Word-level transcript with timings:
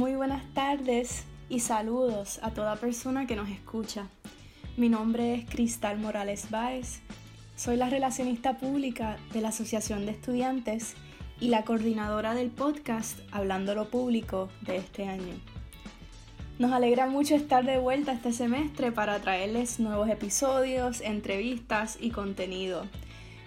Muy 0.00 0.14
buenas 0.14 0.42
tardes 0.54 1.24
y 1.50 1.60
saludos 1.60 2.40
a 2.42 2.52
toda 2.52 2.76
persona 2.76 3.26
que 3.26 3.36
nos 3.36 3.50
escucha. 3.50 4.08
Mi 4.78 4.88
nombre 4.88 5.34
es 5.34 5.44
Cristal 5.44 5.98
Morales 5.98 6.50
Báez. 6.50 7.00
Soy 7.54 7.76
la 7.76 7.90
relacionista 7.90 8.56
pública 8.56 9.18
de 9.34 9.42
la 9.42 9.50
Asociación 9.50 10.06
de 10.06 10.12
Estudiantes 10.12 10.94
y 11.38 11.48
la 11.48 11.66
coordinadora 11.66 12.32
del 12.32 12.48
podcast 12.48 13.18
Hablando 13.30 13.74
lo 13.74 13.90
Público 13.90 14.48
de 14.62 14.78
este 14.78 15.06
año. 15.06 15.34
Nos 16.58 16.72
alegra 16.72 17.06
mucho 17.06 17.34
estar 17.34 17.66
de 17.66 17.76
vuelta 17.76 18.12
este 18.12 18.32
semestre 18.32 18.92
para 18.92 19.20
traerles 19.20 19.80
nuevos 19.80 20.08
episodios, 20.08 21.02
entrevistas 21.02 21.98
y 22.00 22.08
contenido. 22.08 22.86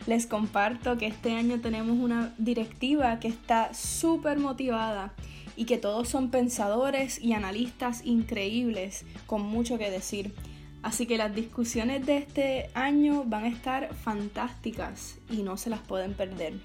Les 0.06 0.28
comparto 0.28 0.98
que 0.98 1.08
este 1.08 1.34
año 1.34 1.62
tenemos 1.62 1.98
una 1.98 2.34
directiva 2.38 3.20
que 3.20 3.30
está 3.30 3.73
súper 3.73 4.38
motivada 4.38 5.14
y 5.55 5.66
que 5.66 5.77
todos 5.77 6.10
son 6.10 6.30
pensadores 6.30 7.22
y 7.22 7.34
analistas 7.34 8.05
increíbles 8.05 9.05
con 9.27 9.41
mucho 9.41 9.77
que 9.77 9.90
decir. 9.90 10.34
Así 10.82 11.05
que 11.05 11.18
las 11.18 11.34
discusiones 11.34 12.05
de 12.05 12.18
este 12.18 12.70
año 12.74 13.24
van 13.26 13.46
a 13.46 13.48
estar 13.48 13.94
fantásticas 13.96 15.18
y 15.30 15.44
no 15.44 15.55
se 15.55 15.70
las 15.70 15.80
pueden 15.80 16.13
perder. 16.13 16.55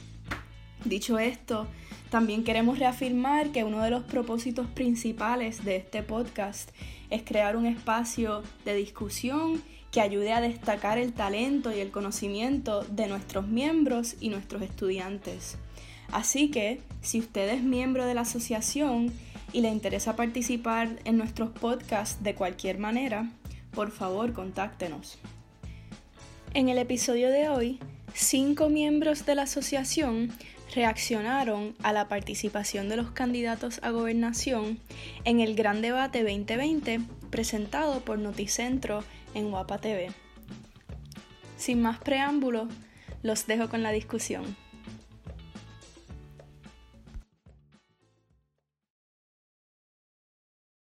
Dicho 0.84 1.18
esto, 1.18 1.68
también 2.10 2.42
queremos 2.42 2.78
reafirmar 2.78 3.50
que 3.50 3.62
uno 3.62 3.82
de 3.82 3.90
los 3.90 4.02
propósitos 4.02 4.66
principales 4.66 5.64
de 5.64 5.76
este 5.76 6.02
podcast 6.02 6.70
es 7.10 7.22
crear 7.22 7.56
un 7.56 7.66
espacio 7.66 8.42
de 8.64 8.74
discusión 8.74 9.62
que 9.90 10.00
ayude 10.00 10.32
a 10.32 10.40
destacar 10.40 10.98
el 10.98 11.12
talento 11.12 11.74
y 11.74 11.80
el 11.80 11.90
conocimiento 11.90 12.84
de 12.84 13.06
nuestros 13.06 13.46
miembros 13.48 14.16
y 14.20 14.28
nuestros 14.28 14.62
estudiantes. 14.62 15.56
Así 16.12 16.50
que, 16.50 16.80
si 17.00 17.20
usted 17.20 17.48
es 17.48 17.62
miembro 17.62 18.06
de 18.06 18.14
la 18.14 18.22
asociación 18.22 19.12
y 19.52 19.60
le 19.60 19.68
interesa 19.68 20.16
participar 20.16 20.98
en 21.04 21.16
nuestros 21.16 21.50
podcasts 21.50 22.22
de 22.22 22.34
cualquier 22.34 22.78
manera, 22.78 23.30
por 23.72 23.90
favor 23.90 24.32
contáctenos. 24.32 25.18
En 26.54 26.68
el 26.68 26.78
episodio 26.78 27.30
de 27.30 27.48
hoy, 27.48 27.78
cinco 28.14 28.68
miembros 28.68 29.26
de 29.26 29.34
la 29.34 29.42
asociación 29.42 30.32
reaccionaron 30.74 31.74
a 31.82 31.92
la 31.92 32.08
participación 32.08 32.88
de 32.88 32.96
los 32.96 33.10
candidatos 33.10 33.80
a 33.82 33.90
gobernación 33.90 34.78
en 35.24 35.40
el 35.40 35.54
Gran 35.54 35.82
Debate 35.82 36.22
2020 36.22 37.00
presentado 37.30 38.00
por 38.00 38.18
Noticentro 38.18 39.04
en 39.34 39.50
Guapa 39.50 39.78
TV. 39.78 40.10
Sin 41.56 41.82
más 41.82 41.98
preámbulos, 41.98 42.68
los 43.22 43.46
dejo 43.46 43.68
con 43.68 43.82
la 43.82 43.92
discusión. 43.92 44.56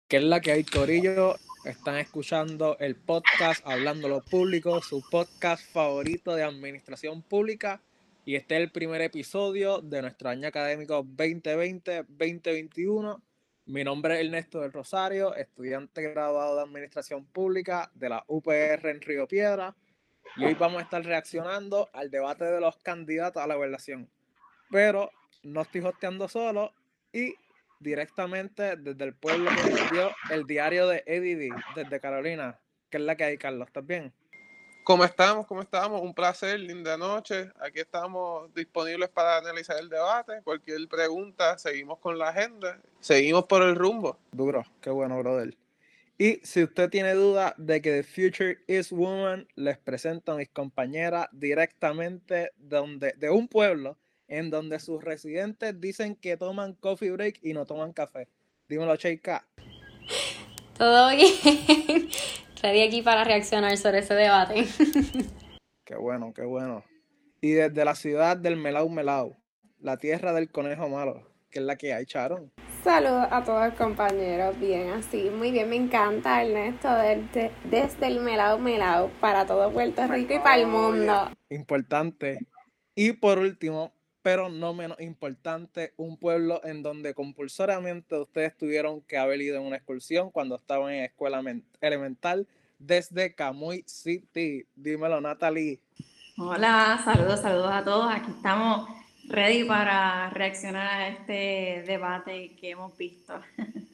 ¿Qué 0.08 0.18
es 0.18 0.24
la 0.24 0.42
que 0.42 0.52
hay, 0.52 0.64
Corillo? 0.64 1.36
Están 1.64 1.98
escuchando 1.98 2.78
el 2.80 2.96
podcast 2.96 3.66
Hablando 3.66 4.10
lo 4.10 4.22
Público, 4.22 4.82
su 4.82 5.04
podcast 5.10 5.64
favorito 5.72 6.36
de 6.36 6.44
administración 6.44 7.22
pública 7.22 7.82
y 8.26 8.36
este 8.36 8.56
es 8.56 8.62
el 8.62 8.72
primer 8.72 9.02
episodio 9.02 9.80
de 9.80 10.02
nuestro 10.02 10.30
año 10.30 10.48
académico 10.48 11.04
2020-2021. 11.04 13.22
Mi 13.68 13.84
nombre 13.84 14.16
es 14.16 14.26
Ernesto 14.26 14.62
del 14.62 14.74
Rosario, 14.74 15.36
estudiante 15.36 16.02
graduado 16.02 16.56
de 16.56 16.64
Administración 16.64 17.26
Pública 17.26 17.92
de 17.94 18.10
la 18.10 18.24
UPR 18.28 18.90
en 18.90 19.02
Río 19.02 19.28
Piedra. 19.28 19.76
Y 20.36 20.46
hoy 20.46 20.56
vamos 20.56 20.80
a 20.80 20.86
estar 20.86 21.04
reaccionando 21.04 21.88
al 21.94 22.10
debate 22.10 22.44
de 22.46 22.60
los 22.60 22.76
candidatos 22.78 23.42
a 23.42 23.46
la 23.46 23.56
gobernación. 23.56 24.10
Pero 24.72 25.12
no 25.44 25.62
estoy 25.62 25.82
hosteando 25.82 26.28
solo 26.28 26.74
y 27.14 27.36
directamente 27.80 28.78
desde 28.78 29.04
el 29.06 29.14
pueblo 29.14 29.52
que 29.64 29.94
dio 29.94 30.10
el 30.32 30.48
diario 30.48 30.88
de 30.88 31.04
Eddie 31.06 31.52
desde 31.76 32.00
Carolina. 32.00 32.60
¿Qué 32.90 32.98
es 32.98 33.04
la 33.04 33.16
que 33.16 33.26
hay, 33.26 33.38
Carlos? 33.38 33.68
¿Estás 33.68 33.86
bien? 33.86 34.12
¿Cómo 34.92 35.06
estamos? 35.06 35.48
¿Cómo 35.48 35.62
estamos? 35.62 36.02
Un 36.02 36.14
placer, 36.14 36.60
linda 36.60 36.98
noche. 36.98 37.50
Aquí 37.62 37.80
estamos 37.80 38.54
disponibles 38.54 39.08
para 39.08 39.38
analizar 39.38 39.80
el 39.80 39.88
debate. 39.88 40.42
Cualquier 40.44 40.86
pregunta, 40.90 41.58
seguimos 41.58 41.98
con 42.00 42.18
la 42.18 42.28
agenda. 42.28 42.78
Seguimos 43.00 43.46
por 43.46 43.62
el 43.62 43.76
rumbo. 43.76 44.20
Duro, 44.34 44.66
qué 44.82 44.90
bueno, 44.90 45.18
brother. 45.20 45.56
Y 46.18 46.42
si 46.44 46.64
usted 46.64 46.90
tiene 46.90 47.14
duda 47.14 47.56
de 47.58 47.82
que 47.82 48.02
The 48.02 48.04
Future 48.04 48.58
is 48.68 48.92
Woman, 48.92 49.48
les 49.56 49.78
presento 49.78 50.34
a 50.34 50.36
mis 50.36 50.50
compañeras 50.50 51.30
directamente 51.32 52.52
de, 52.58 53.14
de 53.16 53.30
un 53.30 53.48
pueblo 53.48 53.98
en 54.28 54.50
donde 54.50 54.78
sus 54.82 55.02
residentes 55.02 55.80
dicen 55.80 56.18
que 56.18 56.36
toman 56.36 56.74
coffee 56.74 57.12
break 57.12 57.40
y 57.42 57.54
no 57.54 57.66
toman 57.66 57.94
café. 57.94 58.28
Dímelo, 58.68 58.98
Cheika. 58.98 59.48
Todo 60.78 61.12
bien. 61.12 62.10
Ready 62.62 62.84
aquí 62.84 63.02
para 63.02 63.24
reaccionar 63.24 63.76
sobre 63.78 64.00
ese 64.00 64.14
debate. 64.14 64.66
qué 65.84 65.96
bueno, 65.96 66.32
qué 66.32 66.44
bueno. 66.44 66.84
Y 67.42 67.54
desde 67.54 67.84
la 67.84 67.96
ciudad 67.96 68.38
del 68.38 68.56
Melau 68.56 68.88
Melau, 68.88 69.36
la 69.80 69.98
tierra 69.98 70.32
del 70.32 70.52
conejo 70.52 70.88
malo, 70.88 71.28
que 71.50 71.58
es 71.58 71.66
la 71.66 71.76
que 71.76 71.92
hay, 71.92 72.06
Charon. 72.06 72.52
Saludos 72.84 73.28
a 73.32 73.44
todos 73.44 73.74
compañeros, 73.74 74.60
bien 74.60 74.90
así, 74.90 75.32
muy 75.32 75.52
bien, 75.52 75.70
me 75.70 75.76
encanta 75.76 76.44
Ernesto 76.44 76.94
desde, 76.94 77.52
desde 77.64 78.08
el 78.08 78.20
Melau 78.20 78.60
Melau 78.60 79.10
para 79.20 79.48
todo 79.48 79.72
Puerto 79.72 80.06
Rico 80.08 80.36
y 80.36 80.40
para 80.40 80.58
el 80.58 80.68
mundo. 80.68 81.32
Importante. 81.50 82.38
Y 82.94 83.14
por 83.14 83.40
último, 83.40 83.92
pero 84.22 84.50
no 84.50 84.74
menos 84.74 85.00
importante, 85.00 85.94
un 85.98 86.18
pueblo 86.18 86.62
en 86.64 86.84
donde 86.84 87.14
compulsoriamente 87.14 88.16
ustedes 88.16 88.56
tuvieron 88.56 89.02
que 89.02 89.18
haber 89.18 89.42
ido 89.42 89.58
en 89.58 89.64
una 89.64 89.78
excursión 89.78 90.32
cuando 90.32 90.56
estaban 90.56 90.94
en 90.94 91.04
escuela 91.06 91.42
elemental 91.82 92.48
desde 92.78 93.34
Camuy 93.34 93.84
City. 93.88 94.66
Dímelo, 94.76 95.22
Natalie. 95.22 95.80
Hola, 96.38 97.02
saludos, 97.04 97.42
saludos 97.42 97.72
a 97.72 97.84
todos. 97.84 98.12
Aquí 98.14 98.32
estamos 98.32 98.90
ready 99.28 99.64
para 99.64 100.30
reaccionar 100.32 100.88
a 100.88 101.08
este 101.10 101.84
debate 101.86 102.56
que 102.56 102.72
hemos 102.72 102.98
visto. 102.98 103.40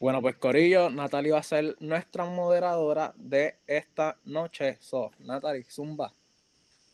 Bueno, 0.00 0.22
pues 0.22 0.36
Corillo, 0.36 0.88
Natalie 0.88 1.32
va 1.32 1.40
a 1.40 1.42
ser 1.42 1.76
nuestra 1.78 2.24
moderadora 2.24 3.12
de 3.16 3.56
esta 3.66 4.16
noche. 4.24 4.78
So, 4.80 5.10
Natalie, 5.18 5.64
zumba. 5.64 6.10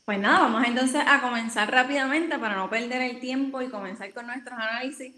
Pues 0.06 0.20
nada, 0.20 0.42
vamos 0.42 0.62
entonces 0.64 1.02
a 1.04 1.20
comenzar 1.20 1.68
rápidamente 1.68 2.38
para 2.38 2.54
no 2.54 2.70
perder 2.70 3.02
el 3.02 3.18
tiempo 3.18 3.60
y 3.60 3.68
comenzar 3.68 4.14
con 4.14 4.28
nuestros 4.28 4.56
análisis 4.56 5.12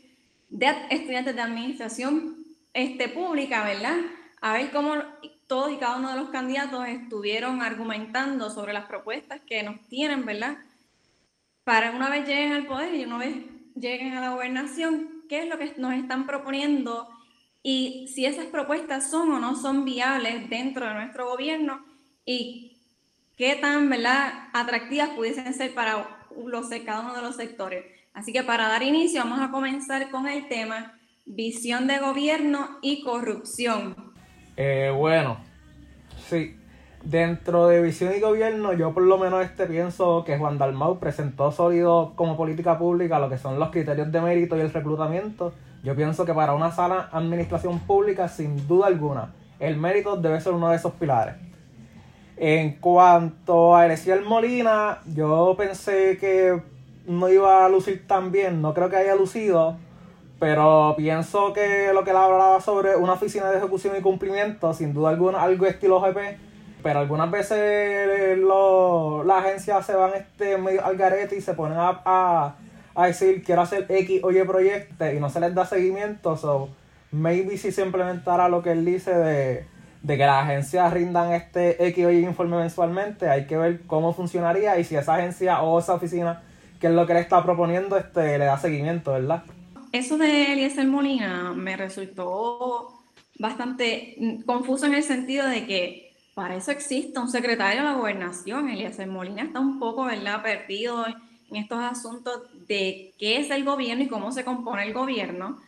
de 0.49 0.67
estudiantes 0.89 1.37
de 1.37 1.43
administración 1.43 2.39
este, 2.73 3.11
pública, 3.11 3.65
¿verdad? 3.65 3.99
A 4.41 4.55
ver 4.55 4.71
cómo 4.71 4.95
todos 5.47 5.73
y 5.73 5.77
cada 5.77 5.99
uno 5.99 6.09
de 6.09 6.17
los 6.17 6.31
candidatos 6.31 6.89
estuvieron 6.89 7.61
argumentando 7.61 8.49
sobre 8.49 8.73
las 8.73 8.87
propuestas 8.87 9.43
que 9.43 9.63
nos 9.63 9.79
tienen, 9.89 10.25
¿verdad? 10.25 10.57
Para 11.65 11.91
una 11.91 12.09
vez 12.09 12.27
lleguen 12.27 12.53
al 12.53 12.65
poder 12.65 12.95
y 12.95 13.05
una 13.05 13.19
vez 13.19 13.37
lleguen 13.75 14.15
a 14.15 14.23
la 14.23 14.31
gobernación, 14.31 15.23
¿qué 15.29 15.41
es 15.41 15.51
lo 15.51 15.59
que 15.59 15.75
nos 15.77 15.93
están 15.93 16.27
proponiendo? 16.27 17.11
Y 17.63 18.09
si 18.09 18.25
esas 18.25 18.47
propuestas 18.47 19.11
son 19.11 19.33
o 19.33 19.39
no 19.39 19.55
son 19.55 19.85
viables 19.85 20.49
dentro 20.49 20.87
de 20.87 20.95
nuestro 20.95 21.29
gobierno 21.29 21.85
y 22.25 22.78
qué 23.39 23.55
tan 23.55 23.89
¿verdad? 23.89 24.49
atractivas 24.53 25.11
pudiesen 25.11 25.55
ser 25.55 25.73
para 25.73 26.07
los, 26.45 26.69
cada 26.85 27.01
uno 27.01 27.15
de 27.15 27.23
los 27.23 27.37
sectores. 27.37 27.85
Así 28.13 28.33
que 28.33 28.43
para 28.43 28.69
dar 28.69 28.83
inicio 28.83 29.23
vamos 29.23 29.41
a 29.41 29.51
comenzar 29.51 30.11
con 30.11 30.27
el 30.27 30.49
tema 30.49 30.99
visión 31.25 31.87
de 31.87 31.99
gobierno 31.99 32.79
y 32.83 33.03
corrupción. 33.03 33.95
Eh, 34.57 34.93
bueno, 34.95 35.39
sí. 36.29 36.57
Dentro 37.05 37.69
de 37.69 37.81
visión 37.81 38.13
y 38.15 38.19
gobierno, 38.19 38.73
yo 38.73 38.93
por 38.93 39.05
lo 39.05 39.19
menos 39.19 39.45
este 39.45 39.67
pienso 39.67 40.25
que 40.25 40.37
Juan 40.37 40.59
Dalmau 40.59 40.99
presentó 40.99 41.53
sólido 41.53 42.15
como 42.17 42.37
política 42.37 42.77
pública 42.77 43.21
lo 43.21 43.31
que 43.31 43.39
son 43.39 43.61
los 43.61 43.71
criterios 43.71 44.11
de 44.11 44.21
mérito 44.21 44.57
y 44.57 44.61
el 44.61 44.73
reclutamiento. 44.73 45.55
Yo 45.85 45.95
pienso 45.95 46.27
que 46.27 46.35
para 46.35 46.55
una 46.55 46.73
sana 46.73 47.09
administración 47.13 47.79
pública, 47.79 48.27
sin 48.27 48.67
duda 48.67 48.89
alguna, 48.89 49.33
el 49.61 49.77
mérito 49.77 50.17
debe 50.17 50.41
ser 50.41 50.55
uno 50.55 50.71
de 50.71 50.77
esos 50.77 50.93
pilares. 50.95 51.37
En 52.41 52.75
cuanto 52.75 53.75
a 53.75 53.87
Elesiel 53.87 54.23
Molina, 54.23 55.01
yo 55.13 55.57
pensé 55.59 56.19
que 56.19 56.63
no 57.07 57.29
iba 57.29 57.65
a 57.65 57.69
lucir 57.69 58.07
tan 58.07 58.31
bien, 58.31 58.63
no 58.63 58.75
creo 58.75 58.89
que 58.89 58.97
haya 58.97 59.17
lucido, 59.17 59.77
pero 60.39 60.95
pienso 60.97 61.53
que 61.53 61.91
lo 61.93 62.05
que 62.05 62.11
él 62.11 62.17
hablaba 62.17 62.61
sobre 62.61 62.95
una 62.95 63.15
oficina 63.15 63.51
de 63.51 63.59
ejecución 63.59 63.97
y 63.97 64.03
cumplimiento, 64.03 64.73
sin 64.73 64.95
duda 64.95 65.09
alguna, 65.09 65.43
algo 65.43 65.67
estilo 65.67 66.01
GP, 66.01 66.39
pero 66.81 67.01
algunas 67.01 67.29
veces 67.29 68.39
las 68.39 69.45
agencias 69.45 69.85
se 69.85 69.97
van 69.97 70.13
este 70.15 70.55
al 70.55 70.97
garete 70.97 71.37
y 71.37 71.41
se 71.41 71.55
ponen 71.55 71.79
a, 71.79 72.55
a, 72.95 73.07
decir 73.07 73.43
quiero 73.43 73.63
hacer 73.63 73.87
X 73.89 74.21
o 74.23 74.31
Y 74.31 74.45
proyecto 74.45 75.11
y 75.11 75.19
no 75.19 75.29
se 75.29 75.41
les 75.41 75.53
da 75.57 75.67
seguimiento, 75.67 76.37
so 76.37 76.69
maybe 77.11 77.57
si 77.57 77.73
se 77.73 77.83
implementara 77.83 78.49
lo 78.49 78.63
que 78.63 78.71
él 78.71 78.85
dice 78.85 79.13
de 79.13 79.78
de 80.03 80.17
que 80.17 80.27
las 80.27 80.45
agencias 80.45 80.93
rindan 80.93 81.33
este 81.33 81.87
X 81.89 82.07
o 82.07 82.11
Y 82.11 82.25
informe 82.25 82.57
mensualmente, 82.57 83.29
hay 83.29 83.47
que 83.47 83.57
ver 83.57 83.83
cómo 83.87 84.13
funcionaría 84.13 84.79
y 84.79 84.85
si 84.85 84.97
esa 84.97 85.15
agencia 85.15 85.63
o 85.63 85.79
esa 85.79 85.95
oficina, 85.95 86.43
que 86.81 86.87
es 86.87 86.93
lo 86.93 87.07
que 87.07 87.15
le 87.15 87.21
está 87.21 87.43
proponiendo, 87.43 87.97
este, 87.97 88.39
le 88.39 88.45
da 88.45 88.59
seguimiento, 88.59 89.13
¿verdad? 89.13 89.43
eso 89.93 90.19
de 90.19 90.53
Eliezer 90.53 90.87
Molina 90.87 91.53
me 91.55 91.77
resultó 91.77 93.03
bastante 93.39 94.43
confuso 94.45 94.87
en 94.87 94.95
el 94.95 95.03
sentido 95.03 95.47
de 95.47 95.67
que 95.67 96.13
para 96.35 96.57
eso 96.57 96.71
existe 96.71 97.19
un 97.19 97.31
secretario 97.31 97.81
de 97.81 97.89
la 97.89 97.95
gobernación. 97.95 98.69
Eliezer 98.69 99.09
Molina 99.09 99.43
está 99.43 99.61
un 99.61 99.79
poco, 99.79 100.05
¿verdad?, 100.05 100.43
perdido 100.43 101.05
en 101.07 101.57
estos 101.57 101.79
asuntos 101.81 102.43
de 102.69 103.15
qué 103.19 103.39
es 103.39 103.51
el 103.51 103.65
gobierno 103.65 104.05
y 104.05 104.09
cómo 104.09 104.31
se 104.31 104.45
compone 104.45 104.85
el 104.85 104.93
gobierno. 104.93 105.59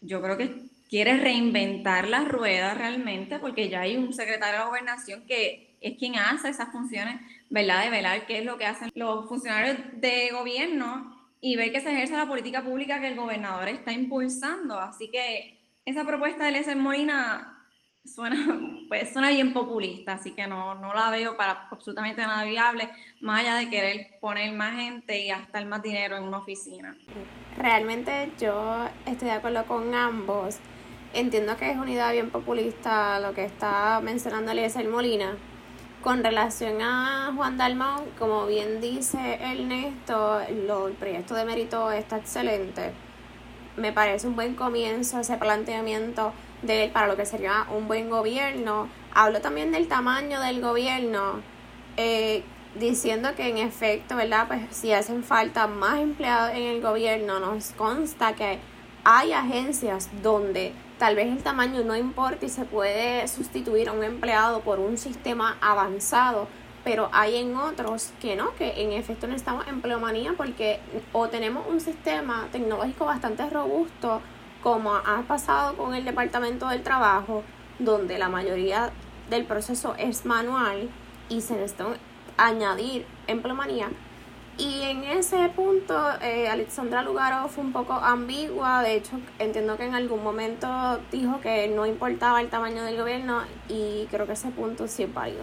Yo 0.00 0.22
creo 0.22 0.36
que 0.36 0.64
quiere 0.94 1.16
reinventar 1.16 2.06
la 2.06 2.20
rueda 2.20 2.72
realmente 2.72 3.40
porque 3.40 3.68
ya 3.68 3.80
hay 3.80 3.96
un 3.96 4.12
secretario 4.12 4.52
de 4.52 4.58
la 4.60 4.66
gobernación 4.66 5.26
que 5.26 5.76
es 5.80 5.98
quien 5.98 6.14
hace 6.14 6.50
esas 6.50 6.70
funciones, 6.70 7.20
¿verdad?, 7.50 7.82
de 7.82 7.90
velar 7.90 8.26
qué 8.26 8.38
es 8.38 8.44
lo 8.44 8.56
que 8.58 8.66
hacen 8.66 8.92
los 8.94 9.28
funcionarios 9.28 9.76
de 9.94 10.30
gobierno 10.30 11.28
y 11.40 11.56
ver 11.56 11.72
que 11.72 11.80
se 11.80 11.90
ejerce 11.90 12.16
la 12.16 12.28
política 12.28 12.62
pública 12.62 13.00
que 13.00 13.08
el 13.08 13.16
gobernador 13.16 13.66
está 13.70 13.90
impulsando. 13.90 14.78
Así 14.78 15.10
que 15.10 15.58
esa 15.84 16.04
propuesta 16.04 16.44
de 16.44 16.50
Eliezer 16.50 16.76
Molina 16.76 17.66
suena, 18.04 18.36
pues 18.88 19.12
suena 19.12 19.30
bien 19.30 19.52
populista, 19.52 20.12
así 20.12 20.30
que 20.30 20.46
no, 20.46 20.76
no 20.76 20.94
la 20.94 21.10
veo 21.10 21.36
para 21.36 21.66
absolutamente 21.72 22.22
nada 22.22 22.44
viable, 22.44 22.88
más 23.20 23.40
allá 23.40 23.56
de 23.56 23.68
querer 23.68 24.10
poner 24.20 24.52
más 24.52 24.76
gente 24.76 25.18
y 25.18 25.26
gastar 25.26 25.66
más 25.66 25.82
dinero 25.82 26.16
en 26.16 26.22
una 26.22 26.38
oficina. 26.38 26.96
Realmente 27.58 28.30
yo 28.38 28.88
estoy 29.06 29.26
de 29.26 29.34
acuerdo 29.34 29.64
con 29.66 29.92
ambos. 29.92 30.60
Entiendo 31.14 31.56
que 31.56 31.70
es 31.70 31.76
una 31.76 31.92
idea 31.92 32.10
bien 32.10 32.30
populista 32.30 33.20
lo 33.20 33.34
que 33.34 33.44
está 33.44 34.00
mencionando 34.02 34.50
Eliezer 34.50 34.88
Molina. 34.88 35.36
Con 36.02 36.24
relación 36.24 36.82
a 36.82 37.32
Juan 37.36 37.56
Dalmau, 37.56 38.04
como 38.18 38.46
bien 38.46 38.80
dice 38.80 39.38
Ernesto, 39.40 40.40
lo, 40.66 40.88
el 40.88 40.94
proyecto 40.94 41.36
de 41.36 41.44
mérito 41.44 41.92
está 41.92 42.16
excelente. 42.16 42.90
Me 43.76 43.92
parece 43.92 44.26
un 44.26 44.34
buen 44.34 44.56
comienzo 44.56 45.20
ese 45.20 45.36
planteamiento 45.36 46.32
de 46.62 46.90
para 46.92 47.06
lo 47.06 47.16
que 47.16 47.26
sería 47.26 47.64
un 47.72 47.86
buen 47.86 48.10
gobierno. 48.10 48.88
Hablo 49.14 49.40
también 49.40 49.70
del 49.70 49.86
tamaño 49.86 50.40
del 50.40 50.60
gobierno, 50.60 51.42
eh, 51.96 52.42
diciendo 52.74 53.36
que 53.36 53.50
en 53.50 53.58
efecto, 53.58 54.16
¿verdad? 54.16 54.48
Pues 54.48 54.62
si 54.72 54.92
hacen 54.92 55.22
falta 55.22 55.68
más 55.68 56.00
empleados 56.00 56.56
en 56.56 56.64
el 56.64 56.82
gobierno, 56.82 57.38
nos 57.38 57.70
consta 57.70 58.34
que 58.34 58.58
hay 59.04 59.32
agencias 59.32 60.10
donde 60.24 60.72
tal 60.98 61.16
vez 61.16 61.28
el 61.28 61.42
tamaño 61.42 61.82
no 61.82 61.96
importa 61.96 62.46
y 62.46 62.48
se 62.48 62.64
puede 62.64 63.26
sustituir 63.28 63.88
a 63.88 63.92
un 63.92 64.04
empleado 64.04 64.60
por 64.60 64.78
un 64.78 64.98
sistema 64.98 65.56
avanzado, 65.60 66.48
pero 66.84 67.08
hay 67.12 67.36
en 67.36 67.56
otros 67.56 68.12
que 68.20 68.36
no, 68.36 68.54
que 68.54 68.82
en 68.82 68.92
efecto 68.92 69.26
necesitamos 69.26 69.66
empleomanía 69.66 70.34
porque 70.36 70.80
o 71.12 71.28
tenemos 71.28 71.66
un 71.68 71.80
sistema 71.80 72.46
tecnológico 72.52 73.06
bastante 73.06 73.48
robusto 73.48 74.20
como 74.62 74.94
ha 74.94 75.22
pasado 75.28 75.76
con 75.76 75.94
el 75.94 76.04
Departamento 76.04 76.68
del 76.68 76.82
Trabajo, 76.82 77.42
donde 77.78 78.18
la 78.18 78.28
mayoría 78.28 78.90
del 79.28 79.44
proceso 79.44 79.94
es 79.98 80.24
manual 80.24 80.88
y 81.28 81.40
se 81.40 81.54
necesita 81.54 81.86
añadir 82.36 83.06
empleomanía. 83.26 83.88
Y 84.56 84.82
en 84.82 85.02
ese 85.02 85.48
punto, 85.56 85.94
eh, 86.22 86.48
Alexandra 86.48 87.02
Lugaro 87.02 87.48
fue 87.48 87.64
un 87.64 87.72
poco 87.72 87.92
ambigua. 87.94 88.82
De 88.82 88.94
hecho, 88.94 89.18
entiendo 89.38 89.76
que 89.76 89.84
en 89.84 89.94
algún 89.94 90.22
momento 90.22 90.68
dijo 91.10 91.40
que 91.40 91.68
no 91.68 91.86
importaba 91.86 92.40
el 92.40 92.48
tamaño 92.50 92.84
del 92.84 92.96
gobierno 92.96 93.42
y 93.68 94.06
creo 94.10 94.26
que 94.26 94.32
ese 94.34 94.50
punto 94.50 94.86
sí 94.86 95.02
es 95.02 95.12
válido. 95.12 95.42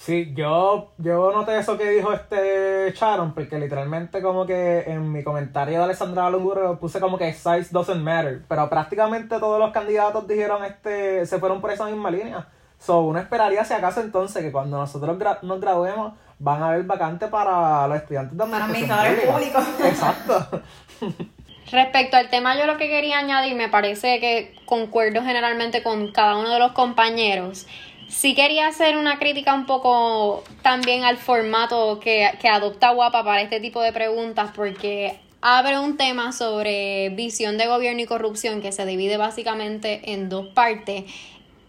Sí, 0.00 0.32
yo, 0.34 0.92
yo 0.96 1.30
noté 1.30 1.58
eso 1.58 1.76
que 1.76 1.90
dijo 1.90 2.10
este 2.12 2.90
Sharon, 2.96 3.34
porque 3.34 3.58
literalmente 3.58 4.22
como 4.22 4.46
que 4.46 4.80
en 4.86 5.12
mi 5.12 5.22
comentario 5.22 5.76
de 5.76 5.84
Alessandra 5.84 6.30
Lunguro 6.30 6.80
puse 6.80 7.00
como 7.00 7.18
que 7.18 7.34
size 7.34 7.68
doesn't 7.70 8.02
matter, 8.02 8.42
pero 8.48 8.70
prácticamente 8.70 9.38
todos 9.38 9.60
los 9.60 9.72
candidatos 9.72 10.26
dijeron 10.26 10.64
este, 10.64 11.26
se 11.26 11.38
fueron 11.38 11.60
por 11.60 11.70
esa 11.70 11.84
misma 11.84 12.10
línea. 12.10 12.48
So, 12.78 13.02
uno 13.02 13.18
esperaría 13.18 13.62
si 13.66 13.74
acaso 13.74 14.00
entonces 14.00 14.42
que 14.42 14.50
cuando 14.50 14.78
nosotros 14.78 15.18
nos 15.42 15.60
graduemos 15.60 16.14
van 16.40 16.62
a 16.62 16.68
haber 16.70 16.82
vacantes 16.82 17.28
para 17.28 17.86
los 17.86 17.98
estudiantes 17.98 18.36
de 18.36 18.42
administración 18.44 19.16
públicos. 19.32 19.64
Exacto. 19.84 20.62
Respecto 21.70 22.16
al 22.16 22.28
tema, 22.28 22.58
yo 22.58 22.66
lo 22.66 22.76
que 22.76 22.88
quería 22.88 23.18
añadir, 23.18 23.54
me 23.54 23.68
parece 23.68 24.18
que 24.18 24.56
concuerdo 24.64 25.22
generalmente 25.22 25.84
con 25.84 26.10
cada 26.10 26.36
uno 26.36 26.50
de 26.50 26.58
los 26.58 26.72
compañeros 26.72 27.66
sí 28.10 28.34
quería 28.34 28.66
hacer 28.66 28.96
una 28.98 29.18
crítica 29.18 29.54
un 29.54 29.66
poco 29.66 30.42
también 30.62 31.04
al 31.04 31.16
formato 31.16 32.00
que, 32.00 32.28
adopta 32.50 32.90
Guapa 32.90 33.24
para 33.24 33.40
este 33.40 33.60
tipo 33.60 33.80
de 33.80 33.92
preguntas, 33.92 34.50
porque 34.54 35.18
abre 35.40 35.78
un 35.78 35.96
tema 35.96 36.32
sobre 36.32 37.10
visión 37.10 37.56
de 37.56 37.66
gobierno 37.66 38.02
y 38.02 38.06
corrupción 38.06 38.60
que 38.60 38.72
se 38.72 38.84
divide 38.84 39.16
básicamente 39.16 40.12
en 40.12 40.28
dos 40.28 40.48
partes. 40.48 41.04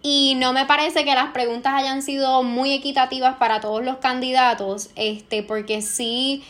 Y 0.03 0.35
no 0.35 0.51
me 0.51 0.65
parece 0.65 1.05
que 1.05 1.13
las 1.13 1.31
preguntas 1.31 1.73
hayan 1.75 2.01
sido 2.01 2.41
muy 2.41 2.73
equitativas 2.73 3.35
para 3.35 3.59
todos 3.59 3.83
los 3.83 3.97
candidatos, 3.97 4.89
este, 4.95 5.43
porque 5.43 5.83
sí, 5.83 6.43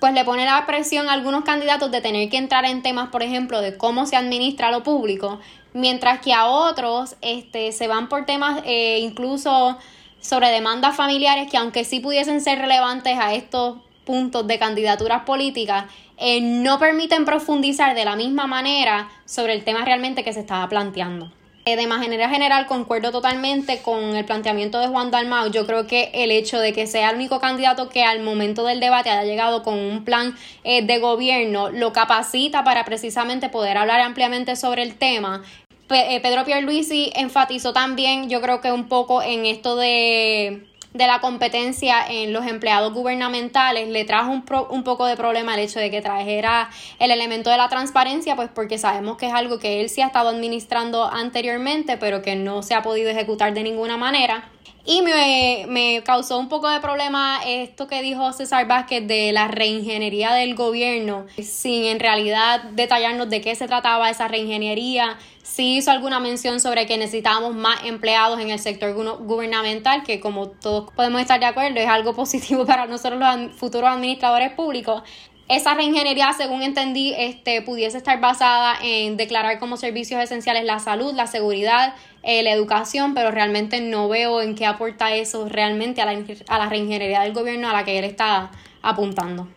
pues 0.00 0.14
le 0.14 0.24
pone 0.24 0.46
la 0.46 0.64
presión 0.64 1.08
a 1.08 1.12
algunos 1.12 1.44
candidatos 1.44 1.90
de 1.90 2.00
tener 2.00 2.30
que 2.30 2.38
entrar 2.38 2.64
en 2.64 2.82
temas, 2.82 3.10
por 3.10 3.22
ejemplo, 3.22 3.60
de 3.60 3.76
cómo 3.76 4.06
se 4.06 4.16
administra 4.16 4.70
lo 4.70 4.82
público, 4.82 5.40
mientras 5.74 6.20
que 6.20 6.32
a 6.32 6.46
otros 6.46 7.16
este, 7.20 7.72
se 7.72 7.86
van 7.86 8.08
por 8.08 8.24
temas 8.24 8.62
eh, 8.64 8.98
incluso 9.00 9.76
sobre 10.20 10.48
demandas 10.48 10.96
familiares 10.96 11.50
que 11.50 11.56
aunque 11.58 11.84
sí 11.84 12.00
pudiesen 12.00 12.40
ser 12.40 12.58
relevantes 12.58 13.18
a 13.18 13.34
estos 13.34 13.78
puntos 14.04 14.46
de 14.46 14.58
candidaturas 14.58 15.24
políticas, 15.24 15.84
eh, 16.16 16.40
no 16.40 16.78
permiten 16.78 17.24
profundizar 17.24 17.94
de 17.94 18.04
la 18.04 18.16
misma 18.16 18.46
manera 18.46 19.08
sobre 19.26 19.52
el 19.52 19.64
tema 19.64 19.84
realmente 19.84 20.24
que 20.24 20.32
se 20.32 20.40
estaba 20.40 20.68
planteando. 20.68 21.30
Eh, 21.68 21.76
de 21.76 21.86
manera 21.86 22.30
general, 22.30 22.66
concuerdo 22.66 23.12
totalmente 23.12 23.82
con 23.82 24.16
el 24.16 24.24
planteamiento 24.24 24.78
de 24.78 24.88
Juan 24.88 25.10
Dalmau. 25.10 25.50
Yo 25.50 25.66
creo 25.66 25.86
que 25.86 26.10
el 26.14 26.30
hecho 26.30 26.58
de 26.58 26.72
que 26.72 26.86
sea 26.86 27.10
el 27.10 27.16
único 27.16 27.40
candidato 27.40 27.88
que 27.88 28.02
al 28.04 28.20
momento 28.20 28.64
del 28.64 28.80
debate 28.80 29.10
haya 29.10 29.24
llegado 29.24 29.62
con 29.62 29.78
un 29.78 30.04
plan 30.04 30.34
de 30.64 30.98
gobierno 30.98 31.70
lo 31.70 31.92
capacita 31.92 32.64
para 32.64 32.84
precisamente 32.84 33.48
poder 33.48 33.76
hablar 33.76 34.00
ampliamente 34.00 34.56
sobre 34.56 34.82
el 34.82 34.96
tema 34.96 35.42
eh, 35.90 36.20
Pedro 36.20 36.44
Pierluisi 36.44 37.12
enfatizó 37.14 37.72
también, 37.72 38.28
yo 38.28 38.40
creo 38.40 38.60
que 38.60 38.72
un 38.72 38.88
poco 38.88 39.22
en 39.22 39.46
esto 39.46 39.76
de, 39.76 40.66
la 40.94 41.20
competencia 41.20 42.04
en 42.08 42.32
los 42.32 42.46
empleados 42.46 42.92
gubernamentales, 42.92 43.88
le 43.88 44.04
trajo 44.04 44.30
un, 44.30 44.44
un 44.70 44.84
poco 44.84 45.06
de 45.06 45.16
problema 45.16 45.54
el 45.54 45.60
hecho 45.60 45.78
de 45.80 45.90
que 45.90 46.00
trajera 46.00 46.70
el 46.98 47.10
elemento 47.10 47.50
de 47.50 47.56
la 47.56 47.68
transparencia, 47.68 48.36
pues 48.36 48.48
porque 48.54 48.78
sabemos 48.78 49.16
que 49.16 49.26
es 49.26 49.32
algo 49.32 49.58
que 49.58 49.80
él 49.80 49.88
sí 49.88 50.00
ha 50.00 50.06
estado 50.06 50.30
administrando 50.30 51.04
anteriormente, 51.04 51.96
pero 51.96 52.22
que 52.22 52.36
no 52.36 52.62
se 52.62 52.74
ha 52.74 52.82
podido 52.82 53.10
ejecutar 53.10 53.54
de 53.54 53.62
ninguna 53.62 53.96
manera. 53.96 54.48
Y 54.90 55.02
me, 55.02 55.66
me, 55.68 56.02
causó 56.02 56.38
un 56.38 56.48
poco 56.48 56.66
de 56.66 56.80
problema 56.80 57.40
esto 57.44 57.86
que 57.88 58.00
dijo 58.00 58.32
César 58.32 58.66
Vázquez 58.66 59.06
de 59.06 59.32
la 59.32 59.46
reingeniería 59.46 60.32
del 60.32 60.54
gobierno, 60.54 61.26
sin 61.42 61.84
en 61.84 62.00
realidad 62.00 62.62
detallarnos 62.72 63.28
de 63.28 63.42
qué 63.42 63.54
se 63.54 63.66
trataba 63.66 64.08
esa 64.08 64.28
reingeniería. 64.28 65.18
Sí 65.42 65.76
hizo 65.76 65.90
alguna 65.90 66.20
mención 66.20 66.58
sobre 66.58 66.86
que 66.86 66.96
necesitábamos 66.96 67.54
más 67.54 67.84
empleados 67.84 68.40
en 68.40 68.48
el 68.48 68.58
sector 68.58 68.94
gubernamental, 68.94 70.04
que 70.04 70.20
como 70.20 70.48
todos 70.48 70.90
podemos 70.92 71.20
estar 71.20 71.38
de 71.38 71.44
acuerdo, 71.44 71.78
es 71.80 71.86
algo 71.86 72.14
positivo 72.16 72.64
para 72.64 72.86
nosotros 72.86 73.20
los 73.20 73.56
futuros 73.56 73.90
administradores 73.90 74.52
públicos. 74.52 75.02
Esa 75.48 75.74
reingeniería, 75.74 76.32
según 76.34 76.62
entendí, 76.62 77.14
este, 77.16 77.62
pudiese 77.62 77.96
estar 77.96 78.20
basada 78.20 78.76
en 78.82 79.16
declarar 79.16 79.58
como 79.58 79.78
servicios 79.78 80.22
esenciales 80.22 80.64
la 80.64 80.78
salud, 80.78 81.14
la 81.14 81.26
seguridad, 81.26 81.94
eh, 82.22 82.42
la 82.42 82.52
educación, 82.52 83.14
pero 83.14 83.30
realmente 83.30 83.80
no 83.80 84.08
veo 84.08 84.42
en 84.42 84.54
qué 84.54 84.66
aporta 84.66 85.14
eso 85.14 85.48
realmente 85.48 86.02
a 86.02 86.06
la, 86.06 86.22
a 86.48 86.58
la 86.58 86.68
reingeniería 86.68 87.22
del 87.22 87.32
gobierno 87.32 87.70
a 87.70 87.72
la 87.72 87.84
que 87.84 87.98
él 87.98 88.04
está 88.04 88.50
apuntando. 88.82 89.48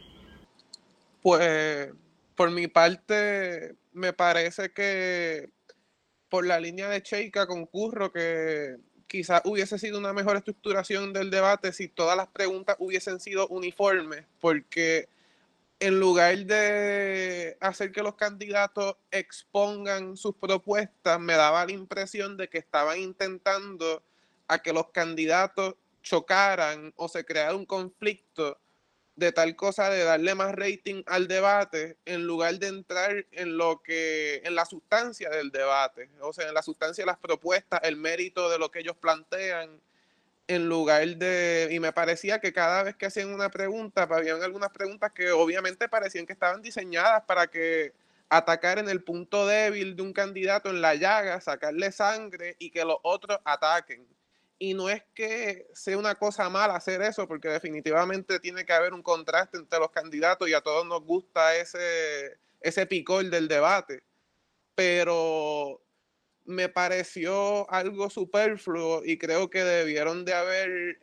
Pues 1.21 1.89
por 2.35 2.49
mi 2.51 2.67
parte, 2.67 3.75
me 3.91 4.13
parece 4.13 4.71
que 4.71 5.49
por 6.29 6.45
la 6.45 6.59
línea 6.59 6.87
de 6.89 7.03
Cheika 7.03 7.45
concurro 7.45 8.11
que 8.11 8.77
quizás 9.05 9.41
hubiese 9.43 9.77
sido 9.77 9.99
una 9.99 10.13
mejor 10.13 10.37
estructuración 10.37 11.11
del 11.11 11.29
debate 11.29 11.73
si 11.73 11.89
todas 11.89 12.15
las 12.15 12.29
preguntas 12.29 12.77
hubiesen 12.79 13.19
sido 13.19 13.47
uniformes, 13.49 14.23
porque 14.39 15.09
en 15.81 15.99
lugar 15.99 16.37
de 16.45 17.57
hacer 17.59 17.91
que 17.91 18.03
los 18.03 18.13
candidatos 18.13 18.97
expongan 19.09 20.15
sus 20.15 20.35
propuestas, 20.35 21.19
me 21.19 21.33
daba 21.33 21.65
la 21.65 21.71
impresión 21.71 22.37
de 22.37 22.47
que 22.47 22.59
estaban 22.59 22.99
intentando 22.99 24.03
a 24.47 24.59
que 24.59 24.73
los 24.73 24.91
candidatos 24.91 25.73
chocaran 26.03 26.93
o 26.97 27.09
se 27.09 27.25
creara 27.25 27.55
un 27.55 27.65
conflicto 27.65 28.59
de 29.15 29.31
tal 29.31 29.55
cosa 29.55 29.89
de 29.89 30.03
darle 30.03 30.35
más 30.35 30.53
rating 30.53 31.01
al 31.07 31.27
debate 31.27 31.97
en 32.05 32.27
lugar 32.27 32.59
de 32.59 32.67
entrar 32.67 33.25
en 33.31 33.57
lo 33.57 33.81
que 33.81 34.41
en 34.45 34.53
la 34.53 34.65
sustancia 34.65 35.31
del 35.31 35.49
debate, 35.49 36.11
o 36.21 36.31
sea, 36.31 36.47
en 36.47 36.53
la 36.53 36.61
sustancia 36.61 37.01
de 37.01 37.07
las 37.07 37.17
propuestas, 37.17 37.81
el 37.83 37.95
mérito 37.95 38.51
de 38.51 38.59
lo 38.59 38.69
que 38.69 38.81
ellos 38.81 38.97
plantean 38.97 39.81
en 40.51 40.67
lugar 40.67 41.07
de, 41.17 41.69
y 41.71 41.79
me 41.79 41.93
parecía 41.93 42.39
que 42.39 42.53
cada 42.53 42.83
vez 42.83 42.95
que 42.95 43.05
hacían 43.05 43.33
una 43.33 43.49
pregunta, 43.49 44.03
habían 44.03 44.43
algunas 44.43 44.71
preguntas 44.71 45.11
que 45.13 45.31
obviamente 45.31 45.87
parecían 45.89 46.25
que 46.25 46.33
estaban 46.33 46.61
diseñadas 46.61 47.23
para 47.25 47.47
que 47.47 47.93
atacar 48.29 48.79
en 48.79 48.89
el 48.89 49.03
punto 49.03 49.45
débil 49.45 49.95
de 49.95 50.01
un 50.01 50.13
candidato 50.13 50.69
en 50.69 50.81
la 50.81 50.95
llaga, 50.95 51.41
sacarle 51.41 51.91
sangre 51.91 52.55
y 52.59 52.71
que 52.71 52.85
los 52.85 52.97
otros 53.03 53.39
ataquen. 53.43 54.07
Y 54.57 54.73
no 54.73 54.89
es 54.89 55.03
que 55.13 55.67
sea 55.73 55.97
una 55.97 56.15
cosa 56.15 56.49
mala 56.49 56.75
hacer 56.75 57.01
eso, 57.01 57.27
porque 57.27 57.49
definitivamente 57.49 58.39
tiene 58.39 58.65
que 58.65 58.73
haber 58.73 58.93
un 58.93 59.01
contraste 59.01 59.57
entre 59.57 59.79
los 59.79 59.91
candidatos 59.91 60.47
y 60.47 60.53
a 60.53 60.61
todos 60.61 60.85
nos 60.85 61.01
gusta 61.03 61.55
ese, 61.55 62.37
ese 62.61 62.85
picor 62.85 63.29
del 63.29 63.47
debate. 63.47 64.03
Pero 64.75 65.81
me 66.45 66.69
pareció 66.69 67.69
algo 67.71 68.09
superfluo 68.09 69.03
y 69.05 69.17
creo 69.17 69.49
que 69.49 69.63
debieron 69.63 70.25
de 70.25 70.33
haber 70.33 70.99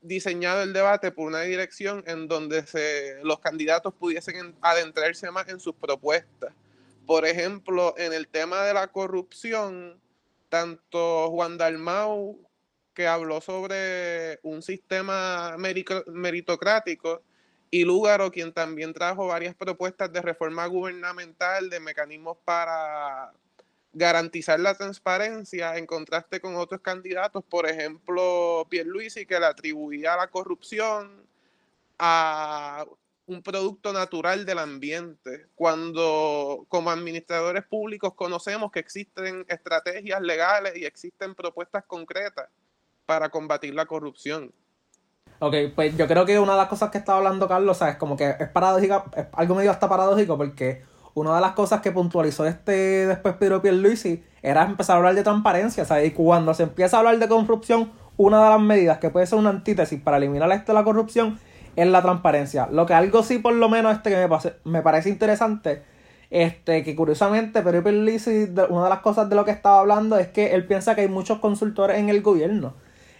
diseñado 0.00 0.62
el 0.62 0.72
debate 0.72 1.10
por 1.10 1.26
una 1.26 1.42
dirección 1.42 2.04
en 2.06 2.28
donde 2.28 2.64
los 3.22 3.40
candidatos 3.40 3.94
pudiesen 3.94 4.54
adentrarse 4.60 5.30
más 5.30 5.48
en 5.48 5.60
sus 5.60 5.74
propuestas. 5.74 6.52
Por 7.06 7.26
ejemplo, 7.26 7.94
en 7.96 8.12
el 8.12 8.28
tema 8.28 8.62
de 8.64 8.74
la 8.74 8.88
corrupción, 8.88 10.00
tanto 10.48 11.30
Juan 11.30 11.58
Dalmau, 11.58 12.38
que 12.94 13.06
habló 13.06 13.40
sobre 13.40 14.40
un 14.42 14.62
sistema 14.62 15.56
meritocrático, 15.56 17.22
y 17.70 17.84
Lúgaro, 17.84 18.30
quien 18.30 18.52
también 18.52 18.94
trajo 18.94 19.26
varias 19.26 19.54
propuestas 19.54 20.12
de 20.12 20.22
reforma 20.22 20.66
gubernamental, 20.66 21.68
de 21.68 21.80
mecanismos 21.80 22.38
para 22.44 23.32
garantizar 23.98 24.58
la 24.60 24.74
transparencia 24.74 25.76
en 25.76 25.86
contraste 25.86 26.40
con 26.40 26.56
otros 26.56 26.80
candidatos, 26.80 27.44
por 27.44 27.68
ejemplo, 27.68 28.66
Pierluisi, 28.70 29.26
que 29.26 29.38
le 29.38 29.46
atribuía 29.46 30.16
la 30.16 30.28
corrupción 30.28 31.26
a 31.98 32.86
un 33.26 33.42
producto 33.42 33.92
natural 33.92 34.46
del 34.46 34.58
ambiente, 34.58 35.46
cuando 35.54 36.64
como 36.68 36.90
administradores 36.90 37.64
públicos 37.64 38.14
conocemos 38.14 38.70
que 38.70 38.80
existen 38.80 39.44
estrategias 39.48 40.22
legales 40.22 40.76
y 40.76 40.86
existen 40.86 41.34
propuestas 41.34 41.84
concretas 41.84 42.48
para 43.04 43.28
combatir 43.28 43.74
la 43.74 43.84
corrupción. 43.84 44.52
Ok, 45.40 45.54
pues 45.74 45.96
yo 45.96 46.08
creo 46.08 46.24
que 46.24 46.38
una 46.38 46.52
de 46.52 46.58
las 46.58 46.68
cosas 46.68 46.90
que 46.90 46.98
estaba 46.98 47.18
hablando 47.18 47.46
Carlos, 47.46 47.76
¿sabes? 47.76 47.96
Como 47.96 48.16
que 48.16 48.34
es 48.38 48.48
paradójica, 48.48 49.04
es 49.14 49.26
algo 49.32 49.54
medio 49.54 49.70
hasta 49.70 49.88
paradójico 49.88 50.36
porque 50.38 50.84
una 51.18 51.34
de 51.34 51.40
las 51.40 51.52
cosas 51.52 51.80
que 51.80 51.92
puntualizó 51.92 52.46
este 52.46 53.06
después 53.06 53.34
Pedro 53.34 53.60
Pierluisi 53.62 54.22
era 54.42 54.64
empezar 54.64 54.94
a 54.94 54.96
hablar 54.98 55.14
de 55.14 55.22
transparencia, 55.22 55.84
¿sabes? 55.84 56.08
Y 56.08 56.10
cuando 56.12 56.54
se 56.54 56.64
empieza 56.64 56.96
a 56.96 57.00
hablar 57.00 57.18
de 57.18 57.28
corrupción, 57.28 57.90
una 58.16 58.42
de 58.44 58.50
las 58.50 58.60
medidas 58.60 58.98
que 58.98 59.10
puede 59.10 59.26
ser 59.26 59.38
una 59.38 59.50
antítesis 59.50 60.00
para 60.00 60.16
eliminar 60.16 60.50
esto 60.52 60.72
de 60.72 60.78
la 60.78 60.84
corrupción 60.84 61.38
es 61.76 61.86
la 61.86 62.02
transparencia. 62.02 62.68
Lo 62.70 62.86
que 62.86 62.94
algo 62.94 63.22
sí, 63.22 63.38
por 63.38 63.54
lo 63.54 63.68
menos, 63.68 63.94
este 63.96 64.10
que 64.10 64.28
me, 64.64 64.82
parece 64.82 65.08
interesante, 65.08 65.82
este, 66.30 66.82
que 66.82 66.96
curiosamente 66.96 67.62
Pedro 67.62 67.84
Pierluisi, 67.84 68.48
una 68.68 68.84
de 68.84 68.90
las 68.90 69.00
cosas 69.00 69.28
de 69.28 69.36
lo 69.36 69.44
que 69.44 69.52
estaba 69.52 69.80
hablando 69.80 70.18
es 70.18 70.28
que 70.28 70.54
él 70.54 70.66
piensa 70.66 70.94
que 70.94 71.02
hay 71.02 71.08
muchos 71.08 71.38
consultores 71.38 71.98
en 71.98 72.08
el 72.08 72.20
gobierno. 72.22 72.74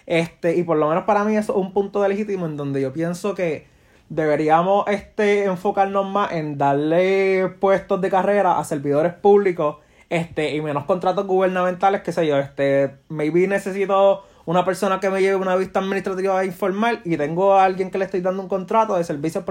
Este, 0.07 0.57
y 0.57 0.62
por 0.62 0.78
lo 0.78 0.88
menos 0.88 1.05
para 1.05 1.23
mí 1.25 1.37
eso 1.37 1.52
es 1.52 1.59
un 1.59 1.73
punto 1.73 2.02
de 2.02 2.09
legítimo 2.09 2.47
en 2.47 2.57
donde 2.57 2.81
yo 2.81 2.93
pienso 2.93 3.35
que 3.35 3.67
deberíamos 4.09 4.87
este, 4.88 5.45
enfocarnos 5.45 6.07
más 6.07 6.33
en 6.33 6.59
darle 6.59 7.49
puestos 7.61 8.00
de 8.00 8.11
carrera 8.11 8.59
a 8.59 8.65
servidores 8.65 9.15
públicos 9.15 9.77
este, 10.09 10.55
y 10.55 10.62
menos 10.62 10.85
contratos 10.85 11.27
gubernamentales, 11.27 12.03
qué 12.03 12.12
sé 12.12 12.27
yo, 12.27 12.38
este, 12.38 12.97
maybe 13.09 13.47
necesito 13.47 14.25
una 14.47 14.65
persona 14.65 15.00
que 15.00 15.11
me 15.11 15.21
lleve 15.21 15.37
una 15.37 15.57
vista 15.57 15.81
administrativa 15.81 16.45
informal 16.45 17.03
y 17.05 17.17
tengo 17.19 17.53
a 17.53 17.65
alguien 17.65 17.91
que 17.91 17.99
le 17.99 18.07
estoy 18.07 18.23
dando 18.23 18.43
un 18.43 18.49
contrato 18.49 18.97
de 18.97 19.05
servicios 19.05 19.45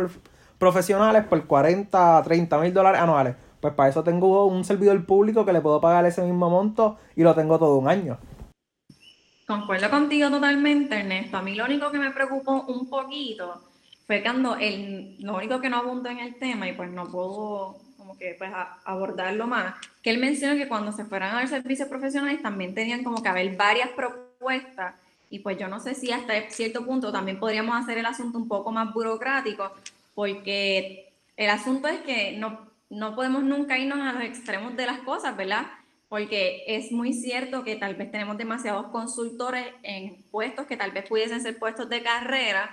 profesionales 0.58 1.26
por 1.26 1.46
40, 1.46 2.24
30 2.24 2.58
mil 2.58 2.74
dólares 2.74 3.00
anuales. 3.00 3.36
Pues 3.62 3.74
para 3.74 3.90
eso 3.90 4.04
tengo 4.04 4.46
un 4.46 4.64
servidor 4.64 5.06
público 5.06 5.46
que 5.46 5.54
le 5.54 5.62
puedo 5.62 5.80
pagar 5.82 6.06
ese 6.06 6.24
mismo 6.24 6.50
monto 6.50 6.98
y 7.16 7.22
lo 7.22 7.36
tengo 7.36 7.60
todo 7.60 7.78
un 7.78 7.88
año. 7.88 8.18
Concuerdo 9.48 9.90
contigo 9.90 10.30
totalmente, 10.30 11.00
Ernesto. 11.00 11.38
A 11.38 11.42
mí 11.42 11.54
lo 11.54 11.66
único 11.66 11.92
que 11.92 12.00
me 12.00 12.12
preocupó 12.12 12.64
un 12.68 12.90
poquito 12.90 13.62
fue 14.08 14.24
cuando 14.24 14.56
el, 14.56 15.18
lo 15.20 15.36
único 15.36 15.60
que 15.60 15.70
no 15.70 15.78
abundó 15.78 16.10
en 16.10 16.20
el 16.20 16.36
tema 16.36 16.68
y 16.68 16.74
pues 16.74 16.90
no 16.90 17.06
puedo 17.12 17.78
como 17.98 18.18
que 18.18 18.36
pues 18.40 18.50
abordarlo 18.86 19.48
más, 19.48 19.76
que 20.02 20.10
él 20.10 20.18
menciona 20.18 20.56
que 20.56 20.70
cuando 20.70 20.94
se 20.94 21.04
fueran 21.04 21.36
a 21.36 21.40
ver 21.40 21.50
servicios 21.50 21.90
profesionales 21.90 22.42
también 22.42 22.74
tenían 22.74 23.04
como 23.04 23.22
que 23.22 23.28
haber 23.28 23.56
varias 23.58 23.90
propuestas 23.90 24.96
y 25.30 25.40
pues 25.40 25.58
yo 25.58 25.68
no 25.68 25.82
sé 25.82 25.94
si 25.94 26.12
hasta 26.12 26.50
cierto 26.50 26.86
punto 26.86 27.12
también 27.12 27.38
podríamos 27.38 27.76
hacer 27.76 27.98
el 27.98 28.06
asunto 28.06 28.38
un 28.38 28.48
poco 28.48 28.72
más 28.72 28.94
burocrático 28.94 29.74
porque 30.16 31.10
el 31.36 31.50
asunto 31.50 31.90
es 31.90 32.00
que 32.00 32.32
no, 32.38 32.62
no 32.90 33.14
podemos 33.14 33.44
nunca 33.44 33.78
irnos 33.78 34.00
a 34.00 34.14
los 34.14 34.24
extremos 34.24 34.76
de 34.78 34.86
las 34.86 35.00
cosas, 35.00 35.36
¿verdad? 35.36 35.68
Porque 36.10 36.64
es 36.66 36.92
muy 36.92 37.14
cierto 37.14 37.66
que 37.66 37.76
tal 37.76 37.96
vez 37.96 38.10
tenemos 38.10 38.38
demasiados 38.38 38.88
consultores 38.88 39.66
en 39.84 40.24
puestos 40.32 40.66
que 40.66 40.78
tal 40.78 40.92
vez 40.92 41.08
pudiesen 41.08 41.42
ser 41.42 41.60
puestos 41.60 41.90
de 41.90 42.02
carrera, 42.02 42.72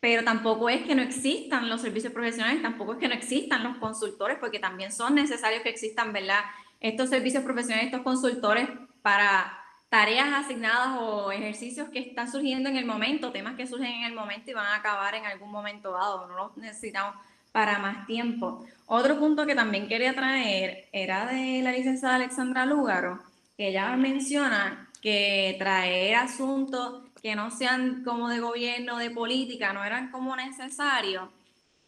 pero 0.00 0.24
tampoco 0.24 0.68
es 0.68 0.82
que 0.82 0.94
no 0.94 1.02
existan 1.02 1.68
los 1.68 1.80
servicios 1.80 2.12
profesionales, 2.12 2.62
tampoco 2.62 2.94
es 2.94 2.98
que 2.98 3.08
no 3.08 3.14
existan 3.14 3.64
los 3.64 3.78
consultores, 3.78 4.38
porque 4.38 4.58
también 4.58 4.92
son 4.92 5.14
necesarios 5.14 5.62
que 5.62 5.70
existan, 5.70 6.12
¿verdad? 6.12 6.40
Estos 6.80 7.10
servicios 7.10 7.42
profesionales, 7.42 7.86
estos 7.86 8.02
consultores 8.02 8.68
para 9.02 9.58
tareas 9.88 10.28
asignadas 10.32 10.98
o 11.00 11.32
ejercicios 11.32 11.88
que 11.88 12.00
están 12.00 12.30
surgiendo 12.30 12.68
en 12.68 12.76
el 12.76 12.84
momento, 12.84 13.32
temas 13.32 13.54
que 13.56 13.66
surgen 13.66 13.92
en 13.92 14.04
el 14.04 14.14
momento 14.14 14.50
y 14.50 14.54
van 14.54 14.66
a 14.66 14.76
acabar 14.76 15.14
en 15.14 15.24
algún 15.24 15.50
momento 15.50 15.92
dado, 15.92 16.26
no 16.26 16.36
los 16.36 16.56
necesitamos 16.56 17.14
para 17.52 17.78
más 17.78 18.06
tiempo. 18.06 18.66
Otro 18.84 19.18
punto 19.18 19.46
que 19.46 19.54
también 19.54 19.88
quería 19.88 20.14
traer 20.14 20.88
era 20.92 21.26
de 21.26 21.62
la 21.62 21.72
licenciada 21.72 22.16
Alexandra 22.16 22.66
Lúgaro, 22.66 23.20
que 23.56 23.68
ella 23.68 23.96
menciona 23.96 24.90
que 25.00 25.56
traer 25.58 26.16
asuntos 26.16 27.05
que 27.26 27.34
no 27.34 27.50
sean 27.50 28.04
como 28.04 28.28
de 28.28 28.38
gobierno, 28.38 28.98
de 28.98 29.10
política, 29.10 29.72
no 29.72 29.82
eran 29.82 30.12
como 30.12 30.36
necesarios. 30.36 31.28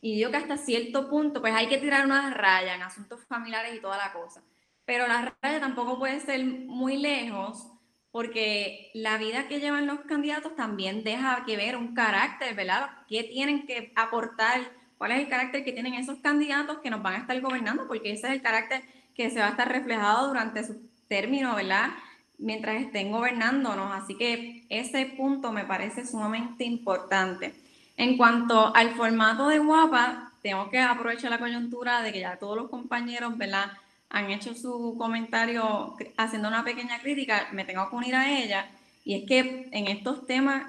Y 0.01 0.17
digo 0.17 0.33
que 0.33 0.37
hasta 0.37 0.57
cierto 0.57 1.09
punto, 1.09 1.41
pues 1.41 1.55
hay 1.55 1.69
que 1.69 1.79
tirar 1.79 2.05
unas 2.05 2.35
rayas 2.35 2.75
en 2.75 2.83
asuntos 2.83 3.25
familiares 3.25 3.73
y 3.73 3.81
toda 3.81 3.99
la 3.99 4.13
cosa. 4.13 4.43
Pero 4.85 5.07
la 5.07 5.33
raya 5.41 5.61
tampoco 5.61 5.97
puede 5.97 6.19
ser 6.19 6.45
muy 6.45 6.97
lejos, 6.97 7.69
porque 8.11 8.91
la 8.95 9.17
vida 9.17 9.47
que 9.47 9.61
llevan 9.61 9.87
los 9.87 10.01
candidatos 10.01 10.57
también 10.57 11.05
deja 11.05 11.45
que 11.47 11.57
ver 11.57 11.77
un 11.77 11.95
carácter, 11.95 12.57
¿verdad? 12.57 12.91
¿Qué 13.09 13.23
tienen 13.23 13.65
que 13.65 13.93
aportar? 13.95 14.73
¿Cuál 14.99 15.13
es 15.13 15.21
el 15.21 15.29
carácter 15.29 15.65
que 15.65 15.71
tienen 15.71 15.95
esos 15.95 16.19
candidatos 16.19 16.79
que 16.79 16.91
nos 16.91 17.01
van 17.01 17.15
a 17.15 17.19
estar 17.19 17.41
gobernando? 17.41 17.87
Porque 17.87 18.11
ese 18.11 18.27
es 18.27 18.33
el 18.33 18.43
carácter 18.43 18.83
que 19.15 19.31
se 19.31 19.39
va 19.39 19.47
a 19.47 19.51
estar 19.51 19.71
reflejado 19.71 20.27
durante 20.27 20.65
su 20.65 20.91
término, 21.07 21.55
¿verdad? 21.55 21.91
Mientras 22.39 22.81
estén 22.81 23.13
gobernándonos. 23.13 23.93
Así 23.93 24.17
que 24.17 24.65
ese 24.69 25.07
punto 25.07 25.53
me 25.53 25.65
parece 25.65 26.07
sumamente 26.07 26.65
importante. 26.65 27.55
En 27.97 28.17
cuanto 28.17 28.75
al 28.75 28.91
formato 28.95 29.49
de 29.49 29.59
Guapa, 29.59 30.33
tengo 30.43 30.71
que 30.71 30.81
aprovechar 30.81 31.31
la 31.31 31.39
coyuntura 31.39 32.03
de 32.03 32.13
que 32.13 32.21
ya 32.21 32.39
todos 32.39 32.57
los 32.57 32.71
compañeros, 32.71 33.37
¿verdad? 33.37 33.73
Han 34.09 34.31
hecho 34.31 34.55
su 34.55 34.95
comentario 34.97 35.97
haciendo 36.17 36.49
una 36.49 36.65
pequeña 36.65 37.01
crítica, 37.01 37.49
me 37.53 37.65
tengo 37.65 37.91
que 37.91 37.97
unir 37.97 38.15
a 38.15 38.31
ella. 38.31 38.71
Y 39.05 39.15
es 39.15 39.29
que 39.29 39.69
en 39.73 39.89
estos 39.89 40.27
temas 40.27 40.65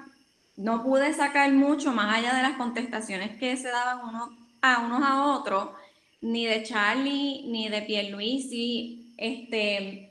no 0.56 0.82
pude 0.82 1.14
sacar 1.14 1.50
mucho 1.52 1.92
más 1.92 2.18
allá 2.18 2.34
de 2.34 2.42
las 2.42 2.56
contestaciones 2.56 3.38
que 3.38 3.56
se 3.56 3.68
daban 3.68 4.06
unos 4.06 4.30
a 4.62 4.80
unos 4.80 5.02
a 5.02 5.22
otros, 5.22 5.70
ni 6.20 6.44
de 6.44 6.62
Charlie, 6.62 7.44
ni 7.46 7.68
de 7.68 7.82
Pierluisi, 7.82 9.14
este, 9.16 10.09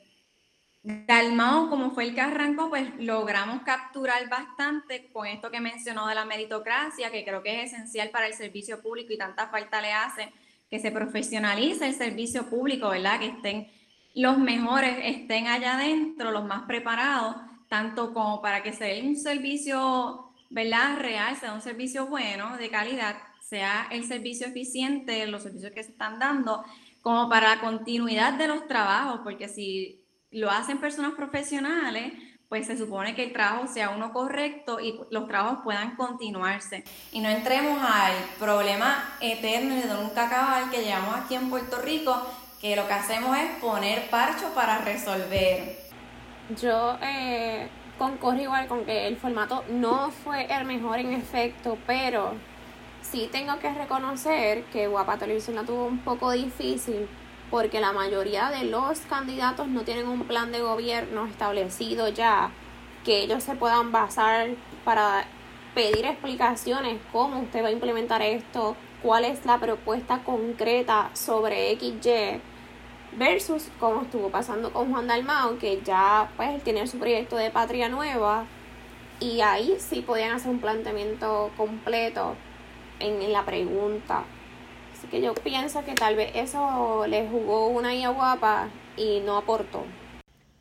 Dalmao, 0.89 1.69
como 1.69 1.91
fue 1.91 2.05
el 2.05 2.15
que 2.15 2.21
arrancó, 2.21 2.69
pues 2.69 2.89
logramos 2.97 3.61
capturar 3.61 4.27
bastante 4.27 5.11
con 5.13 5.27
esto 5.27 5.51
que 5.51 5.59
mencionó 5.59 6.07
de 6.07 6.15
la 6.15 6.25
meritocracia, 6.25 7.11
que 7.11 7.23
creo 7.23 7.43
que 7.43 7.61
es 7.61 7.73
esencial 7.73 8.09
para 8.09 8.25
el 8.25 8.33
servicio 8.33 8.81
público 8.81 9.13
y 9.13 9.17
tanta 9.17 9.49
falta 9.49 9.81
le 9.81 9.93
hace 9.93 10.33
que 10.69 10.79
se 10.79 10.91
profesionalice 10.91 11.87
el 11.87 11.93
servicio 11.93 12.49
público, 12.49 12.89
¿verdad? 12.89 13.19
Que 13.19 13.27
estén 13.27 13.67
los 14.15 14.39
mejores, 14.39 14.97
estén 15.03 15.47
allá 15.47 15.75
adentro, 15.75 16.31
los 16.31 16.45
más 16.45 16.63
preparados, 16.63 17.35
tanto 17.67 18.11
como 18.11 18.41
para 18.41 18.63
que 18.63 18.73
sea 18.73 19.03
un 19.03 19.15
servicio, 19.15 20.31
¿verdad? 20.49 20.97
Real, 20.97 21.35
sea 21.35 21.53
un 21.53 21.61
servicio 21.61 22.07
bueno, 22.07 22.57
de 22.57 22.69
calidad, 22.69 23.15
sea 23.41 23.87
el 23.91 24.05
servicio 24.05 24.47
eficiente, 24.47 25.27
los 25.27 25.43
servicios 25.43 25.71
que 25.71 25.83
se 25.83 25.91
están 25.91 26.17
dando, 26.17 26.63
como 27.01 27.29
para 27.29 27.55
la 27.55 27.61
continuidad 27.61 28.33
de 28.33 28.47
los 28.47 28.67
trabajos, 28.67 29.21
porque 29.23 29.47
si 29.47 29.98
lo 30.31 30.49
hacen 30.49 30.77
personas 30.79 31.13
profesionales, 31.13 32.13
pues 32.49 32.67
se 32.67 32.77
supone 32.77 33.15
que 33.15 33.23
el 33.23 33.33
trabajo 33.33 33.67
sea 33.67 33.91
uno 33.91 34.11
correcto 34.11 34.79
y 34.79 34.99
los 35.11 35.27
trabajos 35.27 35.59
puedan 35.63 35.95
continuarse. 35.95 36.83
Y 37.11 37.19
no 37.19 37.29
entremos 37.29 37.79
al 37.81 38.13
problema 38.39 39.03
eterno 39.21 39.75
y 39.75 39.81
de 39.81 39.93
nunca 39.93 40.27
acabar 40.27 40.69
que 40.71 40.83
llevamos 40.83 41.15
aquí 41.15 41.35
en 41.35 41.49
Puerto 41.49 41.79
Rico, 41.81 42.15
que 42.59 42.75
lo 42.75 42.87
que 42.87 42.93
hacemos 42.93 43.37
es 43.37 43.51
poner 43.61 44.09
parcho 44.09 44.51
para 44.55 44.79
resolver. 44.79 45.77
Yo 46.59 46.97
eh, 47.01 47.69
igual 48.39 48.67
con 48.67 48.85
que 48.85 49.07
el 49.07 49.17
formato 49.17 49.63
no 49.69 50.09
fue 50.09 50.51
el 50.51 50.65
mejor 50.65 50.99
en 50.99 51.13
efecto, 51.13 51.77
pero 51.85 52.33
sí 53.01 53.29
tengo 53.31 53.59
que 53.59 53.71
reconocer 53.71 54.63
que 54.65 54.87
Guapa 54.87 55.17
Televisión 55.17 55.55
la 55.55 55.63
tuvo 55.63 55.85
un 55.85 55.99
poco 55.99 56.31
difícil 56.31 57.07
porque 57.49 57.79
la 57.79 57.91
mayoría 57.91 58.49
de 58.49 58.65
los 58.65 58.99
candidatos 59.01 59.67
no 59.67 59.81
tienen 59.81 60.07
un 60.07 60.25
plan 60.25 60.51
de 60.51 60.61
gobierno 60.61 61.25
establecido 61.25 62.09
ya 62.09 62.51
que 63.03 63.23
ellos 63.23 63.43
se 63.43 63.55
puedan 63.55 63.91
basar 63.91 64.49
para 64.83 65.25
pedir 65.73 66.05
explicaciones 66.05 66.99
cómo 67.11 67.39
usted 67.39 67.63
va 67.63 67.67
a 67.67 67.71
implementar 67.71 68.21
esto, 68.21 68.75
cuál 69.01 69.25
es 69.25 69.45
la 69.45 69.57
propuesta 69.57 70.19
concreta 70.23 71.09
sobre 71.13 71.75
XY 71.77 72.41
versus 73.13 73.69
como 73.79 74.03
estuvo 74.03 74.29
pasando 74.29 74.71
con 74.71 74.91
Juan 74.91 75.07
Dalmao 75.07 75.57
que 75.57 75.81
ya 75.83 76.29
pues 76.37 76.63
tiene 76.63 76.85
su 76.87 76.99
proyecto 76.99 77.37
de 77.37 77.49
Patria 77.49 77.89
Nueva 77.89 78.45
y 79.19 79.41
ahí 79.41 79.75
sí 79.79 80.01
podían 80.01 80.31
hacer 80.31 80.51
un 80.51 80.59
planteamiento 80.59 81.51
completo 81.57 82.35
en, 82.99 83.31
la 83.31 83.43
pregunta 83.45 84.23
que 85.09 85.21
yo 85.21 85.33
pienso 85.33 85.83
que 85.83 85.93
tal 85.93 86.15
vez 86.15 86.31
eso 86.35 87.05
le 87.07 87.27
jugó 87.27 87.67
una 87.67 87.91
guía 87.91 88.09
guapa 88.09 88.69
y 88.95 89.21
no 89.25 89.37
aportó. 89.37 89.83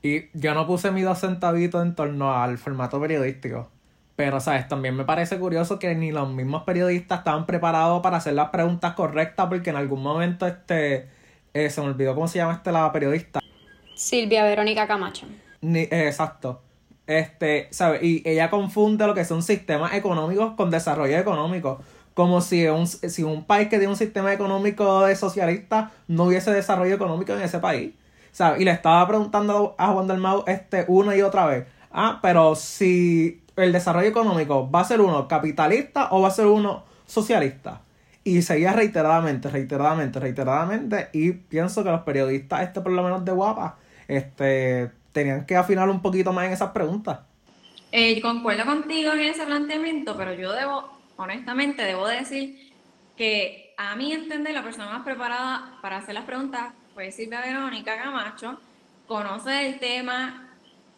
Y 0.03 0.25
yo 0.33 0.55
no 0.55 0.67
puse 0.67 0.91
mi 0.91 1.03
dos 1.03 1.21
centavitos 1.21 1.83
en 1.83 1.95
torno 1.95 2.33
al 2.33 2.59
formato 2.59 3.01
periodístico. 3.01 3.69
Pero, 4.17 4.41
¿sabes? 4.41 4.67
También 4.67 4.97
me 4.97 5.05
parece 5.05 5.39
curioso 5.39 5.79
que 5.79 5.95
ni 5.95 6.11
los 6.11 6.29
mismos 6.29 6.65
periodistas 6.65 7.21
estaban 7.21 7.47
preparados 7.47 8.03
para 8.03 8.17
hacer 8.17 8.35
las 8.35 8.51
preguntas 8.51 8.95
correctas 8.95 9.47
porque 9.49 9.71
en 9.71 9.77
algún 9.77 10.03
momento 10.03 10.47
este... 10.47 11.09
Eh, 11.55 11.71
se 11.71 11.81
me 11.81 11.89
olvidó 11.89 12.15
cómo 12.15 12.29
se 12.29 12.39
llama 12.39 12.55
este 12.55 12.71
la 12.71 12.93
periodista. 12.93 13.41
Silvia 13.95 14.45
Verónica 14.45 14.87
Camacho. 14.87 15.27
Ni, 15.61 15.81
eh, 15.81 16.07
exacto. 16.07 16.63
Este, 17.07 17.69
¿sabes? 17.71 18.03
Y 18.03 18.23
ella 18.25 18.51
confunde 18.51 19.07
lo 19.07 19.15
que 19.15 19.25
son 19.25 19.43
sistemas 19.43 19.95
económicos 19.95 20.55
con 20.55 20.71
desarrollo 20.71 21.17
económico 21.17 21.81
como 22.19 22.41
si 22.41 22.67
un, 22.67 22.89
si 22.89 23.23
un 23.23 23.45
país 23.45 23.69
que 23.69 23.79
tiene 23.79 23.93
un 23.93 23.97
sistema 23.97 24.33
económico 24.33 25.07
de 25.07 25.15
socialista 25.15 25.93
no 26.09 26.25
hubiese 26.25 26.51
desarrollo 26.51 26.93
económico 26.93 27.33
en 27.33 27.43
ese 27.43 27.61
país. 27.61 27.93
¿sabes? 28.33 28.61
Y 28.61 28.65
le 28.65 28.73
estaba 28.73 29.07
preguntando 29.07 29.77
a 29.79 29.93
Juan 29.93 30.09
Dalmau 30.09 30.43
este 30.49 30.85
una 30.89 31.15
y 31.15 31.23
otra 31.23 31.47
vez. 31.47 31.69
Ah, 31.93 32.19
pero 32.21 32.57
si 32.57 33.41
el 33.55 33.71
desarrollo 33.71 34.09
económico 34.09 34.69
va 34.69 34.81
a 34.81 34.85
ser 34.85 35.01
uno 35.01 35.29
capitalista 35.29 36.09
o 36.11 36.21
va 36.21 36.27
a 36.27 36.33
ser 36.33 36.47
uno 36.47 36.83
socialista. 37.07 37.83
Y 38.25 38.43
seguía 38.43 38.73
reiteradamente, 38.73 39.49
reiteradamente, 39.49 40.19
reiteradamente. 40.19 41.11
Y 41.13 41.31
pienso 41.31 41.85
que 41.85 41.91
los 41.91 42.03
periodistas, 42.03 42.63
este 42.63 42.81
por 42.81 42.91
lo 42.91 43.05
menos 43.05 43.25
de 43.25 43.31
guapa, 43.31 43.77
este, 44.09 44.91
tenían 45.13 45.47
que 45.47 45.55
afinar 45.55 45.89
un 45.89 46.03
poquito 46.03 46.33
más 46.33 46.47
en 46.47 46.53
esas 46.53 46.73
preguntas. 46.73 47.21
Eh, 47.93 48.21
concuerdo 48.21 48.65
contigo 48.65 49.13
en 49.13 49.21
ese 49.21 49.47
planteamiento, 49.47 50.17
pero 50.17 50.33
yo 50.33 50.53
debo 50.53 50.98
honestamente 51.19 51.83
debo 51.83 52.09
decir 52.09 52.73
que 53.17 53.75
a 53.77 53.95
mí 53.97 54.13
entender 54.13 54.55
la 54.55 54.63
persona 54.63 54.87
más 54.87 55.03
preparada 55.05 55.79
para 55.83 55.99
hacer 55.99 56.15
las 56.15 56.25
preguntas 56.25 56.73
fue 56.95 57.13
Silvia 57.13 57.41
Verónica 57.41 57.97
Camacho, 57.97 58.59
conoce 59.07 59.69
el 59.69 59.79
tema, 59.79 60.49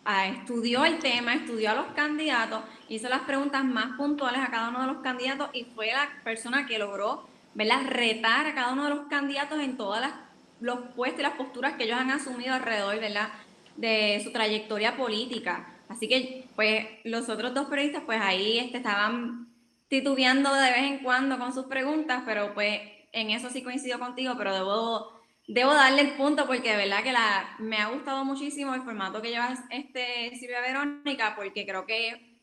ah, 0.04 0.28
estudió 0.28 0.84
el 0.84 0.98
tema, 0.98 1.34
estudió 1.34 1.70
a 1.70 1.74
los 1.74 1.86
candidatos, 1.94 2.62
hizo 2.88 3.08
las 3.08 3.22
preguntas 3.22 3.64
más 3.64 3.96
puntuales 3.96 4.40
a 4.40 4.50
cada 4.50 4.68
uno 4.68 4.82
de 4.82 4.86
los 4.86 4.98
candidatos 4.98 5.50
y 5.52 5.64
fue 5.64 5.88
la 5.88 6.08
persona 6.22 6.66
que 6.66 6.78
logró 6.78 7.26
¿verdad? 7.54 7.82
retar 7.88 8.46
a 8.46 8.54
cada 8.54 8.72
uno 8.72 8.84
de 8.84 8.90
los 8.90 9.08
candidatos 9.08 9.58
en 9.60 9.76
todas 9.76 10.00
las 10.00 10.12
los 10.60 10.78
puestos 10.94 11.20
y 11.20 11.22
las 11.22 11.36
posturas 11.36 11.74
que 11.74 11.84
ellos 11.84 11.98
han 11.98 12.10
asumido 12.10 12.54
alrededor 12.54 13.00
¿verdad? 13.00 13.30
de 13.76 14.20
su 14.22 14.30
trayectoria 14.30 14.96
política. 14.96 15.66
Así 15.88 16.06
que, 16.06 16.44
pues, 16.54 16.86
los 17.04 17.28
otros 17.28 17.54
dos 17.54 17.66
periodistas, 17.66 18.02
pues 18.04 18.20
ahí 18.20 18.58
este, 18.58 18.76
estaban 18.76 19.48
titubeando 19.90 20.54
de 20.54 20.70
vez 20.70 20.85
en 20.85 20.99
cuando 21.00 21.37
con 21.37 21.52
sus 21.52 21.66
preguntas, 21.66 22.23
pero 22.25 22.54
pues 22.54 22.80
en 23.12 23.30
eso 23.30 23.50
sí 23.50 23.62
coincido 23.62 23.99
contigo, 23.99 24.35
pero 24.38 24.54
debo, 24.54 25.20
debo 25.49 25.75
darle 25.75 26.02
el 26.02 26.12
punto 26.12 26.47
porque 26.47 26.70
de 26.70 26.76
verdad 26.76 27.02
que 27.02 27.12
la, 27.12 27.57
me 27.59 27.76
ha 27.76 27.88
gustado 27.88 28.24
muchísimo 28.24 28.72
el 28.72 28.83
formato 28.83 29.20
que 29.20 29.31
lleva 29.31 29.53
este 29.68 30.31
Silvia 30.37 30.61
Verónica, 30.61 31.35
porque 31.37 31.66
creo 31.66 31.87
que 31.87 32.38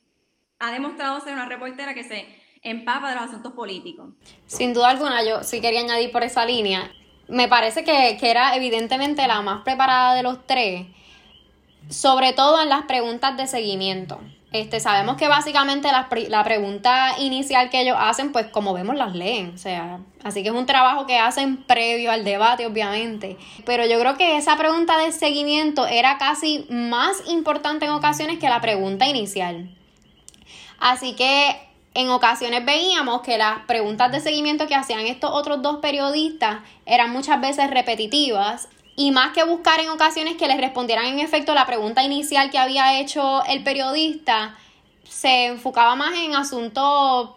ha 0.59 0.71
demostrado 0.73 1.21
ser 1.21 1.33
una 1.33 1.45
reportera 1.45 1.93
que 1.93 2.03
se 2.03 2.27
empapa 2.63 3.09
de 3.09 3.15
los 3.15 3.29
asuntos 3.29 3.53
políticos. 3.53 4.13
Sin 4.45 4.73
duda 4.73 4.89
alguna, 4.89 5.23
yo 5.23 5.41
sí 5.41 5.61
quería 5.61 5.79
añadir 5.79 6.11
por 6.11 6.23
esa 6.23 6.45
línea. 6.45 6.91
Me 7.29 7.47
parece 7.47 7.85
que, 7.85 8.17
que 8.19 8.29
era 8.29 8.57
evidentemente 8.57 9.25
la 9.25 9.41
más 9.41 9.61
preparada 9.63 10.15
de 10.15 10.23
los 10.23 10.45
tres, 10.45 10.85
sobre 11.89 12.33
todo 12.33 12.61
en 12.61 12.67
las 12.67 12.83
preguntas 12.83 13.37
de 13.37 13.47
seguimiento. 13.47 14.19
Este, 14.59 14.79
sabemos 14.79 15.17
que 15.17 15.27
básicamente 15.27 15.91
la, 15.91 16.07
la, 16.29 16.43
pregunta 16.43 17.15
inicial 17.19 17.69
que 17.69 17.81
ellos 17.81 17.95
hacen, 17.99 18.31
pues 18.31 18.47
como 18.47 18.73
vemos 18.73 18.95
las 18.95 19.13
leen, 19.13 19.51
o 19.53 19.57
sea, 19.59 19.99
así 20.23 20.41
que 20.41 20.49
es 20.49 20.55
un 20.55 20.65
trabajo 20.65 21.05
que 21.05 21.19
hacen 21.19 21.57
previo 21.57 22.11
al 22.11 22.23
debate, 22.23 22.65
obviamente. 22.65 23.37
Pero 23.65 23.85
yo 23.85 23.99
creo 23.99 24.17
que 24.17 24.35
esa 24.35 24.57
pregunta 24.57 24.97
de 24.97 25.11
seguimiento 25.11 25.85
era 25.85 26.17
casi 26.17 26.65
más 26.69 27.17
importante 27.27 27.85
en 27.85 27.91
ocasiones 27.91 28.39
que 28.39 28.49
la 28.49 28.59
pregunta 28.59 29.07
inicial. 29.07 29.69
Así 30.79 31.13
que 31.13 31.55
en 31.93 32.09
ocasiones 32.09 32.65
veíamos 32.65 33.21
que 33.21 33.37
las 33.37 33.59
preguntas 33.67 34.11
de 34.11 34.21
seguimiento 34.21 34.65
que 34.65 34.75
hacían 34.75 35.01
estos 35.01 35.29
otros 35.31 35.61
dos 35.61 35.77
periodistas 35.77 36.61
eran 36.87 37.11
muchas 37.11 37.39
veces 37.41 37.69
repetitivas 37.69 38.69
y 38.99 39.11
más 39.11 39.31
que 39.31 39.43
buscar 39.43 39.79
en 39.79 39.89
ocasiones 39.89 40.37
que 40.37 40.47
les 40.47 40.57
respondieran 40.57 41.05
en 41.05 41.19
efecto 41.19 41.53
la 41.53 41.67
pregunta 41.67 42.03
inicial 42.03 42.49
que 42.49 42.57
había 42.57 42.99
hecho 42.99 43.45
el 43.45 43.63
periodista, 43.63 44.57
se 45.07 45.45
enfocaba 45.45 45.95
más 45.95 46.15
en 46.17 46.35
asuntos 46.35 47.29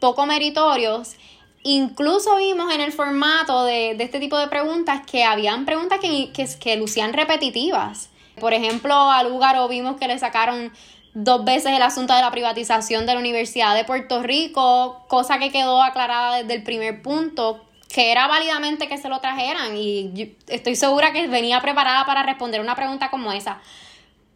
poco 0.00 0.24
meritorios. 0.24 1.16
Incluso 1.64 2.36
vimos 2.36 2.72
en 2.72 2.80
el 2.80 2.92
formato 2.92 3.64
de, 3.64 3.90
este 3.90 4.20
tipo 4.20 4.38
de 4.38 4.48
preguntas 4.48 5.02
que 5.04 5.22
habían 5.22 5.66
preguntas 5.66 6.00
que, 6.00 6.32
que, 6.58 6.76
lucían 6.76 7.12
repetitivas. 7.12 8.08
Por 8.40 8.54
ejemplo, 8.54 8.94
a 8.94 9.22
Lugaro 9.22 9.68
vimos 9.68 9.98
que 9.98 10.08
le 10.08 10.18
sacaron 10.18 10.72
dos 11.12 11.44
veces 11.44 11.72
el 11.72 11.82
asunto 11.82 12.14
de 12.14 12.22
la 12.22 12.30
privatización 12.30 13.04
de 13.04 13.12
la 13.12 13.20
Universidad 13.20 13.74
de 13.74 13.84
Puerto 13.84 14.22
Rico, 14.22 15.04
cosa 15.08 15.38
que 15.38 15.52
quedó 15.52 15.82
aclarada 15.82 16.38
desde 16.38 16.54
el 16.54 16.62
primer 16.62 17.02
punto, 17.02 17.60
que 17.92 18.10
era 18.10 18.26
válidamente 18.26 18.88
que 18.88 18.96
se 18.96 19.10
lo 19.10 19.20
trajeran 19.20 19.76
y 19.76 20.34
estoy 20.48 20.76
segura 20.76 21.12
que 21.12 21.28
venía 21.28 21.60
preparada 21.60 22.06
para 22.06 22.22
responder 22.22 22.60
una 22.60 22.74
pregunta 22.74 23.10
como 23.10 23.32
esa. 23.32 23.60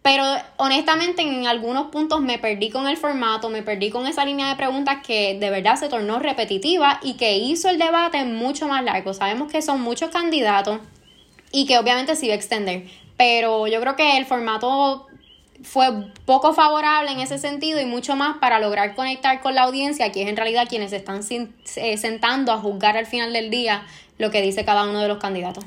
Pero 0.03 0.25
honestamente 0.59 1.23
en 1.23 1.47
algunos 1.47 1.87
puntos 1.87 2.21
me 2.21 2.39
perdí 2.39 2.71
con 2.71 2.87
el 2.87 2.97
formato, 2.97 3.49
me 3.49 3.63
perdí 3.63 3.91
con 3.91 4.07
esa 4.07 4.25
línea 4.25 4.49
de 4.51 4.57
preguntas 4.57 4.99
que 5.05 5.39
de 5.41 5.51
verdad 5.51 5.77
se 5.77 5.89
tornó 5.89 6.19
repetitiva 6.19 7.01
y 7.03 7.15
que 7.15 7.39
hizo 7.39 7.71
el 7.71 7.79
debate 7.79 8.25
mucho 8.25 8.69
más 8.69 8.85
largo. 8.85 9.15
Sabemos 9.15 9.51
que 9.51 9.63
son 9.63 9.81
muchos 9.81 10.11
candidatos 10.11 10.81
y 11.51 11.67
que 11.67 11.79
obviamente 11.79 12.15
se 12.15 12.27
iba 12.27 12.35
a 12.35 12.37
extender. 12.37 12.85
Pero 13.17 13.67
yo 13.67 13.81
creo 13.81 13.97
que 13.97 14.19
el 14.19 14.27
formato 14.27 15.07
fue 15.63 16.13
poco 16.25 16.53
favorable 16.53 17.11
en 17.11 17.21
ese 17.21 17.39
sentido 17.39 17.81
y 17.81 17.87
mucho 17.87 18.17
más 18.17 18.39
para 18.39 18.59
lograr 18.61 18.95
conectar 18.95 19.41
con 19.41 19.55
la 19.55 19.63
audiencia, 19.63 20.13
que 20.13 20.23
es 20.23 20.29
en 20.29 20.37
realidad 20.37 20.69
quienes 20.69 20.93
están 20.93 21.21
eh, 21.31 21.97
sentando 21.99 22.53
a 22.53 22.59
juzgar 22.59 22.97
al 22.97 23.07
final 23.07 23.33
del 23.33 23.51
día 23.51 23.87
lo 24.19 24.31
que 24.31 24.43
dice 24.43 24.65
cada 24.65 24.89
uno 24.89 25.01
de 25.01 25.09
los 25.09 25.19
candidatos. 25.19 25.65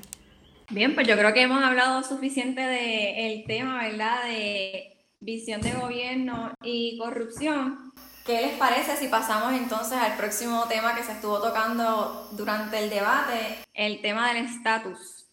Bien, 0.70 0.94
pues 0.94 1.08
yo 1.08 1.18
creo 1.18 1.34
que 1.34 1.42
hemos 1.42 1.64
hablado 1.64 2.04
suficiente 2.04 2.62
del 2.62 3.46
tema, 3.46 3.84
¿verdad? 3.84 4.24
De 4.26 4.98
visión 5.20 5.62
de 5.62 5.72
gobierno 5.72 6.54
y 6.64 6.98
corrupción. 6.98 7.92
¿Qué 8.26 8.42
les 8.42 8.58
parece 8.58 8.96
si 8.96 9.08
pasamos 9.08 9.54
entonces 9.54 9.98
al 9.98 10.16
próximo 10.16 10.66
tema 10.68 10.96
que 10.96 11.04
se 11.04 11.14
estuvo 11.14 11.42
tocando 11.42 12.30
durante 12.34 12.78
el 12.78 12.90
debate, 12.92 13.58
el 13.74 14.02
tema 14.02 14.32
del 14.32 14.46
estatus? 14.46 15.26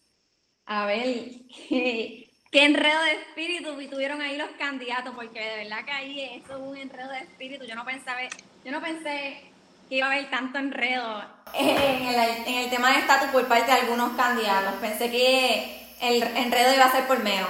A 0.65 0.87
ver, 0.87 1.31
¿qué, 1.69 2.26
qué 2.51 2.65
enredo 2.65 3.01
de 3.03 3.13
espíritu 3.13 3.75
tuvieron 3.89 4.21
ahí 4.21 4.37
los 4.37 4.49
candidatos, 4.57 5.13
porque 5.15 5.39
de 5.39 5.63
verdad 5.63 5.85
que 5.85 5.91
ahí 5.91 6.21
eso 6.43 6.55
es 6.55 6.61
un 6.61 6.77
enredo 6.77 7.09
de 7.09 7.19
espíritu. 7.19 7.65
Yo 7.65 7.75
no 7.75 7.85
pensaba, 7.85 8.19
yo 8.63 8.71
no 8.71 8.81
pensé 8.81 9.41
que 9.89 9.95
iba 9.95 10.07
a 10.07 10.11
haber 10.11 10.29
tanto 10.29 10.57
enredo 10.57 11.23
en 11.53 12.07
el, 12.07 12.15
en 12.45 12.55
el 12.55 12.69
tema 12.69 12.91
de 12.91 12.99
estatus 12.99 13.29
por 13.29 13.47
parte 13.47 13.71
de 13.71 13.79
algunos 13.79 14.15
candidatos. 14.17 14.73
Pensé 14.81 15.09
que 15.09 15.95
el 16.01 16.23
enredo 16.23 16.73
iba 16.73 16.85
a 16.85 16.91
ser 16.91 17.07
por 17.07 17.23
menos. 17.23 17.49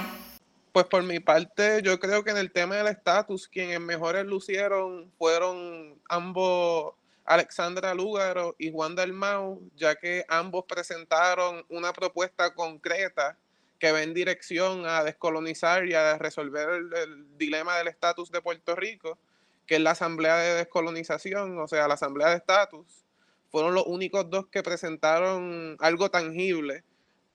Pues 0.72 0.86
por 0.86 1.02
mi 1.02 1.20
parte, 1.20 1.82
yo 1.82 2.00
creo 2.00 2.24
que 2.24 2.30
en 2.30 2.38
el 2.38 2.52
tema 2.52 2.76
del 2.76 2.88
estatus, 2.88 3.48
quienes 3.48 3.80
mejores 3.80 4.26
lucieron 4.26 5.12
fueron 5.18 6.00
ambos 6.08 6.94
Alexandra 7.26 7.94
Lúgaro 7.94 8.56
y 8.58 8.72
Juan 8.72 8.96
Dalmau, 8.96 9.60
ya 9.76 9.96
que 9.96 10.24
ambos 10.30 10.64
presentaron 10.66 11.66
una 11.68 11.92
propuesta 11.92 12.54
concreta 12.54 13.38
que 13.80 13.92
va 13.92 14.04
en 14.04 14.14
dirección 14.14 14.86
a 14.86 15.04
descolonizar 15.04 15.88
y 15.88 15.94
a 15.94 16.18
resolver 16.18 16.70
el, 16.70 17.38
dilema 17.38 17.78
del 17.78 17.88
estatus 17.88 18.32
de 18.32 18.42
Puerto 18.42 18.76
Rico, 18.76 19.20
que 19.66 19.76
es 19.76 19.82
la 19.82 19.92
Asamblea 19.92 20.38
de 20.38 20.56
Descolonización, 20.56 21.60
o 21.60 21.68
sea, 21.68 21.88
la 21.88 21.96
Asamblea 21.96 22.30
de 22.30 22.38
Estatus, 22.38 23.06
fueron 23.50 23.74
los 23.74 23.86
únicos 23.86 24.30
dos 24.30 24.48
que 24.48 24.64
presentaron 24.64 25.78
algo 25.80 26.10
tangible, 26.10 26.84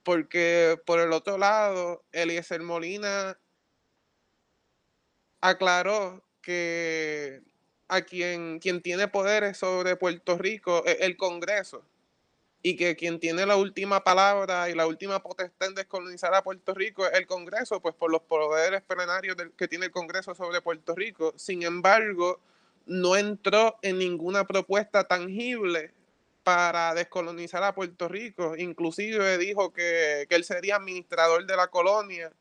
porque 0.02 0.80
por 0.84 0.98
el 0.98 1.12
otro 1.12 1.38
lado, 1.38 2.02
Eliezer 2.12 2.62
Molina 2.62 3.38
aclaró 5.40 6.22
que 6.40 7.42
a 7.88 8.02
quien, 8.02 8.58
quien 8.58 8.82
tiene 8.82 9.08
poderes 9.08 9.58
sobre 9.58 9.96
Puerto 9.96 10.38
Rico 10.38 10.84
es 10.86 11.00
el 11.00 11.16
Congreso 11.16 11.84
y 12.62 12.76
que 12.76 12.94
quien 12.94 13.18
tiene 13.18 13.44
la 13.44 13.56
última 13.56 14.04
palabra 14.04 14.70
y 14.70 14.74
la 14.74 14.86
última 14.86 15.20
potestad 15.20 15.68
en 15.68 15.74
descolonizar 15.74 16.32
a 16.34 16.44
Puerto 16.44 16.74
Rico 16.74 17.04
es 17.06 17.12
el 17.14 17.26
Congreso, 17.26 17.80
pues 17.80 17.94
por 17.94 18.10
los 18.10 18.22
poderes 18.22 18.82
plenarios 18.82 19.36
que 19.56 19.66
tiene 19.66 19.86
el 19.86 19.90
Congreso 19.92 20.34
sobre 20.34 20.60
Puerto 20.60 20.94
Rico. 20.94 21.34
Sin 21.36 21.64
embargo, 21.64 22.38
no 22.86 23.16
entró 23.16 23.76
en 23.82 23.98
ninguna 23.98 24.46
propuesta 24.46 25.04
tangible 25.04 25.92
para 26.44 26.94
descolonizar 26.94 27.64
a 27.64 27.74
Puerto 27.74 28.08
Rico. 28.08 28.56
Inclusive 28.56 29.38
dijo 29.38 29.72
que, 29.72 30.26
que 30.28 30.36
él 30.36 30.44
sería 30.44 30.76
administrador 30.76 31.46
de 31.46 31.56
la 31.56 31.66
colonia 31.66 32.32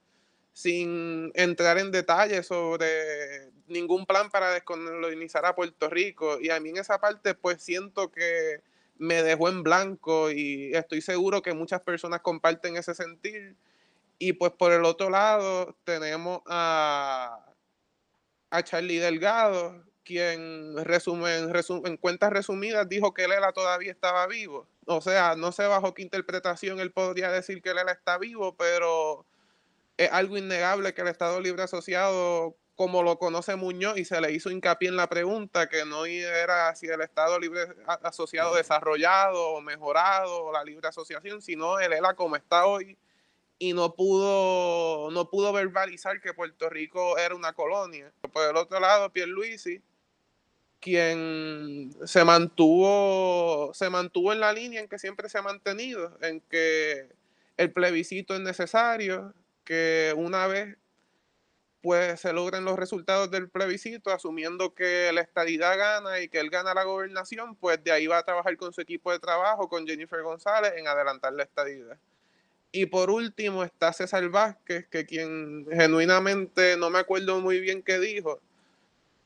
sin 0.54 1.32
entrar 1.34 1.80
en 1.80 1.92
detalles 1.92 2.46
sobre 2.46 3.50
ningún 3.68 4.06
plan 4.06 4.30
para 4.30 4.52
descolonizar 4.52 5.46
a 5.46 5.56
Puerto 5.56 5.90
Rico. 5.90 6.40
Y 6.40 6.52
a 6.52 6.60
mí 6.60 6.70
en 6.70 6.78
esa 6.78 7.00
parte 7.00 7.34
pues 7.34 7.64
siento 7.64 8.12
que 8.12 8.62
me 9.02 9.24
dejó 9.24 9.50
en 9.50 9.64
blanco 9.64 10.30
y 10.30 10.76
estoy 10.76 11.02
seguro 11.02 11.42
que 11.42 11.56
muchas 11.56 11.82
personas 11.82 12.22
comparten 12.22 12.78
ese 12.78 12.94
sentir. 12.94 13.56
Y 14.20 14.34
pues 14.34 14.52
por 14.52 14.72
el 14.72 14.86
otro 14.86 15.10
lado 15.10 15.76
tenemos 15.86 16.42
a, 16.46 17.44
a 18.52 18.64
Charlie 18.64 19.00
Delgado, 19.00 19.84
quien 20.04 20.78
resume, 20.86 21.40
en, 21.40 21.52
en 21.86 21.98
cuentas 21.98 22.32
resumidas 22.32 22.88
dijo 22.88 23.12
que 23.16 23.28
Lela 23.28 23.52
todavía 23.54 23.92
estaba 23.92 24.28
vivo. 24.28 24.68
O 24.86 25.02
sea, 25.02 25.36
no 25.36 25.52
sé 25.52 25.66
bajo 25.66 25.96
qué 25.96 26.04
interpretación 26.04 26.80
él 26.80 26.92
podría 26.92 27.32
decir 27.32 27.64
que 27.64 27.74
Lela 27.74 27.94
está 27.94 28.20
vivo, 28.20 28.56
pero 28.56 29.26
es 29.98 30.12
algo 30.12 30.38
innegable 30.38 30.94
que 30.94 31.02
el 31.02 31.08
Estado 31.08 31.42
Libre 31.42 31.64
Asociado, 31.64 32.56
como 32.82 33.04
lo 33.04 33.20
conoce 33.20 33.56
Muñoz, 33.56 34.00
y 34.00 34.06
se 34.06 34.20
le 34.22 34.32
hizo 34.32 34.50
hincapié 34.50 34.90
en 34.90 34.96
la 34.96 35.08
pregunta, 35.08 35.70
que 35.70 35.86
no 35.86 36.08
era 36.08 36.74
si 36.76 36.88
el 36.88 37.02
Estado 37.02 37.40
Libre 37.40 37.68
Asociado 37.86 38.56
desarrollado 38.56 39.50
o 39.50 39.62
mejorado, 39.62 40.46
o 40.46 40.52
la 40.52 40.64
libre 40.64 40.88
asociación, 40.88 41.44
sino 41.44 41.80
el 41.80 41.94
ELA 41.94 42.16
como 42.16 42.36
está 42.38 42.66
hoy, 42.66 42.98
y 43.60 43.74
no 43.74 43.94
pudo, 43.94 45.12
no 45.12 45.30
pudo 45.30 45.54
verbalizar 45.54 46.20
que 46.22 46.34
Puerto 46.34 46.72
Rico 46.72 47.20
era 47.20 47.36
una 47.36 47.54
colonia. 47.54 48.12
Por 48.34 48.50
el 48.50 48.58
otro 48.58 48.80
lado, 48.80 49.12
Pierluisi, 49.12 49.84
quien 50.80 51.96
se 52.04 52.26
mantuvo, 52.26 53.76
se 53.76 53.92
mantuvo 53.92 54.34
en 54.34 54.40
la 54.40 54.54
línea 54.54 54.82
en 54.82 54.88
que 54.88 54.98
siempre 54.98 55.30
se 55.30 55.38
ha 55.38 55.44
mantenido, 55.44 56.18
en 56.24 56.42
que 56.42 57.12
el 57.58 57.72
plebiscito 57.72 58.34
es 58.34 58.40
necesario, 58.40 59.36
que 59.66 60.16
una 60.18 60.48
vez 60.48 60.78
pues 61.82 62.20
se 62.20 62.32
logren 62.32 62.64
los 62.64 62.78
resultados 62.78 63.32
del 63.32 63.50
plebiscito, 63.50 64.12
asumiendo 64.12 64.74
que 64.74 65.12
la 65.14 65.22
estadidad 65.22 65.78
gana 65.78 66.20
y 66.20 66.30
que 66.30 66.40
él 66.40 66.50
gana 66.50 66.74
la 66.74 66.84
gobernación, 66.84 67.56
pues 67.56 67.84
de 67.84 67.92
ahí 67.92 68.08
va 68.08 68.20
a 68.20 68.24
trabajar 68.24 68.56
con 68.58 68.72
su 68.72 68.82
equipo 68.82 69.12
de 69.12 69.20
trabajo, 69.20 69.68
con 69.68 69.88
Jennifer 69.88 70.22
González, 70.22 70.74
en 70.78 70.88
adelantar 70.88 71.34
la 71.34 71.44
estadidad. 71.44 71.98
Y 72.72 72.86
por 72.86 73.10
último 73.10 73.64
está 73.64 73.92
César 73.92 74.30
Vázquez, 74.30 74.88
que 74.88 75.06
quien 75.06 75.66
genuinamente 75.72 76.78
no 76.78 76.90
me 76.90 77.00
acuerdo 77.00 77.42
muy 77.42 77.60
bien 77.60 77.82
qué 77.82 78.00
dijo, 78.00 78.40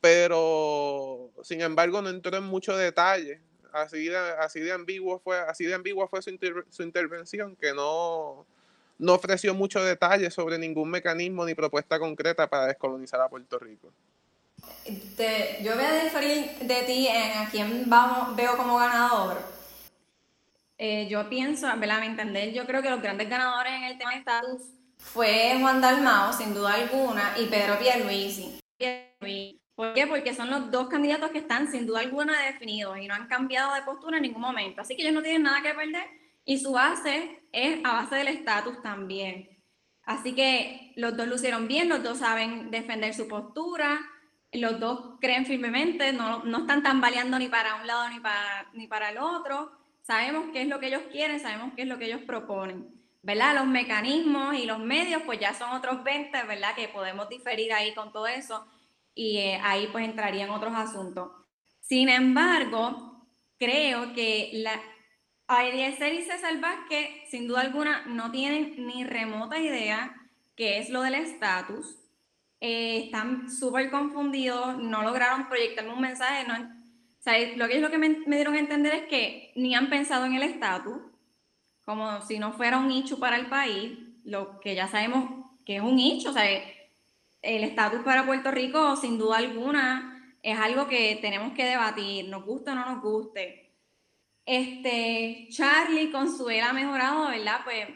pero 0.00 1.30
sin 1.42 1.60
embargo 1.60 2.02
no 2.02 2.08
entró 2.08 2.36
en 2.36 2.44
mucho 2.44 2.76
detalle. 2.76 3.40
Así 3.72 4.06
de, 4.06 4.16
así 4.16 4.60
de 4.60 4.72
ambiguo 4.72 5.18
fue, 5.18 5.38
así 5.38 5.66
de 5.66 5.74
ambigua 5.74 6.08
fue 6.08 6.22
su, 6.22 6.30
su 6.70 6.82
intervención 6.82 7.54
que 7.56 7.74
no, 7.74 8.46
no 8.98 9.14
ofreció 9.14 9.54
muchos 9.54 9.84
detalles 9.84 10.34
sobre 10.34 10.58
ningún 10.58 10.90
mecanismo 10.90 11.44
ni 11.44 11.54
propuesta 11.54 11.98
concreta 11.98 12.48
para 12.48 12.66
descolonizar 12.66 13.20
a 13.20 13.28
Puerto 13.28 13.58
Rico. 13.58 13.92
yo 14.86 15.74
voy 15.74 15.84
a 15.84 16.04
diferir 16.04 16.50
de 16.60 16.82
ti 16.82 17.08
en 17.08 17.38
a 17.38 17.48
quién 17.50 17.84
vamos, 17.88 18.36
veo 18.36 18.56
como 18.56 18.78
ganador. 18.78 19.36
Eh, 20.78 21.06
yo 21.08 21.28
pienso, 21.28 21.66
¿verdad? 21.78 21.98
A 21.98 22.00
mi 22.00 22.06
entender, 22.06 22.52
yo 22.52 22.66
creo 22.66 22.82
que 22.82 22.90
los 22.90 23.00
grandes 23.00 23.28
ganadores 23.28 23.72
en 23.72 23.84
el 23.84 23.98
tema 23.98 24.12
de 24.12 24.18
estatus 24.18 24.62
fue 24.98 25.56
Juan 25.60 25.80
Dalmao, 25.80 26.32
sin 26.32 26.52
duda 26.52 26.74
alguna, 26.74 27.34
y 27.38 27.46
Pedro 27.46 27.78
Pierluisi. 27.78 28.60
¿Por 29.74 29.92
qué? 29.92 30.06
Porque 30.06 30.34
son 30.34 30.50
los 30.50 30.70
dos 30.70 30.88
candidatos 30.88 31.30
que 31.30 31.38
están 31.38 31.70
sin 31.70 31.86
duda 31.86 32.00
alguna 32.00 32.40
definidos 32.46 32.98
y 32.98 33.06
no 33.06 33.14
han 33.14 33.26
cambiado 33.26 33.74
de 33.74 33.82
postura 33.82 34.16
en 34.16 34.22
ningún 34.22 34.40
momento. 34.40 34.80
Así 34.80 34.96
que 34.96 35.02
ellos 35.02 35.14
no 35.14 35.22
tienen 35.22 35.42
nada 35.42 35.62
que 35.62 35.74
perder 35.74 36.06
y 36.46 36.58
su 36.58 36.72
base 36.72 37.42
es 37.56 37.80
a 37.84 37.94
base 37.94 38.16
del 38.16 38.28
estatus 38.28 38.82
también. 38.82 39.48
Así 40.04 40.34
que 40.34 40.92
los 40.94 41.16
dos 41.16 41.26
lucieron 41.26 41.66
bien, 41.66 41.88
los 41.88 42.02
dos 42.02 42.18
saben 42.18 42.70
defender 42.70 43.14
su 43.14 43.26
postura, 43.26 43.98
los 44.52 44.78
dos 44.78 45.18
creen 45.20 45.46
firmemente, 45.46 46.12
no, 46.12 46.44
no 46.44 46.58
están 46.58 46.82
tambaleando 46.82 47.38
ni 47.38 47.48
para 47.48 47.76
un 47.76 47.86
lado 47.86 48.08
ni 48.10 48.20
para, 48.20 48.68
ni 48.74 48.86
para 48.86 49.10
el 49.10 49.18
otro. 49.18 49.72
Sabemos 50.02 50.50
qué 50.52 50.62
es 50.62 50.68
lo 50.68 50.78
que 50.78 50.88
ellos 50.88 51.02
quieren, 51.10 51.40
sabemos 51.40 51.72
qué 51.74 51.82
es 51.82 51.88
lo 51.88 51.98
que 51.98 52.04
ellos 52.04 52.20
proponen. 52.26 52.94
¿Verdad? 53.22 53.56
Los 53.56 53.66
mecanismos 53.66 54.54
y 54.54 54.66
los 54.66 54.78
medios, 54.78 55.22
pues 55.24 55.40
ya 55.40 55.52
son 55.52 55.70
otros 55.70 56.04
20, 56.04 56.44
¿verdad? 56.44 56.76
Que 56.76 56.86
podemos 56.86 57.28
diferir 57.28 57.72
ahí 57.72 57.92
con 57.92 58.12
todo 58.12 58.28
eso 58.28 58.64
y 59.14 59.38
eh, 59.38 59.60
ahí 59.64 59.88
pues 59.90 60.04
entrarían 60.04 60.50
otros 60.50 60.72
asuntos. 60.76 61.32
Sin 61.80 62.08
embargo, 62.08 63.26
creo 63.58 64.12
que 64.12 64.50
la, 64.52 64.80
Eliezer 65.48 66.12
y 66.12 66.22
César 66.22 66.60
Vázquez, 66.60 67.08
sin 67.30 67.46
duda 67.46 67.60
alguna, 67.60 68.04
no 68.06 68.30
tienen 68.30 68.74
ni 68.86 69.04
remota 69.04 69.58
idea 69.58 70.14
qué 70.56 70.78
es 70.78 70.90
lo 70.90 71.02
del 71.02 71.14
estatus. 71.14 71.96
Eh, 72.60 73.04
están 73.04 73.50
súper 73.50 73.90
confundidos, 73.90 74.78
no 74.78 75.02
lograron 75.02 75.48
proyectarme 75.48 75.92
un 75.92 76.00
mensaje. 76.00 76.46
No, 76.48 76.58
lo 77.56 77.68
que 77.68 77.76
es 77.76 77.82
lo 77.82 77.90
que 77.90 77.98
me, 77.98 78.08
dieron 78.08 78.54
a 78.54 78.58
entender 78.58 78.94
es 78.94 79.02
que 79.08 79.52
ni 79.54 79.74
han 79.74 79.88
pensado 79.88 80.26
en 80.26 80.34
el 80.34 80.42
estatus, 80.42 80.98
como 81.84 82.20
si 82.22 82.38
no 82.38 82.52
fuera 82.52 82.78
un 82.78 82.88
nicho 82.88 83.20
para 83.20 83.36
el 83.36 83.46
país, 83.46 83.98
lo 84.24 84.58
que 84.60 84.74
ya 84.74 84.88
sabemos 84.88 85.48
que 85.64 85.76
es 85.76 85.82
un 85.82 85.96
nicho. 85.96 86.30
O 86.30 86.32
sea, 86.32 86.44
el 86.46 87.64
estatus 87.64 88.00
para 88.00 88.26
Puerto 88.26 88.50
Rico, 88.50 88.96
sin 88.96 89.18
duda 89.18 89.38
alguna, 89.38 90.34
es 90.42 90.58
algo 90.58 90.88
que 90.88 91.18
tenemos 91.20 91.52
que 91.52 91.64
debatir, 91.64 92.28
nos 92.28 92.44
guste 92.44 92.70
o 92.70 92.74
no 92.74 92.86
nos 92.86 93.02
guste 93.02 93.65
este, 94.46 95.48
Charlie 95.50 96.12
con 96.12 96.34
su 96.34 96.48
era 96.48 96.72
mejorado, 96.72 97.28
¿verdad? 97.28 97.60
Pues 97.64 97.88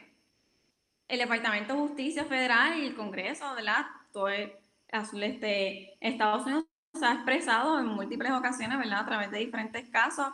el 1.07 1.19
Departamento 1.19 1.75
de 1.75 1.81
Justicia 1.81 2.25
Federal 2.25 2.79
y 2.79 2.87
el 2.87 2.95
Congreso, 2.95 3.55
¿verdad? 3.55 3.87
Todo 4.13 4.29
el, 4.29 4.53
este, 5.23 5.97
Estados 6.01 6.45
Unidos 6.45 6.65
se 6.93 7.07
ha 7.07 7.15
expresado 7.15 7.79
en 7.79 7.87
múltiples 7.87 8.33
ocasiones, 8.33 8.79
¿verdad? 8.79 9.01
A 9.01 9.07
través 9.07 9.31
de 9.31 9.39
diferentes 9.39 9.89
casos. 9.91 10.27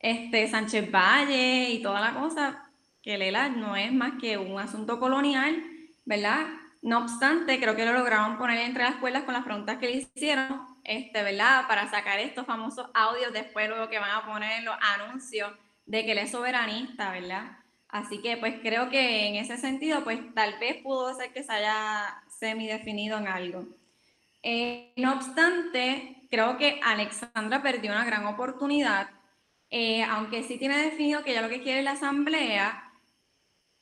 Este, 0.00 0.48
Sánchez 0.48 0.90
Valle 0.90 1.70
y 1.70 1.82
toda 1.82 2.00
la 2.00 2.14
cosa, 2.14 2.70
que 3.02 3.18
Lela 3.18 3.48
no 3.50 3.76
es 3.76 3.92
más 3.92 4.14
que 4.20 4.38
un 4.38 4.58
asunto 4.58 4.98
colonial, 4.98 5.62
¿verdad? 6.06 6.46
No 6.82 6.98
obstante, 6.98 7.60
creo 7.60 7.76
que 7.76 7.84
lo 7.84 7.92
lograron 7.92 8.38
poner 8.38 8.60
entre 8.60 8.84
las 8.84 8.96
cuerdas 8.96 9.24
con 9.24 9.34
las 9.34 9.44
preguntas 9.44 9.78
que 9.78 9.86
le 9.86 9.96
hicieron 9.96 10.73
este, 10.84 11.22
¿verdad? 11.22 11.66
Para 11.66 11.90
sacar 11.90 12.20
estos 12.20 12.46
famosos 12.46 12.88
audios 12.94 13.32
después 13.32 13.68
luego 13.68 13.88
que 13.88 13.98
van 13.98 14.10
a 14.10 14.26
poner 14.26 14.62
los 14.62 14.76
anuncios 14.80 15.52
de 15.86 16.04
que 16.04 16.12
él 16.12 16.18
es 16.18 16.30
soberanista, 16.30 17.10
¿verdad? 17.10 17.58
Así 17.88 18.20
que 18.20 18.36
pues 18.36 18.56
creo 18.60 18.90
que 18.90 19.28
en 19.28 19.36
ese 19.36 19.56
sentido 19.56 20.04
pues 20.04 20.18
tal 20.34 20.58
vez 20.58 20.82
pudo 20.82 21.14
ser 21.14 21.32
que 21.32 21.42
se 21.42 21.52
haya 21.52 22.22
semi-definido 22.28 23.18
en 23.18 23.28
algo. 23.28 23.66
Eh, 24.42 24.92
no 24.96 25.14
obstante, 25.14 26.26
creo 26.30 26.58
que 26.58 26.80
Alexandra 26.82 27.62
perdió 27.62 27.92
una 27.92 28.04
gran 28.04 28.26
oportunidad, 28.26 29.08
eh, 29.70 30.02
aunque 30.04 30.42
sí 30.42 30.58
tiene 30.58 30.76
definido 30.76 31.24
que 31.24 31.32
ya 31.32 31.40
lo 31.40 31.48
que 31.48 31.62
quiere 31.62 31.78
es 31.78 31.84
la 31.84 31.92
asamblea, 31.92 32.92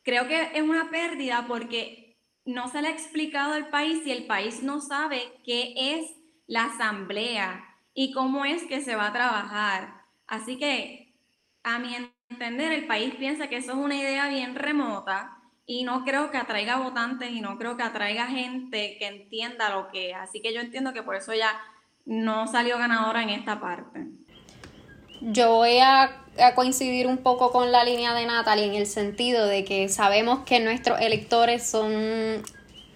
creo 0.02 0.28
que 0.28 0.50
es 0.54 0.62
una 0.62 0.90
pérdida 0.90 1.46
porque 1.48 2.16
no 2.44 2.68
se 2.68 2.82
le 2.82 2.88
ha 2.88 2.92
explicado 2.92 3.54
al 3.54 3.70
país 3.70 4.06
y 4.06 4.12
el 4.12 4.26
país 4.26 4.62
no 4.62 4.80
sabe 4.80 5.32
qué 5.44 5.74
es 5.76 6.21
la 6.52 6.66
asamblea 6.66 7.64
y 7.94 8.12
cómo 8.12 8.44
es 8.44 8.64
que 8.64 8.82
se 8.82 8.94
va 8.94 9.06
a 9.06 9.12
trabajar. 9.14 10.02
Así 10.26 10.58
que, 10.58 11.14
a 11.62 11.78
mi 11.78 11.96
entender, 12.28 12.72
el 12.72 12.86
país 12.86 13.14
piensa 13.14 13.48
que 13.48 13.56
eso 13.56 13.72
es 13.72 13.78
una 13.78 13.96
idea 13.96 14.28
bien 14.28 14.54
remota 14.54 15.38
y 15.64 15.84
no 15.84 16.04
creo 16.04 16.30
que 16.30 16.36
atraiga 16.36 16.76
votantes 16.76 17.30
y 17.30 17.40
no 17.40 17.56
creo 17.56 17.78
que 17.78 17.84
atraiga 17.84 18.26
gente 18.26 18.96
que 18.98 19.06
entienda 19.06 19.70
lo 19.70 19.88
que 19.88 20.10
es. 20.10 20.16
Así 20.16 20.42
que 20.42 20.52
yo 20.52 20.60
entiendo 20.60 20.92
que 20.92 21.02
por 21.02 21.16
eso 21.16 21.32
ya 21.32 21.58
no 22.04 22.46
salió 22.46 22.76
ganadora 22.76 23.22
en 23.22 23.30
esta 23.30 23.58
parte. 23.58 24.08
Yo 25.22 25.54
voy 25.54 25.78
a, 25.78 26.18
coincidir 26.54 27.06
un 27.06 27.16
poco 27.16 27.50
con 27.50 27.72
la 27.72 27.82
línea 27.82 28.12
de 28.12 28.26
Natalie 28.26 28.66
en 28.66 28.74
el 28.74 28.86
sentido 28.86 29.46
de 29.46 29.64
que 29.64 29.88
sabemos 29.88 30.40
que 30.44 30.60
nuestros 30.60 31.00
electores 31.00 31.66
son 31.66 32.42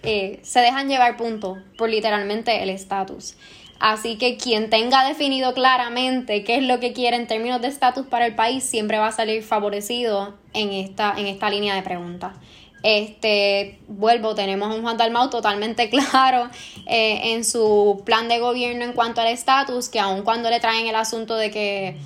eh, 0.09 0.39
se 0.41 0.61
dejan 0.61 0.87
llevar 0.87 1.17
puntos 1.17 1.57
por 1.77 1.89
literalmente 1.89 2.63
el 2.63 2.69
estatus. 2.69 3.35
Así 3.79 4.17
que 4.17 4.37
quien 4.37 4.69
tenga 4.69 5.05
definido 5.05 5.53
claramente 5.53 6.45
qué 6.45 6.55
es 6.55 6.63
lo 6.63 6.79
que 6.79 6.93
quiere 6.93 7.17
en 7.17 7.27
términos 7.27 7.61
de 7.61 7.67
estatus 7.67 8.07
para 8.07 8.25
el 8.25 8.33
país 8.33 8.63
siempre 8.63 8.97
va 8.99 9.07
a 9.07 9.11
salir 9.11 9.43
favorecido 9.43 10.33
en 10.53 10.71
esta, 10.71 11.13
en 11.17 11.27
esta 11.27 11.49
línea 11.49 11.75
de 11.75 11.81
preguntas. 11.81 12.37
Este, 12.83 13.79
vuelvo, 13.89 14.33
tenemos 14.33 14.71
a 14.71 14.75
un 14.75 14.81
Juan 14.81 14.95
Dalmau 14.95 15.29
totalmente 15.29 15.89
claro 16.11 16.49
eh, 16.85 17.33
en 17.33 17.43
su 17.43 18.01
plan 18.05 18.29
de 18.29 18.39
gobierno 18.39 18.85
en 18.85 18.93
cuanto 18.93 19.19
al 19.19 19.27
estatus, 19.27 19.89
que 19.89 19.99
aun 19.99 20.23
cuando 20.23 20.49
le 20.49 20.61
traen 20.61 20.87
el 20.87 20.95
asunto 20.95 21.35
de 21.35 21.51
que 21.51 21.97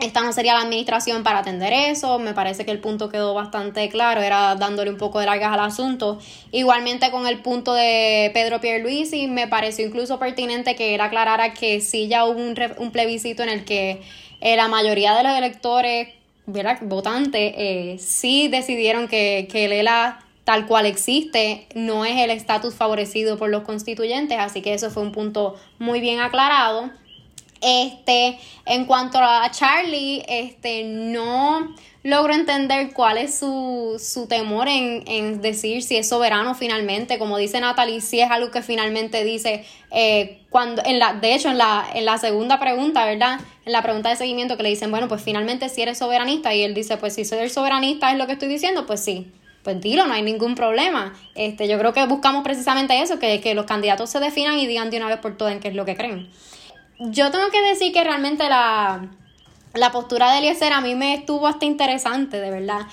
esta 0.00 0.22
no 0.22 0.32
sería 0.32 0.54
la 0.54 0.62
administración 0.62 1.22
para 1.22 1.38
atender 1.38 1.72
eso, 1.72 2.18
me 2.18 2.34
parece 2.34 2.64
que 2.64 2.70
el 2.70 2.80
punto 2.80 3.08
quedó 3.08 3.32
bastante 3.34 3.88
claro, 3.88 4.20
era 4.20 4.54
dándole 4.56 4.90
un 4.90 4.98
poco 4.98 5.20
de 5.20 5.26
largas 5.26 5.52
al 5.52 5.60
asunto. 5.60 6.18
Igualmente 6.50 7.10
con 7.10 7.26
el 7.26 7.40
punto 7.40 7.74
de 7.74 8.30
Pedro 8.34 8.60
Pierluisi, 8.60 9.28
me 9.28 9.46
pareció 9.46 9.86
incluso 9.86 10.18
pertinente 10.18 10.74
que 10.74 10.94
él 10.94 11.00
aclarara 11.00 11.54
que 11.54 11.80
sí 11.80 12.08
ya 12.08 12.24
hubo 12.24 12.40
un, 12.40 12.54
un 12.78 12.90
plebiscito 12.90 13.42
en 13.42 13.48
el 13.48 13.64
que 13.64 14.02
eh, 14.40 14.56
la 14.56 14.68
mayoría 14.68 15.14
de 15.14 15.22
los 15.22 15.32
electores, 15.36 16.08
¿verdad? 16.46 16.78
votantes, 16.82 17.54
eh, 17.56 17.96
sí 17.98 18.48
decidieron 18.48 19.08
que, 19.08 19.48
que 19.50 19.66
el 19.66 19.72
ELA 19.72 20.20
tal 20.44 20.66
cual 20.66 20.86
existe 20.86 21.66
no 21.74 22.04
es 22.04 22.18
el 22.18 22.30
estatus 22.30 22.74
favorecido 22.74 23.38
por 23.38 23.48
los 23.48 23.62
constituyentes, 23.62 24.38
así 24.38 24.60
que 24.60 24.74
eso 24.74 24.90
fue 24.90 25.02
un 25.02 25.12
punto 25.12 25.56
muy 25.78 26.00
bien 26.00 26.20
aclarado. 26.20 26.90
Este, 27.64 28.38
en 28.66 28.84
cuanto 28.84 29.18
a 29.18 29.50
Charlie, 29.50 30.22
este, 30.28 30.84
no 30.84 31.74
logro 32.02 32.34
entender 32.34 32.92
cuál 32.92 33.16
es 33.16 33.38
su, 33.38 33.98
su 33.98 34.26
temor 34.26 34.68
en, 34.68 35.02
en, 35.06 35.40
decir 35.40 35.82
si 35.82 35.96
es 35.96 36.06
soberano 36.06 36.54
finalmente. 36.54 37.18
Como 37.18 37.38
dice 37.38 37.60
Natalie, 37.60 38.02
si 38.02 38.20
es 38.20 38.30
algo 38.30 38.50
que 38.50 38.60
finalmente 38.60 39.24
dice 39.24 39.64
eh, 39.90 40.42
cuando, 40.50 40.82
en 40.84 40.98
la, 40.98 41.14
de 41.14 41.34
hecho, 41.34 41.48
en 41.48 41.56
la, 41.56 41.86
en 41.94 42.04
la 42.04 42.18
segunda 42.18 42.60
pregunta, 42.60 43.06
¿verdad? 43.06 43.40
En 43.64 43.72
la 43.72 43.82
pregunta 43.82 44.10
de 44.10 44.16
seguimiento 44.16 44.58
que 44.58 44.62
le 44.62 44.68
dicen, 44.68 44.90
bueno, 44.90 45.08
pues 45.08 45.22
finalmente 45.22 45.70
si 45.70 45.80
eres 45.80 45.96
soberanista, 45.96 46.54
y 46.54 46.62
él 46.62 46.74
dice, 46.74 46.98
pues 46.98 47.14
si 47.14 47.24
soy 47.24 47.38
el 47.38 47.50
soberanista 47.50 48.12
es 48.12 48.18
lo 48.18 48.26
que 48.26 48.34
estoy 48.34 48.48
diciendo, 48.48 48.84
pues 48.84 49.00
sí. 49.02 49.32
Pues 49.62 49.80
dilo, 49.80 50.04
no 50.06 50.12
hay 50.12 50.20
ningún 50.20 50.54
problema. 50.54 51.14
Este, 51.34 51.66
yo 51.66 51.78
creo 51.78 51.94
que 51.94 52.04
buscamos 52.04 52.44
precisamente 52.44 53.00
eso, 53.00 53.18
que, 53.18 53.40
que 53.40 53.54
los 53.54 53.64
candidatos 53.64 54.10
se 54.10 54.20
definan 54.20 54.58
y 54.58 54.66
digan 54.66 54.90
de 54.90 54.98
una 54.98 55.08
vez 55.08 55.16
por 55.16 55.38
todas 55.38 55.54
en 55.54 55.60
qué 55.60 55.68
es 55.68 55.74
lo 55.74 55.86
que 55.86 55.96
creen 55.96 56.28
yo 56.98 57.30
tengo 57.30 57.50
que 57.50 57.62
decir 57.62 57.92
que 57.92 58.04
realmente 58.04 58.48
la, 58.48 59.08
la 59.74 59.90
postura 59.92 60.32
de 60.32 60.38
Eliezer 60.38 60.72
a 60.72 60.80
mí 60.80 60.94
me 60.94 61.14
estuvo 61.14 61.46
hasta 61.46 61.64
interesante, 61.64 62.40
de 62.40 62.50
verdad. 62.50 62.86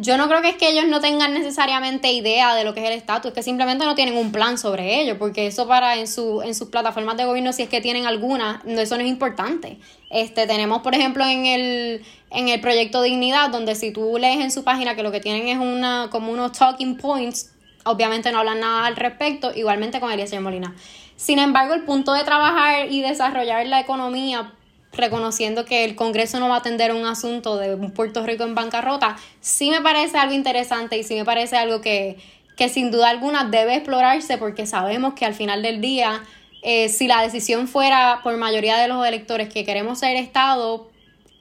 Yo 0.00 0.16
no 0.16 0.28
creo 0.28 0.42
que 0.42 0.50
es 0.50 0.56
que 0.56 0.68
ellos 0.68 0.86
no 0.86 1.00
tengan 1.00 1.34
necesariamente 1.34 2.12
idea 2.12 2.54
de 2.54 2.62
lo 2.62 2.72
que 2.72 2.80
es 2.80 2.86
el 2.86 2.92
estatus, 2.92 3.30
es 3.30 3.34
que 3.34 3.42
simplemente 3.42 3.84
no 3.84 3.96
tienen 3.96 4.16
un 4.16 4.30
plan 4.30 4.56
sobre 4.56 5.00
ello, 5.00 5.18
porque 5.18 5.48
eso 5.48 5.66
para 5.66 5.96
en, 5.96 6.06
su, 6.06 6.40
en 6.42 6.54
sus 6.54 6.68
plataformas 6.68 7.16
de 7.16 7.24
gobierno, 7.24 7.52
si 7.52 7.62
es 7.62 7.68
que 7.68 7.80
tienen 7.80 8.06
alguna, 8.06 8.62
eso 8.64 8.96
no 8.96 9.02
es 9.02 9.08
importante. 9.08 9.78
Este, 10.10 10.46
tenemos, 10.46 10.82
por 10.82 10.94
ejemplo, 10.94 11.24
en 11.24 11.46
el, 11.46 12.04
en 12.30 12.48
el 12.48 12.60
proyecto 12.60 13.02
Dignidad, 13.02 13.50
donde 13.50 13.74
si 13.74 13.90
tú 13.90 14.18
lees 14.20 14.38
en 14.38 14.52
su 14.52 14.62
página 14.62 14.94
que 14.94 15.02
lo 15.02 15.10
que 15.10 15.18
tienen 15.18 15.48
es 15.48 15.58
una, 15.58 16.08
como 16.12 16.30
unos 16.30 16.52
talking 16.52 16.96
points, 16.96 17.50
obviamente 17.84 18.30
no 18.30 18.38
hablan 18.38 18.60
nada 18.60 18.86
al 18.86 18.94
respecto, 18.94 19.52
igualmente 19.52 19.98
con 19.98 20.12
Eliezer 20.12 20.40
Molina. 20.40 20.76
Sin 21.18 21.40
embargo, 21.40 21.74
el 21.74 21.82
punto 21.82 22.12
de 22.12 22.22
trabajar 22.22 22.92
y 22.92 23.02
desarrollar 23.02 23.66
la 23.66 23.80
economía, 23.80 24.52
reconociendo 24.92 25.64
que 25.64 25.84
el 25.84 25.96
Congreso 25.96 26.38
no 26.38 26.48
va 26.48 26.54
a 26.54 26.58
atender 26.58 26.92
un 26.92 27.04
asunto 27.06 27.56
de 27.56 27.76
Puerto 27.88 28.24
Rico 28.24 28.44
en 28.44 28.54
bancarrota, 28.54 29.16
sí 29.40 29.68
me 29.68 29.80
parece 29.80 30.16
algo 30.16 30.32
interesante 30.32 30.96
y 30.96 31.02
sí 31.02 31.16
me 31.16 31.24
parece 31.24 31.56
algo 31.56 31.80
que, 31.80 32.18
que 32.56 32.68
sin 32.68 32.92
duda 32.92 33.10
alguna 33.10 33.42
debe 33.42 33.74
explorarse 33.74 34.38
porque 34.38 34.64
sabemos 34.64 35.14
que 35.14 35.24
al 35.24 35.34
final 35.34 35.60
del 35.60 35.80
día, 35.80 36.22
eh, 36.62 36.88
si 36.88 37.08
la 37.08 37.20
decisión 37.20 37.66
fuera 37.66 38.20
por 38.22 38.36
mayoría 38.36 38.76
de 38.76 38.86
los 38.86 39.04
electores 39.04 39.52
que 39.52 39.64
queremos 39.64 39.98
ser 39.98 40.16
Estado, 40.16 40.88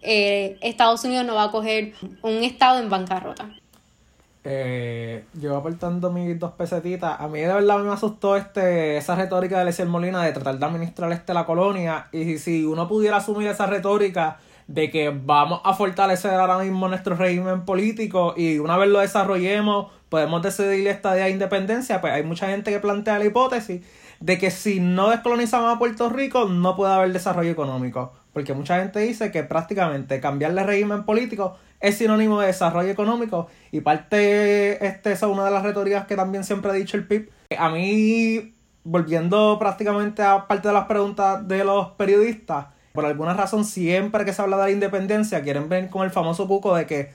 eh, 0.02 0.58
Estados 0.62 1.04
Unidos 1.04 1.24
no 1.28 1.36
va 1.36 1.44
a 1.44 1.52
coger 1.52 1.94
un 2.24 2.44
Estado 2.44 2.80
en 2.80 2.90
bancarrota 2.90 3.48
eh, 4.50 5.26
yo 5.34 5.58
aportando 5.58 6.10
mis 6.10 6.40
dos 6.40 6.54
pesetitas, 6.54 7.20
a 7.20 7.28
mí 7.28 7.42
de 7.42 7.48
verdad 7.48 7.80
me 7.80 7.92
asustó 7.92 8.38
este, 8.38 8.96
esa 8.96 9.14
retórica 9.16 9.60
de 9.60 9.66
Leciel 9.66 9.90
Molina 9.90 10.24
de 10.24 10.32
tratar 10.32 10.58
de 10.58 10.66
administrar 10.66 11.12
este 11.12 11.34
la 11.34 11.46
colonia 11.46 12.08
y 12.14 12.38
si 12.38 12.64
uno 12.64 12.88
pudiera 12.88 13.18
asumir 13.18 13.50
esa 13.50 13.66
retórica 13.66 14.38
de 14.68 14.90
que 14.90 15.10
vamos 15.10 15.60
a 15.66 15.74
fortalecer 15.74 16.34
ahora 16.34 16.60
mismo 16.60 16.88
nuestro 16.88 17.18
régimen 17.18 17.66
político 17.66 18.36
y 18.38 18.60
una 18.60 18.78
vez 18.78 18.90
lo 18.90 19.00
desarrollemos 19.00 19.88
podemos 20.08 20.42
decidir 20.42 20.88
esta 20.88 21.14
de 21.14 21.30
independencia, 21.30 22.00
pues 22.00 22.14
hay 22.14 22.24
mucha 22.24 22.48
gente 22.48 22.72
que 22.72 22.80
plantea 22.80 23.20
la 23.20 23.26
hipótesis 23.26 23.82
de 24.22 24.38
que 24.38 24.50
si 24.50 24.80
no 24.80 25.10
descolonizamos 25.10 25.76
a 25.76 25.78
Puerto 25.78 26.10
Rico 26.10 26.46
no 26.46 26.78
puede 26.78 26.94
haber 26.94 27.12
desarrollo 27.12 27.52
económico, 27.52 28.14
porque 28.32 28.54
mucha 28.54 28.80
gente 28.80 29.00
dice 29.02 29.30
que 29.30 29.44
prácticamente 29.44 30.22
cambiarle 30.22 30.64
régimen 30.64 31.04
político 31.04 31.58
es 31.80 31.98
sinónimo 31.98 32.40
de 32.42 32.48
desarrollo 32.48 32.90
económico 32.90 33.48
y 33.72 33.82
parte, 33.82 34.86
este, 34.86 35.12
esa 35.12 35.26
es 35.28 35.32
una 35.32 35.46
de 35.46 35.52
las 35.52 35.64
retóricas 35.64 36.08
que 36.08 36.16
también 36.16 36.44
siempre 36.44 36.72
ha 36.72 36.74
dicho 36.74 36.98
el 36.98 37.08
PIB. 37.08 37.30
A 37.58 37.70
mí, 37.70 38.54
volviendo 38.84 39.58
prácticamente 39.60 40.24
a 40.24 40.48
parte 40.48 40.68
de 40.68 40.74
las 40.74 40.86
preguntas 40.86 41.48
de 41.48 41.64
los 41.64 41.92
periodistas, 41.92 42.68
por 42.94 43.06
alguna 43.06 43.34
razón 43.34 43.64
siempre 43.64 44.26
que 44.26 44.34
se 44.34 44.42
habla 44.42 44.58
de 44.58 44.64
la 44.64 44.72
independencia 44.72 45.44
quieren 45.44 45.70
ver 45.70 45.90
con 45.90 46.04
el 46.04 46.10
famoso 46.10 46.48
cuco 46.48 46.76
de 46.76 46.88
que 46.88 47.12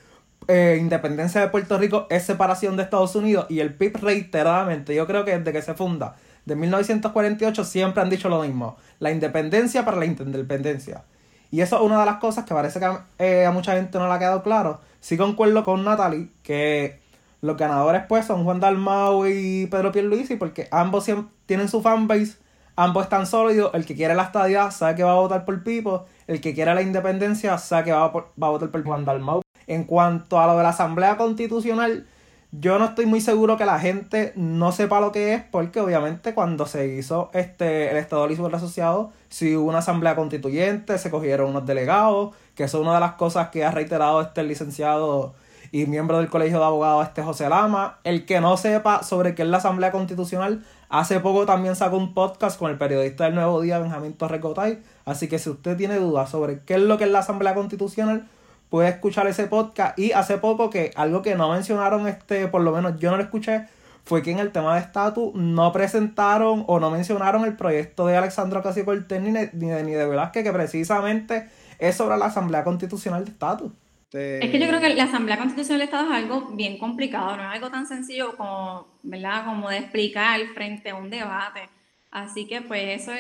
eh, 0.48 0.79
independencia 0.81 1.40
de 1.40 1.48
Puerto 1.48 1.79
Rico 1.79 2.07
es 2.11 2.25
separación 2.25 2.77
de 2.77 2.85
Estados 2.85 3.14
Unidos 3.14 3.46
y 3.48 3.61
el 3.61 3.75
PIB 3.75 3.96
reiteradamente, 4.01 4.94
yo 4.94 5.07
creo 5.07 5.25
que 5.25 5.38
desde 5.38 5.53
que 5.53 5.62
se 5.62 5.75
funda, 5.75 6.16
de 6.44 6.57
1948 6.57 7.64
siempre 7.64 8.03
han 8.03 8.11
dicho 8.11 8.29
lo 8.29 8.42
mismo, 8.42 8.77
la 8.98 9.11
independencia 9.11 9.85
para 9.85 9.96
la 9.98 10.07
independencia. 10.07 11.05
Y 11.53 11.61
eso 11.61 11.77
es 11.77 11.83
una 11.83 12.01
de 12.01 12.07
las 12.07 12.17
cosas 12.17 12.47
que 12.47 12.55
parece 12.55 12.81
que 12.81 12.88
eh, 13.19 13.45
a 13.45 13.51
mucha 13.53 13.75
gente 13.75 13.99
no 13.99 14.09
le 14.09 14.15
ha 14.15 14.19
quedado 14.19 14.43
claro. 14.43 14.81
Sí 15.01 15.19
concuerdo 15.19 15.62
con 15.65 15.85
Natalie 15.85 16.31
que 16.43 16.99
los 17.43 17.59
ganadores 17.59 18.05
pues 18.09 18.25
son 18.25 18.45
Juan 18.45 18.59
Dalmau 18.59 19.27
y 19.27 19.67
Pedro 19.67 19.93
Pierluisi 19.93 20.37
porque 20.37 20.67
ambos 20.71 21.11
tienen 21.45 21.69
su 21.69 21.83
fanbase, 21.83 22.38
ambos 22.75 23.05
están 23.05 23.27
sólidos. 23.27 23.71
El 23.75 23.85
que 23.85 23.95
quiere 23.95 24.15
la 24.15 24.23
estadía 24.23 24.71
sabe 24.71 24.95
que 24.95 25.03
va 25.05 25.12
a 25.12 25.17
votar 25.17 25.45
por 25.45 25.62
Pipo, 25.62 26.07
el 26.27 26.41
que 26.41 26.55
quiere 26.55 26.75
la 26.75 26.81
independencia 26.81 27.59
sabe 27.59 27.85
que 27.85 27.93
a, 27.93 28.07
va 28.07 28.25
a 28.41 28.49
votar 28.49 28.71
por 28.71 28.83
Juan 28.83 29.05
Dalmau. 29.05 29.43
En 29.67 29.85
cuanto 29.85 30.41
a 30.41 30.47
lo 30.47 30.57
de 30.57 30.62
la 30.62 30.71
Asamblea 30.71 31.19
Constitucional, 31.19 32.07
yo 32.53 32.79
no 32.79 32.85
estoy 32.85 33.07
muy 33.07 33.23
seguro 33.23 33.57
que 33.57 33.65
la 33.65 33.81
gente 33.81 34.35
no 34.37 34.73
sepa 34.73 35.01
lo 35.01 35.11
que 35.11 35.33
es, 35.33 35.43
porque 35.43 35.81
obviamente 35.81 36.35
cuando 36.35 36.67
se 36.67 36.87
hizo 36.87 37.31
este 37.33 37.91
el 37.91 37.97
Estado 37.97 38.27
Libre 38.29 38.55
Asociado, 38.55 39.11
si 39.31 39.57
hubo 39.57 39.71
una 39.71 39.79
asamblea 39.79 40.15
constituyente, 40.15 40.99
se 40.99 41.11
cogieron 41.11 41.49
unos 41.49 41.65
delegados, 41.65 42.35
que 42.55 42.65
es 42.65 42.75
una 42.75 42.93
de 42.95 43.01
las 43.01 43.12
cosas 43.12 43.49
que 43.49 43.65
ha 43.65 43.71
reiterado 43.71 44.21
este 44.21 44.43
licenciado 44.43 45.35
y 45.71 45.87
miembro 45.87 46.19
del 46.19 46.29
Colegio 46.29 46.59
de 46.59 46.65
Abogados, 46.67 47.09
este 47.09 47.23
José 47.23 47.49
Lama. 47.49 47.99
El 48.05 48.27
que 48.27 48.43
no 48.43 48.59
sepa 48.59 49.03
sobre 49.03 49.35
qué 49.35 49.43
es 49.43 49.49
la 49.49 49.57
Asamblea 49.57 49.91
Constitucional, 49.91 50.62
hace 50.91 51.21
poco 51.21 51.47
también 51.47 51.75
sacó 51.75 51.97
un 51.97 52.12
podcast 52.12 52.59
con 52.59 52.71
el 52.71 52.77
periodista 52.77 53.25
del 53.25 53.35
Nuevo 53.35 53.62
Día, 53.62 53.79
Benjamín 53.79 54.12
Torrecotay. 54.12 54.83
Así 55.07 55.27
que 55.27 55.38
si 55.38 55.49
usted 55.49 55.79
tiene 55.79 55.97
dudas 55.97 56.29
sobre 56.29 56.61
qué 56.61 56.75
es 56.75 56.81
lo 56.81 56.99
que 56.99 57.05
es 57.05 57.11
la 57.11 57.21
Asamblea 57.21 57.55
Constitucional, 57.55 58.29
puede 58.73 58.89
escuchar 58.89 59.27
ese 59.27 59.49
podcast. 59.49 59.99
Y 59.99 60.13
hace 60.13 60.39
poco 60.39 60.71
que 60.71 60.93
algo 60.97 61.21
que 61.21 61.35
no 61.35 61.53
mencionaron, 61.53 62.09
este, 62.09 62.49
por 62.49 62.63
lo 62.63 62.73
menos 62.73 62.99
yo 62.99 63.11
no 63.11 63.19
lo 63.19 63.23
escuché, 63.23 63.67
fue 64.03 64.23
que 64.23 64.31
en 64.31 64.39
el 64.39 64.51
tema 64.51 64.77
de 64.77 64.81
estatus 64.81 65.35
no 65.35 65.71
presentaron 65.73 66.65
o 66.67 66.81
no 66.81 66.91
mencionaron 66.91 67.45
el 67.45 67.55
proyecto 67.55 68.07
de 68.07 68.17
Alexandra 68.17 68.61
Ocasio 68.61 68.87
Cortez 68.87 69.21
ni 69.21 69.31
de, 69.31 69.51
ni 69.53 69.67
de, 69.67 69.85
ni 69.85 69.93
de 69.93 70.07
Velázquez, 70.07 70.43
que 70.43 70.53
precisamente 70.55 71.51
es 71.79 71.97
sobre 71.97 72.17
la 72.17 72.25
Asamblea 72.25 72.65
Constitucional 72.65 73.27
de 73.27 73.33
Estatus. 73.33 73.73
Es 74.15 74.51
que 74.51 74.59
yo 74.59 74.67
creo 74.67 74.81
que 74.81 74.95
la 74.95 75.05
Asamblea 75.05 75.37
Constitucional 75.37 75.81
de 75.81 75.85
Estatus 75.85 76.09
es 76.11 76.17
algo 76.17 76.41
bien 76.53 76.79
complicado, 76.79 77.37
no 77.37 77.43
es 77.43 77.55
algo 77.55 77.71
tan 77.71 77.87
sencillo 77.87 78.39
como, 78.39 78.87
¿verdad? 79.03 79.45
como 79.45 79.69
de 79.69 79.77
explicar 79.77 80.41
frente 80.55 80.89
a 80.89 80.95
un 80.95 81.11
debate. 81.11 81.69
Así 82.11 82.47
que 82.47 82.63
pues 82.63 83.03
eso 83.03 83.13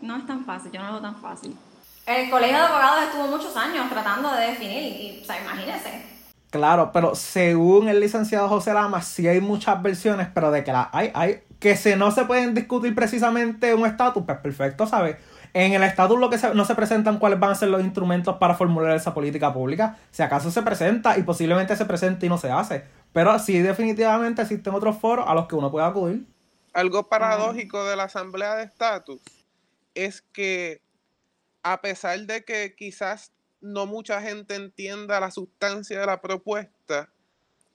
no 0.00 0.16
es 0.16 0.26
tan 0.26 0.44
fácil, 0.44 0.72
yo 0.72 0.80
no 0.80 0.86
lo 0.86 0.92
veo 0.94 1.02
tan 1.02 1.20
fácil. 1.22 1.54
El 2.06 2.30
colegio 2.30 2.58
de 2.58 2.64
abogados 2.64 3.04
estuvo 3.04 3.28
muchos 3.28 3.56
años 3.56 3.88
tratando 3.88 4.30
de 4.32 4.48
definir, 4.48 4.82
y, 4.82 5.20
o 5.22 5.24
sea, 5.24 5.40
imagínese. 5.40 6.02
Claro, 6.50 6.90
pero 6.92 7.14
según 7.14 7.88
el 7.88 7.98
licenciado 7.98 8.48
José 8.48 8.74
Lama, 8.74 9.02
sí 9.02 9.26
hay 9.26 9.40
muchas 9.40 9.82
versiones, 9.82 10.28
pero 10.32 10.50
de 10.50 10.62
que 10.62 10.72
la 10.72 10.90
hay, 10.92 11.10
hay, 11.14 11.42
que 11.58 11.76
se 11.76 11.96
no 11.96 12.10
se 12.10 12.26
pueden 12.26 12.54
discutir 12.54 12.94
precisamente 12.94 13.74
un 13.74 13.86
estatus, 13.86 14.22
pues 14.24 14.38
perfecto, 14.38 14.86
¿sabes? 14.86 15.16
En 15.54 15.72
el 15.72 15.82
estatus 15.82 16.18
lo 16.18 16.28
que 16.28 16.38
no 16.54 16.64
se 16.64 16.74
presentan 16.74 17.18
cuáles 17.18 17.40
van 17.40 17.52
a 17.52 17.54
ser 17.54 17.70
los 17.70 17.80
instrumentos 17.80 18.36
para 18.36 18.54
formular 18.54 18.94
esa 18.94 19.14
política 19.14 19.52
pública. 19.52 19.96
Si 20.10 20.22
acaso 20.22 20.50
se 20.50 20.62
presenta 20.62 21.16
y 21.16 21.22
posiblemente 21.22 21.74
se 21.74 21.86
presente 21.86 22.26
y 22.26 22.28
no 22.28 22.38
se 22.38 22.50
hace. 22.50 22.84
Pero 23.12 23.38
sí 23.38 23.60
definitivamente 23.60 24.42
existen 24.42 24.74
otros 24.74 24.98
foros 24.98 25.24
a 25.26 25.34
los 25.34 25.46
que 25.46 25.54
uno 25.54 25.70
puede 25.70 25.86
acudir. 25.86 26.26
Algo 26.74 27.08
paradójico 27.08 27.84
de 27.84 27.96
la 27.96 28.04
asamblea 28.04 28.56
de 28.56 28.64
estatus 28.64 29.22
es 29.94 30.22
que 30.22 30.83
a 31.64 31.80
pesar 31.80 32.20
de 32.20 32.44
que 32.44 32.76
quizás 32.76 33.32
no 33.60 33.86
mucha 33.86 34.20
gente 34.20 34.54
entienda 34.54 35.18
la 35.18 35.30
sustancia 35.30 35.98
de 35.98 36.06
la 36.06 36.20
propuesta, 36.20 37.10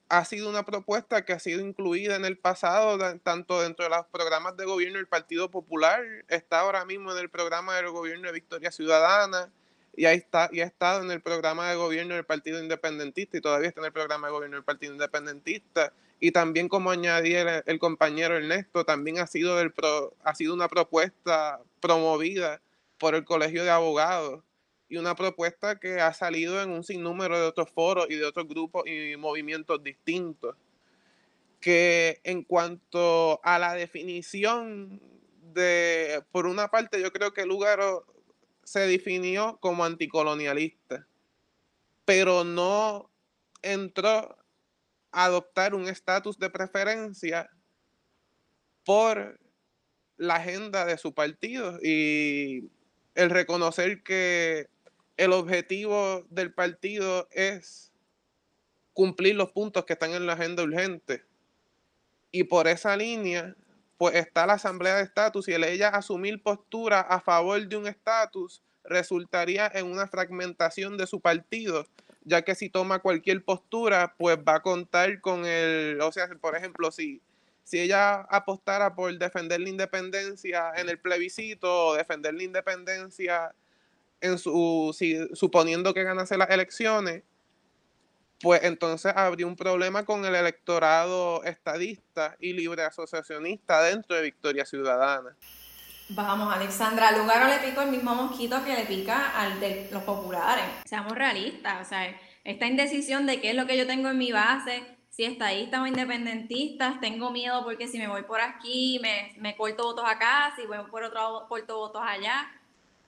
ha 0.08 0.26
sido 0.26 0.50
una 0.50 0.64
propuesta 0.64 1.26
que 1.26 1.34
ha 1.34 1.40
sido 1.40 1.60
incluida 1.60 2.16
en 2.16 2.24
el 2.24 2.38
pasado, 2.38 2.98
tanto 3.20 3.62
dentro 3.62 3.86
de 3.86 3.90
los 3.90 4.06
programas 4.08 4.56
de 4.58 4.66
gobierno 4.66 4.98
del 4.98 5.08
Partido 5.08 5.50
Popular, 5.50 6.04
está 6.28 6.60
ahora 6.60 6.86
mismo 6.86 7.12
en 7.12 7.18
el 7.18 7.30
programa 7.30 7.76
del 7.76 7.90
gobierno 7.90 8.28
de 8.28 8.34
Victoria 8.34 8.72
Ciudadana, 8.72 9.52
y, 9.96 10.06
ahí 10.06 10.18
está, 10.18 10.50
y 10.52 10.62
ha 10.62 10.66
estado 10.66 11.04
en 11.04 11.10
el 11.10 11.22
programa 11.22 11.70
de 11.70 11.76
gobierno 11.76 12.14
del 12.14 12.26
Partido 12.26 12.62
Independentista, 12.62 13.38
y 13.38 13.42
todavía 13.42 13.70
está 13.70 13.82
en 13.82 13.86
el 13.88 13.92
programa 13.92 14.28
de 14.28 14.34
gobierno 14.34 14.58
del 14.58 14.64
Partido 14.64 14.94
Independentista, 14.94 15.94
y 16.20 16.32
también 16.32 16.70
como 16.70 16.92
añadí 16.92 17.34
el, 17.34 17.80
compañero 17.80 18.38
Ernesto, 18.38 18.86
también 18.86 19.18
ha 19.18 19.26
sido, 19.26 19.58
ha 20.24 20.36
sido 20.36 20.54
una 20.54 20.68
propuesta 20.68 21.60
promovida 21.80 22.62
por 23.00 23.16
el 23.16 23.26
Colegio 23.26 23.64
de 23.64 23.72
Abogados. 23.72 24.44
y 24.92 24.98
una 24.98 25.14
propuesta 25.14 25.80
que 25.80 26.02
ha 26.02 26.14
salido 26.14 26.64
en 26.64 26.72
un 26.72 26.84
sinnúmero 26.84 27.40
de 27.40 27.46
otros 27.46 27.70
foros 27.70 28.08
y 28.10 28.16
de 28.16 28.26
otros 28.26 28.48
grupos 28.48 28.88
y 28.88 29.16
movimientos 29.18 29.84
distintos. 29.84 30.56
Que 31.60 32.20
en 32.24 32.44
cuanto 32.44 33.40
a 33.44 33.60
la 33.60 33.76
definición 33.76 35.00
de, 35.54 36.24
por 36.32 36.48
una 36.48 36.70
parte, 36.70 37.00
yo 37.00 37.12
creo 37.12 37.34
que 37.34 37.46
Lugaro 37.46 38.04
se 38.64 38.80
definió 38.88 39.60
como 39.62 39.86
anticolonialista, 39.86 41.08
pero 42.06 42.44
no 42.44 43.12
entró 43.62 44.38
a 45.12 45.26
adoptar 45.26 45.76
un 45.76 45.88
estatus 45.88 46.40
de 46.40 46.50
preferencia 46.50 47.50
por 48.84 49.40
la 50.18 50.36
agenda 50.36 50.86
de 50.86 50.98
su 50.98 51.14
partido 51.14 51.80
y 51.82 52.70
el 53.20 53.30
reconocer 53.30 54.02
que 54.02 54.70
el 55.18 55.34
objetivo 55.34 56.26
del 56.30 56.54
partido 56.54 57.28
es 57.32 57.92
cumplir 58.94 59.36
los 59.36 59.52
puntos 59.52 59.84
que 59.86 59.94
están 59.94 60.12
en 60.12 60.26
la 60.26 60.34
agenda 60.34 60.64
urgente. 60.64 61.26
Y 62.32 62.46
por 62.46 62.68
esa 62.68 62.96
línea, 62.96 63.56
pues 63.98 64.16
está 64.16 64.46
la 64.46 64.54
asamblea 64.54 64.96
de 64.96 65.04
estatus 65.04 65.50
y 65.50 65.54
el 65.54 65.66
ella 65.66 65.90
asumir 65.90 66.42
postura 66.42 67.02
a 67.02 67.20
favor 67.20 67.68
de 67.68 67.76
un 67.76 67.88
estatus 67.88 68.64
resultaría 68.86 69.70
en 69.74 69.88
una 69.88 70.08
fragmentación 70.08 70.98
de 70.98 71.06
su 71.06 71.20
partido, 71.20 71.86
ya 72.24 72.44
que 72.44 72.56
si 72.56 72.70
toma 72.70 73.00
cualquier 73.00 73.44
postura, 73.44 74.16
pues 74.18 74.38
va 74.38 74.56
a 74.56 74.62
contar 74.62 75.20
con 75.20 75.46
el, 75.46 76.00
o 76.02 76.12
sea, 76.14 76.30
por 76.40 76.56
ejemplo, 76.56 76.92
si 76.92 77.22
si 77.64 77.80
ella 77.80 78.22
apostara 78.30 78.96
por 78.96 79.16
defender 79.18 79.60
la 79.62 79.70
independencia 79.70 80.72
en 80.76 80.90
el 80.90 81.00
plebiscito 81.00 81.88
o 81.88 81.94
defender 81.94 82.34
la 82.34 82.44
independencia 82.44 83.54
en 84.22 84.38
su, 84.38 84.96
suponiendo 85.34 85.94
que 85.94 86.04
ganase 86.04 86.38
las 86.38 86.50
elecciones, 86.50 87.24
pues 88.42 88.64
entonces 88.64 89.14
habría 89.16 89.46
un 89.46 89.56
problema 89.56 90.06
con 90.06 90.26
el 90.26 90.34
electorado 90.34 91.44
estadista 91.44 92.36
y 92.40 92.54
libre 92.54 92.84
asociacionista 92.84 93.82
dentro 93.84 94.16
de 94.16 94.24
Victoria 94.24 94.66
Ciudadana. 94.66 95.36
Vamos, 96.10 96.52
Alexandra, 96.52 97.12
Lugaro 97.12 97.48
le 97.48 97.60
pico 97.60 97.82
el 97.82 97.92
mismo 97.92 98.16
mosquito 98.16 98.64
que 98.66 98.74
le 98.74 98.86
pica 98.86 99.30
al 99.40 99.60
de 99.60 99.90
los 99.92 100.02
populares. 100.04 100.66
Seamos 100.86 101.14
realistas, 101.14 101.86
o 101.86 101.88
sea, 101.88 102.20
esta 102.44 102.66
indecisión 102.66 103.28
de 103.28 103.40
qué 103.40 103.52
es 103.52 103.56
lo 103.56 103.68
que 103.68 103.78
yo 103.78 103.86
tengo 103.86 104.10
en 104.10 104.18
mi 104.18 104.32
base, 104.32 104.84
si 105.20 105.26
estadistas 105.26 105.82
o 105.82 105.86
independentistas, 105.86 107.02
tengo 107.02 107.30
miedo 107.30 107.62
porque 107.66 107.90
si 107.90 107.98
me 107.98 108.08
voy 108.08 108.24
por 108.24 108.40
aquí, 108.40 109.02
me, 109.02 109.34
me 109.38 109.54
corto 109.58 109.84
votos 109.84 110.06
acá, 110.08 110.54
si 110.56 110.66
voy 110.66 110.78
por 110.90 111.04
otro 111.04 111.20
lado, 111.20 111.46
corto 111.50 111.76
votos 111.76 112.02
allá. 112.02 112.50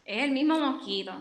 Es 0.04 0.22
el 0.26 0.32
mismo 0.32 0.60
mosquito. 0.60 1.14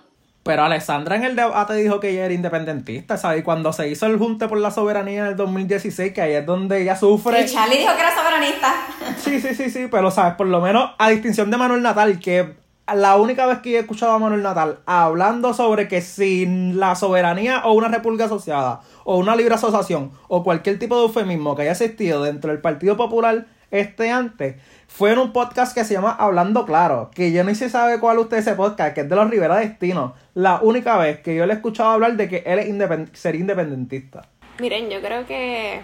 Pero 0.43 0.65
Alessandra 0.65 1.15
en 1.15 1.23
el 1.23 1.37
debate 1.37 1.75
dijo 1.75 2.01
que 2.01 2.11
ella 2.11 2.25
era 2.25 2.35
independentista, 2.35 3.17
¿sabes? 3.17 3.39
Y 3.39 3.43
cuando 3.45 3.73
se 3.73 3.89
hizo 3.89 4.07
el 4.07 4.19
junte 4.19 4.49
por 4.49 4.59
la 4.59 4.73
soberanía 4.73 5.21
en 5.21 5.27
el 5.27 5.37
2016, 5.37 6.13
que 6.13 6.23
ahí 6.23 6.33
es 6.33 6.45
donde 6.45 6.83
ella 6.83 6.97
sufre. 6.97 7.43
Y 7.43 7.47
Charlie 7.47 7.79
dijo 7.79 7.95
que 7.95 8.01
era 8.01 8.17
soberanista. 8.17 8.75
Sí, 9.17 9.41
sí, 9.41 9.55
sí, 9.55 9.71
sí, 9.71 9.87
pero, 9.89 10.11
¿sabes? 10.11 10.35
Por 10.35 10.49
lo 10.49 10.61
menos, 10.61 10.91
a 10.99 11.11
distinción 11.11 11.53
de 11.53 11.57
Manuel 11.57 11.83
Natal, 11.83 12.19
que 12.19 12.57
la 12.95 13.17
única 13.17 13.47
vez 13.47 13.59
que 13.59 13.77
he 13.77 13.79
escuchado 13.79 14.13
a 14.13 14.19
Manuel 14.19 14.43
Natal 14.43 14.81
hablando 14.87 15.55
sobre 15.55 15.89
que 15.89 16.01
sin 16.01 16.81
la 16.81 16.95
soberanía 16.97 17.63
o 17.65 17.73
una 17.73 17.89
república 17.89 18.25
asociada 18.25 18.81
o 19.11 19.17
una 19.17 19.35
libre 19.35 19.57
asociación 19.57 20.13
o 20.29 20.45
cualquier 20.45 20.79
tipo 20.79 20.97
de 20.97 21.03
eufemismo 21.03 21.57
que 21.57 21.63
haya 21.63 21.73
existido 21.73 22.23
dentro 22.23 22.53
del 22.53 22.61
Partido 22.61 22.97
Popular 22.97 23.47
este 23.73 24.13
antes, 24.13 24.55
fue 24.87 25.11
en 25.11 25.19
un 25.19 25.33
podcast 25.33 25.75
que 25.75 25.83
se 25.83 25.95
llama 25.95 26.13
Hablando 26.13 26.65
Claro, 26.65 27.11
que 27.13 27.33
yo 27.33 27.43
sé 27.47 27.57
si 27.57 27.71
sabe 27.71 27.99
cuál 27.99 28.21
usted 28.21 28.37
ese 28.37 28.55
podcast, 28.55 28.95
que 28.95 29.01
es 29.01 29.09
de 29.09 29.17
los 29.17 29.29
Rivera 29.29 29.57
Destino. 29.57 30.15
La 30.35 30.61
única 30.63 30.97
vez 30.97 31.19
que 31.23 31.35
yo 31.35 31.45
le 31.45 31.55
he 31.55 31.57
escuchado 31.57 31.91
hablar 31.91 32.17
de 32.17 32.29
que 32.29 32.45
él 32.47 32.61
es 32.61 32.69
independ 32.69 33.13
sería 33.13 33.41
independentista. 33.41 34.29
Miren, 34.61 34.89
yo 34.91 35.01
creo 35.01 35.27
que 35.27 35.81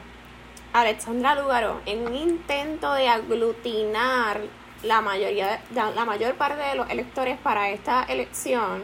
Alexandra 0.72 1.34
Lugaro, 1.34 1.80
en 1.84 2.06
un 2.06 2.14
intento 2.14 2.92
de 2.92 3.08
aglutinar 3.08 4.38
la 4.84 5.00
mayoría, 5.00 5.60
la 5.74 6.04
mayor 6.04 6.36
parte 6.36 6.62
de 6.62 6.76
los 6.76 6.88
electores 6.90 7.38
para 7.38 7.70
esta 7.70 8.04
elección, 8.04 8.82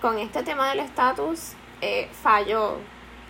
con 0.00 0.16
este 0.20 0.44
tema 0.44 0.68
del 0.70 0.78
estatus, 0.78 1.54
eh, 1.80 2.08
falló. 2.22 2.76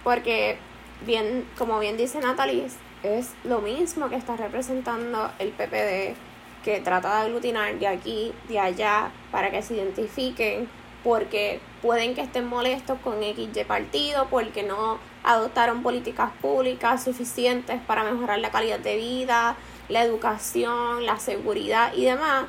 Porque, 0.05 0.59
bien, 1.07 1.49
como 1.57 1.79
bien 1.79 1.97
dice 1.97 2.21
Natalie, 2.21 2.67
es 3.03 3.31
lo 3.45 3.61
mismo 3.61 4.09
que 4.09 4.17
está 4.17 4.37
representando 4.37 5.31
el 5.39 5.51
PPD, 5.51 6.17
que 6.65 6.81
trata 6.81 7.17
de 7.17 7.27
aglutinar 7.27 7.79
de 7.79 7.87
aquí, 7.87 8.33
de 8.49 8.59
allá, 8.59 9.11
para 9.31 9.51
que 9.51 9.63
se 9.63 9.75
identifiquen, 9.75 10.69
porque 11.05 11.61
pueden 11.81 12.15
que 12.15 12.21
estén 12.21 12.49
molestos 12.49 12.99
con 13.01 13.23
XY 13.23 13.65
partido, 13.67 14.27
porque 14.31 14.63
no 14.63 14.99
adoptaron 15.23 15.83
políticas 15.83 16.31
públicas 16.41 17.05
suficientes 17.05 17.81
para 17.87 18.05
mejorar 18.05 18.39
la 18.41 18.51
calidad 18.51 18.81
de 18.81 18.97
vida, 18.97 19.57
la 19.89 20.03
educación, 20.03 21.07
la 21.07 21.19
seguridad 21.19 21.93
y 21.95 22.05
demás, 22.05 22.47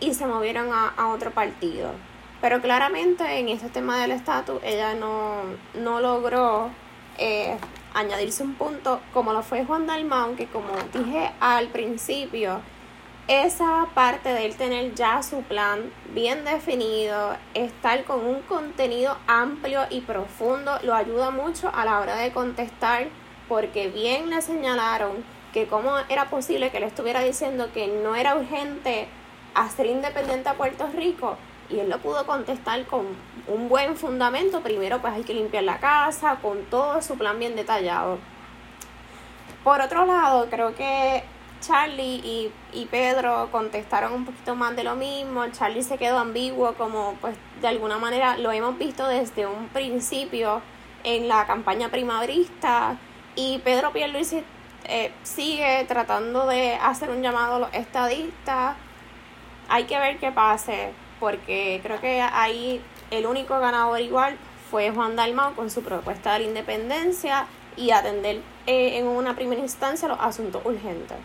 y 0.00 0.14
se 0.14 0.26
movieron 0.26 0.70
a, 0.72 1.08
otro 1.08 1.30
partido. 1.30 1.90
Pero 2.42 2.60
claramente 2.60 3.38
en 3.38 3.48
ese 3.48 3.68
tema 3.68 4.00
del 4.00 4.10
estatus 4.10 4.60
ella 4.64 4.94
no, 4.94 5.44
no 5.74 6.00
logró 6.00 6.70
eh, 7.16 7.56
añadirse 7.94 8.42
un 8.42 8.54
punto 8.54 9.00
como 9.14 9.32
lo 9.32 9.44
fue 9.44 9.64
Juan 9.64 9.86
Dalmau, 9.86 10.34
que 10.34 10.46
como 10.46 10.70
dije 10.92 11.30
al 11.38 11.68
principio, 11.68 12.60
esa 13.28 13.86
parte 13.94 14.30
de 14.30 14.46
él 14.46 14.56
tener 14.56 14.92
ya 14.96 15.22
su 15.22 15.42
plan 15.42 15.92
bien 16.12 16.44
definido, 16.44 17.36
estar 17.54 18.02
con 18.02 18.26
un 18.26 18.42
contenido 18.42 19.16
amplio 19.28 19.82
y 19.88 20.00
profundo, 20.00 20.80
lo 20.82 20.96
ayuda 20.96 21.30
mucho 21.30 21.70
a 21.72 21.84
la 21.84 22.00
hora 22.00 22.16
de 22.16 22.32
contestar 22.32 23.06
porque 23.48 23.86
bien 23.86 24.30
le 24.30 24.42
señalaron 24.42 25.24
que 25.52 25.68
cómo 25.68 25.92
era 26.08 26.28
posible 26.28 26.72
que 26.72 26.78
él 26.78 26.84
estuviera 26.84 27.20
diciendo 27.20 27.70
que 27.72 27.86
no 27.86 28.16
era 28.16 28.34
urgente 28.34 29.06
hacer 29.54 29.86
independiente 29.86 30.48
a 30.48 30.54
Puerto 30.54 30.88
Rico 30.92 31.36
y 31.72 31.80
él 31.80 31.88
lo 31.88 31.98
pudo 31.98 32.26
contestar 32.26 32.84
con 32.86 33.06
un 33.48 33.68
buen 33.68 33.96
fundamento. 33.96 34.60
Primero 34.60 35.00
pues 35.00 35.14
hay 35.14 35.22
que 35.22 35.34
limpiar 35.34 35.64
la 35.64 35.78
casa, 35.78 36.36
con 36.42 36.64
todo 36.66 37.00
su 37.02 37.16
plan 37.16 37.38
bien 37.38 37.56
detallado. 37.56 38.18
Por 39.64 39.80
otro 39.80 40.06
lado, 40.06 40.48
creo 40.50 40.74
que 40.74 41.22
Charlie 41.60 42.20
y, 42.24 42.52
y, 42.72 42.86
Pedro 42.86 43.48
contestaron 43.52 44.12
un 44.12 44.24
poquito 44.24 44.56
más 44.56 44.74
de 44.74 44.82
lo 44.82 44.96
mismo. 44.96 45.46
Charlie 45.52 45.82
se 45.82 45.96
quedó 45.96 46.18
ambiguo, 46.18 46.74
como 46.74 47.14
pues 47.20 47.36
de 47.60 47.68
alguna 47.68 47.98
manera 47.98 48.36
lo 48.36 48.50
hemos 48.50 48.76
visto 48.76 49.06
desde 49.06 49.46
un 49.46 49.68
principio 49.68 50.60
en 51.04 51.28
la 51.28 51.46
campaña 51.46 51.88
primaverista. 51.88 52.96
Y 53.36 53.58
Pedro 53.58 53.92
Pierluisi 53.92 54.42
eh, 54.84 55.12
sigue 55.22 55.84
tratando 55.86 56.46
de 56.46 56.74
hacer 56.74 57.10
un 57.10 57.22
llamado 57.22 57.56
a 57.56 57.58
los 57.60 57.74
estadistas. 57.74 58.76
Hay 59.68 59.84
que 59.84 59.98
ver 59.98 60.18
qué 60.18 60.32
pase, 60.32 60.92
porque 61.22 61.78
creo 61.84 62.00
que 62.00 62.20
ahí 62.20 62.80
el 63.12 63.26
único 63.26 63.56
ganador 63.60 64.00
igual 64.00 64.36
fue 64.72 64.90
Juan 64.90 65.14
Dalmau 65.14 65.54
con 65.54 65.70
su 65.70 65.84
propuesta 65.84 66.32
de 66.32 66.40
la 66.40 66.44
independencia 66.46 67.46
y 67.76 67.92
atender 67.92 68.40
eh, 68.66 68.98
en 68.98 69.06
una 69.06 69.36
primera 69.36 69.62
instancia 69.62 70.08
los 70.08 70.18
asuntos 70.20 70.62
urgentes. 70.64 71.16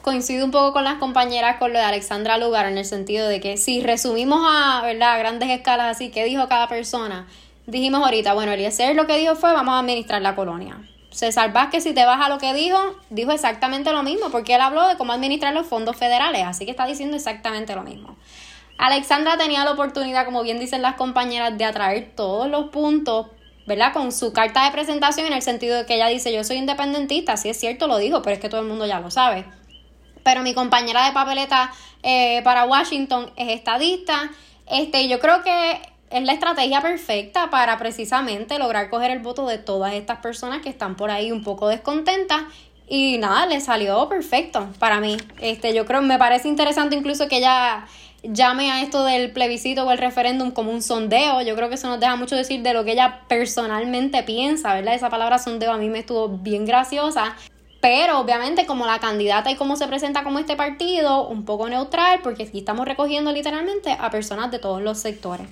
Coincido 0.00 0.42
un 0.46 0.52
poco 0.52 0.72
con 0.72 0.84
las 0.84 0.94
compañeras 0.94 1.58
con 1.58 1.74
lo 1.74 1.78
de 1.78 1.84
Alexandra 1.84 2.38
Lugar 2.38 2.64
en 2.64 2.78
el 2.78 2.86
sentido 2.86 3.28
de 3.28 3.40
que 3.40 3.58
si 3.58 3.82
resumimos 3.82 4.40
a, 4.42 4.80
¿verdad? 4.82 5.12
a 5.12 5.18
grandes 5.18 5.50
escalas 5.50 5.94
así, 5.94 6.10
¿qué 6.10 6.24
dijo 6.24 6.48
cada 6.48 6.66
persona? 6.66 7.26
Dijimos 7.66 8.02
ahorita, 8.02 8.32
bueno, 8.32 8.52
Eliezer 8.52 8.96
lo 8.96 9.06
que 9.06 9.18
dijo 9.18 9.34
fue 9.34 9.52
vamos 9.52 9.74
a 9.74 9.80
administrar 9.80 10.22
la 10.22 10.34
colonia 10.34 10.78
César 11.16 11.50
Vázquez, 11.52 11.82
si 11.82 11.94
te 11.94 12.04
vas 12.04 12.20
a 12.20 12.28
lo 12.28 12.36
que 12.36 12.52
dijo, 12.52 12.78
dijo 13.08 13.32
exactamente 13.32 13.90
lo 13.90 14.02
mismo, 14.02 14.28
porque 14.30 14.54
él 14.54 14.60
habló 14.60 14.86
de 14.86 14.98
cómo 14.98 15.14
administrar 15.14 15.54
los 15.54 15.66
fondos 15.66 15.96
federales, 15.96 16.42
así 16.44 16.66
que 16.66 16.72
está 16.72 16.86
diciendo 16.86 17.16
exactamente 17.16 17.74
lo 17.74 17.82
mismo. 17.82 18.16
Alexandra 18.78 19.36
tenía 19.36 19.64
la 19.64 19.72
oportunidad, 19.72 20.24
como 20.24 20.42
bien 20.42 20.58
dicen 20.58 20.82
las 20.82 20.96
compañeras, 20.96 21.56
de 21.56 21.64
atraer 21.64 22.12
todos 22.14 22.48
los 22.48 22.68
puntos, 22.70 23.28
¿verdad? 23.66 23.92
Con 23.92 24.12
su 24.12 24.32
carta 24.32 24.64
de 24.64 24.70
presentación 24.70 25.26
en 25.26 25.32
el 25.32 25.42
sentido 25.42 25.76
de 25.76 25.86
que 25.86 25.94
ella 25.94 26.08
dice, 26.08 26.32
yo 26.32 26.44
soy 26.44 26.56
independentista, 26.56 27.36
sí 27.36 27.48
es 27.48 27.58
cierto, 27.58 27.86
lo 27.86 27.98
dijo, 27.98 28.22
pero 28.22 28.34
es 28.34 28.40
que 28.40 28.48
todo 28.48 28.60
el 28.60 28.66
mundo 28.66 28.86
ya 28.86 29.00
lo 29.00 29.10
sabe. 29.10 29.44
Pero 30.22 30.42
mi 30.42 30.54
compañera 30.54 31.06
de 31.06 31.12
papeleta 31.12 31.72
eh, 32.02 32.42
para 32.42 32.64
Washington 32.64 33.30
es 33.36 33.48
estadista. 33.48 34.30
Este, 34.66 35.08
yo 35.08 35.20
creo 35.20 35.42
que 35.42 35.80
es 36.10 36.22
la 36.22 36.32
estrategia 36.32 36.80
perfecta 36.80 37.50
para 37.50 37.78
precisamente 37.78 38.58
lograr 38.58 38.90
coger 38.90 39.10
el 39.10 39.20
voto 39.20 39.46
de 39.46 39.58
todas 39.58 39.94
estas 39.94 40.18
personas 40.18 40.62
que 40.62 40.68
están 40.68 40.96
por 40.96 41.10
ahí 41.10 41.32
un 41.32 41.42
poco 41.42 41.68
descontentas 41.68 42.44
y 42.88 43.18
nada, 43.18 43.46
le 43.46 43.60
salió 43.60 44.08
perfecto 44.08 44.68
para 44.78 45.00
mí. 45.00 45.16
Este, 45.40 45.74
yo 45.74 45.84
creo, 45.86 46.02
me 46.02 46.18
parece 46.18 46.48
interesante 46.48 46.94
incluso 46.94 47.26
que 47.28 47.38
ella 47.38 47.86
llame 48.32 48.70
a 48.70 48.82
esto 48.82 49.04
del 49.04 49.30
plebiscito 49.32 49.84
o 49.84 49.90
el 49.90 49.98
referéndum 49.98 50.50
como 50.50 50.70
un 50.70 50.82
sondeo. 50.82 51.42
Yo 51.42 51.54
creo 51.56 51.68
que 51.68 51.76
eso 51.76 51.88
nos 51.88 52.00
deja 52.00 52.16
mucho 52.16 52.36
decir 52.36 52.62
de 52.62 52.72
lo 52.72 52.84
que 52.84 52.92
ella 52.92 53.22
personalmente 53.28 54.22
piensa, 54.22 54.74
¿verdad? 54.74 54.94
Esa 54.94 55.10
palabra 55.10 55.38
sondeo 55.38 55.72
a 55.72 55.78
mí 55.78 55.88
me 55.88 56.00
estuvo 56.00 56.28
bien 56.28 56.64
graciosa. 56.66 57.36
Pero 57.80 58.18
obviamente 58.18 58.66
como 58.66 58.86
la 58.86 58.98
candidata 58.98 59.50
y 59.50 59.56
cómo 59.56 59.76
se 59.76 59.86
presenta 59.86 60.24
como 60.24 60.38
este 60.38 60.56
partido, 60.56 61.28
un 61.28 61.44
poco 61.44 61.68
neutral, 61.68 62.20
porque 62.22 62.44
aquí 62.44 62.58
estamos 62.58 62.86
recogiendo 62.86 63.32
literalmente 63.32 63.96
a 63.98 64.10
personas 64.10 64.50
de 64.50 64.58
todos 64.58 64.82
los 64.82 64.98
sectores. 64.98 65.46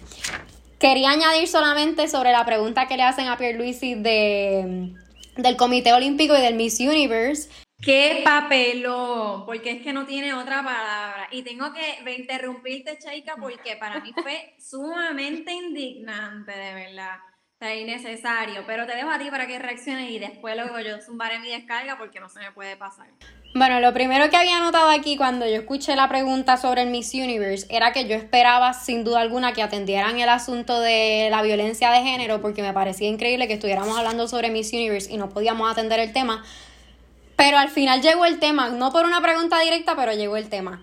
Quería 0.78 1.10
añadir 1.10 1.46
solamente 1.48 2.08
sobre 2.08 2.32
la 2.32 2.44
pregunta 2.44 2.88
que 2.88 2.96
le 2.96 3.04
hacen 3.04 3.28
a 3.28 3.38
Pierluisi 3.38 3.94
de, 3.94 4.92
del 5.36 5.56
Comité 5.56 5.92
Olímpico 5.92 6.36
y 6.36 6.40
del 6.40 6.54
Miss 6.54 6.80
Universe. 6.80 7.48
¡Qué 7.84 8.22
papelón! 8.24 9.44
Porque 9.44 9.72
es 9.72 9.82
que 9.82 9.92
no 9.92 10.06
tiene 10.06 10.32
otra 10.32 10.62
palabra. 10.62 11.28
Y 11.30 11.42
tengo 11.42 11.72
que 11.72 12.16
interrumpirte, 12.16 12.98
Chaika, 12.98 13.36
porque 13.36 13.76
para 13.76 14.00
mí 14.00 14.12
fue 14.22 14.54
sumamente 14.58 15.52
indignante, 15.52 16.52
de 16.52 16.74
verdad. 16.74 17.16
Sea, 17.58 17.76
innecesario. 17.76 18.64
Pero 18.66 18.86
te 18.86 18.96
dejo 18.96 19.10
a 19.10 19.18
ti 19.18 19.30
para 19.30 19.46
que 19.46 19.58
reacciones 19.58 20.10
y 20.10 20.18
después 20.18 20.56
luego 20.56 20.80
yo 20.80 21.00
zumbaré 21.00 21.38
mi 21.38 21.50
descarga 21.50 21.96
porque 21.98 22.18
no 22.20 22.28
se 22.28 22.40
me 22.40 22.50
puede 22.52 22.76
pasar. 22.76 23.06
Bueno, 23.54 23.78
lo 23.78 23.94
primero 23.94 24.28
que 24.28 24.36
había 24.36 24.58
notado 24.58 24.90
aquí 24.90 25.16
cuando 25.16 25.46
yo 25.46 25.54
escuché 25.54 25.94
la 25.94 26.08
pregunta 26.08 26.56
sobre 26.56 26.82
el 26.82 26.90
Miss 26.90 27.14
Universe 27.14 27.68
era 27.70 27.92
que 27.92 28.08
yo 28.08 28.16
esperaba 28.16 28.72
sin 28.72 29.04
duda 29.04 29.20
alguna 29.20 29.52
que 29.52 29.62
atendieran 29.62 30.18
el 30.18 30.28
asunto 30.28 30.80
de 30.80 31.28
la 31.30 31.42
violencia 31.42 31.92
de 31.92 32.02
género 32.02 32.40
porque 32.40 32.62
me 32.62 32.72
parecía 32.72 33.08
increíble 33.08 33.46
que 33.46 33.54
estuviéramos 33.54 33.96
hablando 33.96 34.26
sobre 34.26 34.50
Miss 34.50 34.72
Universe 34.72 35.12
y 35.12 35.18
no 35.18 35.28
podíamos 35.28 35.70
atender 35.70 36.00
el 36.00 36.12
tema. 36.12 36.42
Pero 37.36 37.58
al 37.58 37.68
final 37.68 38.00
llegó 38.00 38.24
el 38.24 38.38
tema, 38.38 38.68
no 38.68 38.92
por 38.92 39.04
una 39.04 39.20
pregunta 39.20 39.58
directa, 39.60 39.96
pero 39.96 40.12
llegó 40.12 40.36
el 40.36 40.48
tema. 40.48 40.82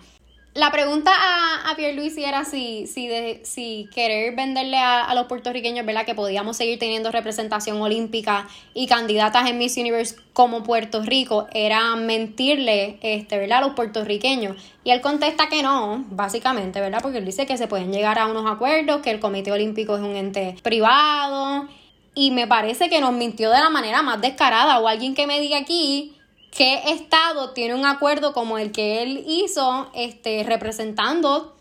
La 0.53 0.69
pregunta 0.69 1.11
a, 1.15 1.71
a 1.71 1.75
Pierluisi 1.77 2.25
era 2.25 2.43
si, 2.43 2.85
si, 2.85 3.07
de, 3.07 3.39
si 3.45 3.87
querer 3.95 4.35
venderle 4.35 4.77
a, 4.77 5.05
a, 5.05 5.15
los 5.15 5.27
puertorriqueños, 5.27 5.85
¿verdad? 5.85 6.05
Que 6.05 6.13
podíamos 6.13 6.57
seguir 6.57 6.77
teniendo 6.77 7.09
representación 7.09 7.81
olímpica 7.81 8.49
y 8.73 8.87
candidatas 8.87 9.49
en 9.49 9.57
Miss 9.57 9.77
Universe 9.77 10.17
como 10.33 10.63
Puerto 10.63 11.03
Rico, 11.03 11.47
era 11.53 11.95
mentirle, 11.95 12.99
este, 13.01 13.37
¿verdad? 13.37 13.59
A 13.59 13.61
los 13.61 13.75
puertorriqueños. 13.75 14.57
Y 14.83 14.91
él 14.91 14.99
contesta 14.99 15.47
que 15.47 15.63
no, 15.63 16.03
básicamente, 16.09 16.81
¿verdad? 16.81 16.99
Porque 17.01 17.19
él 17.19 17.25
dice 17.25 17.45
que 17.45 17.55
se 17.55 17.67
pueden 17.67 17.93
llegar 17.93 18.19
a 18.19 18.27
unos 18.27 18.45
acuerdos, 18.51 19.01
que 19.01 19.11
el 19.11 19.21
Comité 19.21 19.53
Olímpico 19.53 19.95
es 19.95 20.01
un 20.01 20.17
ente 20.17 20.57
privado. 20.63 21.69
Y 22.13 22.31
me 22.31 22.45
parece 22.45 22.89
que 22.89 22.99
nos 22.99 23.13
mintió 23.13 23.51
de 23.51 23.59
la 23.59 23.69
manera 23.69 24.01
más 24.01 24.19
descarada. 24.19 24.79
O 24.79 24.89
alguien 24.89 25.15
que 25.15 25.27
me 25.27 25.39
diga 25.39 25.57
aquí 25.57 26.13
qué 26.51 26.91
estado 26.91 27.51
tiene 27.51 27.73
un 27.73 27.85
acuerdo 27.85 28.33
como 28.33 28.57
el 28.57 28.71
que 28.71 29.01
él 29.01 29.23
hizo, 29.25 29.89
este, 29.95 30.43
representando 30.43 31.55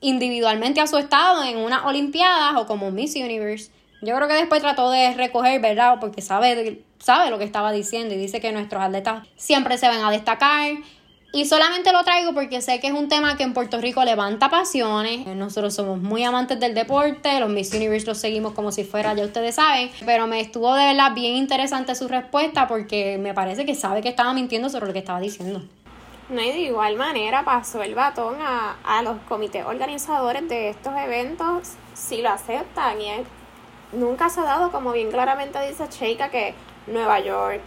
individualmente 0.00 0.80
a 0.80 0.86
su 0.86 0.98
estado 0.98 1.42
en 1.44 1.58
unas 1.58 1.84
Olimpiadas 1.84 2.54
o 2.56 2.66
como 2.66 2.90
Miss 2.90 3.16
Universe. 3.16 3.70
Yo 4.02 4.14
creo 4.14 4.28
que 4.28 4.34
después 4.34 4.60
trató 4.60 4.90
de 4.90 5.14
recoger, 5.14 5.60
¿verdad? 5.60 5.98
Porque 6.00 6.22
sabe, 6.22 6.82
sabe 6.98 7.30
lo 7.30 7.38
que 7.38 7.44
estaba 7.44 7.72
diciendo 7.72 8.14
y 8.14 8.18
dice 8.18 8.40
que 8.40 8.52
nuestros 8.52 8.82
atletas 8.82 9.26
siempre 9.36 9.78
se 9.78 9.88
van 9.88 10.04
a 10.04 10.10
destacar, 10.10 10.72
y 11.32 11.44
solamente 11.44 11.92
lo 11.92 12.02
traigo 12.04 12.32
porque 12.32 12.62
sé 12.62 12.80
que 12.80 12.86
es 12.86 12.92
un 12.92 13.08
tema 13.08 13.36
que 13.36 13.42
en 13.42 13.52
Puerto 13.52 13.78
Rico 13.78 14.02
levanta 14.04 14.48
pasiones. 14.48 15.26
Nosotros 15.26 15.74
somos 15.74 15.98
muy 15.98 16.24
amantes 16.24 16.58
del 16.58 16.74
deporte, 16.74 17.40
los 17.40 17.50
Miss 17.50 17.74
Universe 17.74 18.06
los 18.06 18.18
seguimos 18.18 18.54
como 18.54 18.72
si 18.72 18.84
fuera, 18.84 19.12
ya 19.14 19.24
ustedes 19.24 19.56
saben. 19.56 19.90
Pero 20.04 20.26
me 20.26 20.40
estuvo 20.40 20.74
de 20.74 20.86
verdad 20.86 21.12
bien 21.12 21.34
interesante 21.34 21.94
su 21.94 22.08
respuesta 22.08 22.66
porque 22.68 23.18
me 23.18 23.34
parece 23.34 23.66
que 23.66 23.74
sabe 23.74 24.00
que 24.02 24.08
estaba 24.08 24.32
mintiendo 24.32 24.70
sobre 24.70 24.86
lo 24.86 24.92
que 24.92 25.00
estaba 25.00 25.20
diciendo. 25.20 25.62
No, 26.28 26.40
y 26.40 26.50
de 26.50 26.60
igual 26.60 26.96
manera 26.96 27.44
pasó 27.44 27.82
el 27.82 27.94
batón 27.94 28.36
a, 28.40 28.76
a 28.82 29.02
los 29.02 29.18
comités 29.28 29.64
organizadores 29.64 30.48
de 30.48 30.70
estos 30.70 30.94
eventos 30.96 31.74
si 31.94 32.22
lo 32.22 32.30
aceptan. 32.30 33.00
Y 33.00 33.10
es, 33.10 33.26
nunca 33.92 34.28
se 34.28 34.40
ha 34.40 34.44
dado, 34.44 34.72
como 34.72 34.92
bien 34.92 35.10
claramente 35.10 35.58
dice 35.68 35.86
Sheika, 35.90 36.30
que 36.30 36.54
Nueva 36.86 37.20
York, 37.20 37.60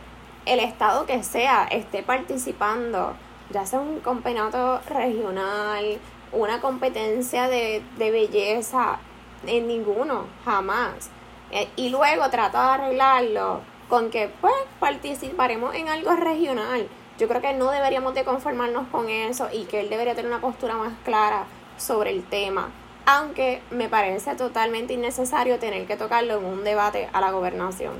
el 0.45 0.59
estado 0.59 1.05
que 1.05 1.23
sea, 1.23 1.67
esté 1.71 2.03
participando 2.03 3.15
ya 3.49 3.65
sea 3.65 3.79
un 3.79 3.99
campeonato 3.99 4.81
regional, 4.89 5.97
una 6.31 6.61
competencia 6.61 7.47
de, 7.47 7.81
de 7.97 8.11
belleza, 8.11 8.99
en 9.45 9.67
ninguno, 9.67 10.25
jamás. 10.45 11.09
Eh, 11.51 11.67
y 11.75 11.89
luego 11.89 12.29
trata 12.29 12.63
de 12.63 12.83
arreglarlo 12.83 13.61
con 13.87 14.11
que 14.11 14.29
pues 14.41 14.53
participaremos 14.79 15.73
en 15.75 15.89
algo 15.89 16.15
regional. 16.15 16.87
Yo 17.17 17.27
creo 17.27 17.41
que 17.41 17.53
no 17.53 17.71
deberíamos 17.71 18.13
de 18.13 18.23
conformarnos 18.23 18.87
con 18.89 19.09
eso 19.09 19.49
y 19.51 19.65
que 19.65 19.81
él 19.81 19.89
debería 19.89 20.15
tener 20.15 20.31
una 20.31 20.41
postura 20.41 20.77
más 20.77 20.93
clara 21.03 21.45
sobre 21.77 22.11
el 22.11 22.23
tema. 22.23 22.69
Aunque 23.05 23.61
me 23.71 23.89
parece 23.89 24.35
totalmente 24.35 24.93
innecesario 24.93 25.57
tener 25.57 25.87
que 25.87 25.97
tocarlo 25.97 26.37
en 26.37 26.45
un 26.45 26.63
debate 26.63 27.09
a 27.11 27.19
la 27.19 27.31
gobernación. 27.31 27.93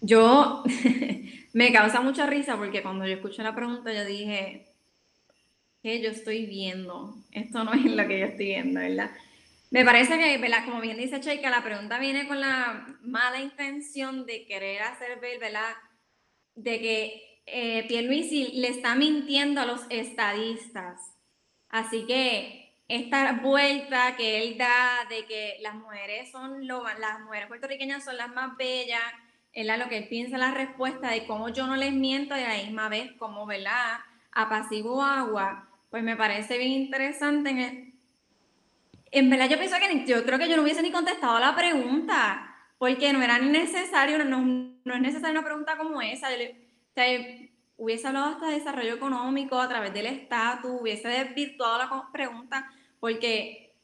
Yo 0.00 0.64
me 1.52 1.72
causa 1.72 2.00
mucha 2.00 2.26
risa 2.26 2.56
porque 2.56 2.82
cuando 2.82 3.06
yo 3.06 3.14
escuché 3.14 3.42
la 3.42 3.54
pregunta 3.54 3.92
yo 3.92 4.04
dije, 4.04 4.69
que 5.82 6.00
yo 6.00 6.10
estoy 6.10 6.46
viendo. 6.46 7.16
Esto 7.32 7.64
no 7.64 7.72
es 7.72 7.84
lo 7.84 8.06
que 8.06 8.20
yo 8.20 8.26
estoy 8.26 8.46
viendo, 8.46 8.80
¿verdad? 8.80 9.10
Me 9.70 9.84
parece 9.84 10.18
que, 10.18 10.38
¿verdad? 10.38 10.64
Como 10.64 10.80
bien 10.80 10.96
dice 10.96 11.20
Cheika, 11.20 11.48
la 11.48 11.62
pregunta 11.62 11.98
viene 11.98 12.26
con 12.26 12.40
la 12.40 12.86
mala 13.02 13.40
intención 13.40 14.26
de 14.26 14.44
querer 14.44 14.82
hacer 14.82 15.20
ver, 15.20 15.38
¿verdad? 15.38 15.74
De 16.56 16.80
que 16.80 17.42
eh, 17.46 17.84
Pierluisi 17.86 18.52
le 18.54 18.68
está 18.68 18.96
mintiendo 18.96 19.60
a 19.60 19.66
los 19.66 19.82
estadistas. 19.88 21.00
Así 21.68 22.04
que 22.06 22.74
esta 22.88 23.34
vuelta 23.34 24.16
que 24.16 24.42
él 24.42 24.58
da 24.58 25.06
de 25.08 25.24
que 25.26 25.58
las 25.60 25.76
mujeres 25.76 26.32
son 26.32 26.66
lo, 26.66 26.82
las 26.98 27.20
mujeres 27.20 27.46
puertorriqueñas 27.46 28.04
son 28.04 28.16
las 28.16 28.34
más 28.34 28.56
bellas, 28.56 29.00
es 29.52 29.66
lo 29.78 29.88
que 29.88 29.98
él 29.98 30.08
piensa 30.08 30.36
la 30.36 30.52
respuesta 30.52 31.10
de 31.10 31.26
cómo 31.26 31.48
yo 31.48 31.68
no 31.68 31.76
les 31.76 31.92
miento 31.92 32.36
y 32.36 32.40
a 32.40 32.48
la 32.48 32.62
misma 32.64 32.88
vez 32.88 33.12
como, 33.18 33.46
¿verdad? 33.46 34.00
Apaciguo 34.32 35.02
agua 35.02 35.69
pues 35.90 36.02
me 36.02 36.16
parece 36.16 36.56
bien 36.56 36.72
interesante. 36.72 37.50
En, 37.50 37.94
en 39.10 39.30
verdad 39.30 39.48
yo 39.48 39.58
pienso 39.58 39.76
que 39.76 40.06
yo 40.06 40.24
creo 40.24 40.38
que 40.38 40.48
yo 40.48 40.56
no 40.56 40.62
hubiese 40.62 40.82
ni 40.82 40.92
contestado 40.92 41.38
la 41.38 41.54
pregunta, 41.54 42.56
porque 42.78 43.12
no 43.12 43.22
era 43.22 43.38
necesario, 43.38 44.24
no, 44.24 44.40
no 44.84 44.94
es 44.94 45.00
necesaria 45.00 45.38
una 45.38 45.44
pregunta 45.44 45.76
como 45.76 46.00
esa. 46.00 46.28
o 46.28 46.94
sea, 46.94 47.04
hubiese 47.76 48.06
hablado 48.06 48.26
hasta 48.26 48.46
de 48.46 48.58
desarrollo 48.58 48.94
económico 48.94 49.58
a 49.58 49.68
través 49.68 49.92
del 49.92 50.06
estatus, 50.06 50.80
hubiese 50.80 51.08
desvirtuado 51.08 51.78
la 51.78 52.08
pregunta, 52.12 52.70
porque, 53.00 53.74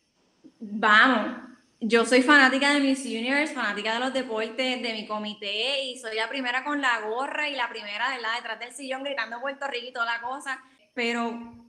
vamos, 0.61 1.39
yo 1.81 2.05
soy 2.05 2.23
fanática 2.23 2.73
de 2.73 2.81
Miss 2.81 3.05
Universe, 3.05 3.55
fanática 3.55 3.95
de 3.95 4.01
los 4.01 4.13
deportes, 4.13 4.83
de 4.83 4.93
mi 4.93 5.07
comité, 5.07 5.83
y 5.85 5.99
soy 5.99 6.15
la 6.15 6.29
primera 6.29 6.63
con 6.63 6.81
la 6.81 7.01
gorra 7.01 7.49
y 7.49 7.55
la 7.55 7.69
primera, 7.69 8.17
la 8.19 8.37
Detrás 8.37 8.59
del 8.61 8.73
sillón 8.73 9.03
gritando 9.03 9.41
Puerto 9.41 9.67
Rico 9.67 9.89
y 9.89 9.93
toda 9.93 10.07
la 10.07 10.21
cosa, 10.21 10.63
pero 10.93 11.66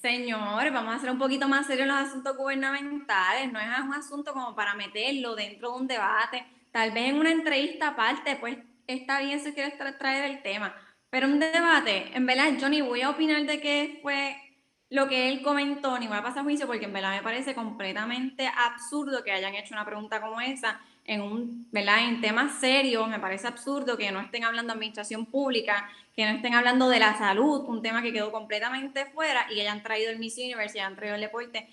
Señor, 0.00 0.70
vamos 0.72 0.94
a 0.94 0.98
ser 0.98 1.10
un 1.10 1.18
poquito 1.18 1.46
más 1.46 1.66
serios 1.66 1.86
los 1.86 1.96
asuntos 1.96 2.34
gubernamentales. 2.34 3.52
No 3.52 3.60
es 3.60 3.66
un 3.80 3.92
asunto 3.92 4.32
como 4.32 4.54
para 4.54 4.74
meterlo 4.74 5.34
dentro 5.34 5.72
de 5.72 5.76
un 5.78 5.86
debate. 5.86 6.46
Tal 6.70 6.90
vez 6.92 7.10
en 7.10 7.18
una 7.18 7.30
entrevista 7.30 7.88
aparte, 7.88 8.36
pues 8.36 8.56
está 8.86 9.20
bien 9.20 9.38
si 9.40 9.52
quieres 9.52 9.74
traer 9.98 10.30
el 10.30 10.42
tema. 10.42 10.74
Pero 11.10 11.26
un 11.26 11.38
debate, 11.38 12.16
en 12.16 12.24
verdad, 12.24 12.52
yo 12.58 12.70
ni 12.70 12.80
voy 12.80 13.02
a 13.02 13.10
opinar 13.10 13.44
de 13.44 13.60
qué 13.60 13.98
fue 14.00 14.36
lo 14.88 15.06
que 15.06 15.28
él 15.28 15.42
comentó, 15.42 15.98
ni 15.98 16.08
voy 16.08 16.16
a 16.16 16.22
pasar 16.22 16.44
juicio, 16.44 16.66
porque 16.66 16.86
en 16.86 16.94
verdad 16.94 17.16
me 17.16 17.22
parece 17.22 17.54
completamente 17.54 18.46
absurdo 18.46 19.22
que 19.22 19.32
hayan 19.32 19.54
hecho 19.54 19.74
una 19.74 19.84
pregunta 19.84 20.22
como 20.22 20.40
esa 20.40 20.80
en 21.10 21.22
un, 21.22 21.66
¿verdad? 21.72 22.08
En 22.08 22.20
temas 22.20 22.60
serios, 22.60 23.08
me 23.08 23.18
parece 23.18 23.48
absurdo 23.48 23.96
que 23.96 24.12
no 24.12 24.20
estén 24.20 24.44
hablando 24.44 24.72
de 24.72 24.76
administración 24.76 25.26
pública, 25.26 25.90
que 26.14 26.24
no 26.24 26.30
estén 26.30 26.54
hablando 26.54 26.88
de 26.88 27.00
la 27.00 27.18
salud, 27.18 27.64
un 27.66 27.82
tema 27.82 28.00
que 28.00 28.12
quedó 28.12 28.30
completamente 28.30 29.06
fuera 29.06 29.44
y 29.50 29.58
hayan 29.58 29.82
traído 29.82 30.12
el 30.12 30.20
Miss 30.20 30.38
Universe 30.38 30.78
y 30.78 30.80
hayan 30.80 30.94
traído 30.94 31.16
el 31.16 31.20
deporte. 31.20 31.68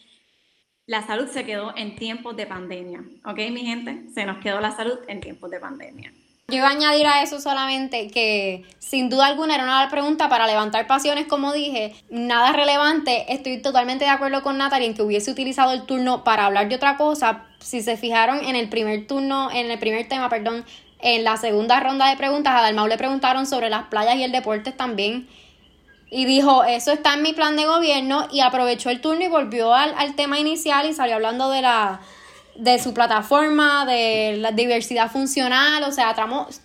La 0.88 1.06
salud 1.06 1.28
se 1.28 1.46
quedó 1.46 1.72
en 1.78 1.96
tiempos 1.96 2.36
de 2.36 2.48
pandemia, 2.48 3.04
¿ok, 3.26 3.38
mi 3.52 3.64
gente? 3.64 4.10
Se 4.12 4.26
nos 4.26 4.40
quedó 4.40 4.60
la 4.60 4.72
salud 4.72 4.98
en 5.08 5.22
tiempos 5.22 5.52
de 5.52 5.60
pandemia. 5.60 6.12
Yo 6.50 6.60
iba 6.60 6.68
a 6.70 6.72
añadir 6.72 7.06
a 7.08 7.24
eso 7.24 7.42
solamente 7.42 8.08
que 8.08 8.64
sin 8.80 9.10
duda 9.10 9.26
alguna 9.26 9.56
era 9.56 9.66
una 9.66 9.90
pregunta 9.90 10.30
para 10.30 10.48
levantar 10.48 10.88
pasiones, 10.88 11.28
como 11.28 11.52
dije, 11.52 11.94
nada 12.10 12.54
relevante. 12.54 13.34
Estoy 13.34 13.62
totalmente 13.62 14.06
de 14.06 14.12
acuerdo 14.12 14.42
con 14.44 14.58
Natalie 14.58 14.88
en 14.88 14.94
que 14.94 15.02
hubiese 15.02 15.30
utilizado 15.30 15.74
el 15.74 15.86
turno 15.86 16.24
para 16.24 16.46
hablar 16.46 16.70
de 16.70 16.76
otra 16.76 16.96
cosa. 16.96 17.44
Si 17.60 17.82
se 17.82 17.98
fijaron 17.98 18.46
en 18.46 18.56
el 18.56 18.70
primer 18.70 19.08
turno, 19.08 19.52
en 19.52 19.70
el 19.70 19.78
primer 19.78 20.08
tema, 20.08 20.30
perdón, 20.30 20.64
en 21.02 21.26
la 21.26 21.36
segunda 21.36 21.82
ronda 21.82 22.10
de 22.10 22.16
preguntas, 22.16 22.54
a 22.56 22.62
Dalmau 22.62 22.88
le 22.88 22.98
preguntaron 22.98 23.46
sobre 23.46 23.70
las 23.70 23.88
playas 23.88 24.16
y 24.16 24.24
el 24.24 24.32
deporte 24.32 24.72
también. 24.72 25.28
Y 26.10 26.24
dijo, 26.24 26.64
eso 26.64 26.94
está 26.94 27.16
en 27.16 27.24
mi 27.24 27.34
plan 27.34 27.58
de 27.58 27.66
gobierno 27.66 28.26
y 28.32 28.40
aprovechó 28.40 28.90
el 28.90 29.02
turno 29.02 29.26
y 29.26 29.28
volvió 29.28 29.74
al, 29.74 29.94
al 29.98 30.16
tema 30.16 30.40
inicial 30.40 30.90
y 30.90 30.94
salió 30.94 31.16
hablando 31.16 31.50
de 31.50 31.64
la 31.64 32.00
de 32.58 32.80
su 32.80 32.94
plataforma, 32.94 33.86
de 33.86 34.38
la 34.38 34.52
diversidad 34.52 35.12
funcional, 35.12 35.84
o 35.84 35.92
sea, 35.92 36.16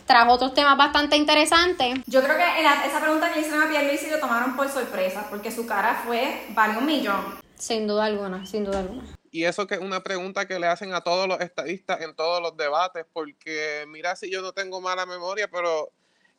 trajo 0.07 0.33
otros 0.33 0.55
temas 0.55 0.77
bastante 0.77 1.17
interesantes. 1.17 2.01
Yo 2.07 2.23
creo 2.23 2.37
que 2.37 2.45
esa 2.87 3.01
pregunta 3.01 3.29
que 3.29 3.37
le 3.37 3.41
hicieron 3.43 3.67
a 3.67 3.69
Pierluisi 3.71 4.11
lo 4.11 4.19
tomaron 4.19 4.57
por 4.57 4.69
sorpresa, 4.69 5.27
porque 5.29 5.51
su 5.51 5.67
cara 5.67 6.03
fue 6.05 6.47
vale 6.51 6.79
un 6.79 6.87
millón. 6.87 7.41
Sin 7.57 7.87
duda 7.87 8.07
alguna, 8.07 8.45
sin 8.47 8.65
duda 8.65 8.81
alguna. 8.81 9.03
Y 9.31 9.45
eso 9.45 9.67
que 9.67 9.77
es 9.77 9.81
una 9.81 10.03
pregunta 10.03 10.47
que 10.47 10.59
le 10.59 10.67
hacen 10.67 10.93
a 10.93 11.01
todos 11.01 11.27
los 11.27 11.41
estadistas 11.41 12.01
en 12.03 12.15
todos 12.15 12.43
los 12.43 12.57
debates, 12.57 13.07
porque 13.13 13.85
mira 13.89 14.15
si 14.17 14.31
yo 14.31 14.43
no 14.43 14.53
tengo 14.53 14.81
mala 14.81 15.07
memoria, 15.07 15.49
pero 15.49 15.91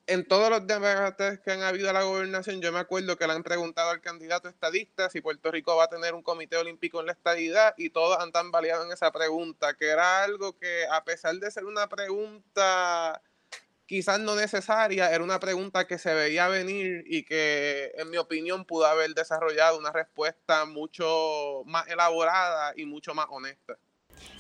en 0.07 0.27
todos 0.27 0.49
los 0.49 0.67
debates 0.67 1.39
que 1.39 1.51
han 1.51 1.61
habido 1.61 1.89
a 1.89 1.93
la 1.93 2.03
gobernación, 2.03 2.61
yo 2.61 2.71
me 2.71 2.79
acuerdo 2.79 3.17
que 3.17 3.25
le 3.25 3.33
han 3.33 3.43
preguntado 3.43 3.89
al 3.89 4.01
candidato 4.01 4.49
estadista 4.49 5.09
si 5.09 5.21
Puerto 5.21 5.49
Rico 5.51 5.75
va 5.75 5.85
a 5.85 5.89
tener 5.89 6.13
un 6.13 6.23
comité 6.23 6.57
olímpico 6.57 6.99
en 6.99 7.05
la 7.05 7.13
estadidad 7.13 7.73
y 7.77 7.89
todos 7.89 8.19
han 8.19 8.31
tambaleado 8.31 8.85
en 8.85 8.91
esa 8.91 9.11
pregunta, 9.11 9.75
que 9.75 9.87
era 9.87 10.23
algo 10.23 10.57
que 10.57 10.85
a 10.91 11.03
pesar 11.05 11.35
de 11.35 11.51
ser 11.51 11.65
una 11.65 11.87
pregunta 11.87 13.21
quizás 13.85 14.19
no 14.19 14.35
necesaria, 14.35 15.11
era 15.11 15.23
una 15.23 15.39
pregunta 15.39 15.85
que 15.87 15.97
se 15.97 16.13
veía 16.13 16.47
venir 16.47 17.03
y 17.05 17.23
que 17.23 17.91
en 17.95 18.09
mi 18.09 18.17
opinión 18.17 18.65
pudo 18.65 18.85
haber 18.87 19.13
desarrollado 19.13 19.77
una 19.77 19.91
respuesta 19.91 20.65
mucho 20.65 21.63
más 21.65 21.87
elaborada 21.87 22.73
y 22.75 22.85
mucho 22.85 23.13
más 23.13 23.27
honesta. 23.29 23.77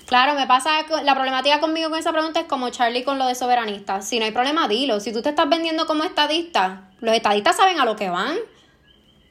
Claro, 0.05 0.33
me 0.35 0.45
pasa, 0.47 0.71
la 1.03 1.15
problemática 1.15 1.59
conmigo 1.59 1.89
con 1.89 1.97
esa 1.97 2.11
pregunta 2.11 2.41
es 2.41 2.45
como 2.45 2.69
Charlie 2.69 3.03
con 3.03 3.17
lo 3.17 3.25
de 3.25 3.35
soberanista. 3.35 4.01
Si 4.01 4.19
no 4.19 4.25
hay 4.25 4.31
problema, 4.31 4.67
dilo. 4.67 4.99
Si 4.99 5.13
tú 5.13 5.21
te 5.21 5.29
estás 5.29 5.49
vendiendo 5.49 5.87
como 5.87 6.03
estadista, 6.03 6.89
los 6.99 7.15
estadistas 7.15 7.55
saben 7.55 7.79
a 7.79 7.85
lo 7.85 7.95
que 7.95 8.09
van. 8.09 8.37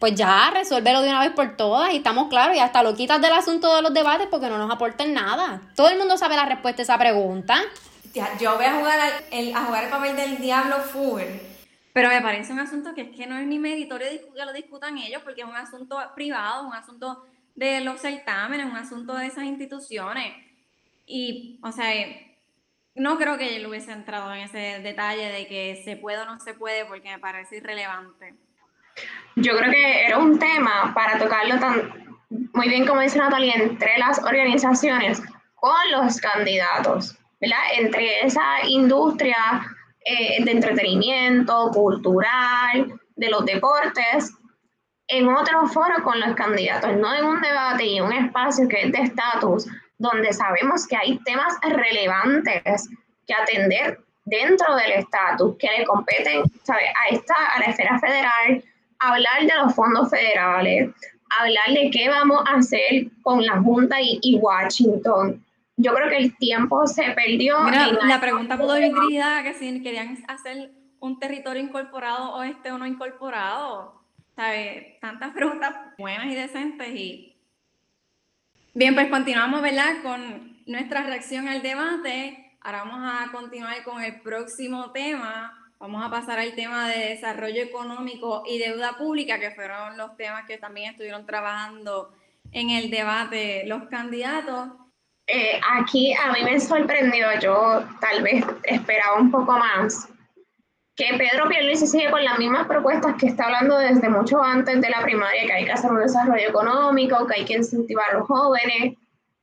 Pues 0.00 0.14
ya, 0.16 0.50
resuélvelo 0.52 1.02
de 1.02 1.10
una 1.10 1.20
vez 1.20 1.30
por 1.30 1.56
todas 1.56 1.92
y 1.92 1.98
estamos 1.98 2.28
claros 2.28 2.56
y 2.56 2.58
hasta 2.58 2.82
lo 2.82 2.94
quitas 2.96 3.20
del 3.20 3.32
asunto 3.32 3.76
de 3.76 3.82
los 3.82 3.94
debates 3.94 4.26
porque 4.28 4.48
no 4.48 4.58
nos 4.58 4.70
aporten 4.70 5.14
nada. 5.14 5.60
Todo 5.76 5.90
el 5.90 5.98
mundo 5.98 6.18
sabe 6.18 6.34
la 6.34 6.46
respuesta 6.46 6.82
a 6.82 6.84
esa 6.84 6.98
pregunta. 6.98 7.60
Yo 8.40 8.56
voy 8.56 8.64
a 8.64 8.74
jugar 8.74 8.98
el, 9.30 9.54
a 9.54 9.64
jugar 9.64 9.84
el 9.84 9.90
papel 9.90 10.16
del 10.16 10.38
diablo 10.38 10.78
full. 10.78 11.22
Pero 11.92 12.08
me 12.08 12.20
parece 12.20 12.52
un 12.52 12.58
asunto 12.58 12.94
que 12.94 13.02
es 13.02 13.16
que 13.16 13.26
no 13.26 13.36
es 13.36 13.46
ni 13.46 13.58
meritorio 13.58 14.08
que 14.08 14.44
lo 14.44 14.52
discutan 14.52 14.98
ellos 14.98 15.22
porque 15.22 15.42
es 15.42 15.46
un 15.46 15.54
asunto 15.54 15.98
privado, 16.16 16.66
un 16.66 16.74
asunto 16.74 17.24
de 17.54 17.80
los 17.80 18.00
certámenes, 18.00 18.66
un 18.66 18.76
asunto 18.76 19.14
de 19.14 19.26
esas 19.26 19.44
instituciones. 19.44 20.34
Y, 21.06 21.58
o 21.62 21.72
sea, 21.72 21.92
no 22.94 23.18
creo 23.18 23.38
que 23.38 23.56
él 23.56 23.66
hubiese 23.66 23.92
entrado 23.92 24.32
en 24.34 24.40
ese 24.40 24.80
detalle 24.82 25.30
de 25.32 25.46
que 25.46 25.82
se 25.84 25.96
puede 25.96 26.18
o 26.18 26.26
no 26.26 26.38
se 26.40 26.54
puede 26.54 26.84
porque 26.84 27.10
me 27.10 27.18
parece 27.18 27.56
irrelevante. 27.56 28.34
Yo 29.36 29.56
creo 29.56 29.70
que 29.70 30.06
era 30.06 30.18
un 30.18 30.38
tema 30.38 30.92
para 30.94 31.18
tocarlo 31.18 31.58
tan 31.58 32.02
muy 32.54 32.68
bien 32.68 32.86
como 32.86 33.00
dice 33.00 33.18
Natalia, 33.18 33.54
entre 33.54 33.98
las 33.98 34.22
organizaciones 34.22 35.22
con 35.54 35.90
los 35.92 36.20
candidatos, 36.20 37.16
¿verdad? 37.40 37.58
Entre 37.78 38.24
esa 38.24 38.66
industria 38.66 39.62
eh, 40.04 40.42
de 40.42 40.50
entretenimiento, 40.50 41.70
cultural, 41.72 43.00
de 43.16 43.30
los 43.30 43.44
deportes, 43.44 44.32
en 45.12 45.28
otro 45.28 45.66
foro 45.66 46.02
con 46.02 46.18
los 46.20 46.34
candidatos, 46.34 46.96
no 46.96 47.14
en 47.14 47.24
un 47.24 47.40
debate 47.42 47.84
y 47.84 48.00
un 48.00 48.12
espacio 48.12 48.66
que 48.66 48.84
es 48.84 48.92
de 48.92 49.02
estatus, 49.02 49.66
donde 49.98 50.32
sabemos 50.32 50.86
que 50.86 50.96
hay 50.96 51.18
temas 51.18 51.54
relevantes 51.62 52.88
que 53.26 53.34
atender 53.34 54.00
dentro 54.24 54.74
del 54.74 54.92
estatus, 54.92 55.54
que 55.58 55.68
le 55.78 55.84
competen 55.84 56.40
a, 56.40 57.14
esta, 57.14 57.34
a 57.54 57.60
la 57.60 57.66
esfera 57.66 57.98
federal, 57.98 58.64
hablar 59.00 59.42
de 59.42 59.54
los 59.62 59.74
fondos 59.74 60.08
federales, 60.08 60.90
hablar 61.38 61.68
de 61.74 61.90
qué 61.90 62.08
vamos 62.08 62.42
a 62.46 62.56
hacer 62.56 63.08
con 63.20 63.44
la 63.44 63.60
Junta 63.60 63.96
y, 64.00 64.38
Washington. 64.40 65.44
Yo 65.76 65.92
creo 65.92 66.08
que 66.08 66.16
el 66.16 66.36
tiempo 66.38 66.86
se 66.86 67.10
perdió. 67.10 67.58
la 68.04 68.18
pregunta 68.18 68.56
pudo 68.56 68.78
ir 68.78 68.94
dirigida 68.94 69.42
que 69.42 69.52
si 69.52 69.82
querían 69.82 70.16
hacer 70.26 70.70
un 71.00 71.18
territorio 71.18 71.62
incorporado 71.62 72.32
o 72.32 72.42
este 72.42 72.72
o 72.72 72.78
no 72.78 72.86
incorporado. 72.86 74.01
¿Sabe? 74.36 74.98
Tantas 75.00 75.30
preguntas 75.34 75.74
buenas 75.98 76.26
y 76.26 76.34
decentes 76.34 76.88
y 76.94 77.32
Bien, 78.74 78.94
pues 78.94 79.10
continuamos, 79.10 79.60
¿verdad? 79.60 80.02
Con 80.02 80.62
nuestra 80.64 81.02
reacción 81.02 81.46
al 81.46 81.60
debate. 81.60 82.56
Ahora 82.62 82.84
vamos 82.84 83.00
a 83.04 83.30
continuar 83.30 83.82
con 83.84 84.02
el 84.02 84.22
próximo 84.22 84.92
tema. 84.92 85.52
Vamos 85.78 86.02
a 86.02 86.10
pasar 86.10 86.38
al 86.38 86.54
tema 86.54 86.88
de 86.88 87.10
desarrollo 87.10 87.62
económico 87.62 88.44
y 88.46 88.58
deuda 88.58 88.96
pública, 88.96 89.38
que 89.38 89.50
fueron 89.50 89.98
los 89.98 90.16
temas 90.16 90.46
que 90.46 90.56
también 90.56 90.92
estuvieron 90.92 91.26
trabajando 91.26 92.14
en 92.52 92.70
el 92.70 92.90
debate 92.90 93.64
los 93.66 93.88
candidatos. 93.88 94.70
Eh, 95.26 95.60
aquí 95.70 96.14
a 96.14 96.32
mí 96.32 96.42
me 96.42 96.58
sorprendió, 96.58 97.26
yo 97.40 97.84
tal 98.00 98.22
vez 98.22 98.42
esperaba 98.62 99.20
un 99.20 99.30
poco 99.30 99.52
más, 99.52 100.08
que 101.02 101.18
Pedro 101.18 101.48
Pierluisi 101.48 101.86
sigue 101.86 102.10
con 102.10 102.24
las 102.24 102.38
mismas 102.38 102.66
propuestas 102.66 103.16
que 103.18 103.26
está 103.26 103.46
hablando 103.46 103.76
desde 103.78 104.08
mucho 104.08 104.42
antes 104.42 104.80
de 104.80 104.88
la 104.88 105.00
primaria, 105.02 105.46
que 105.46 105.52
hay 105.52 105.64
que 105.64 105.72
hacer 105.72 105.90
un 105.90 105.98
desarrollo 105.98 106.48
económico, 106.48 107.26
que 107.26 107.40
hay 107.40 107.44
que 107.44 107.54
incentivar 107.54 108.10
a 108.10 108.18
los 108.18 108.26
jóvenes, 108.28 108.96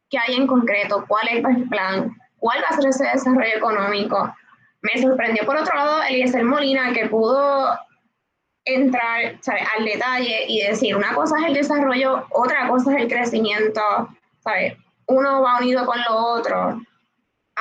que 0.10 0.18
hay 0.18 0.36
en 0.36 0.48
concreto, 0.48 1.04
cuál 1.08 1.28
es 1.28 1.44
el 1.44 1.68
plan, 1.68 2.16
cuál 2.38 2.64
va 2.64 2.68
a 2.70 2.76
ser 2.78 2.90
ese 2.90 3.04
desarrollo 3.06 3.58
económico. 3.58 4.34
Me 4.82 5.02
sorprendió 5.02 5.46
por 5.46 5.58
otro 5.58 5.76
lado 5.76 6.02
Eliezer 6.04 6.46
Molina, 6.46 6.94
que 6.94 7.08
pudo 7.08 7.78
entrar 8.64 9.38
al 9.78 9.86
detalle 9.86 10.46
y 10.48 10.62
decir, 10.62 10.96
una 10.96 11.14
cosa 11.14 11.40
es 11.40 11.46
el 11.48 11.54
desarrollo, 11.56 12.26
otra 12.30 12.70
cosa 12.70 12.94
es 12.94 13.02
el 13.02 13.08
crecimiento, 13.10 13.82
¿sabes? 14.40 14.78
uno 15.08 15.42
va 15.42 15.58
unido 15.60 15.86
con 15.86 15.98
lo 16.08 16.16
otro 16.16 16.80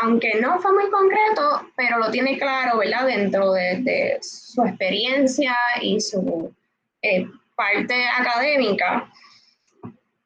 aunque 0.03 0.40
no 0.40 0.61
fue 0.61 0.72
muy 0.72 0.90
concreto, 0.90 1.70
pero 1.76 1.99
lo 1.99 2.11
tiene 2.11 2.38
claro, 2.38 2.78
¿verdad? 2.78 3.07
Dentro 3.07 3.53
de, 3.53 4.18
su 4.20 4.62
experiencia 4.62 5.55
y 5.80 6.01
su 6.01 6.53
eh, 7.03 7.26
parte 7.57 7.94
académica. 8.09 9.11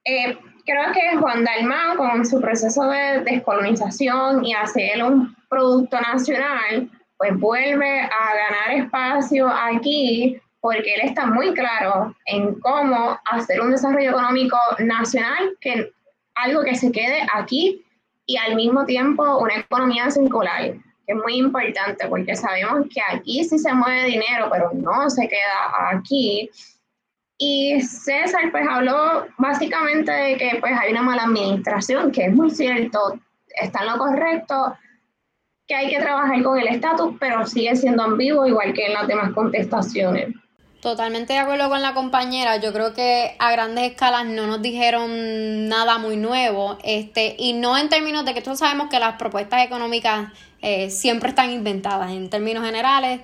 Eh, 0.04 0.36
creo 0.64 0.92
que 0.92 1.16
Juan 1.18 1.44
Dalmau, 1.44 1.96
con 1.96 2.26
su 2.26 2.40
proceso 2.40 2.88
de 2.88 3.20
descolonización 3.24 4.44
y 4.44 4.54
hacer 4.54 5.02
un 5.02 5.36
producto 5.48 6.00
nacional, 6.00 6.90
pues 7.18 7.38
vuelve 7.38 8.00
a 8.00 8.34
ganar 8.34 8.84
espacio 8.84 9.48
aquí 9.48 10.40
porque 10.60 10.94
él 10.94 11.00
está 11.08 11.26
muy 11.26 11.52
claro 11.54 12.14
en 12.26 12.58
cómo 12.60 13.18
hacer 13.24 13.60
un 13.60 13.72
desarrollo 13.72 14.10
económico 14.10 14.56
nacional, 14.78 15.56
que 15.60 15.92
algo 16.36 16.62
que 16.62 16.76
se 16.76 16.92
quede 16.92 17.26
aquí 17.34 17.84
y 18.32 18.38
al 18.38 18.56
mismo 18.56 18.86
tiempo 18.86 19.38
una 19.40 19.56
economía 19.56 20.10
circular, 20.10 20.72
que 21.06 21.12
es 21.12 21.16
muy 21.16 21.34
importante 21.34 22.08
porque 22.08 22.34
sabemos 22.34 22.86
que 22.92 23.02
aquí 23.06 23.44
sí 23.44 23.58
se 23.58 23.74
mueve 23.74 24.06
dinero, 24.06 24.48
pero 24.50 24.70
no 24.72 25.10
se 25.10 25.28
queda 25.28 25.90
aquí. 25.90 26.48
Y 27.36 27.82
César 27.82 28.50
pues 28.50 28.64
habló 28.66 29.26
básicamente 29.36 30.10
de 30.10 30.36
que 30.38 30.56
pues 30.60 30.72
hay 30.80 30.92
una 30.92 31.02
mala 31.02 31.24
administración, 31.24 32.10
que 32.10 32.26
es 32.26 32.32
muy 32.32 32.48
cierto, 32.48 33.20
está 33.60 33.80
en 33.80 33.88
lo 33.88 33.98
correcto, 33.98 34.78
que 35.66 35.74
hay 35.74 35.90
que 35.90 36.00
trabajar 36.00 36.42
con 36.42 36.58
el 36.58 36.68
estatus, 36.68 37.14
pero 37.20 37.44
sigue 37.44 37.76
siendo 37.76 38.02
ambiguo 38.02 38.46
igual 38.46 38.72
que 38.72 38.86
en 38.86 38.94
las 38.94 39.08
demás 39.08 39.32
contestaciones. 39.32 40.34
Totalmente 40.82 41.34
de 41.34 41.38
acuerdo 41.38 41.68
con 41.68 41.80
la 41.80 41.94
compañera. 41.94 42.56
Yo 42.56 42.72
creo 42.72 42.92
que 42.92 43.36
a 43.38 43.52
grandes 43.52 43.92
escalas 43.92 44.26
no 44.26 44.48
nos 44.48 44.60
dijeron 44.60 45.68
nada 45.68 45.98
muy 45.98 46.16
nuevo. 46.16 46.76
Este, 46.82 47.36
y 47.38 47.52
no 47.52 47.78
en 47.78 47.88
términos 47.88 48.24
de 48.24 48.34
que 48.34 48.42
todos 48.42 48.58
sabemos 48.58 48.88
que 48.90 48.98
las 48.98 49.14
propuestas 49.14 49.64
económicas 49.64 50.32
eh, 50.60 50.90
siempre 50.90 51.28
están 51.28 51.52
inventadas 51.52 52.10
en 52.10 52.28
términos 52.30 52.64
generales. 52.64 53.20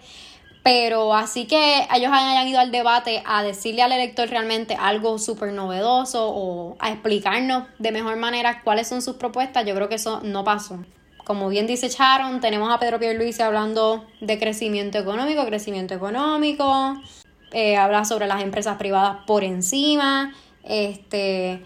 Pero 0.63 1.17
así 1.17 1.47
que 1.47 1.85
ellos 1.93 2.13
hayan 2.13 2.47
ido 2.47 2.61
al 2.61 2.71
debate 2.71 3.25
a 3.27 3.43
decirle 3.43 3.83
al 3.83 3.91
elector 3.91 4.29
realmente 4.29 4.77
algo 4.79 5.19
súper 5.19 5.53
novedoso 5.53 6.29
o 6.29 6.77
a 6.79 6.93
explicarnos 6.93 7.65
de 7.81 7.91
mejor 7.91 8.19
manera 8.19 8.63
cuáles 8.63 8.87
son 8.87 9.03
sus 9.03 9.17
propuestas, 9.17 9.67
yo 9.67 9.75
creo 9.75 9.89
que 9.89 9.97
eso 9.97 10.21
no 10.23 10.45
pasó. 10.45 10.85
Como 11.25 11.49
bien 11.49 11.67
dice 11.67 11.89
Sharon, 11.89 12.41
tenemos 12.41 12.73
a 12.73 12.79
Pedro 12.79 13.01
Pierluisi 13.01 13.43
hablando 13.43 14.07
de 14.21 14.39
crecimiento 14.39 14.99
económico, 14.99 15.45
crecimiento 15.45 15.95
económico, 15.95 16.95
eh, 17.53 17.77
habla 17.77 18.05
sobre 18.05 18.27
las 18.27 18.43
empresas 18.43 18.77
privadas 18.77 19.19
por 19.27 19.45
encima, 19.45 20.35
este, 20.65 21.63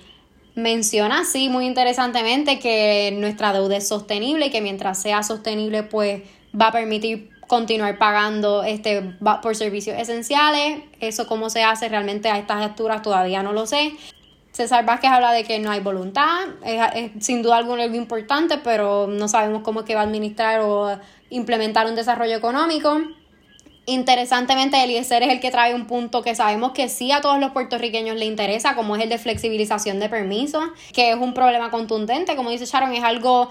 menciona 0.54 1.20
así 1.20 1.48
muy 1.48 1.66
interesantemente 1.66 2.58
que 2.58 3.14
nuestra 3.16 3.52
deuda 3.52 3.76
es 3.76 3.88
sostenible 3.88 4.46
y 4.46 4.50
que 4.50 4.60
mientras 4.60 5.00
sea 5.00 5.22
sostenible 5.22 5.82
pues 5.82 6.22
va 6.58 6.68
a 6.68 6.72
permitir 6.72 7.30
continuar 7.46 7.98
pagando 7.98 8.62
este 8.62 9.02
por 9.42 9.56
servicios 9.56 9.98
esenciales. 9.98 10.82
Eso 11.00 11.26
cómo 11.26 11.50
se 11.50 11.62
hace 11.62 11.88
realmente 11.88 12.28
a 12.28 12.38
estas 12.38 12.62
alturas 12.62 13.02
todavía 13.02 13.42
no 13.42 13.52
lo 13.52 13.66
sé. 13.66 13.92
César 14.52 14.84
Vázquez 14.84 15.10
habla 15.10 15.32
de 15.32 15.44
que 15.44 15.58
no 15.58 15.70
hay 15.70 15.80
voluntad, 15.80 16.40
es, 16.62 17.10
sin 17.24 17.42
duda 17.42 17.56
alguna 17.56 17.84
algo 17.84 17.96
importante, 17.96 18.58
pero 18.58 19.06
no 19.06 19.26
sabemos 19.26 19.62
cómo 19.62 19.80
es 19.80 19.86
que 19.86 19.94
va 19.94 20.02
a 20.02 20.04
administrar 20.04 20.60
o 20.60 20.98
implementar 21.30 21.86
un 21.86 21.94
desarrollo 21.94 22.36
económico. 22.36 23.00
Interesantemente, 23.84 24.82
Eliezer 24.82 25.24
es 25.24 25.30
el 25.30 25.40
que 25.40 25.50
trae 25.50 25.74
un 25.74 25.86
punto 25.86 26.22
que 26.22 26.36
sabemos 26.36 26.70
que 26.70 26.88
sí 26.88 27.10
a 27.10 27.20
todos 27.20 27.40
los 27.40 27.50
puertorriqueños 27.50 28.16
le 28.16 28.26
interesa, 28.26 28.76
como 28.76 28.94
es 28.94 29.02
el 29.02 29.08
de 29.08 29.18
flexibilización 29.18 29.98
de 29.98 30.08
permisos, 30.08 30.62
que 30.92 31.10
es 31.10 31.16
un 31.16 31.34
problema 31.34 31.70
contundente, 31.70 32.36
como 32.36 32.50
dice 32.50 32.64
Sharon, 32.64 32.94
es 32.94 33.02
algo 33.02 33.50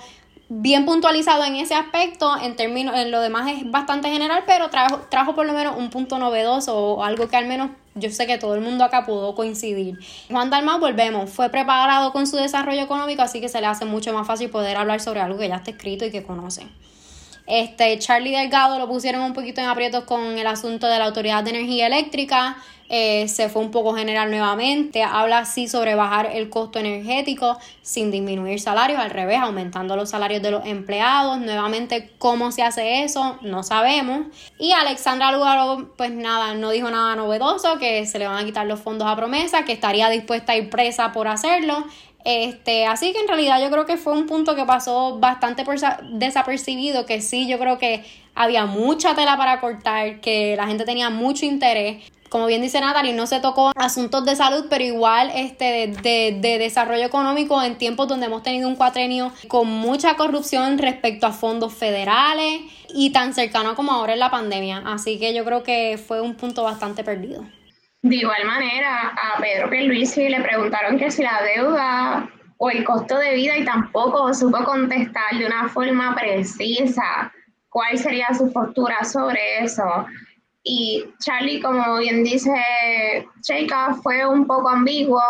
bien 0.54 0.86
puntualizado 0.86 1.44
en 1.44 1.56
ese 1.56 1.76
aspecto, 1.76 2.34
en 2.42 2.56
términos, 2.56 2.94
en 2.98 3.12
lo 3.12 3.22
demás 3.22 3.52
es 3.52 3.70
bastante 3.72 4.10
general, 4.10 4.44
pero 4.46 4.70
trajo, 4.70 5.00
trajo 5.10 5.34
por 5.36 5.46
lo 5.46 5.54
menos 5.54 5.78
un 5.78 5.90
punto 5.90 6.18
novedoso 6.18 6.78
o 6.78 7.04
algo 7.04 7.28
que 7.30 7.38
al 7.38 7.46
menos 7.46 7.72
yo 7.96 8.10
sé 8.10 8.26
que 8.26 8.38
todo 8.38 8.56
el 8.56 8.62
mundo 8.62 8.84
acá 8.86 9.06
pudo 9.06 9.36
coincidir. 9.36 9.98
Juan 10.30 10.50
Dalmau, 10.50 10.80
volvemos, 10.80 11.30
fue 11.30 11.50
preparado 11.50 12.12
con 12.14 12.26
su 12.26 12.38
desarrollo 12.38 12.82
económico, 12.82 13.22
así 13.22 13.42
que 13.42 13.50
se 13.50 13.60
le 13.60 13.68
hace 13.68 13.86
mucho 13.86 14.14
más 14.14 14.28
fácil 14.28 14.50
poder 14.50 14.78
hablar 14.78 15.02
sobre 15.02 15.20
algo 15.20 15.38
que 15.38 15.50
ya 15.50 15.56
está 15.56 15.72
escrito 15.72 16.06
y 16.06 16.12
que 16.12 16.24
conoce. 16.24 16.68
Este, 17.48 17.98
Charlie 18.00 18.32
Delgado 18.32 18.80
lo 18.80 18.88
pusieron 18.88 19.22
un 19.22 19.34
poquito 19.34 19.62
en 19.62 19.68
aprietos 19.68 20.04
con 20.06 20.38
el 20.38 20.48
asunto 20.48 20.88
de 20.88 21.00
la 21.00 21.06
Autoridad 21.06 21.44
de 21.44 21.52
Energía 21.52 21.88
Eléctrica. 21.88 22.58
Eh, 22.94 23.30
se 23.30 23.48
fue 23.48 23.62
un 23.62 23.72
poco 23.72 23.94
general 23.94 24.30
nuevamente. 24.30 25.02
Habla 25.02 25.40
así 25.40 25.70
sobre 25.70 25.96
bajar 25.96 26.30
el 26.34 26.50
costo 26.50 26.78
energético 26.78 27.58
sin 27.82 28.12
disminuir 28.12 28.60
salarios, 28.60 29.00
al 29.00 29.12
revés, 29.12 29.40
aumentando 29.40 29.96
los 29.96 30.10
salarios 30.10 30.42
de 30.42 30.52
los 30.52 30.66
empleados. 30.66 31.40
Nuevamente, 31.40 32.12
¿cómo 32.18 32.52
se 32.52 32.64
hace 32.64 33.06
eso? 33.06 33.38
No 33.42 33.64
sabemos. 33.64 34.26
Y 34.60 34.74
Alexandra 34.74 35.32
Lugaro, 35.32 35.94
pues 35.96 36.12
nada, 36.12 36.54
no 36.54 36.70
dijo 36.72 36.92
nada 36.92 37.16
novedoso, 37.16 37.80
que 37.80 38.06
se 38.06 38.20
le 38.20 38.28
van 38.28 38.44
a 38.44 38.44
quitar 38.44 38.66
los 38.66 38.82
fondos 38.82 39.08
a 39.08 39.16
promesa, 39.16 39.64
que 39.64 39.72
estaría 39.72 40.10
dispuesta 40.10 40.52
a 40.52 40.58
ir 40.58 40.70
presa 40.70 41.14
por 41.14 41.30
hacerlo. 41.30 41.86
Este, 42.24 42.86
así 42.86 43.14
que 43.14 43.20
en 43.20 43.28
realidad 43.28 43.62
yo 43.62 43.72
creo 43.72 43.86
que 43.86 43.98
fue 43.98 44.14
un 44.14 44.28
punto 44.28 44.56
que 44.56 44.66
pasó 44.66 45.18
bastante 45.20 45.64
desapercibido, 46.12 47.06
que 47.06 47.22
sí, 47.22 47.48
yo 47.48 47.58
creo 47.58 47.78
que 47.78 48.04
había 48.36 48.66
mucha 48.66 49.16
tela 49.16 49.38
para 49.38 49.60
cortar, 49.60 50.22
que 50.22 50.56
la 50.56 50.68
gente 50.68 50.86
tenía 50.86 51.10
mucho 51.10 51.46
interés. 51.46 52.04
Como 52.30 52.46
bien 52.46 52.62
dice 52.62 52.80
Natalie, 52.80 53.12
no 53.12 53.28
se 53.28 53.42
tocó 53.42 53.74
asuntos 53.76 54.24
de 54.24 54.38
salud, 54.38 54.68
pero 54.70 54.86
igual 54.86 55.32
este 55.36 55.92
de, 56.02 56.40
de 56.40 56.58
desarrollo 56.60 57.04
económico 57.04 57.62
en 57.62 57.78
tiempos 57.78 58.08
donde 58.08 58.28
hemos 58.28 58.42
tenido 58.42 58.70
un 58.70 58.78
cuatrenio 58.78 59.34
con 59.50 59.68
mucha 59.68 60.16
corrupción 60.16 60.78
respecto 60.78 61.28
a 61.28 61.34
fondos 61.34 61.74
federales 61.74 62.62
y 62.94 63.10
tan 63.10 63.34
cercano 63.34 63.76
como 63.76 63.92
ahora 63.92 64.14
en 64.14 64.20
la 64.20 64.32
pandemia. 64.32 64.82
Así 64.86 65.20
que 65.20 65.34
yo 65.34 65.44
creo 65.44 65.64
que 65.64 65.98
fue 65.98 66.22
un 66.22 66.36
punto 66.36 66.64
bastante 66.64 67.04
perdido. 67.04 67.44
De 68.04 68.16
igual 68.16 68.46
manera, 68.46 69.10
a 69.10 69.40
Pedro 69.40 69.70
Pierluisi 69.70 70.28
le 70.30 70.42
preguntaron 70.42 70.98
que 70.98 71.12
si 71.12 71.22
la 71.22 71.42
deuda 71.56 72.30
o 72.58 72.70
el 72.70 72.84
costo 72.84 73.18
de 73.18 73.36
vida 73.36 73.58
y 73.58 73.66
tampoco 73.66 74.34
supo 74.34 74.64
contestar 74.64 75.38
de 75.38 75.46
una 75.46 75.70
forma 75.70 76.16
precisa 76.16 77.32
cuál 77.70 77.98
sería 77.98 78.34
su 78.34 78.52
postura 78.52 79.04
sobre 79.04 79.64
eso. 79.64 80.06
Y 80.64 81.06
Charlie, 81.20 81.62
como 81.62 81.98
bien 81.98 82.24
dice 82.24 82.52
Cheika, 83.42 83.96
fue 84.04 84.26
un 84.28 84.46
poco 84.46 84.70
ambiguo, 84.70 85.22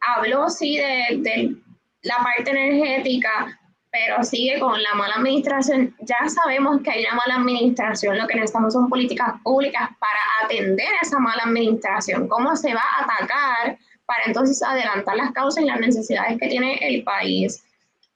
habló 0.00 0.48
sí 0.48 0.76
de, 0.76 1.18
de 1.18 1.56
la 2.02 2.16
parte 2.18 2.50
energética, 2.50 3.57
pero 3.98 4.22
sigue 4.22 4.58
con 4.58 4.80
la 4.82 4.94
mala 4.94 5.16
administración. 5.16 5.94
Ya 6.00 6.28
sabemos 6.28 6.80
que 6.82 6.90
hay 6.90 7.04
una 7.04 7.14
mala 7.14 7.40
administración, 7.40 8.18
lo 8.18 8.26
que 8.26 8.34
necesitamos 8.34 8.72
son 8.72 8.88
políticas 8.88 9.34
públicas 9.42 9.88
para 9.98 10.20
atender 10.44 10.86
esa 11.02 11.18
mala 11.18 11.42
administración. 11.44 12.28
¿Cómo 12.28 12.54
se 12.56 12.74
va 12.74 12.82
a 12.82 13.04
atacar 13.04 13.78
para 14.06 14.22
entonces 14.26 14.62
adelantar 14.62 15.16
las 15.16 15.32
causas 15.32 15.64
y 15.64 15.66
las 15.66 15.80
necesidades 15.80 16.38
que 16.38 16.48
tiene 16.48 16.78
el 16.80 17.02
país? 17.02 17.64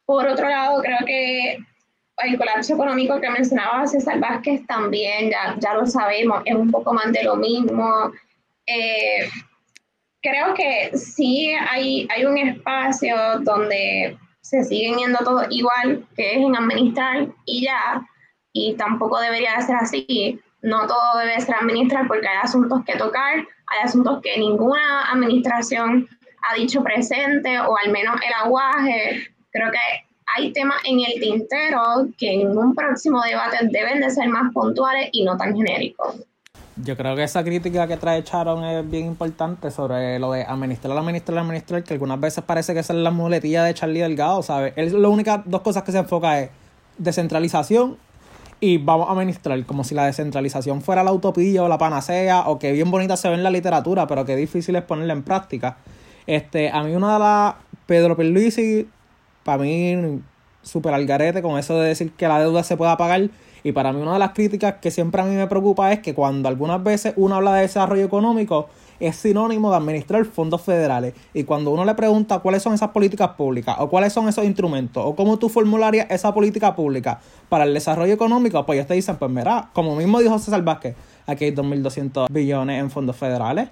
Por 0.05 0.27
otro 0.27 0.49
lado, 0.49 0.81
creo 0.83 0.99
que 1.05 1.59
el 2.19 2.39
colapso 2.39 2.75
económico 2.75 3.21
que 3.21 3.31
mencionaba 3.31 3.87
César 3.87 4.21
Vázquez 4.21 4.65
también, 4.67 5.31
ya, 5.31 5.57
ya 5.59 5.75
lo 5.75 5.87
sabemos, 5.87 6.43
es 6.45 6.55
un 6.55 6.71
poco 6.71 6.93
más 6.93 7.11
de 7.13 7.25
lo 7.25 7.37
mismo. 7.37 8.13
Eh, 8.67 9.29
creo 10.23 10.55
que 10.55 10.97
sí 10.97 11.53
hay, 11.53 12.07
hay 12.15 12.25
un 12.25 12.39
espacio 12.39 13.17
donde 13.41 14.17
se 14.43 14.65
siguen 14.65 14.99
yendo 14.99 15.19
todo 15.21 15.45
igual, 15.51 16.05
que 16.17 16.33
es 16.33 16.39
en 16.39 16.57
administrar 16.57 17.29
y 17.47 17.65
ya, 17.65 18.07
y 18.53 18.75
tampoco 18.75 19.21
debería 19.21 19.57
de 19.57 19.63
ser 19.63 19.77
así. 19.77 20.41
No 20.61 20.87
todo 20.87 21.19
debe 21.19 21.41
ser 21.41 21.57
administrar 21.57 22.07
porque 22.07 22.29
hay 22.29 22.39
asuntos 22.43 22.85
que 22.85 22.97
tocar, 22.97 23.39
hay 23.39 23.81
asuntos 23.83 24.21
que 24.23 24.39
ninguna 24.39 25.11
administración 25.11 26.09
ha 26.49 26.55
dicho 26.55 26.83
presente 26.83 27.59
o 27.61 27.77
al 27.77 27.91
menos 27.91 28.17
el 28.17 28.33
aguaje. 28.35 29.29
Creo 29.51 29.71
que 29.71 29.79
hay 30.37 30.53
temas 30.53 30.81
en 30.85 31.01
el 31.01 31.21
tintero 31.21 32.09
que 32.19 32.33
en 32.33 32.57
un 32.57 32.75
próximo 32.75 33.23
debate 33.23 33.59
deben 33.71 34.01
de 34.01 34.11
ser 34.11 34.29
más 34.29 34.53
puntuales 34.53 35.09
y 35.13 35.25
no 35.25 35.37
tan 35.37 35.57
genéricos. 35.57 36.17
Yo 36.77 36.97
creo 36.97 37.15
que 37.15 37.23
esa 37.23 37.45
crítica 37.45 37.87
que 37.87 37.99
trae 37.99 38.23
Sharon 38.23 38.65
es 38.65 38.91
bien 38.91 39.07
importante 39.07 39.71
sobre 39.71 40.19
lo 40.19 40.33
de 40.33 40.43
administrar, 40.43 40.97
administrar, 40.97 41.39
administrar, 41.39 41.85
que 41.85 41.93
algunas 41.93 42.19
veces 42.19 42.43
parece 42.45 42.73
que 42.73 42.81
esa 42.81 42.95
es 42.95 42.99
la 43.01 43.11
muletilla 43.11 43.65
de 43.65 43.75
Charlie 43.75 44.01
Delgado, 44.01 44.43
¿sabes? 44.43 44.73
Él, 44.77 44.91
lo 44.93 45.11
única 45.11 45.43
dos 45.45 45.61
cosas 45.61 45.83
que 45.83 45.93
se 45.93 45.99
enfoca 45.99 46.41
es 46.41 46.51
descentralización 46.97 47.99
y 48.59 48.79
vamos 48.79 49.09
a 49.09 49.13
administrar, 49.13 49.63
como 49.67 49.85
si 49.85 49.95
la 49.95 50.07
descentralización 50.07 50.81
fuera 50.81 51.05
la 51.05 51.13
utopía 51.13 51.63
o 51.63 51.69
la 51.69 51.77
panacea, 51.77 52.49
o 52.49 52.59
que 52.59 52.73
bien 52.73 52.91
bonita 52.91 53.19
se 53.19 53.29
ve 53.29 53.35
en 53.35 53.43
la 53.43 53.51
literatura, 53.51 54.07
pero 54.07 54.25
que 54.25 54.35
difícil 54.35 54.75
es 54.77 54.83
ponerla 54.83 55.13
en 55.13 55.25
práctica. 55.25 55.77
Este, 56.27 56.71
a 56.71 56.83
mí 56.85 56.95
una 56.95 57.15
de 57.15 57.19
las, 57.19 57.55
Pedro 57.85 58.17
Pierluisi, 58.17 58.89
para 59.43 59.63
mí, 59.63 60.23
súper 60.63 60.95
al 60.95 61.05
garete 61.05 61.43
con 61.43 61.59
eso 61.59 61.79
de 61.79 61.89
decir 61.89 62.13
que 62.13 62.29
la 62.29 62.39
deuda 62.39 62.63
se 62.63 62.77
pueda 62.77 62.97
pagar 62.97 63.29
y 63.65 63.73
para 63.73 63.93
mí 63.93 64.01
una 64.03 64.15
de 64.15 64.19
las 64.19 64.33
críticas 64.33 64.77
que 64.81 64.91
siempre 64.91 65.23
a 65.23 65.25
mí 65.25 65.35
me 65.35 65.47
preocupa 65.47 65.93
es 65.93 66.01
que 66.01 66.15
cuando 66.15 66.49
algunas 66.49 66.83
veces 66.83 67.15
uno 67.17 67.37
habla 67.37 67.55
de 67.55 67.63
desarrollo 67.63 68.05
económico 68.05 68.69
es 68.99 69.17
sinónimo 69.17 69.71
de 69.71 69.77
administrar 69.77 70.25
fondos 70.25 70.63
federales. 70.63 71.15
Y 71.35 71.45
cuando 71.45 71.71
uno 71.71 71.85
le 71.85 71.95
pregunta 71.95 72.39
cuáles 72.39 72.63
son 72.63 72.73
esas 72.73 72.91
políticas 72.91 73.31
públicas 73.31 73.77
o 73.79 73.89
cuáles 73.89 74.13
son 74.13 74.29
esos 74.29 74.45
instrumentos 74.45 75.03
o 75.05 75.17
cómo 75.17 75.39
tú 75.39 75.49
formularías 75.49 76.07
esa 76.11 76.33
política 76.33 76.75
pública 76.75 77.21
para 77.49 77.65
el 77.65 77.75
desarrollo 77.75 78.13
económico, 78.13 78.65
pues 78.65 78.77
ellos 78.77 78.87
te 78.87 78.95
dicen, 78.95 79.17
pues 79.17 79.31
mira, 79.31 79.71
como 79.73 79.97
mismo 79.97 80.21
dijo 80.21 80.39
César 80.39 80.63
Vázquez, 80.63 80.95
aquí 81.27 81.47
hay 81.47 81.51
2.200 81.53 82.29
billones 82.31 82.81
en 82.81 82.91
fondos 82.91 83.17
federales. 83.17 83.69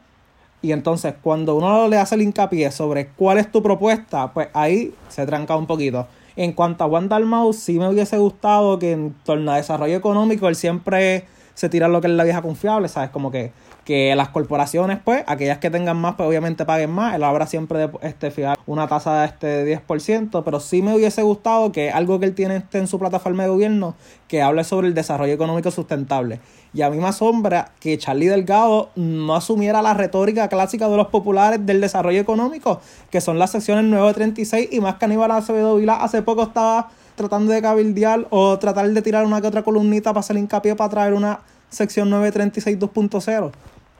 Y 0.62 0.72
entonces 0.72 1.14
cuando 1.22 1.54
uno 1.56 1.88
le 1.88 1.96
hace 1.96 2.16
el 2.16 2.22
hincapié 2.22 2.70
sobre 2.70 3.08
cuál 3.08 3.38
es 3.38 3.50
tu 3.50 3.62
propuesta, 3.62 4.32
pues 4.32 4.48
ahí 4.52 4.92
se 5.08 5.24
tranca 5.26 5.56
un 5.56 5.66
poquito. 5.66 6.06
En 6.36 6.52
cuanto 6.52 6.84
a 6.84 6.88
Juan 6.88 7.08
Dalmau, 7.08 7.52
sí 7.52 7.78
me 7.78 7.88
hubiese 7.88 8.18
gustado 8.18 8.78
que 8.78 8.92
en 8.92 9.14
torno 9.24 9.52
a 9.52 9.56
desarrollo 9.56 9.96
económico 9.96 10.48
él 10.48 10.56
siempre 10.56 11.24
se 11.54 11.68
tira 11.68 11.88
lo 11.88 12.00
que 12.00 12.06
es 12.06 12.12
la 12.12 12.24
vieja 12.24 12.42
confiable, 12.42 12.88
¿sabes? 12.88 13.10
Como 13.10 13.30
que 13.30 13.52
que 13.90 14.14
las 14.14 14.28
corporaciones, 14.28 15.00
pues, 15.04 15.24
aquellas 15.26 15.58
que 15.58 15.68
tengan 15.68 15.96
más, 15.96 16.14
pues 16.14 16.28
obviamente 16.28 16.64
paguen 16.64 16.92
más. 16.92 17.16
Él 17.16 17.24
habrá 17.24 17.48
siempre 17.48 17.76
de 17.76 17.90
este, 18.02 18.30
fijar 18.30 18.56
una 18.64 18.86
tasa 18.86 19.22
de 19.22 19.26
este 19.26 19.64
10%, 19.66 20.44
pero 20.44 20.60
sí 20.60 20.80
me 20.80 20.94
hubiese 20.94 21.22
gustado 21.22 21.72
que 21.72 21.90
algo 21.90 22.20
que 22.20 22.26
él 22.26 22.36
tiene 22.36 22.54
este 22.54 22.78
en 22.78 22.86
su 22.86 23.00
plataforma 23.00 23.42
de 23.42 23.48
gobierno, 23.48 23.96
que 24.28 24.42
hable 24.42 24.62
sobre 24.62 24.86
el 24.86 24.94
desarrollo 24.94 25.32
económico 25.32 25.72
sustentable. 25.72 26.38
Y 26.72 26.82
a 26.82 26.90
mí 26.90 26.98
me 26.98 27.08
asombra 27.08 27.72
que 27.80 27.98
Charlie 27.98 28.28
Delgado 28.28 28.90
no 28.94 29.34
asumiera 29.34 29.82
la 29.82 29.92
retórica 29.92 30.46
clásica 30.46 30.88
de 30.88 30.96
los 30.96 31.08
populares 31.08 31.66
del 31.66 31.80
desarrollo 31.80 32.20
económico, 32.20 32.80
que 33.10 33.20
son 33.20 33.40
las 33.40 33.50
secciones 33.50 33.86
936 33.86 34.68
y 34.70 34.80
más 34.80 34.98
que 34.98 35.06
Aníbal 35.06 35.32
Acevedo 35.32 35.74
Vila 35.74 35.96
hace 35.96 36.22
poco 36.22 36.44
estaba 36.44 36.90
tratando 37.16 37.50
de 37.50 37.60
cabildear 37.60 38.28
o 38.30 38.56
tratar 38.60 38.88
de 38.88 39.02
tirar 39.02 39.26
una 39.26 39.40
que 39.40 39.48
otra 39.48 39.64
columnita 39.64 40.10
para 40.10 40.20
hacer 40.20 40.36
hincapié 40.36 40.76
para 40.76 40.90
traer 40.90 41.12
una 41.12 41.40
sección 41.70 42.08
936 42.08 42.78
2.0 42.78 43.50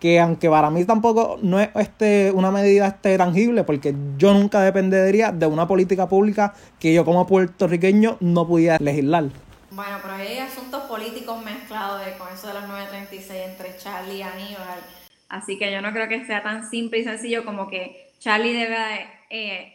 que 0.00 0.18
aunque 0.18 0.48
para 0.48 0.70
mí 0.70 0.84
tampoco 0.84 1.38
no 1.42 1.60
es 1.60 1.68
este 1.76 2.32
una 2.32 2.50
medida 2.50 2.86
este 2.86 3.16
tangible 3.18 3.64
porque 3.64 3.94
yo 4.16 4.32
nunca 4.32 4.62
dependería 4.62 5.30
de 5.30 5.46
una 5.46 5.68
política 5.68 6.08
pública 6.08 6.54
que 6.78 6.94
yo 6.94 7.04
como 7.04 7.26
puertorriqueño 7.26 8.16
no 8.20 8.46
pudiera 8.46 8.78
legislar. 8.78 9.24
Bueno, 9.70 9.98
pero 10.02 10.14
hay 10.14 10.38
asuntos 10.38 10.82
políticos 10.84 11.44
mezclados 11.44 12.02
con 12.18 12.32
eso 12.32 12.48
de 12.48 12.54
los 12.54 12.66
936 12.66 13.40
entre 13.50 13.76
Charlie 13.76 14.16
y 14.16 14.22
Aníbal. 14.22 14.80
Así 15.28 15.58
que 15.58 15.70
yo 15.70 15.80
no 15.80 15.92
creo 15.92 16.08
que 16.08 16.24
sea 16.24 16.42
tan 16.42 16.68
simple 16.68 16.98
y 16.98 17.04
sencillo 17.04 17.44
como 17.44 17.68
que 17.68 18.10
Charlie 18.18 18.52
debe 18.52 19.06
eh, 19.30 19.72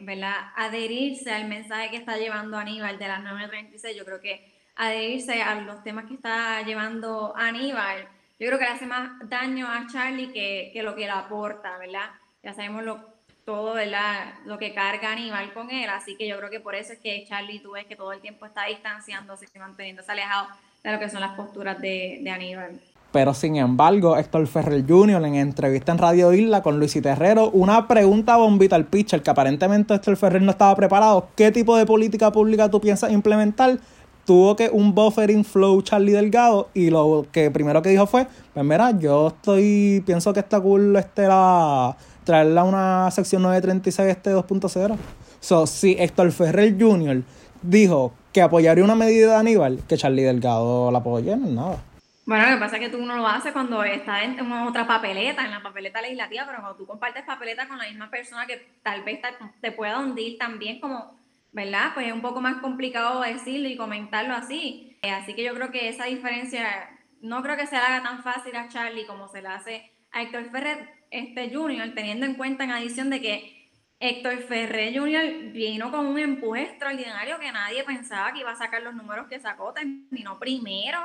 adherirse 0.58 1.32
al 1.32 1.48
mensaje 1.48 1.92
que 1.92 1.98
está 1.98 2.18
llevando 2.18 2.58
Aníbal 2.58 3.00
de 3.00 3.08
las 3.08 3.24
936. 3.24 3.96
Yo 3.96 4.04
creo 4.04 4.20
que 4.20 4.54
adherirse 4.76 5.42
a 5.42 5.56
los 5.62 5.82
temas 5.84 6.06
que 6.06 6.16
está 6.16 6.62
llevando 6.64 7.34
Aníbal 7.38 8.08
yo 8.40 8.48
creo 8.48 8.60
que 8.60 8.66
le 8.66 8.72
hace 8.72 8.86
más 8.86 9.12
daño 9.30 9.68
a 9.68 9.88
Charlie 9.92 10.32
que, 10.32 10.72
que 10.74 10.84
lo 10.84 10.96
que 10.96 11.06
le 11.06 11.12
aporta, 11.12 11.78
¿verdad? 11.78 12.10
Ya 12.44 12.54
sabemos 12.54 12.84
lo, 12.84 13.00
todo, 13.46 13.76
¿verdad? 13.76 14.34
Lo 14.46 14.58
que 14.58 14.74
carga 14.74 15.12
Aníbal 15.12 15.54
con 15.54 15.70
él, 15.70 15.88
así 15.90 16.18
que 16.18 16.28
yo 16.28 16.38
creo 16.38 16.50
que 16.50 16.60
por 16.60 16.76
eso 16.76 16.94
es 16.94 17.00
que 17.00 17.26
Charlie 17.28 17.60
tú 17.60 17.72
ves 17.72 17.86
que 17.86 17.96
todo 17.96 18.12
el 18.12 18.20
tiempo 18.20 18.46
está 18.46 18.66
distanciándose 18.66 19.46
y 19.54 19.60
manteniéndose 19.60 20.12
alejado 20.12 20.48
de 20.84 20.92
lo 20.92 21.00
que 21.00 21.10
son 21.10 21.22
las 21.22 21.36
posturas 21.36 21.80
de, 21.80 22.20
de 22.22 22.30
Aníbal. 22.30 22.80
Pero 23.12 23.34
sin 23.34 23.56
embargo, 23.56 24.18
Héctor 24.18 24.46
Ferrer 24.46 24.84
Jr. 24.86 25.24
en 25.24 25.36
entrevista 25.36 25.94
en 25.94 26.00
Radio 26.00 26.34
Isla 26.34 26.62
con 26.62 26.80
Luis 26.80 27.00
Terrero, 27.02 27.50
una 27.52 27.88
pregunta 27.88 28.36
bombita 28.36 28.76
al 28.76 28.88
pitcher 28.88 29.24
que 29.24 29.30
aparentemente 29.30 29.94
Héctor 29.94 30.18
Ferrer 30.18 30.42
no 30.42 30.52
estaba 30.52 30.76
preparado. 30.76 31.30
¿Qué 31.36 31.50
tipo 31.52 31.78
de 31.78 31.86
política 31.86 32.32
pública 32.32 32.70
tú 32.70 32.82
piensas 32.82 33.14
implementar? 33.14 33.78
Tuvo 34.26 34.56
que 34.56 34.70
un 34.70 34.94
buffering 34.94 35.46
flow 35.46 35.82
Charlie 35.82 36.14
Delgado 36.14 36.70
y 36.74 36.90
lo 36.90 37.28
que 37.32 37.52
primero 37.52 37.82
que 37.82 37.90
dijo 37.90 38.08
fue, 38.08 38.28
pues 38.54 38.66
mira, 38.66 38.92
yo 38.98 39.28
estoy, 39.28 40.04
pienso 40.06 40.34
que 40.34 40.40
está 40.40 40.60
cool 40.60 40.96
este 40.96 41.28
la, 41.28 41.96
traerla 42.24 42.62
a 42.62 42.64
una 42.64 43.12
sección 43.12 43.44
936 43.44 44.10
este 44.10 44.36
2.0. 44.36 44.98
So, 45.40 45.68
si 45.68 45.96
Héctor 46.00 46.32
Ferrer 46.32 46.76
Jr. 46.80 47.22
dijo 47.62 48.14
que 48.34 48.42
apoyaría 48.42 48.84
una 48.84 48.96
medida 48.96 49.32
de 49.32 49.36
Aníbal, 49.38 49.80
que 49.88 49.96
Charlie 49.96 50.24
Delgado 50.24 50.92
la 50.92 50.98
apoye, 51.00 51.38
no 51.38 51.48
nada. 51.48 51.84
Bueno, 52.26 52.50
lo 52.50 52.56
que 52.56 52.60
pasa 52.60 52.78
es 52.78 52.82
que 52.82 52.90
tú 52.90 53.06
no 53.06 53.18
lo 53.18 53.28
haces 53.28 53.54
cuando 53.54 53.84
estás 53.84 54.24
en 54.24 54.44
una 54.44 54.68
otra 54.68 54.88
papeleta, 54.88 55.46
en 55.46 55.52
la 55.52 55.62
papeleta 55.62 56.02
legislativa, 56.02 56.44
pero 56.48 56.60
cuando 56.60 56.76
tú 56.76 56.88
compartes 56.88 57.24
papeleta 57.24 57.68
con 57.68 57.78
la 57.78 57.88
misma 57.88 58.10
persona 58.10 58.48
que 58.48 58.68
tal 58.82 59.04
vez 59.04 59.20
te 59.62 59.72
pueda 59.72 60.00
hundir 60.00 60.40
también 60.40 60.80
como 60.80 61.16
¿verdad? 61.56 61.91
Pues 61.93 62.08
es 62.08 62.14
un 62.14 62.22
poco 62.22 62.41
más 62.41 62.58
complicado 62.58 63.22
decirlo 63.22 63.70
y 63.70 63.78
comentarlo 63.78 64.34
así. 64.34 64.97
así 65.01 65.34
que 65.34 65.43
yo 65.43 65.53
creo 65.56 65.72
que 65.72 65.88
esa 65.88 66.06
diferencia 66.06 66.89
no 67.22 67.41
creo 67.41 67.56
que 67.56 67.66
se 67.66 67.76
la 67.78 67.86
haga 67.86 68.03
tan 68.03 68.24
fácil 68.24 68.53
a 68.58 68.68
Charlie 68.68 69.06
como 69.06 69.30
se 69.30 69.41
la 69.41 69.56
hace 69.56 69.89
a 70.12 70.22
Héctor 70.22 70.49
Ferrer 70.51 70.89
este 71.12 71.49
Junior, 71.56 71.89
teniendo 71.95 72.26
en 72.26 72.36
cuenta 72.36 72.66
en 72.66 72.72
adición 72.72 73.10
de 73.10 73.22
que 73.22 73.72
Héctor 74.01 74.39
Ferrer 74.39 74.97
Jr. 74.97 75.53
vino 75.53 75.91
con 75.91 76.06
un 76.08 76.20
empuje 76.20 76.64
extraordinario 76.64 77.39
que 77.39 77.51
nadie 77.53 77.86
pensaba 77.86 78.34
que 78.34 78.41
iba 78.41 78.51
a 78.51 78.58
sacar 78.58 78.82
los 78.82 78.93
números 78.93 79.28
que 79.28 79.39
sacó, 79.39 79.72
terminó 79.72 80.38
primero, 80.38 80.99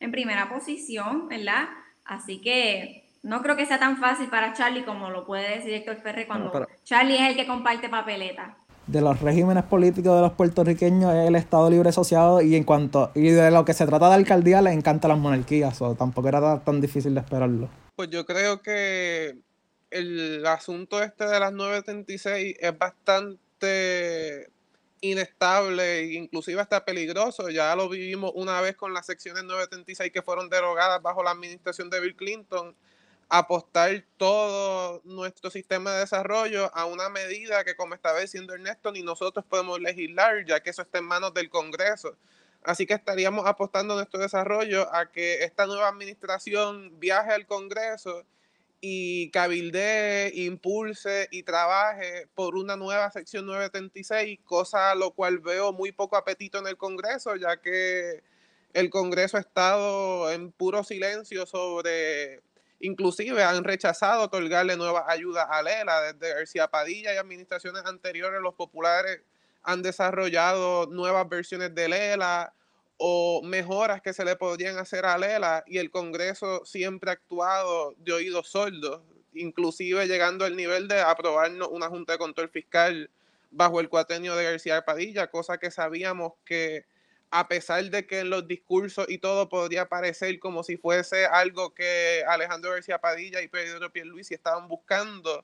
en 0.00 0.10
primera 0.10 0.48
posición, 0.48 1.28
¿verdad? 1.28 1.68
Así 2.04 2.40
que 2.40 3.08
no 3.22 3.40
creo 3.40 3.56
que 3.56 3.66
sea 3.66 3.78
tan 3.78 3.98
fácil 3.98 4.26
para 4.26 4.52
Charlie 4.52 4.84
como 4.84 5.10
lo 5.10 5.24
puede 5.24 5.58
decir 5.58 5.72
Héctor 5.74 6.02
Ferrer 6.02 6.26
cuando 6.26 6.66
Charlie 6.82 7.18
es 7.18 7.30
el 7.30 7.36
que 7.36 7.46
comparte 7.46 7.88
papeleta. 7.88 8.56
De 8.92 9.00
los 9.00 9.22
regímenes 9.22 9.64
políticos 9.64 10.14
de 10.16 10.20
los 10.20 10.32
puertorriqueños 10.32 11.14
es 11.14 11.26
el 11.26 11.34
Estado 11.34 11.70
Libre 11.70 11.88
Asociado 11.88 12.42
y 12.42 12.56
en 12.56 12.64
cuanto 12.64 13.10
y 13.14 13.30
de 13.30 13.50
lo 13.50 13.64
que 13.64 13.72
se 13.72 13.86
trata 13.86 14.08
de 14.08 14.16
alcaldía 14.16 14.60
les 14.60 14.74
encantan 14.74 15.08
las 15.08 15.18
monarquías, 15.18 15.80
o 15.80 15.94
tampoco 15.94 16.28
era 16.28 16.60
tan 16.62 16.82
difícil 16.82 17.14
de 17.14 17.20
esperarlo. 17.20 17.70
Pues 17.96 18.10
yo 18.10 18.26
creo 18.26 18.60
que 18.60 19.38
el 19.90 20.44
asunto 20.46 21.02
este 21.02 21.24
de 21.24 21.40
las 21.40 21.54
936 21.54 22.56
es 22.60 22.78
bastante 22.78 24.50
inestable 25.00 26.00
e 26.00 26.12
inclusive 26.12 26.60
hasta 26.60 26.84
peligroso. 26.84 27.48
Ya 27.48 27.74
lo 27.74 27.88
vivimos 27.88 28.32
una 28.34 28.60
vez 28.60 28.76
con 28.76 28.92
las 28.92 29.06
secciones 29.06 29.44
936 29.44 30.12
que 30.12 30.20
fueron 30.20 30.50
derogadas 30.50 31.00
bajo 31.00 31.22
la 31.22 31.30
administración 31.30 31.88
de 31.88 31.98
Bill 32.00 32.14
Clinton. 32.14 32.76
Apostar 33.34 34.04
todo 34.18 35.00
nuestro 35.04 35.48
sistema 35.48 35.94
de 35.94 36.00
desarrollo 36.00 36.70
a 36.74 36.84
una 36.84 37.08
medida 37.08 37.64
que, 37.64 37.74
como 37.76 37.94
estaba 37.94 38.20
diciendo 38.20 38.52
Ernesto, 38.52 38.92
ni 38.92 39.02
nosotros 39.02 39.42
podemos 39.48 39.80
legislar, 39.80 40.44
ya 40.44 40.62
que 40.62 40.68
eso 40.68 40.82
está 40.82 40.98
en 40.98 41.06
manos 41.06 41.32
del 41.32 41.48
Congreso. 41.48 42.14
Así 42.62 42.84
que 42.84 42.92
estaríamos 42.92 43.46
apostando 43.46 43.94
nuestro 43.94 44.20
desarrollo 44.20 44.94
a 44.94 45.10
que 45.10 45.44
esta 45.44 45.64
nueva 45.64 45.88
administración 45.88 47.00
viaje 47.00 47.32
al 47.32 47.46
Congreso 47.46 48.26
y 48.82 49.30
cabildee, 49.30 50.32
impulse 50.34 51.28
y 51.30 51.44
trabaje 51.44 52.26
por 52.34 52.56
una 52.56 52.76
nueva 52.76 53.10
sección 53.12 53.46
936, 53.46 54.40
cosa 54.44 54.90
a 54.90 54.94
lo 54.94 55.12
cual 55.12 55.38
veo 55.38 55.72
muy 55.72 55.92
poco 55.92 56.16
apetito 56.16 56.58
en 56.58 56.66
el 56.66 56.76
Congreso, 56.76 57.36
ya 57.36 57.56
que 57.62 58.22
el 58.74 58.90
Congreso 58.90 59.38
ha 59.38 59.40
estado 59.40 60.30
en 60.32 60.52
puro 60.52 60.84
silencio 60.84 61.46
sobre, 61.46 62.42
inclusive 62.82 63.42
han 63.42 63.64
rechazado 63.64 64.24
otorgarle 64.24 64.76
nuevas 64.76 65.04
ayudas 65.08 65.46
a 65.48 65.62
Lela, 65.62 66.12
desde 66.12 66.34
García 66.34 66.68
Padilla 66.68 67.14
y 67.14 67.16
administraciones 67.16 67.84
anteriores 67.86 68.42
los 68.42 68.54
populares 68.54 69.22
han 69.62 69.82
desarrollado 69.82 70.86
nuevas 70.86 71.28
versiones 71.28 71.74
de 71.74 71.88
Lela, 71.88 72.52
o 73.04 73.42
mejoras 73.42 74.00
que 74.00 74.12
se 74.12 74.24
le 74.24 74.36
podrían 74.36 74.78
hacer 74.78 75.06
a 75.06 75.18
Lela 75.18 75.64
y 75.66 75.78
el 75.78 75.90
Congreso 75.90 76.64
siempre 76.64 77.10
ha 77.10 77.14
actuado 77.14 77.94
de 77.98 78.12
oídos 78.12 78.48
sordos, 78.48 79.00
inclusive 79.34 80.06
llegando 80.06 80.44
al 80.44 80.56
nivel 80.56 80.86
de 80.86 81.00
aprobarnos 81.00 81.68
una 81.72 81.88
Junta 81.88 82.12
de 82.12 82.18
Control 82.18 82.48
Fiscal 82.48 83.10
bajo 83.50 83.80
el 83.80 83.88
cuatrenio 83.88 84.36
de 84.36 84.44
García 84.44 84.82
Padilla, 84.82 85.26
cosa 85.28 85.58
que 85.58 85.70
sabíamos 85.70 86.34
que 86.44 86.84
a 87.32 87.48
pesar 87.48 87.82
de 87.90 88.06
que 88.06 88.20
en 88.20 88.30
los 88.30 88.46
discursos 88.46 89.06
y 89.08 89.16
todo 89.16 89.48
podría 89.48 89.88
parecer 89.88 90.38
como 90.38 90.62
si 90.62 90.76
fuese 90.76 91.24
algo 91.24 91.72
que 91.74 92.22
Alejandro 92.28 92.72
García 92.72 93.00
Padilla 93.00 93.40
y 93.40 93.48
Pedro 93.48 93.90
Pierluisi 93.90 94.34
estaban 94.34 94.68
buscando, 94.68 95.42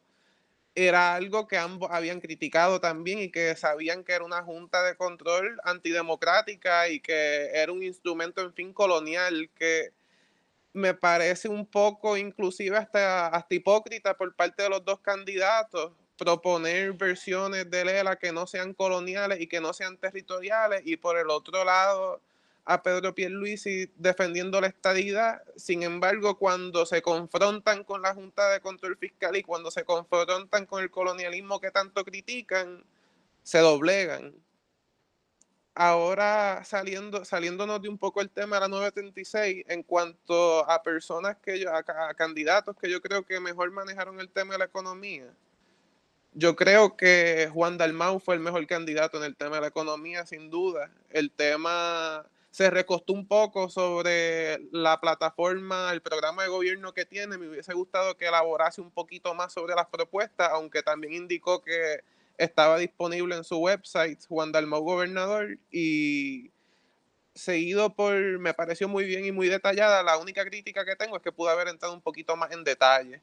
era 0.74 1.14
algo 1.14 1.48
que 1.48 1.56
ambos 1.56 1.90
habían 1.90 2.20
criticado 2.20 2.78
también 2.78 3.20
y 3.20 3.30
que 3.30 3.56
sabían 3.56 4.04
que 4.04 4.12
era 4.12 4.24
una 4.24 4.42
junta 4.42 4.82
de 4.82 4.96
control 4.96 5.58
antidemocrática 5.64 6.90
y 6.90 7.00
que 7.00 7.46
era 7.54 7.72
un 7.72 7.82
instrumento, 7.82 8.42
en 8.42 8.52
fin, 8.52 8.74
colonial 8.74 9.50
que 9.54 9.92
me 10.74 10.92
parece 10.92 11.48
un 11.48 11.64
poco 11.64 12.18
inclusive 12.18 12.76
hasta, 12.76 13.28
hasta 13.28 13.54
hipócrita 13.54 14.14
por 14.14 14.34
parte 14.36 14.62
de 14.62 14.68
los 14.68 14.84
dos 14.84 15.00
candidatos 15.00 15.92
proponer 16.18 16.92
versiones 16.92 17.70
de 17.70 17.84
Lela 17.84 18.16
que 18.16 18.32
no 18.32 18.46
sean 18.46 18.74
coloniales 18.74 19.40
y 19.40 19.46
que 19.46 19.60
no 19.60 19.72
sean 19.72 19.96
territoriales 19.96 20.82
y 20.84 20.96
por 20.96 21.16
el 21.16 21.30
otro 21.30 21.64
lado 21.64 22.20
a 22.64 22.82
Pedro 22.82 23.14
Pierluisi 23.14 23.90
defendiendo 23.96 24.60
la 24.60 24.66
estadidad. 24.66 25.42
Sin 25.56 25.82
embargo, 25.82 26.36
cuando 26.36 26.84
se 26.84 27.00
confrontan 27.00 27.82
con 27.82 28.02
la 28.02 28.12
Junta 28.12 28.50
de 28.50 28.60
Control 28.60 28.98
Fiscal 28.98 29.36
y 29.36 29.42
cuando 29.42 29.70
se 29.70 29.84
confrontan 29.84 30.66
con 30.66 30.82
el 30.82 30.90
colonialismo 30.90 31.60
que 31.60 31.70
tanto 31.70 32.04
critican, 32.04 32.84
se 33.42 33.60
doblegan. 33.60 34.34
Ahora 35.74 36.62
saliendo, 36.64 37.24
saliéndonos 37.24 37.80
de 37.80 37.88
un 37.88 37.96
poco 37.96 38.20
el 38.20 38.28
tema 38.28 38.56
de 38.56 38.60
la 38.62 38.68
936, 38.68 39.64
en 39.68 39.82
cuanto 39.84 40.68
a 40.68 40.82
personas 40.82 41.36
que 41.38 41.60
yo, 41.60 41.72
a, 41.72 41.78
a 41.78 42.14
candidatos 42.14 42.76
que 42.76 42.90
yo 42.90 43.00
creo 43.00 43.24
que 43.24 43.40
mejor 43.40 43.70
manejaron 43.70 44.20
el 44.20 44.28
tema 44.28 44.54
de 44.54 44.58
la 44.58 44.64
economía, 44.64 45.32
yo 46.32 46.56
creo 46.56 46.96
que 46.96 47.50
Juan 47.52 47.78
Dalmau 47.78 48.20
fue 48.20 48.34
el 48.34 48.40
mejor 48.40 48.66
candidato 48.66 49.18
en 49.18 49.24
el 49.24 49.36
tema 49.36 49.56
de 49.56 49.62
la 49.62 49.68
economía, 49.68 50.26
sin 50.26 50.50
duda. 50.50 50.90
El 51.10 51.30
tema 51.30 52.26
se 52.50 52.70
recostó 52.70 53.12
un 53.12 53.26
poco 53.26 53.68
sobre 53.68 54.58
la 54.72 55.00
plataforma, 55.00 55.92
el 55.92 56.02
programa 56.02 56.42
de 56.42 56.48
gobierno 56.48 56.92
que 56.92 57.04
tiene. 57.04 57.38
Me 57.38 57.48
hubiese 57.48 57.72
gustado 57.74 58.16
que 58.16 58.26
elaborase 58.26 58.80
un 58.80 58.90
poquito 58.90 59.34
más 59.34 59.52
sobre 59.52 59.74
las 59.74 59.86
propuestas, 59.86 60.50
aunque 60.52 60.82
también 60.82 61.14
indicó 61.14 61.62
que 61.62 62.00
estaba 62.36 62.78
disponible 62.78 63.36
en 63.36 63.44
su 63.44 63.58
website, 63.58 64.24
Juan 64.26 64.52
Dalmau 64.52 64.82
Gobernador, 64.82 65.58
y 65.70 66.50
seguido 67.34 67.94
por, 67.94 68.14
me 68.38 68.54
pareció 68.54 68.88
muy 68.88 69.04
bien 69.04 69.24
y 69.24 69.32
muy 69.32 69.48
detallada. 69.48 70.02
La 70.02 70.18
única 70.18 70.44
crítica 70.44 70.84
que 70.84 70.96
tengo 70.96 71.16
es 71.16 71.22
que 71.22 71.32
pudo 71.32 71.48
haber 71.50 71.68
entrado 71.68 71.94
un 71.94 72.00
poquito 72.00 72.36
más 72.36 72.50
en 72.52 72.64
detalle. 72.64 73.22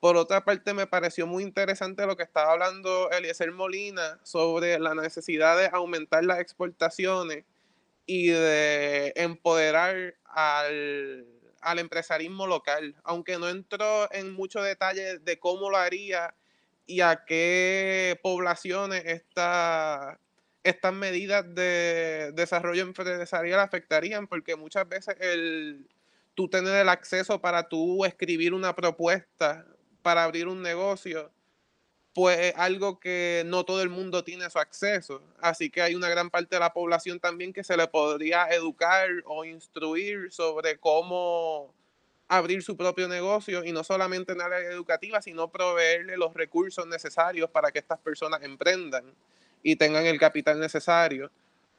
Por 0.00 0.16
otra 0.16 0.44
parte, 0.44 0.72
me 0.72 0.86
pareció 0.86 1.26
muy 1.26 1.42
interesante 1.42 2.06
lo 2.06 2.16
que 2.16 2.22
estaba 2.22 2.52
hablando 2.52 3.10
Eliezer 3.10 3.52
Molina 3.52 4.18
sobre 4.22 4.78
la 4.78 4.94
necesidad 4.94 5.58
de 5.58 5.68
aumentar 5.70 6.24
las 6.24 6.40
exportaciones 6.40 7.44
y 8.06 8.28
de 8.28 9.12
empoderar 9.14 10.14
al, 10.24 11.26
al 11.60 11.78
empresarismo 11.78 12.46
local, 12.46 12.96
aunque 13.04 13.38
no 13.38 13.50
entró 13.50 14.10
en 14.12 14.32
mucho 14.32 14.62
detalle 14.62 15.18
de 15.18 15.38
cómo 15.38 15.68
lo 15.68 15.76
haría 15.76 16.34
y 16.86 17.02
a 17.02 17.24
qué 17.26 18.18
poblaciones 18.22 19.04
esta, 19.04 20.18
estas 20.64 20.94
medidas 20.94 21.44
de 21.54 22.32
desarrollo 22.34 22.82
empresarial 22.82 23.60
afectarían, 23.60 24.26
porque 24.26 24.56
muchas 24.56 24.88
veces 24.88 25.14
el, 25.20 25.86
tú 26.34 26.48
tener 26.48 26.74
el 26.74 26.88
acceso 26.88 27.40
para 27.40 27.68
tú 27.68 28.06
escribir 28.06 28.54
una 28.54 28.74
propuesta 28.74 29.66
para 30.02 30.24
abrir 30.24 30.48
un 30.48 30.62
negocio 30.62 31.30
pues 32.14 32.38
es 32.40 32.54
algo 32.56 32.98
que 32.98 33.44
no 33.46 33.64
todo 33.64 33.82
el 33.82 33.88
mundo 33.88 34.24
tiene 34.24 34.50
su 34.50 34.58
acceso. 34.58 35.22
Así 35.40 35.70
que 35.70 35.82
hay 35.82 35.94
una 35.94 36.08
gran 36.08 36.30
parte 36.30 36.56
de 36.56 36.60
la 36.60 36.72
población 36.72 37.20
también 37.20 37.52
que 37.52 37.64
se 37.64 37.76
le 37.76 37.86
podría 37.86 38.48
educar 38.48 39.08
o 39.26 39.44
instruir 39.44 40.32
sobre 40.32 40.78
cómo 40.78 41.72
abrir 42.28 42.62
su 42.62 42.76
propio 42.76 43.08
negocio 43.08 43.64
y 43.64 43.72
no 43.72 43.84
solamente 43.84 44.32
en 44.32 44.40
área 44.40 44.58
educativa, 44.58 45.20
sino 45.22 45.50
proveerle 45.50 46.16
los 46.16 46.34
recursos 46.34 46.86
necesarios 46.86 47.50
para 47.50 47.72
que 47.72 47.80
estas 47.80 47.98
personas 47.98 48.42
emprendan 48.42 49.04
y 49.62 49.76
tengan 49.76 50.06
el 50.06 50.18
capital 50.18 50.58
necesario. 50.60 51.30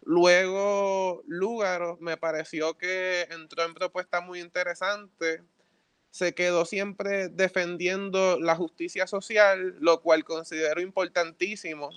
Luego, 0.03 1.23
Lúgaro 1.27 1.97
me 2.01 2.17
pareció 2.17 2.77
que 2.77 3.27
entró 3.29 3.63
en 3.63 3.73
propuestas 3.73 4.23
muy 4.23 4.39
interesantes 4.39 5.41
se 6.11 6.35
quedó 6.35 6.65
siempre 6.65 7.29
defendiendo 7.29 8.37
la 8.39 8.55
justicia 8.55 9.07
social, 9.07 9.75
lo 9.79 10.01
cual 10.01 10.25
considero 10.25 10.81
importantísimo. 10.81 11.89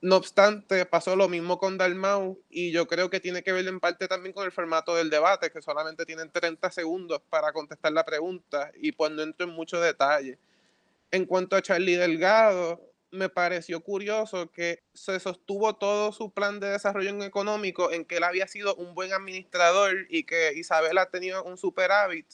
No 0.00 0.16
obstante, 0.16 0.84
pasó 0.84 1.16
lo 1.16 1.28
mismo 1.28 1.58
con 1.58 1.78
Dalmau 1.78 2.40
y 2.50 2.70
yo 2.70 2.86
creo 2.86 3.08
que 3.10 3.20
tiene 3.20 3.42
que 3.42 3.52
ver 3.52 3.66
en 3.66 3.80
parte 3.80 4.06
también 4.06 4.32
con 4.32 4.44
el 4.44 4.52
formato 4.52 4.94
del 4.94 5.10
debate, 5.10 5.50
que 5.50 5.62
solamente 5.62 6.04
tienen 6.06 6.30
30 6.30 6.70
segundos 6.70 7.20
para 7.30 7.52
contestar 7.52 7.92
la 7.92 8.04
pregunta 8.04 8.70
y 8.76 8.92
pues 8.92 9.10
no 9.12 9.22
entro 9.22 9.46
en 9.46 9.54
mucho 9.54 9.80
detalle. 9.80 10.38
En 11.10 11.24
cuanto 11.24 11.56
a 11.56 11.62
Charlie 11.62 11.96
Delgado, 11.96 12.80
me 13.10 13.28
pareció 13.28 13.80
curioso 13.80 14.50
que 14.52 14.82
se 14.92 15.18
sostuvo 15.20 15.74
todo 15.76 16.12
su 16.12 16.30
plan 16.30 16.60
de 16.60 16.68
desarrollo 16.68 17.22
económico 17.24 17.90
en 17.90 18.04
que 18.04 18.18
él 18.18 18.24
había 18.24 18.46
sido 18.46 18.74
un 18.74 18.94
buen 18.94 19.12
administrador 19.12 20.06
y 20.10 20.24
que 20.24 20.52
Isabel 20.54 20.98
ha 20.98 21.06
tenido 21.06 21.42
un 21.44 21.56
superávit 21.56 22.26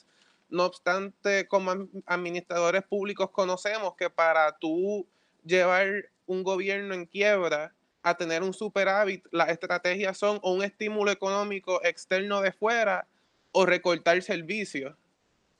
no 0.55 0.65
obstante, 0.67 1.49
como 1.49 1.89
administradores 2.07 2.85
públicos 2.85 3.31
conocemos 3.31 3.95
que 3.97 4.09
para 4.09 4.57
tú 4.57 5.07
llevar 5.45 6.11
un 6.27 6.45
gobierno 6.45 6.95
en 6.95 7.07
quiebra 7.07 7.75
a 8.03 8.17
tener 8.17 8.43
un 8.43 8.55
superávit, 8.55 9.27
las 9.33 9.49
estrategias 9.49 10.17
son 10.17 10.39
o 10.43 10.53
un 10.53 10.63
estímulo 10.63 11.11
económico 11.11 11.83
externo 11.85 12.41
de 12.41 12.53
fuera 12.53 13.09
o 13.51 13.67
recortar 13.67 14.23
servicios. 14.23 14.95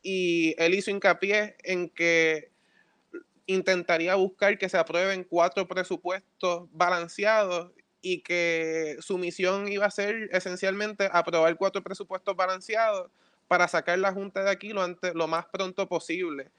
Y 0.03 0.55
él 0.59 0.75
hizo 0.75 0.91
hincapié 0.91 1.57
en 1.65 1.89
que 1.89 2.51
intentaría 3.47 4.15
buscar 4.15 4.59
que 4.59 4.69
se 4.69 4.79
aprueben 4.79 5.25
cuatro 5.25 5.67
presupuestos 5.67 6.69
balanceados 6.71 7.73
y 8.01 8.21
que 8.21 8.97
su 9.01 9.19
misión 9.19 9.67
iba 9.67 9.87
a 9.87 9.91
ser 9.91 10.29
esencialmente 10.31 11.09
aprobar 11.13 11.57
cuatro 11.57 11.83
presupuestos 11.83 12.37
balanceados 12.37 13.11
para 13.49 13.69
sacar 13.69 13.99
la 13.99 14.13
Junta 14.13 14.43
de 14.43 14.51
aquí 14.51 14.71
lo, 14.71 14.83
antes, 14.83 15.15
lo 15.15 15.29
más 15.29 15.47
pronto 15.47 15.87
posible. 15.89 16.51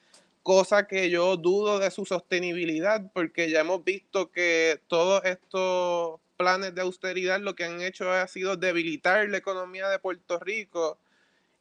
Cosa 0.43 0.87
que 0.87 1.09
yo 1.09 1.37
dudo 1.37 1.79
de 1.79 1.89
su 1.91 2.05
sostenibilidad 2.05 3.11
porque 3.13 3.49
ya 3.49 3.61
hemos 3.61 3.83
visto 3.83 4.31
que 4.31 4.79
todos 4.87 5.23
estos 5.25 6.19
planes 6.37 6.75
de 6.75 6.81
austeridad 6.81 7.39
lo 7.39 7.55
que 7.55 7.63
han 7.65 7.81
hecho 7.81 8.11
ha 8.11 8.27
sido 8.27 8.55
debilitar 8.55 9.27
la 9.29 9.37
economía 9.37 9.89
de 9.89 9.99
Puerto 9.99 10.39
Rico, 10.39 10.99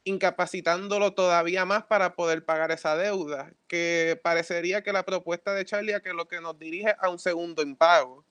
incapacitándolo 0.05 1.15
todavía 1.15 1.65
más 1.65 1.85
para 1.85 2.15
poder 2.15 2.45
pagar 2.45 2.71
esa 2.73 2.97
deuda, 2.97 3.53
que 3.69 4.21
parecería 4.23 4.83
que 4.83 4.93
la 4.93 5.05
propuesta 5.05 5.55
de 5.55 5.65
Charlie 5.65 6.01
que 6.03 6.13
lo 6.13 6.29
que 6.29 6.41
nos 6.41 6.59
dirige 6.59 6.95
a 6.99 7.09
un 7.09 7.19
segundo 7.19 7.63
impago. 7.63 8.25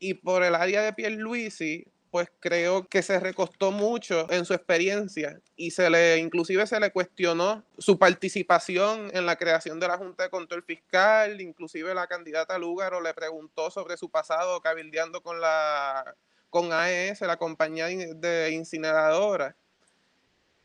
Y 0.00 0.14
por 0.14 0.42
el 0.42 0.54
área 0.54 0.82
de 0.82 0.92
Pierluisi, 0.92 1.86
pues 2.10 2.30
creo 2.40 2.86
que 2.86 3.02
se 3.02 3.20
recostó 3.20 3.70
mucho 3.70 4.30
en 4.30 4.44
su 4.44 4.54
experiencia 4.54 5.40
y 5.56 5.70
se 5.70 5.90
le 5.90 6.18
inclusive 6.18 6.66
se 6.66 6.80
le 6.80 6.90
cuestionó 6.90 7.62
su 7.78 7.98
participación 7.98 9.10
en 9.14 9.26
la 9.26 9.36
creación 9.36 9.80
de 9.80 9.88
la 9.88 9.98
Junta 9.98 10.24
de 10.24 10.30
Control 10.30 10.62
Fiscal, 10.62 11.40
inclusive 11.40 11.94
la 11.94 12.06
candidata 12.06 12.58
Lúgaro 12.58 13.00
le 13.00 13.14
preguntó 13.14 13.70
sobre 13.70 13.96
su 13.96 14.10
pasado 14.10 14.60
cabildeando 14.60 15.20
con 15.22 15.40
la 15.40 16.14
con 16.50 16.72
AES, 16.72 17.20
la 17.22 17.36
compañía 17.36 17.86
de 17.86 18.50
incineradora. 18.52 19.54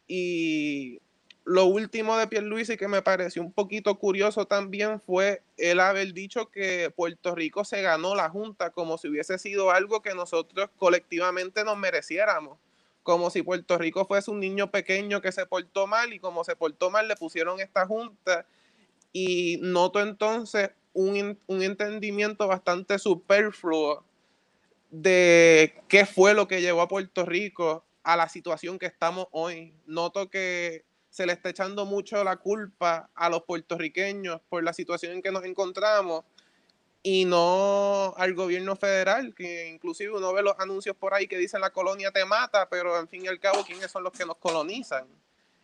Y 0.08 1.02
lo 1.46 1.66
último 1.66 2.18
de 2.18 2.28
Pierluisi 2.28 2.78
que 2.78 2.88
me 2.88 3.02
pareció 3.02 3.41
un 3.41 3.52
poquito 3.52 4.00
curioso 4.00 4.46
también 4.46 5.02
fue 5.02 5.44
el 5.58 5.82
haber 5.82 6.14
dicho 6.14 6.50
que 6.50 6.89
Puerto 6.96 7.36
Rico 7.36 7.66
se 7.66 7.82
ganó 7.82 8.16
la 8.16 8.30
Junta 8.30 8.70
como 8.70 8.98
si 8.98 9.10
hubiese 9.10 9.38
sido 9.38 9.72
algo 9.72 10.02
que 10.02 10.16
nosotros 10.16 10.70
colectivamente 10.78 11.66
nos 11.66 11.78
mereciéramos. 11.78 12.58
Como 13.04 13.30
si 13.30 13.41
Puerto 13.41 13.78
Rico 13.78 14.06
fuese 14.06 14.32
un 14.32 14.39
niño 14.39 14.72
pequeño 14.72 15.20
que 15.20 15.34
se 15.34 15.46
portó 15.46 15.86
mal 15.86 16.14
y 16.14 16.20
como 16.20 16.46
se 16.46 16.56
portó 16.56 16.89
mal 16.89 17.10
le 17.10 17.18
pusieron 17.18 17.60
esta 17.60 17.86
Junta. 17.86 18.46
Y 19.12 19.60
noto 19.62 20.00
entonces 20.00 20.70
un, 20.94 21.38
un 21.48 21.62
entendimiento 21.62 22.48
bastante 22.48 22.98
superfluo 23.00 24.06
de 24.91 25.76
qué 25.89 26.06
fue 26.06 26.34
lo 26.34 26.48
que 26.48 26.62
llevó 26.62 26.82
a 26.82 26.88
Puerto 26.88 27.26
Rico 27.26 27.84
a 28.04 28.16
la 28.16 28.30
situación 28.30 28.80
que 28.80 28.86
estamos 28.86 29.28
hoy. 29.32 29.74
Noto 29.86 30.30
que 30.30 30.86
se 31.14 31.28
le 31.28 31.34
está 31.34 31.49
echando 31.49 31.86
mucho 31.86 32.24
la 32.24 32.38
culpa 32.38 33.07
a 33.14 33.30
los 33.30 33.43
puertorriqueños 33.43 34.41
por 34.49 34.64
la 34.64 34.74
situación 34.74 35.11
en 35.11 35.22
que 35.22 35.32
nos 35.32 35.45
encontramos 35.45 36.26
y 37.03 37.26
no 37.26 38.16
al 38.18 38.34
gobierno 38.34 38.76
federal, 38.76 39.36
que 39.36 39.68
inclusive 39.68 40.11
uno 40.11 40.34
ve 40.34 40.41
los 40.41 40.59
anuncios 40.59 40.95
por 40.95 41.14
ahí 41.14 41.28
que 41.28 41.38
dicen 41.38 41.61
la 41.61 41.70
colonia 41.70 42.09
te 42.09 42.26
mata, 42.26 42.68
pero 42.68 42.99
en 42.99 43.07
fin 43.07 43.26
y 43.26 43.28
al 43.28 43.39
cabo, 43.39 43.64
¿quiénes 43.64 43.91
son 43.91 44.03
los 44.03 44.11
que 44.11 44.26
nos 44.26 44.38
colonizan? 44.38 45.05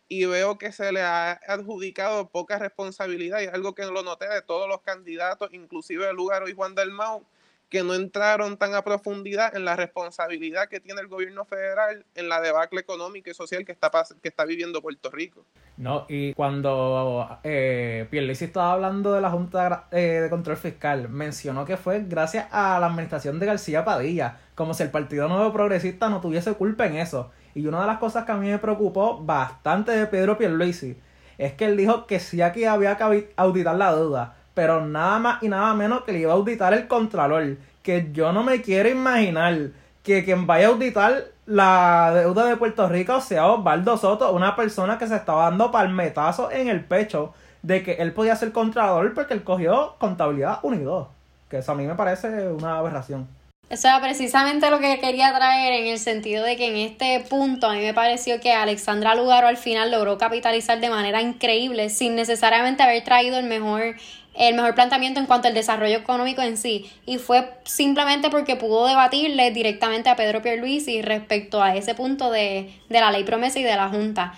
Y 0.08 0.26
veo 0.26 0.60
que 0.60 0.72
se 0.72 0.92
le 0.92 1.02
ha 1.02 1.42
adjudicado 1.48 2.30
poca 2.30 2.60
responsabilidad 2.60 3.42
y 3.42 3.48
algo 3.48 3.74
que 3.74 3.86
lo 3.88 4.04
noté 4.04 4.28
de 4.28 4.44
todos 4.44 4.70
los 4.70 4.82
candidatos, 4.82 5.50
inclusive 5.52 6.14
Lugaro 6.14 6.48
y 6.48 6.54
Juan 6.54 6.76
del 6.76 6.92
Mau, 6.92 7.26
que 7.70 7.84
no 7.84 7.94
entraron 7.94 8.58
tan 8.58 8.74
a 8.74 8.84
profundidad 8.84 9.56
en 9.56 9.64
la 9.64 9.76
responsabilidad 9.76 10.68
que 10.68 10.80
tiene 10.80 11.02
el 11.02 11.08
gobierno 11.08 11.46
federal 11.46 12.06
en 12.16 12.28
la 12.28 12.42
debacle 12.42 12.82
económica 12.82 13.30
y 13.30 13.34
social 13.34 13.64
que 13.64 13.72
está, 13.72 13.92
que 14.22 14.30
está 14.30 14.46
viviendo 14.46 14.82
Puerto 14.82 15.12
Rico. 15.12 15.46
No, 15.78 16.06
y 16.10 16.34
cuando 16.34 17.40
eh, 17.44 18.08
Pierluisi 18.10 18.46
estaba 18.46 18.74
hablando 18.74 19.14
de 19.14 19.22
la 19.22 19.30
Junta 19.30 19.88
eh, 19.92 20.20
de 20.22 20.30
Control 20.30 20.58
Fiscal, 20.58 21.10
mencionó 21.10 21.64
que 21.64 21.78
fue 21.78 22.04
gracias 22.06 22.48
a 22.52 22.80
la 22.80 22.88
administración 22.88 23.40
de 23.40 23.46
García 23.46 23.86
Padilla, 23.86 24.40
como 24.56 24.74
si 24.74 24.84
el 24.84 24.90
Partido 24.90 25.28
Nuevo 25.28 25.54
Progresista 25.54 26.10
no 26.10 26.22
tuviese 26.22 26.54
culpa 26.54 26.88
en 26.88 26.98
eso. 26.98 27.32
Y 27.56 27.66
una 27.68 27.82
de 27.82 27.88
las 27.88 28.00
cosas 28.00 28.26
que 28.26 28.32
a 28.32 28.38
mí 28.38 28.50
me 28.50 28.60
preocupó 28.60 29.24
bastante 29.24 29.92
de 29.92 30.08
Pedro 30.08 30.38
Pierluisi 30.38 30.98
es 31.38 31.54
que 31.54 31.66
él 31.66 31.78
dijo 31.78 32.06
que 32.06 32.20
sí 32.20 32.42
aquí 32.42 32.66
había 32.66 32.98
que 32.98 33.34
auditar 33.38 33.76
la 33.76 33.96
deuda, 33.96 34.36
pero 34.60 34.86
nada 34.86 35.20
más 35.20 35.42
y 35.42 35.48
nada 35.48 35.74
menos 35.74 36.04
que 36.04 36.12
le 36.12 36.20
iba 36.20 36.34
a 36.34 36.36
auditar 36.36 36.74
el 36.74 36.86
Contralor. 36.86 37.56
Que 37.82 38.10
yo 38.12 38.34
no 38.34 38.44
me 38.44 38.62
quiero 38.62 38.90
imaginar 38.90 39.70
que 40.04 40.26
quien 40.26 40.46
vaya 40.46 40.68
a 40.68 40.72
auditar 40.72 41.28
la 41.46 42.12
deuda 42.14 42.44
de 42.44 42.58
Puerto 42.58 42.90
Rico 42.90 43.22
sea 43.22 43.48
Osvaldo 43.48 43.96
Soto, 43.96 44.34
una 44.34 44.58
persona 44.58 44.98
que 44.98 45.08
se 45.08 45.16
estaba 45.16 45.46
dando 45.46 45.72
palmetazos 45.72 46.52
en 46.52 46.68
el 46.68 46.84
pecho 46.84 47.34
de 47.62 47.84
que 47.84 47.94
él 47.94 48.12
podía 48.12 48.36
ser 48.36 48.52
Contralor 48.52 49.14
porque 49.14 49.34
él 49.34 49.46
cogió 49.46 49.96
contabilidad 49.98 50.60
unido. 50.64 51.08
Que 51.50 51.60
eso 51.60 51.72
a 51.72 51.76
mí 51.76 51.88
me 51.88 51.96
parece 51.96 52.50
una 52.50 52.80
aberración. 52.80 53.30
Eso 53.70 53.88
era 53.88 54.02
precisamente 54.02 54.72
lo 54.72 54.80
que 54.80 55.00
quería 55.00 55.32
traer 55.32 55.74
en 55.74 55.88
el 55.88 56.00
sentido 56.00 56.44
de 56.44 56.58
que 56.58 56.70
en 56.70 56.76
este 56.76 57.20
punto 57.30 57.68
a 57.68 57.74
mí 57.76 57.82
me 57.82 57.94
pareció 57.94 58.40
que 58.42 58.52
Alexandra 58.52 59.14
Lugaro 59.14 59.48
al 59.48 59.58
final 59.58 59.92
logró 59.92 60.18
capitalizar 60.18 60.80
de 60.80 60.90
manera 60.90 61.22
increíble 61.22 61.92
sin 61.92 62.16
necesariamente 62.16 62.82
haber 62.82 63.04
traído 63.04 63.38
el 63.38 63.46
mejor 63.46 63.96
el 64.40 64.56
mejor 64.56 64.74
planteamiento 64.74 65.20
en 65.20 65.26
cuanto 65.26 65.50
al 65.50 65.54
desarrollo 65.54 65.98
económico 65.98 66.42
en 66.42 66.58
sí 66.58 66.90
y 67.06 67.18
fue 67.18 67.54
simplemente 67.66 68.30
porque 68.30 68.56
pudo 68.56 68.88
debatirle 68.88 69.52
directamente 69.52 70.10
a 70.10 70.16
Pedro 70.16 70.42
Pierluisi 70.42 71.02
respecto 71.02 71.62
a 71.62 71.76
ese 71.76 71.94
punto 71.94 72.32
de, 72.32 72.74
de 72.88 73.00
la 73.02 73.12
ley 73.12 73.26
promesa 73.26 73.60
y 73.60 73.64
de 73.64 73.76
la 73.76 73.90
Junta. 73.90 74.34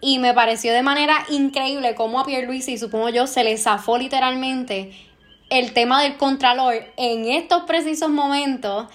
Y 0.00 0.18
me 0.18 0.34
pareció 0.34 0.72
de 0.74 0.82
manera 0.82 1.24
increíble 1.30 1.94
cómo 1.94 2.20
a 2.20 2.26
Pierluisi, 2.26 2.76
supongo 2.76 3.08
yo, 3.10 3.28
se 3.28 3.44
le 3.44 3.56
zafó 3.56 3.96
literalmente 3.96 4.92
el 5.50 5.72
tema 5.72 6.02
del 6.02 6.16
contralor 6.16 6.74
en 6.96 7.26
estos 7.26 7.62
precisos 7.62 8.10
momentos 8.10 8.88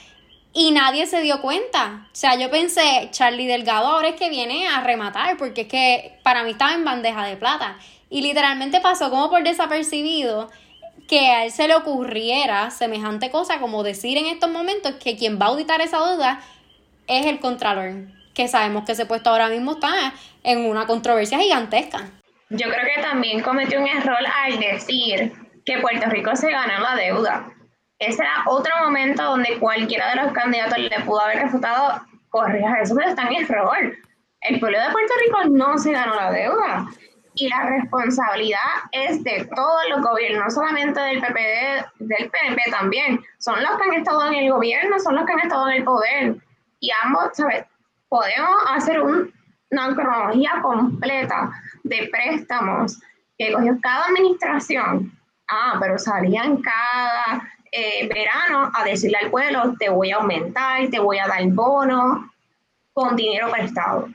y 0.52 0.72
nadie 0.72 1.08
se 1.08 1.22
dio 1.22 1.42
cuenta. 1.42 2.08
O 2.12 2.16
sea, 2.16 2.36
yo 2.36 2.52
pensé, 2.52 3.08
Charlie 3.12 3.48
Delgado 3.48 3.88
ahora 3.88 4.10
es 4.10 4.16
que 4.16 4.30
viene 4.30 4.68
a 4.68 4.82
rematar, 4.82 5.38
porque 5.38 5.62
es 5.62 5.68
que 5.68 6.20
para 6.22 6.44
mí 6.44 6.52
estaba 6.52 6.74
en 6.74 6.84
bandeja 6.84 7.26
de 7.26 7.38
plata. 7.38 7.78
Y 8.10 8.22
literalmente 8.22 8.82
pasó 8.82 9.10
como 9.10 9.30
por 9.30 9.44
desapercibido 9.44 10.50
que 11.08 11.28
a 11.28 11.46
él 11.46 11.52
se 11.52 11.68
le 11.68 11.76
ocurriera 11.76 12.70
semejante 12.72 13.32
cosa 13.32 13.60
como 13.60 13.84
decir 13.84 14.18
en 14.18 14.26
estos 14.26 14.50
momentos 14.50 14.96
que 14.96 15.18
quien 15.18 15.40
va 15.40 15.48
a 15.48 15.50
auditar 15.50 15.82
esa 15.82 15.98
deuda 16.06 16.40
es 17.08 17.26
el 17.26 17.40
Contralor, 17.40 18.08
que 18.34 18.48
sabemos 18.48 18.86
que 18.86 18.92
ese 18.92 19.06
puesto 19.06 19.30
ahora 19.30 19.50
mismo 19.50 19.74
está 19.74 20.14
en 20.44 20.66
una 20.70 20.86
controversia 20.86 21.40
gigantesca. 21.40 22.10
Yo 22.50 22.68
creo 22.70 22.86
que 22.96 23.02
también 23.02 23.42
cometió 23.42 23.80
un 23.80 23.88
error 23.88 24.24
al 24.44 24.60
decir 24.60 25.34
que 25.66 25.78
Puerto 25.80 26.10
Rico 26.10 26.36
se 26.36 26.52
gana 26.52 26.80
la 26.80 26.96
deuda. 26.96 27.48
Ese 28.00 28.22
era 28.22 28.44
otro 28.48 28.72
momento 28.84 29.24
donde 29.24 29.58
cualquiera 29.60 30.10
de 30.10 30.24
los 30.24 30.32
candidatos 30.32 30.78
le 30.78 31.00
pudo 31.02 31.22
haber 31.22 31.44
refutado, 31.44 32.02
corrija 32.30 32.82
eso, 32.82 32.96
pero 32.96 33.10
está 33.10 33.28
en 33.28 33.44
error. 33.44 33.98
El 34.42 34.60
pueblo 34.60 34.80
de 34.80 34.92
Puerto 34.92 35.14
Rico 35.26 35.50
no 35.50 35.78
se 35.78 35.92
ganó 35.92 36.16
la 36.16 36.32
deuda 36.32 36.88
y 37.40 37.48
la 37.48 37.64
responsabilidad 37.64 38.60
es 38.92 39.24
de 39.24 39.50
todos 39.56 39.82
los 39.90 40.02
gobiernos, 40.02 40.44
no 40.44 40.52
solamente 40.52 41.00
del 41.00 41.22
PPD, 41.22 41.86
del 42.00 42.30
PNP 42.30 42.62
también. 42.70 43.24
Son 43.38 43.62
los 43.62 43.72
que 43.78 43.90
han 43.90 43.94
estado 43.96 44.28
en 44.28 44.34
el 44.36 44.52
gobierno, 44.52 45.00
son 45.00 45.16
los 45.16 45.26
que 45.26 45.34
han 45.34 45.40
estado 45.40 45.70
en 45.70 45.78
el 45.78 45.84
poder. 45.84 46.36
Y 46.82 46.92
ambos, 47.04 47.30
¿sabes? 47.34 47.66
Podemos 48.10 48.58
hacer 48.70 49.00
una 49.02 49.96
cronología 49.96 50.60
completa 50.62 51.52
de 51.84 52.10
préstamos 52.12 53.00
que 53.38 53.54
cogió 53.54 53.78
cada 53.82 54.06
administración. 54.08 55.18
Ah, 55.48 55.78
pero 55.80 55.98
salían 55.98 56.62
cada 56.62 57.50
eh, 57.72 58.08
verano 58.08 58.70
a 58.74 58.84
decirle 58.84 59.18
al 59.18 59.32
pueblo, 59.32 59.76
te 59.80 59.90
voy 59.90 60.12
a 60.12 60.18
aumentar, 60.18 60.88
te 60.90 61.00
voy 61.00 61.20
a 61.20 61.28
dar 61.28 61.44
bono 61.48 62.32
con 62.94 63.16
dinero 63.16 63.50
prestado 63.50 64.10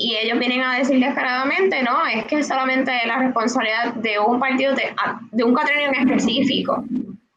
y 0.00 0.16
ellos 0.16 0.38
vienen 0.38 0.62
a 0.62 0.78
decir 0.78 0.98
descaradamente, 0.98 1.82
no, 1.82 2.06
es 2.06 2.24
que 2.24 2.38
es 2.38 2.48
solamente 2.48 2.90
la 3.06 3.18
responsabilidad 3.18 3.92
de 3.96 4.18
un 4.18 4.40
partido, 4.40 4.74
de, 4.74 4.94
de 5.30 5.44
un 5.44 5.54
catrenio 5.54 5.88
en 5.88 6.08
específico, 6.08 6.82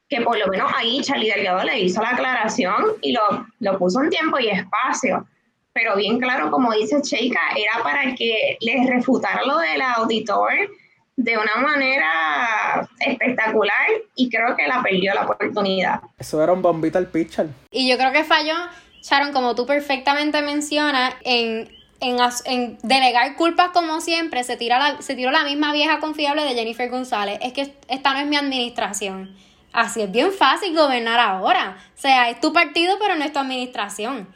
que 0.08 0.22
por 0.22 0.40
lo 0.40 0.48
menos 0.48 0.72
ahí 0.74 1.02
Charlie 1.02 1.30
Delgado 1.30 1.62
le 1.66 1.82
hizo 1.82 2.02
la 2.02 2.12
aclaración 2.12 2.86
y 3.02 3.12
lo, 3.12 3.46
lo 3.60 3.78
puso 3.78 4.02
en 4.02 4.10
tiempo 4.10 4.40
y 4.40 4.48
espacio, 4.48 5.28
pero 5.74 5.98
bien 5.98 6.20
claro, 6.20 6.52
como 6.52 6.72
dice 6.72 7.02
Cheika, 7.02 7.42
era 7.58 7.84
para 7.84 8.16
que 8.16 8.58
les 8.62 8.90
refutara 8.90 9.44
lo 9.46 9.58
del 9.58 9.82
auditor 9.82 10.54
de 11.18 11.38
una 11.38 11.58
manera 11.58 12.88
espectacular 13.02 13.88
y 14.16 14.30
creo 14.30 14.56
que 14.56 14.68
la 14.68 14.82
perdió 14.82 15.14
la 15.14 15.26
oportunidad. 15.26 16.00
Eso 16.18 16.42
era 16.42 16.54
un 16.54 16.62
bombita 16.62 16.98
al 16.98 17.08
pitcher. 17.08 17.50
Y 17.72 17.90
yo 17.90 17.98
creo 17.98 18.14
que 18.14 18.24
falló, 18.24 18.56
Sharon, 19.02 19.34
como 19.34 19.54
tú 19.54 19.66
perfectamente 19.66 20.42
mencionas, 20.42 21.14
en 21.26 21.83
en, 22.04 22.78
delegar 22.84 23.36
culpas 23.36 23.70
como 23.70 24.02
siempre, 24.02 24.44
se, 24.44 24.58
tira 24.58 24.80
la, 24.80 25.02
se 25.02 25.16
tiró 25.16 25.32
la 25.32 25.44
misma 25.44 25.72
vieja 25.74 26.00
confiable 26.00 26.44
de 26.44 26.54
Jennifer 26.54 26.90
González. 26.90 27.40
Es 27.42 27.54
que 27.54 27.76
esta 27.88 28.14
no 28.14 28.20
es 28.20 28.28
mi 28.28 28.36
administración. 28.36 29.36
Así 29.72 30.02
es 30.02 30.12
bien 30.12 30.32
fácil 30.32 30.76
gobernar 30.76 31.20
ahora. 31.20 31.78
O 31.98 32.00
sea, 32.00 32.30
es 32.30 32.40
tu 32.40 32.54
partido, 32.54 32.98
pero 33.00 33.16
no 33.16 33.24
es 33.24 33.34
tu 33.34 33.40
administración. 33.40 34.28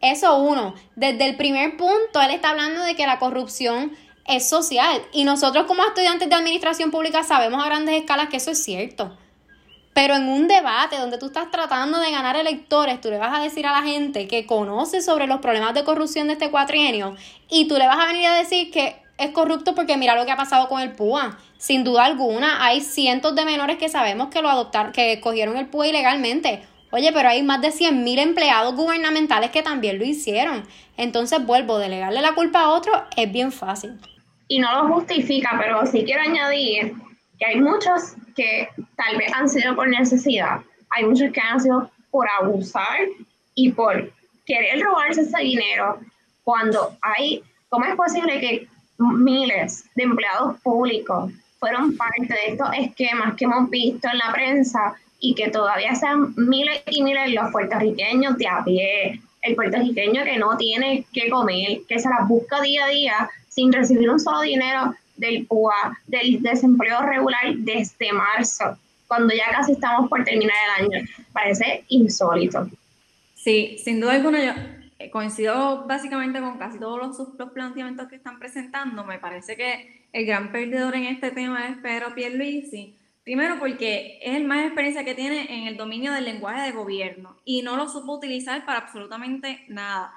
Eso 0.00 0.36
uno. 0.38 0.74
Desde 0.96 1.24
el 1.26 1.36
primer 1.36 1.76
punto, 1.76 2.20
él 2.20 2.32
está 2.32 2.50
hablando 2.50 2.82
de 2.82 2.96
que 2.96 3.06
la 3.06 3.18
corrupción 3.18 3.92
es 4.26 4.48
social. 4.48 5.00
Y 5.12 5.24
nosotros 5.24 5.66
como 5.66 5.84
estudiantes 5.84 6.28
de 6.28 6.34
administración 6.34 6.90
pública 6.90 7.22
sabemos 7.22 7.62
a 7.62 7.66
grandes 7.66 8.00
escalas 8.00 8.28
que 8.28 8.36
eso 8.36 8.50
es 8.50 8.62
cierto. 8.62 9.16
Pero 9.94 10.14
en 10.14 10.28
un 10.28 10.48
debate 10.48 10.96
donde 10.96 11.18
tú 11.18 11.26
estás 11.26 11.50
tratando 11.50 11.98
de 11.98 12.10
ganar 12.10 12.36
electores, 12.36 13.00
tú 13.00 13.10
le 13.10 13.18
vas 13.18 13.38
a 13.38 13.42
decir 13.42 13.66
a 13.66 13.72
la 13.72 13.82
gente 13.82 14.26
que 14.26 14.46
conoce 14.46 15.02
sobre 15.02 15.26
los 15.26 15.40
problemas 15.40 15.74
de 15.74 15.84
corrupción 15.84 16.28
de 16.28 16.34
este 16.34 16.50
cuatrienio 16.50 17.14
y 17.50 17.68
tú 17.68 17.76
le 17.76 17.86
vas 17.86 17.98
a 17.98 18.06
venir 18.06 18.26
a 18.26 18.34
decir 18.34 18.70
que 18.70 18.96
es 19.18 19.30
corrupto 19.30 19.74
porque 19.74 19.98
mira 19.98 20.16
lo 20.16 20.24
que 20.24 20.32
ha 20.32 20.36
pasado 20.36 20.68
con 20.68 20.80
el 20.80 20.92
PUA. 20.92 21.38
Sin 21.58 21.84
duda 21.84 22.06
alguna, 22.06 22.64
hay 22.64 22.80
cientos 22.80 23.36
de 23.36 23.44
menores 23.44 23.76
que 23.76 23.88
sabemos 23.88 24.28
que 24.28 24.40
lo 24.40 24.48
adoptaron, 24.48 24.92
que 24.92 25.20
cogieron 25.20 25.56
el 25.58 25.66
PUA 25.66 25.88
ilegalmente. 25.88 26.62
Oye, 26.90 27.12
pero 27.12 27.28
hay 27.28 27.42
más 27.42 27.60
de 27.60 27.68
100.000 27.68 28.18
empleados 28.18 28.74
gubernamentales 28.74 29.50
que 29.50 29.62
también 29.62 29.98
lo 29.98 30.04
hicieron. 30.04 30.64
Entonces, 30.96 31.44
vuelvo, 31.44 31.78
delegarle 31.78 32.20
la 32.20 32.34
culpa 32.34 32.62
a 32.62 32.68
otro 32.70 32.92
es 33.16 33.30
bien 33.30 33.52
fácil. 33.52 33.98
Y 34.48 34.58
no 34.58 34.70
lo 34.74 34.94
justifica, 34.94 35.56
pero 35.58 35.86
sí 35.86 36.02
quiero 36.04 36.22
añadir 36.22 36.94
que 37.42 37.48
hay 37.48 37.60
muchos 37.60 38.14
que 38.36 38.68
tal 38.94 39.16
vez 39.16 39.32
han 39.34 39.48
sido 39.48 39.74
por 39.74 39.88
necesidad, 39.88 40.60
hay 40.90 41.04
muchos 41.04 41.32
que 41.32 41.40
han 41.40 41.58
sido 41.58 41.90
por 42.12 42.28
abusar 42.40 43.00
y 43.56 43.72
por 43.72 44.12
querer 44.46 44.80
robarse 44.80 45.22
ese 45.22 45.38
dinero, 45.38 45.98
cuando 46.44 46.96
hay, 47.02 47.42
¿cómo 47.68 47.84
es 47.86 47.96
posible 47.96 48.38
que 48.38 48.68
miles 48.98 49.84
de 49.96 50.04
empleados 50.04 50.60
públicos 50.60 51.32
fueron 51.58 51.96
parte 51.96 52.28
de 52.28 52.52
estos 52.52 52.68
esquemas 52.78 53.34
que 53.34 53.44
hemos 53.44 53.68
visto 53.70 54.08
en 54.08 54.18
la 54.18 54.32
prensa 54.32 54.94
y 55.18 55.34
que 55.34 55.50
todavía 55.50 55.96
sean 55.96 56.34
miles 56.36 56.80
y 56.90 57.02
miles 57.02 57.34
los 57.34 57.50
puertorriqueños 57.50 58.38
de 58.38 58.46
a 58.46 58.62
pie, 58.64 59.20
el 59.42 59.56
puertorriqueño 59.56 60.22
que 60.22 60.38
no 60.38 60.56
tiene 60.56 61.06
que 61.12 61.28
comer, 61.28 61.80
que 61.88 61.98
se 61.98 62.08
las 62.08 62.28
busca 62.28 62.60
día 62.60 62.84
a 62.84 62.88
día 62.88 63.30
sin 63.48 63.72
recibir 63.72 64.08
un 64.10 64.20
solo 64.20 64.42
dinero 64.42 64.94
del 65.16 65.46
PUA, 65.46 65.98
del 66.06 66.42
desempleo 66.42 67.02
regular 67.02 67.54
desde 67.56 68.12
marzo, 68.12 68.78
cuando 69.06 69.34
ya 69.34 69.50
casi 69.50 69.72
estamos 69.72 70.08
por 70.08 70.24
terminar 70.24 70.56
el 70.78 70.84
año. 70.84 71.08
Parece 71.32 71.84
insólito. 71.88 72.68
Sí, 73.34 73.76
sin 73.82 74.00
duda 74.00 74.12
alguna 74.14 74.44
yo 74.44 74.52
eh, 75.02 75.10
coincido 75.10 75.84
básicamente 75.86 76.40
con 76.40 76.58
casi 76.58 76.78
todos 76.78 77.18
los, 77.36 77.50
planteamientos 77.50 78.08
que 78.08 78.16
están 78.16 78.38
presentando. 78.38 79.04
Me 79.04 79.18
parece 79.18 79.56
que 79.56 80.06
el 80.12 80.26
gran 80.26 80.52
perdedor 80.52 80.94
en 80.94 81.04
este 81.04 81.30
tema 81.32 81.68
es 81.68 81.76
Pedro 81.78 82.14
Pierluisi. 82.14 82.96
Primero 83.24 83.58
porque 83.58 84.18
es 84.22 84.36
el 84.36 84.44
más 84.44 84.64
experiencia 84.64 85.04
que 85.04 85.14
tiene 85.14 85.46
en 85.56 85.66
el 85.66 85.76
dominio 85.76 86.12
del 86.12 86.24
lenguaje 86.24 86.62
de 86.62 86.72
gobierno 86.72 87.36
y 87.44 87.62
no 87.62 87.76
lo 87.76 87.88
supo 87.88 88.14
utilizar 88.14 88.64
para 88.64 88.78
absolutamente 88.78 89.64
nada 89.68 90.12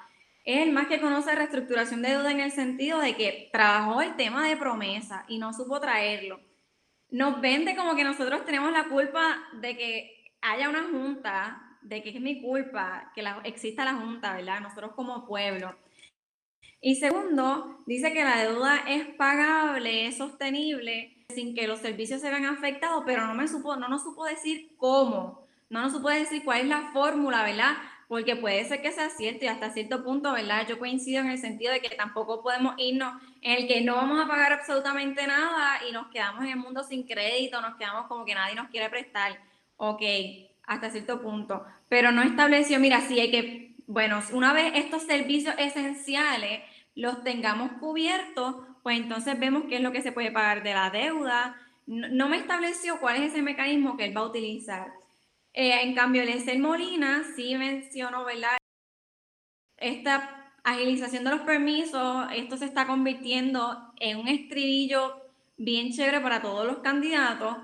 es 0.46 0.60
el 0.62 0.72
más 0.72 0.86
que 0.86 1.00
conoce 1.00 1.34
reestructuración 1.34 2.02
de 2.02 2.10
deuda 2.10 2.30
en 2.30 2.38
el 2.38 2.52
sentido 2.52 3.00
de 3.00 3.16
que 3.16 3.50
trabajó 3.52 4.00
el 4.00 4.14
tema 4.14 4.48
de 4.48 4.56
promesa 4.56 5.24
y 5.26 5.38
no 5.38 5.52
supo 5.52 5.80
traerlo. 5.80 6.40
Nos 7.10 7.40
vende 7.40 7.74
como 7.74 7.96
que 7.96 8.04
nosotros 8.04 8.44
tenemos 8.44 8.70
la 8.72 8.84
culpa 8.84 9.42
de 9.60 9.76
que 9.76 10.32
haya 10.40 10.68
una 10.68 10.84
junta, 10.84 11.78
de 11.82 12.00
que 12.00 12.10
es 12.10 12.20
mi 12.20 12.40
culpa 12.40 13.10
que 13.12 13.22
la, 13.22 13.40
exista 13.42 13.84
la 13.84 13.94
junta, 13.94 14.36
¿verdad? 14.36 14.60
Nosotros 14.60 14.92
como 14.94 15.26
pueblo. 15.26 15.76
Y 16.80 16.94
segundo, 16.94 17.82
dice 17.86 18.12
que 18.12 18.22
la 18.22 18.44
deuda 18.44 18.84
es 18.86 19.04
pagable, 19.16 20.06
es 20.06 20.16
sostenible, 20.16 21.26
sin 21.34 21.56
que 21.56 21.66
los 21.66 21.80
servicios 21.80 22.20
se 22.20 22.30
vean 22.30 22.44
afectados, 22.44 23.02
pero 23.04 23.26
no, 23.26 23.34
me 23.34 23.48
supo, 23.48 23.74
no 23.74 23.88
nos 23.88 24.04
supo 24.04 24.24
decir 24.24 24.76
cómo, 24.76 25.44
no 25.70 25.82
nos 25.82 25.92
supo 25.92 26.08
decir 26.08 26.44
cuál 26.44 26.60
es 26.60 26.66
la 26.68 26.92
fórmula, 26.92 27.42
¿verdad? 27.42 27.76
Porque 28.08 28.36
puede 28.36 28.64
ser 28.64 28.82
que 28.82 28.92
sea 28.92 29.10
cierto 29.10 29.44
y 29.44 29.48
hasta 29.48 29.70
cierto 29.70 30.04
punto, 30.04 30.32
¿verdad? 30.32 30.66
Yo 30.68 30.78
coincido 30.78 31.20
en 31.20 31.30
el 31.30 31.38
sentido 31.38 31.72
de 31.72 31.80
que 31.80 31.94
tampoco 31.96 32.42
podemos 32.42 32.74
irnos 32.78 33.20
en 33.42 33.62
el 33.62 33.68
que 33.68 33.80
no 33.80 33.96
vamos 33.96 34.24
a 34.24 34.28
pagar 34.28 34.52
absolutamente 34.52 35.26
nada 35.26 35.80
y 35.88 35.92
nos 35.92 36.08
quedamos 36.08 36.44
en 36.44 36.50
el 36.50 36.56
mundo 36.56 36.84
sin 36.84 37.06
crédito, 37.06 37.60
nos 37.60 37.76
quedamos 37.76 38.06
como 38.06 38.24
que 38.24 38.34
nadie 38.34 38.54
nos 38.54 38.68
quiere 38.68 38.88
prestar. 38.88 39.38
Ok, 39.76 40.02
hasta 40.64 40.90
cierto 40.90 41.20
punto. 41.20 41.64
Pero 41.88 42.12
no 42.12 42.22
estableció, 42.22 42.78
mira, 42.78 43.00
sí 43.00 43.18
hay 43.18 43.30
que, 43.30 43.74
bueno, 43.86 44.20
una 44.32 44.52
vez 44.52 44.72
estos 44.76 45.02
servicios 45.02 45.54
esenciales 45.58 46.62
los 46.94 47.24
tengamos 47.24 47.72
cubiertos, 47.80 48.56
pues 48.82 48.98
entonces 48.98 49.38
vemos 49.38 49.64
qué 49.68 49.76
es 49.76 49.82
lo 49.82 49.92
que 49.92 50.02
se 50.02 50.12
puede 50.12 50.30
pagar 50.30 50.62
de 50.62 50.74
la 50.74 50.90
deuda. 50.90 51.56
No, 51.86 52.08
no 52.08 52.28
me 52.28 52.36
estableció 52.36 53.00
cuál 53.00 53.16
es 53.16 53.32
ese 53.32 53.42
mecanismo 53.42 53.96
que 53.96 54.06
él 54.06 54.16
va 54.16 54.22
a 54.22 54.26
utilizar. 54.26 54.92
Eh, 55.56 55.82
en 55.82 55.94
cambio, 55.94 56.22
el 56.22 56.58
Molina 56.58 57.24
sí 57.34 57.56
mencionó, 57.56 58.26
¿verdad? 58.26 58.58
Esta 59.78 60.52
agilización 60.62 61.24
de 61.24 61.30
los 61.30 61.40
permisos, 61.40 62.26
esto 62.34 62.58
se 62.58 62.66
está 62.66 62.86
convirtiendo 62.86 63.92
en 63.98 64.18
un 64.18 64.28
estribillo 64.28 65.16
bien 65.56 65.92
chévere 65.92 66.20
para 66.20 66.42
todos 66.42 66.66
los 66.66 66.78
candidatos. 66.78 67.56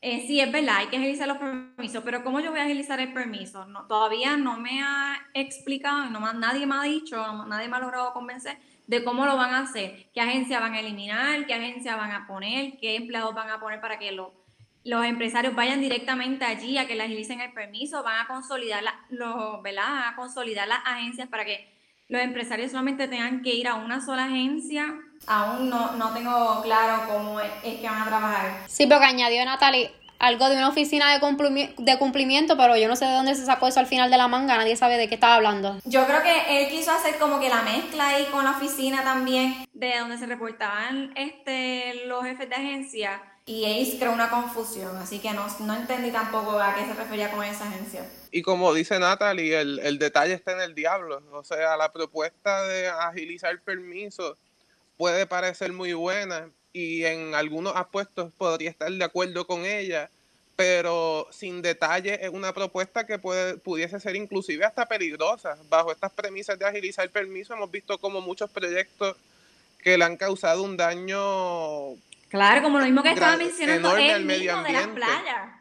Eh, 0.00 0.24
sí, 0.26 0.40
es 0.40 0.50
verdad, 0.50 0.76
hay 0.78 0.86
que 0.86 0.96
agilizar 0.96 1.28
los 1.28 1.36
permisos, 1.36 2.02
pero 2.04 2.24
¿cómo 2.24 2.40
yo 2.40 2.52
voy 2.52 2.60
a 2.60 2.64
agilizar 2.64 3.00
el 3.00 3.12
permiso? 3.12 3.66
Todavía 3.86 4.38
no 4.38 4.56
me 4.58 4.82
ha 4.82 5.18
explicado, 5.34 6.08
no, 6.08 6.32
nadie 6.32 6.66
me 6.66 6.76
ha 6.76 6.82
dicho, 6.82 7.16
nadie 7.44 7.68
me 7.68 7.76
ha 7.76 7.80
logrado 7.80 8.14
convencer 8.14 8.58
de 8.86 9.04
cómo 9.04 9.26
lo 9.26 9.36
van 9.36 9.52
a 9.52 9.60
hacer, 9.60 10.10
qué 10.14 10.22
agencia 10.22 10.60
van 10.60 10.72
a 10.72 10.80
eliminar, 10.80 11.46
qué 11.46 11.52
agencia 11.52 11.96
van 11.96 12.12
a 12.12 12.26
poner, 12.26 12.78
qué 12.78 12.96
empleados 12.96 13.34
van 13.34 13.50
a 13.50 13.60
poner 13.60 13.80
para 13.80 13.98
que 13.98 14.12
lo 14.12 14.45
los 14.86 15.04
empresarios 15.04 15.54
vayan 15.54 15.80
directamente 15.80 16.44
allí 16.44 16.78
a 16.78 16.86
que 16.86 16.94
les 16.94 17.06
agilicen 17.06 17.40
el 17.40 17.52
permiso, 17.52 18.04
van 18.04 18.20
a 18.20 18.26
consolidar, 18.28 18.84
la, 18.84 18.94
los, 19.10 19.60
¿verdad? 19.60 20.08
a 20.08 20.16
consolidar 20.16 20.68
las 20.68 20.78
agencias 20.84 21.28
para 21.28 21.44
que 21.44 21.74
los 22.08 22.22
empresarios 22.22 22.70
solamente 22.70 23.08
tengan 23.08 23.42
que 23.42 23.52
ir 23.52 23.66
a 23.66 23.74
una 23.74 24.00
sola 24.00 24.26
agencia. 24.26 24.94
Aún 25.26 25.68
no, 25.68 25.96
no 25.96 26.14
tengo 26.14 26.62
claro 26.62 27.02
cómo 27.08 27.40
es, 27.40 27.50
que 27.62 27.84
van 27.84 28.02
a 28.02 28.06
trabajar. 28.06 28.64
Sí, 28.68 28.86
pero 28.86 29.00
que 29.00 29.06
añadió 29.06 29.44
Natalie 29.44 29.90
algo 30.20 30.48
de 30.48 30.56
una 30.56 30.68
oficina 30.68 31.12
de, 31.12 31.20
cumplimiento, 31.20 31.82
de 31.82 31.98
cumplimiento, 31.98 32.56
pero 32.56 32.76
yo 32.76 32.88
no 32.88 32.96
sé 32.96 33.04
de 33.06 33.12
dónde 33.12 33.34
se 33.34 33.44
sacó 33.44 33.66
eso 33.66 33.80
al 33.80 33.86
final 33.86 34.10
de 34.10 34.16
la 34.16 34.28
manga, 34.28 34.56
nadie 34.56 34.76
sabe 34.76 34.96
de 34.96 35.08
qué 35.08 35.16
estaba 35.16 35.34
hablando. 35.34 35.78
Yo 35.84 36.06
creo 36.06 36.22
que 36.22 36.62
él 36.62 36.70
quiso 36.70 36.92
hacer 36.92 37.18
como 37.18 37.38
que 37.38 37.50
la 37.50 37.62
mezcla 37.62 38.08
ahí 38.08 38.24
con 38.32 38.44
la 38.44 38.52
oficina 38.52 39.02
también, 39.02 39.66
de 39.74 39.98
donde 39.98 40.16
se 40.16 40.24
reportaban 40.24 41.12
este, 41.16 42.06
los 42.06 42.24
jefes 42.24 42.48
de 42.48 42.54
agencia 42.54 43.20
y 43.48 43.64
Ace 43.64 43.96
creó 43.96 44.12
una 44.12 44.28
confusión, 44.28 44.96
así 44.96 45.20
que 45.20 45.32
no, 45.32 45.46
no 45.60 45.76
entendí 45.76 46.10
tampoco 46.10 46.58
a 46.58 46.74
qué 46.74 46.84
se 46.84 46.94
refería 46.94 47.30
con 47.30 47.44
esa 47.44 47.68
agencia. 47.68 48.04
Y 48.32 48.42
como 48.42 48.74
dice 48.74 48.98
Natalie, 48.98 49.60
el, 49.60 49.78
el 49.78 50.00
detalle 50.00 50.34
está 50.34 50.52
en 50.52 50.60
el 50.60 50.74
diablo, 50.74 51.22
o 51.32 51.44
sea, 51.44 51.76
la 51.76 51.92
propuesta 51.92 52.66
de 52.66 52.88
agilizar 52.88 53.58
permisos 53.60 54.36
puede 54.96 55.26
parecer 55.26 55.72
muy 55.72 55.92
buena 55.92 56.50
y 56.72 57.04
en 57.04 57.36
algunos 57.36 57.76
aspectos 57.76 58.32
podría 58.36 58.68
estar 58.68 58.90
de 58.90 59.04
acuerdo 59.04 59.46
con 59.46 59.64
ella, 59.64 60.10
pero 60.56 61.28
sin 61.30 61.62
detalle 61.62 62.18
es 62.26 62.30
una 62.30 62.52
propuesta 62.52 63.06
que 63.06 63.20
puede, 63.20 63.58
pudiese 63.58 64.00
ser 64.00 64.16
inclusive 64.16 64.64
hasta 64.64 64.86
peligrosa. 64.86 65.56
Bajo 65.68 65.92
estas 65.92 66.12
premisas 66.12 66.58
de 66.58 66.64
agilizar 66.64 67.08
permiso 67.10 67.54
hemos 67.54 67.70
visto 67.70 67.96
como 67.98 68.20
muchos 68.20 68.50
proyectos 68.50 69.16
que 69.82 69.96
le 69.96 70.04
han 70.04 70.16
causado 70.16 70.64
un 70.64 70.76
daño 70.76 71.94
Claro, 72.28 72.62
como 72.62 72.78
lo 72.78 72.84
mismo 72.84 73.02
que 73.02 73.10
estaba 73.10 73.36
mencionando 73.36 73.96
el 73.96 74.24
medio 74.24 74.62
de 74.62 74.72
las 74.72 74.88
playas. 74.88 75.56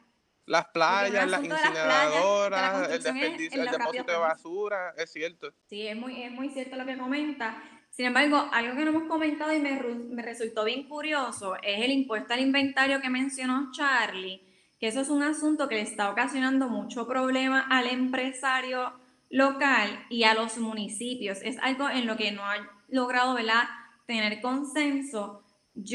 Las 0.47 0.66
playas, 0.68 1.30
las 1.30 1.43
incineradoras, 1.43 2.91
el, 2.91 3.01
desperdicio, 3.01 3.63
el 3.63 3.72
depósito 3.72 4.11
de 4.11 4.18
basura, 4.18 4.93
es 4.95 5.11
cierto. 5.11 5.51
Sí, 5.68 5.88
es 5.88 5.97
muy, 5.97 6.22
es 6.22 6.32
muy 6.32 6.49
cierto 6.49 6.76
lo 6.76 6.86
que 6.86 6.97
comenta. 6.97 7.63
Sin 7.89 8.05
embargo, 8.05 8.47
algo 8.51 8.76
que 8.76 8.84
no 8.84 8.91
hemos 8.91 9.07
comentado 9.07 9.53
y 9.53 9.59
me, 9.59 9.80
me 9.82 10.22
resultó 10.22 10.66
bien 10.66 10.88
curioso 10.88 11.55
es 11.63 11.84
el 11.84 11.91
impuesto 11.91 12.34
al 12.34 12.41
inventario 12.41 13.01
que 13.01 13.09
mencionó 13.09 13.72
Charlie, 13.72 14.41
que 14.80 14.88
eso 14.88 15.01
es 15.01 15.09
un 15.09 15.24
asunto 15.24 15.68
que 15.68 15.76
le 15.76 15.82
está 15.82 16.11
ocasionando 16.11 16.68
mucho 16.68 17.07
problema 17.07 17.66
al 17.70 17.88
empresario 17.88 18.93
local 19.30 20.05
y 20.09 20.24
a 20.26 20.34
los 20.34 20.57
municipios. 20.57 21.39
Es 21.41 21.57
algo 21.59 21.89
en 21.89 22.05
lo 22.05 22.18
que 22.18 22.32
no 22.32 22.43
ha 22.43 22.57
logrado 22.89 23.34
¿verdad? 23.34 23.63
tener 24.05 24.41
consenso 24.41 25.44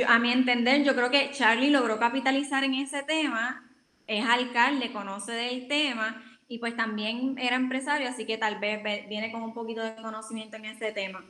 a 0.07 0.19
mi 0.19 0.33
entender, 0.33 0.85
yo 0.85 0.95
creo 0.95 1.11
que 1.11 1.31
Charlie 1.33 1.71
logró 1.71 1.99
capitalizar 1.99 2.65
en 2.65 2.75
ese 2.75 3.03
tema, 3.03 3.69
es 4.07 4.25
alcalde, 4.27 4.93
conoce 4.93 5.33
del 5.33 5.69
tema 5.69 6.23
y 6.49 6.59
pues 6.59 6.77
también 6.77 7.37
era 7.39 7.57
empresario, 7.57 8.09
así 8.09 8.27
que 8.27 8.37
tal 8.37 8.59
vez 8.59 8.83
viene 9.09 9.31
con 9.31 9.43
un 9.43 9.55
poquito 9.55 9.83
de 9.83 9.95
conocimiento 9.97 10.57
en 10.57 10.67
ese 10.67 10.93
tema. 10.93 11.25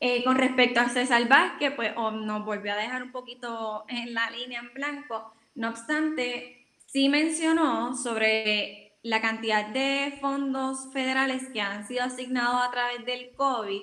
Eh, 0.00 0.22
con 0.24 0.36
respecto 0.36 0.80
a 0.80 0.88
César 0.88 1.26
Vázquez, 1.26 1.72
pues 1.74 1.94
nos 1.96 2.44
volvió 2.44 2.72
a 2.72 2.76
dejar 2.76 3.02
un 3.02 3.12
poquito 3.12 3.84
en 3.88 4.12
la 4.12 4.28
línea 4.30 4.60
en 4.60 4.74
blanco. 4.74 5.32
No 5.54 5.70
obstante, 5.70 6.66
sí 6.84 7.08
mencionó 7.08 7.96
sobre 7.96 8.92
la 9.02 9.22
cantidad 9.22 9.66
de 9.68 10.18
fondos 10.20 10.92
federales 10.92 11.48
que 11.52 11.60
han 11.60 11.86
sido 11.86 12.04
asignados 12.04 12.60
a 12.60 12.70
través 12.72 13.06
del 13.06 13.32
COVID 13.36 13.80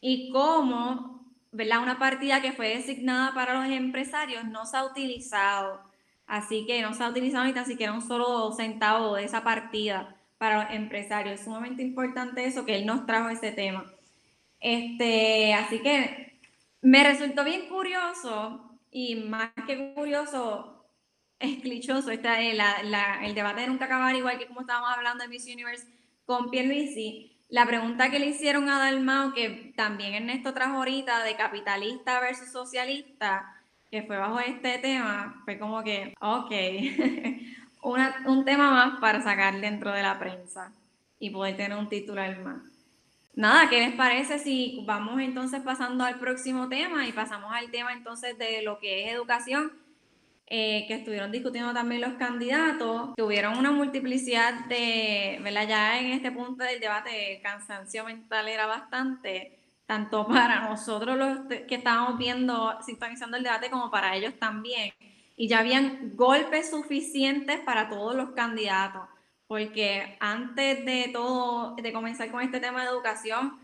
y 0.00 0.30
cómo 0.32 1.17
¿verdad? 1.52 1.82
Una 1.82 1.98
partida 1.98 2.42
que 2.42 2.52
fue 2.52 2.68
designada 2.68 3.34
para 3.34 3.54
los 3.54 3.70
empresarios 3.70 4.44
no 4.44 4.66
se 4.66 4.76
ha 4.76 4.84
utilizado. 4.84 5.80
Así 6.26 6.66
que 6.66 6.82
no 6.82 6.94
se 6.94 7.02
ha 7.02 7.08
utilizado 7.08 7.44
ni 7.44 7.54
tan 7.54 7.66
siquiera 7.66 7.92
un 7.92 8.02
solo 8.02 8.52
centavo 8.52 9.14
de 9.14 9.24
esa 9.24 9.42
partida 9.44 10.16
para 10.36 10.64
los 10.64 10.74
empresarios. 10.74 11.40
Es 11.40 11.44
sumamente 11.44 11.82
importante 11.82 12.44
eso, 12.44 12.64
que 12.64 12.76
él 12.76 12.86
nos 12.86 13.06
trajo 13.06 13.30
ese 13.30 13.52
tema. 13.52 13.84
Este, 14.60 15.54
así 15.54 15.80
que 15.80 16.40
me 16.82 17.04
resultó 17.04 17.44
bien 17.44 17.68
curioso 17.68 18.78
y 18.90 19.16
más 19.16 19.50
que 19.66 19.94
curioso, 19.94 20.84
es 21.38 21.60
clichoso, 21.60 22.10
está, 22.10 22.40
eh, 22.40 22.54
la, 22.54 22.82
la, 22.82 23.24
el 23.24 23.34
debate 23.34 23.62
de 23.62 23.68
nunca 23.68 23.84
acabar, 23.86 24.14
igual 24.14 24.38
que 24.38 24.46
como 24.46 24.60
estábamos 24.60 24.90
hablando 24.90 25.22
de 25.22 25.28
Miss 25.28 25.46
Universe 25.46 25.86
con 26.24 26.50
Pierluisi, 26.50 27.27
la 27.48 27.66
pregunta 27.66 28.10
que 28.10 28.18
le 28.18 28.26
hicieron 28.26 28.68
a 28.68 28.78
Dalmao, 28.78 29.32
que 29.32 29.72
también 29.76 30.14
Ernesto 30.14 30.52
trajo 30.52 30.76
ahorita, 30.76 31.22
de 31.24 31.36
capitalista 31.36 32.20
versus 32.20 32.50
socialista, 32.50 33.54
que 33.90 34.02
fue 34.02 34.18
bajo 34.18 34.38
este 34.38 34.78
tema, 34.78 35.40
fue 35.44 35.58
como 35.58 35.82
que, 35.82 36.14
ok, 36.20 36.52
un 38.26 38.44
tema 38.44 38.70
más 38.70 39.00
para 39.00 39.22
sacar 39.22 39.60
dentro 39.60 39.92
de 39.92 40.02
la 40.02 40.18
prensa 40.18 40.72
y 41.18 41.30
poder 41.30 41.56
tener 41.56 41.76
un 41.76 41.88
titular 41.88 42.38
más. 42.40 42.62
Nada, 43.34 43.70
¿qué 43.70 43.78
les 43.78 43.94
parece 43.94 44.38
si 44.38 44.82
vamos 44.84 45.20
entonces 45.20 45.62
pasando 45.62 46.04
al 46.04 46.18
próximo 46.18 46.68
tema 46.68 47.06
y 47.06 47.12
pasamos 47.12 47.52
al 47.54 47.70
tema 47.70 47.92
entonces 47.92 48.36
de 48.36 48.62
lo 48.62 48.78
que 48.78 49.04
es 49.04 49.14
educación? 49.14 49.72
Eh, 50.50 50.86
que 50.88 50.94
estuvieron 50.94 51.30
discutiendo 51.30 51.74
también 51.74 52.00
los 52.00 52.14
candidatos, 52.14 53.10
tuvieron 53.16 53.58
una 53.58 53.70
multiplicidad 53.70 54.64
de, 54.64 55.38
¿verdad? 55.42 55.68
Ya 55.68 56.00
en 56.00 56.12
este 56.12 56.32
punto 56.32 56.64
del 56.64 56.80
debate, 56.80 57.36
el 57.36 57.42
cansancio 57.42 58.02
mental 58.04 58.48
era 58.48 58.64
bastante, 58.64 59.58
tanto 59.84 60.26
para 60.28 60.66
nosotros 60.66 61.18
los 61.18 61.40
que 61.68 61.74
estábamos 61.74 62.16
viendo, 62.16 62.78
sintonizando 62.80 63.36
el 63.36 63.42
debate, 63.42 63.68
como 63.68 63.90
para 63.90 64.16
ellos 64.16 64.32
también. 64.38 64.94
Y 65.36 65.48
ya 65.48 65.58
habían 65.58 66.16
golpes 66.16 66.70
suficientes 66.70 67.60
para 67.60 67.90
todos 67.90 68.14
los 68.14 68.30
candidatos, 68.30 69.06
porque 69.46 70.16
antes 70.18 70.82
de 70.86 71.10
todo, 71.12 71.76
de 71.76 71.92
comenzar 71.92 72.30
con 72.30 72.40
este 72.40 72.58
tema 72.58 72.84
de 72.84 72.88
educación, 72.88 73.58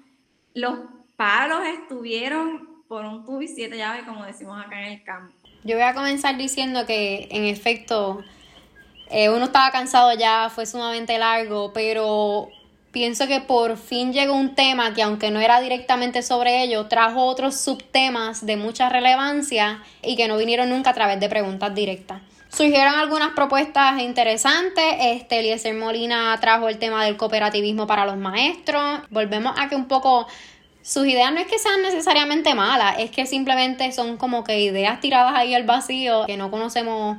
los 0.53 0.81
palos 1.17 1.63
estuvieron 1.67 2.85
por 2.89 3.07
un 3.07 3.25
tubo 3.25 3.41
y 3.41 3.49
siete 3.49 3.79
llaves, 3.79 4.05
como 4.05 4.23
decimos 4.27 4.63
acá 4.63 4.83
en 4.83 4.93
el 4.93 5.03
campo. 5.03 5.44
Yo 5.65 5.77
voy 5.77 5.85
a 5.85 5.95
comenzar 5.95 6.37
diciendo 6.37 6.85
que 6.85 7.27
en 7.31 7.45
efecto 7.47 8.23
eh, 9.11 9.31
uno 9.31 9.47
estaba 9.47 9.71
cansado 9.71 10.13
ya, 10.13 10.51
fue 10.55 10.67
sumamente 10.67 11.17
largo, 11.17 11.73
pero 11.73 12.51
pienso 12.91 13.27
que 13.27 13.41
por 13.41 13.79
fin 13.79 14.13
llegó 14.13 14.35
un 14.35 14.55
tema 14.55 14.93
que 14.93 15.03
aunque 15.03 15.31
no 15.31 15.41
era 15.41 15.63
directamente 15.63 16.21
sobre 16.23 16.63
ello, 16.63 16.87
trajo 16.89 17.25
otros 17.25 17.59
subtemas 17.59 18.45
de 18.45 18.57
mucha 18.57 18.91
relevancia 18.91 19.83
y 20.03 20.17
que 20.17 20.29
no 20.29 20.37
vinieron 20.37 20.69
nunca 20.69 20.91
a 20.91 20.95
través 20.95 21.19
de 21.19 21.31
preguntas 21.31 21.75
directas. 21.75 22.21
Surgieron 22.51 22.95
algunas 22.95 23.31
propuestas 23.31 24.01
interesantes. 24.01 24.85
Este, 25.01 25.41
Eliezer 25.41 25.75
Molina 25.75 26.39
trajo 26.41 26.69
el 26.69 26.79
tema 26.79 27.05
del 27.05 27.17
cooperativismo 27.17 27.87
para 27.87 28.05
los 28.05 28.17
maestros. 28.17 29.01
Volvemos 29.11 29.55
a 29.59 29.69
que 29.69 29.75
un 29.75 29.89
poco 29.89 30.29
sus 30.85 31.07
ideas 31.07 31.33
no 31.33 31.41
es 31.41 31.47
que 31.47 31.59
sean 31.59 31.81
necesariamente 31.81 32.55
malas, 32.55 32.97
es 32.99 33.11
que 33.11 33.25
simplemente 33.25 33.91
son 33.91 34.19
como 34.19 34.45
que 34.45 34.61
ideas 34.61 35.01
tiradas 35.01 35.33
ahí 35.35 35.55
al 35.55 35.65
vacío 35.65 36.27
que 36.27 36.37
no 36.37 36.51
conocemos 36.51 37.17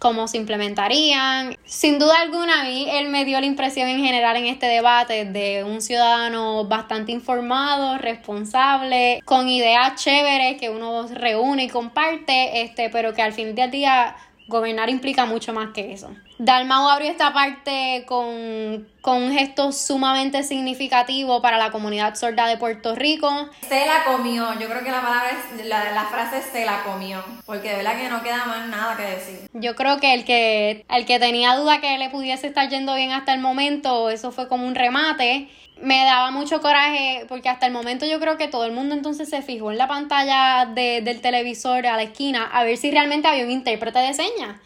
cómo 0.00 0.26
se 0.26 0.38
implementarían. 0.38 1.56
Sin 1.64 2.00
duda 2.00 2.20
alguna, 2.20 2.62
a 2.62 2.64
mí 2.64 2.88
él 2.90 3.08
me 3.08 3.24
dio 3.24 3.38
la 3.38 3.46
impresión 3.46 3.88
en 3.88 4.04
general 4.04 4.36
en 4.36 4.46
este 4.46 4.66
debate 4.66 5.26
de 5.26 5.62
un 5.62 5.80
ciudadano 5.80 6.64
bastante 6.64 7.12
informado, 7.12 7.98
responsable, 7.98 9.22
con 9.24 9.48
ideas 9.48 10.02
chéveres 10.02 10.58
que 10.58 10.70
uno 10.70 11.06
reúne 11.06 11.64
y 11.64 11.68
comparte, 11.68 12.62
este, 12.62 12.90
pero 12.90 13.14
que 13.14 13.22
al 13.22 13.32
fin 13.32 13.54
del 13.54 13.70
día 13.70 14.16
gobernar 14.50 14.90
implica 14.90 15.24
mucho 15.24 15.54
más 15.54 15.70
que 15.72 15.92
eso. 15.92 16.10
Dalmau 16.38 16.88
abrió 16.88 17.10
esta 17.10 17.32
parte 17.32 18.04
con, 18.06 18.26
un 18.26 19.32
gesto 19.32 19.72
sumamente 19.72 20.42
significativo 20.42 21.40
para 21.40 21.56
la 21.56 21.70
comunidad 21.70 22.14
sorda 22.16 22.46
de 22.46 22.56
Puerto 22.56 22.94
Rico. 22.94 23.48
Se 23.66 23.86
la 23.86 24.04
comió, 24.04 24.52
yo 24.58 24.68
creo 24.68 24.82
que 24.82 24.90
la 24.90 25.00
palabra 25.00 25.30
es, 25.30 25.66
la, 25.66 25.92
la 25.92 26.04
frase 26.04 26.42
se 26.42 26.66
la 26.66 26.82
comió, 26.82 27.24
porque 27.46 27.70
de 27.70 27.76
verdad 27.76 27.96
que 27.96 28.08
no 28.08 28.22
queda 28.22 28.44
más 28.44 28.68
nada 28.68 28.96
que 28.96 29.02
decir. 29.02 29.48
Yo 29.52 29.74
creo 29.74 29.98
que 29.98 30.12
el 30.12 30.24
que, 30.24 30.84
el 30.88 31.06
que 31.06 31.18
tenía 31.18 31.56
duda 31.56 31.80
que 31.80 31.96
le 31.98 32.10
pudiese 32.10 32.48
estar 32.48 32.68
yendo 32.68 32.94
bien 32.94 33.12
hasta 33.12 33.32
el 33.32 33.40
momento, 33.40 34.10
eso 34.10 34.32
fue 34.32 34.48
como 34.48 34.66
un 34.66 34.74
remate 34.74 35.48
me 35.82 36.04
daba 36.04 36.30
mucho 36.30 36.60
coraje 36.60 37.24
porque 37.28 37.48
hasta 37.48 37.66
el 37.66 37.72
momento 37.72 38.06
yo 38.06 38.20
creo 38.20 38.36
que 38.36 38.48
todo 38.48 38.64
el 38.64 38.72
mundo 38.72 38.94
entonces 38.94 39.28
se 39.28 39.42
fijó 39.42 39.70
en 39.70 39.78
la 39.78 39.88
pantalla 39.88 40.66
del 40.66 41.20
televisor 41.20 41.86
a 41.86 41.96
la 41.96 42.02
esquina 42.02 42.48
a 42.52 42.64
ver 42.64 42.76
si 42.76 42.90
realmente 42.90 43.28
había 43.28 43.44
un 43.44 43.50
intérprete 43.50 43.98
de 43.98 44.14
señas. 44.14 44.56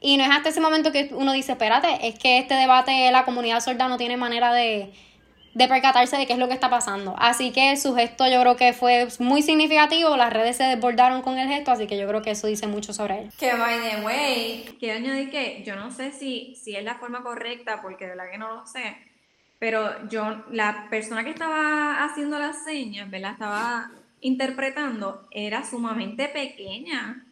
Y 0.00 0.18
no 0.18 0.24
es 0.24 0.30
hasta 0.30 0.50
ese 0.50 0.60
momento 0.60 0.92
que 0.92 1.10
uno 1.12 1.32
dice, 1.32 1.52
espérate, 1.52 2.06
es 2.06 2.18
que 2.18 2.38
este 2.38 2.54
debate 2.54 3.10
la 3.10 3.24
comunidad 3.24 3.60
sorda 3.60 3.88
no 3.88 3.96
tiene 3.96 4.18
manera 4.18 4.52
de, 4.52 4.92
de 5.54 5.68
percatarse 5.68 6.18
de 6.18 6.26
qué 6.26 6.34
es 6.34 6.38
lo 6.38 6.48
que 6.48 6.54
está 6.54 6.68
pasando. 6.68 7.14
Así 7.18 7.52
que 7.52 7.74
su 7.76 7.94
gesto 7.94 8.28
yo 8.28 8.40
creo 8.40 8.56
que 8.56 8.72
fue 8.72 9.08
muy 9.18 9.40
significativo, 9.40 10.16
las 10.16 10.32
redes 10.32 10.58
se 10.58 10.64
desbordaron 10.64 11.22
con 11.22 11.38
el 11.38 11.48
gesto, 11.48 11.70
así 11.70 11.86
que 11.86 11.96
yo 11.96 12.06
creo 12.06 12.20
que 12.20 12.32
eso 12.32 12.48
dice 12.48 12.66
mucho 12.66 12.92
sobre 12.92 13.20
él. 13.20 13.32
Que 13.38 13.54
by 13.54 13.78
the 13.80 14.04
way, 14.04 14.76
quiero 14.78 14.98
añadir 14.98 15.30
que 15.30 15.62
yo 15.64 15.74
no 15.76 15.90
sé 15.90 16.12
si, 16.12 16.54
si 16.56 16.76
es 16.76 16.84
la 16.84 16.96
forma 16.96 17.22
correcta, 17.22 17.80
porque 17.80 18.04
de 18.04 18.10
verdad 18.10 18.30
que 18.30 18.38
no 18.38 18.54
lo 18.54 18.66
sé, 18.66 18.96
pero 19.64 20.06
yo, 20.10 20.44
la 20.50 20.88
persona 20.90 21.24
que 21.24 21.30
estaba 21.30 22.04
haciendo 22.04 22.38
las 22.38 22.64
señas, 22.64 23.10
¿verdad? 23.10 23.32
Estaba 23.32 23.90
interpretando, 24.20 25.26
era 25.30 25.64
sumamente 25.64 26.28
pequeña. 26.28 27.24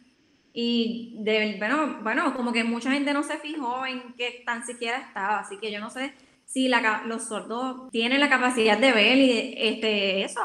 Y 0.51 1.13
de, 1.19 1.57
bueno, 1.59 1.99
bueno, 2.01 2.33
como 2.33 2.51
que 2.51 2.63
mucha 2.63 2.89
gente 2.89 3.13
no 3.13 3.21
se 3.21 3.37
fijó 3.37 3.85
en 3.85 4.15
qué 4.17 4.41
tan 4.47 4.65
siquiera 4.65 4.97
estaba, 4.97 5.41
así 5.41 5.59
que 5.59 5.71
yo 5.71 5.79
no 5.79 5.91
sé 5.91 6.11
si 6.43 6.71
los 7.05 7.23
sordos 7.25 7.91
tienen 7.91 8.19
la 8.19 8.29
capacidad 8.29 8.79
de 8.79 8.91
ver 8.93 9.17
y 9.19 9.53
este, 9.55 10.23
eso. 10.23 10.41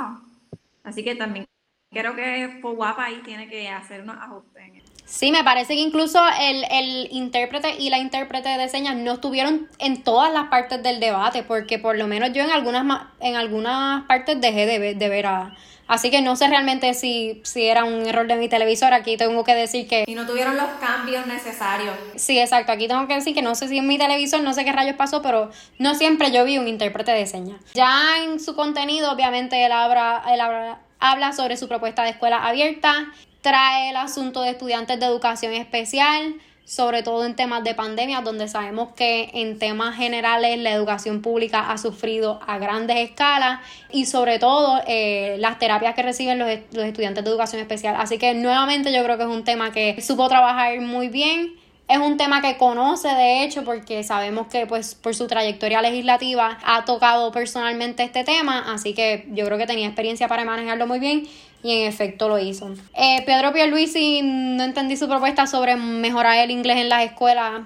Así 0.85 1.03
que 1.03 1.15
también 1.15 1.47
creo 1.91 2.15
que 2.15 2.61
guapa 2.61 3.07
ahí 3.07 3.23
tiene 3.25 3.49
que 3.49 3.67
hacer 3.71 4.03
unos 4.03 4.19
ajustes 4.19 4.63
en. 4.63 4.78
Sí, 5.09 5.33
me 5.33 5.43
parece 5.43 5.75
que 5.75 5.81
incluso 5.81 6.21
el, 6.39 6.65
el 6.71 7.09
intérprete 7.11 7.77
y 7.79 7.89
la 7.89 7.99
intérprete 7.99 8.51
de 8.51 8.69
señas 8.69 8.95
no 8.95 9.15
estuvieron 9.15 9.67
en 9.79 10.03
todas 10.03 10.33
las 10.33 10.49
partes 10.49 10.83
del 10.83 11.01
debate, 11.01 11.43
porque 11.43 11.79
por 11.79 11.97
lo 11.97 12.07
menos 12.07 12.31
yo 12.35 12.45
en 12.45 12.51
algunas, 12.51 13.07
en 13.21 13.35
algunas 13.35 14.05
partes 14.05 14.39
dejé 14.39 14.67
de 14.67 14.79
ver, 14.79 14.97
de 14.97 15.09
ver 15.09 15.27
a, 15.27 15.57
Así 15.89 16.11
que 16.11 16.21
no 16.21 16.37
sé 16.37 16.47
realmente 16.49 16.93
si, 16.93 17.41
si 17.45 17.65
era 17.65 17.85
un 17.85 18.07
error 18.07 18.27
de 18.27 18.37
mi 18.37 18.49
televisor. 18.49 18.93
Aquí 18.93 19.17
tengo 19.17 19.43
que 19.43 19.55
decir 19.55 19.89
que. 19.89 20.05
Y 20.07 20.15
no 20.15 20.27
tuvieron 20.27 20.55
los 20.55 20.69
cambios 20.79 21.27
necesarios. 21.27 21.95
Sí, 22.15 22.39
exacto. 22.39 22.73
Aquí 22.73 22.87
tengo 22.87 23.09
que 23.09 23.15
decir 23.15 23.35
que 23.35 23.41
no 23.41 23.55
sé 23.55 23.69
si 23.69 23.79
en 23.79 23.87
mi 23.87 23.97
televisor, 23.97 24.43
no 24.43 24.53
sé 24.53 24.67
qué 24.67 24.73
rayos 24.73 24.97
pasó, 24.97 25.23
pero 25.23 25.51
no 25.79 25.95
siempre 25.95 26.31
yo 26.31 26.45
vi 26.45 26.59
un 26.59 26.69
intérprete 26.69 27.13
de 27.13 27.27
señas. 27.27 27.59
Ya 27.73 28.23
en 28.23 28.39
su 28.39 28.55
contenido, 28.55 29.11
obviamente, 29.11 29.65
él 29.65 29.73
habla, 29.73 30.23
él 30.31 30.41
habla, 30.43 30.81
habla 31.01 31.33
sobre 31.33 31.57
su 31.57 31.69
propuesta 31.69 32.03
de 32.03 32.11
escuela 32.11 32.47
abierta, 32.47 33.11
trae 33.41 33.91
el 33.91 33.97
asunto 33.97 34.43
de 34.43 34.51
estudiantes 34.51 34.99
de 34.99 35.07
educación 35.07 35.53
especial 35.53 36.35
sobre 36.69 37.03
todo 37.03 37.25
en 37.25 37.35
temas 37.35 37.65
de 37.65 37.75
pandemia, 37.75 38.21
donde 38.21 38.47
sabemos 38.47 38.91
que 38.95 39.31
en 39.33 39.59
temas 39.59 39.97
generales 39.97 40.59
la 40.59 40.71
educación 40.71 41.23
pública 41.23 41.71
ha 41.71 41.79
sufrido 41.79 42.41
a 42.47 42.59
grandes 42.59 42.99
escalas 42.99 43.61
y 43.91 44.05
sobre 44.05 44.39
todo 44.39 44.79
eh, 44.87 45.37
las 45.39 45.59
terapias 45.59 45.95
que 45.95 46.03
reciben 46.03 46.39
los, 46.39 46.47
los 46.73 46.85
estudiantes 46.85 47.25
de 47.25 47.31
educación 47.31 47.63
especial. 47.63 47.97
Así 47.99 48.19
que 48.19 48.35
nuevamente 48.35 48.93
yo 48.93 49.03
creo 49.03 49.17
que 49.17 49.23
es 49.23 49.31
un 49.31 49.45
tema 49.45 49.73
que 49.73 49.99
supo 50.03 50.29
trabajar 50.29 50.79
muy 50.83 51.09
bien. 51.09 51.55
Es 51.89 51.97
un 51.97 52.19
tema 52.19 52.43
que 52.43 52.59
conoce 52.59 53.09
de 53.09 53.45
hecho 53.45 53.65
porque 53.65 54.05
sabemos 54.05 54.49
que 54.49 54.67
pues 54.67 54.95
por 54.95 55.15
su 55.15 55.27
trayectoria 55.27 55.81
legislativa 55.81 56.59
ha 56.63 56.85
tocado 56.85 57.33
personalmente 57.33 58.03
este 58.03 58.25
tema, 58.25 58.71
así 58.71 58.93
que 58.93 59.27
yo 59.31 59.47
creo 59.47 59.57
que 59.57 59.67
tenía 59.67 59.87
experiencia 59.87 60.29
para 60.29 60.45
manejarlo 60.45 60.87
muy 60.87 60.99
bien 60.99 61.27
y 61.63 61.73
en 61.73 61.89
efecto 61.89 62.29
lo 62.29 62.39
hizo. 62.39 62.71
Eh, 62.95 63.23
Pedro 63.27 63.53
Pierluisi, 63.53 64.23
no 64.23 64.65
entendí 64.65 64.97
su 64.97 65.09
propuesta 65.09 65.47
sobre 65.47 65.77
mejorar 65.77 66.39
el 66.39 66.51
inglés 66.51 66.79
en 66.79 66.89
las 66.89 67.05
escuelas. 67.05 67.63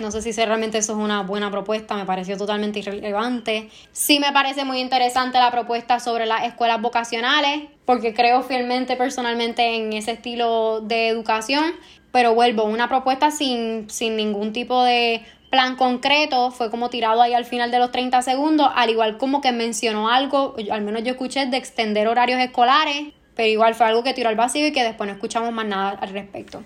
No 0.00 0.10
sé 0.10 0.22
si 0.22 0.32
realmente 0.32 0.78
eso 0.78 0.92
es 0.92 0.98
una 0.98 1.22
buena 1.22 1.50
propuesta, 1.50 1.94
me 1.94 2.06
pareció 2.06 2.38
totalmente 2.38 2.78
irrelevante. 2.78 3.68
Sí 3.92 4.20
me 4.20 4.32
parece 4.32 4.64
muy 4.64 4.80
interesante 4.80 5.38
la 5.38 5.50
propuesta 5.50 6.00
sobre 6.00 6.24
las 6.24 6.44
escuelas 6.44 6.80
vocacionales, 6.80 7.68
porque 7.84 8.14
creo 8.14 8.42
fielmente 8.42 8.96
personalmente 8.96 9.76
en 9.76 9.92
ese 9.92 10.12
estilo 10.12 10.80
de 10.80 11.08
educación, 11.08 11.74
pero 12.10 12.34
vuelvo, 12.34 12.64
una 12.64 12.88
propuesta 12.88 13.30
sin, 13.30 13.90
sin 13.90 14.16
ningún 14.16 14.54
tipo 14.54 14.82
de 14.82 15.22
plan 15.50 15.76
concreto, 15.76 16.50
fue 16.50 16.70
como 16.70 16.88
tirado 16.88 17.20
ahí 17.20 17.34
al 17.34 17.44
final 17.44 17.70
de 17.70 17.78
los 17.78 17.92
30 17.92 18.22
segundos, 18.22 18.70
al 18.74 18.88
igual 18.88 19.18
como 19.18 19.42
que 19.42 19.52
mencionó 19.52 20.08
algo, 20.08 20.56
al 20.70 20.80
menos 20.80 21.02
yo 21.02 21.10
escuché, 21.10 21.44
de 21.44 21.58
extender 21.58 22.08
horarios 22.08 22.40
escolares, 22.40 23.12
pero 23.34 23.48
igual 23.48 23.74
fue 23.74 23.86
algo 23.86 24.02
que 24.02 24.14
tiró 24.14 24.28
al 24.28 24.36
vacío 24.36 24.66
y 24.66 24.72
que 24.72 24.82
después 24.82 25.08
no 25.08 25.14
escuchamos 25.14 25.52
más 25.52 25.66
nada 25.66 25.90
al 26.00 26.08
respecto. 26.10 26.64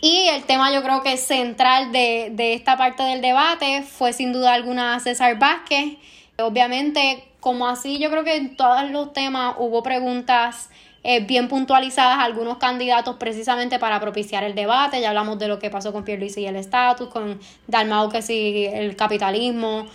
Y 0.00 0.28
el 0.28 0.44
tema 0.44 0.72
yo 0.72 0.82
creo 0.82 1.02
que 1.02 1.16
central 1.16 1.92
de, 1.92 2.30
de 2.32 2.54
esta 2.54 2.76
parte 2.76 3.02
del 3.04 3.20
debate 3.20 3.82
fue 3.82 4.12
sin 4.12 4.32
duda 4.32 4.52
alguna 4.52 4.98
César 4.98 5.38
Vázquez. 5.38 5.96
Obviamente, 6.38 7.24
como 7.38 7.68
así, 7.68 7.98
yo 7.98 8.10
creo 8.10 8.24
que 8.24 8.36
en 8.36 8.56
todos 8.56 8.90
los 8.90 9.12
temas 9.12 9.54
hubo 9.58 9.82
preguntas 9.82 10.70
eh, 11.04 11.18
bien 11.24 11.48
puntualizadas 11.48 12.18
a 12.18 12.22
algunos 12.22 12.58
candidatos 12.58 13.16
precisamente 13.16 13.80
para 13.80 13.98
propiciar 13.98 14.44
el 14.44 14.54
debate. 14.54 15.00
Ya 15.00 15.08
hablamos 15.08 15.38
de 15.38 15.48
lo 15.48 15.58
que 15.58 15.68
pasó 15.68 15.92
con 15.92 16.04
Pierluisi 16.04 16.42
y 16.42 16.46
el 16.46 16.56
estatus, 16.56 17.08
con 17.08 17.40
Dalmau 17.66 18.08
que 18.08 18.22
sí, 18.22 18.66
el 18.72 18.94
capitalismo 18.94 19.86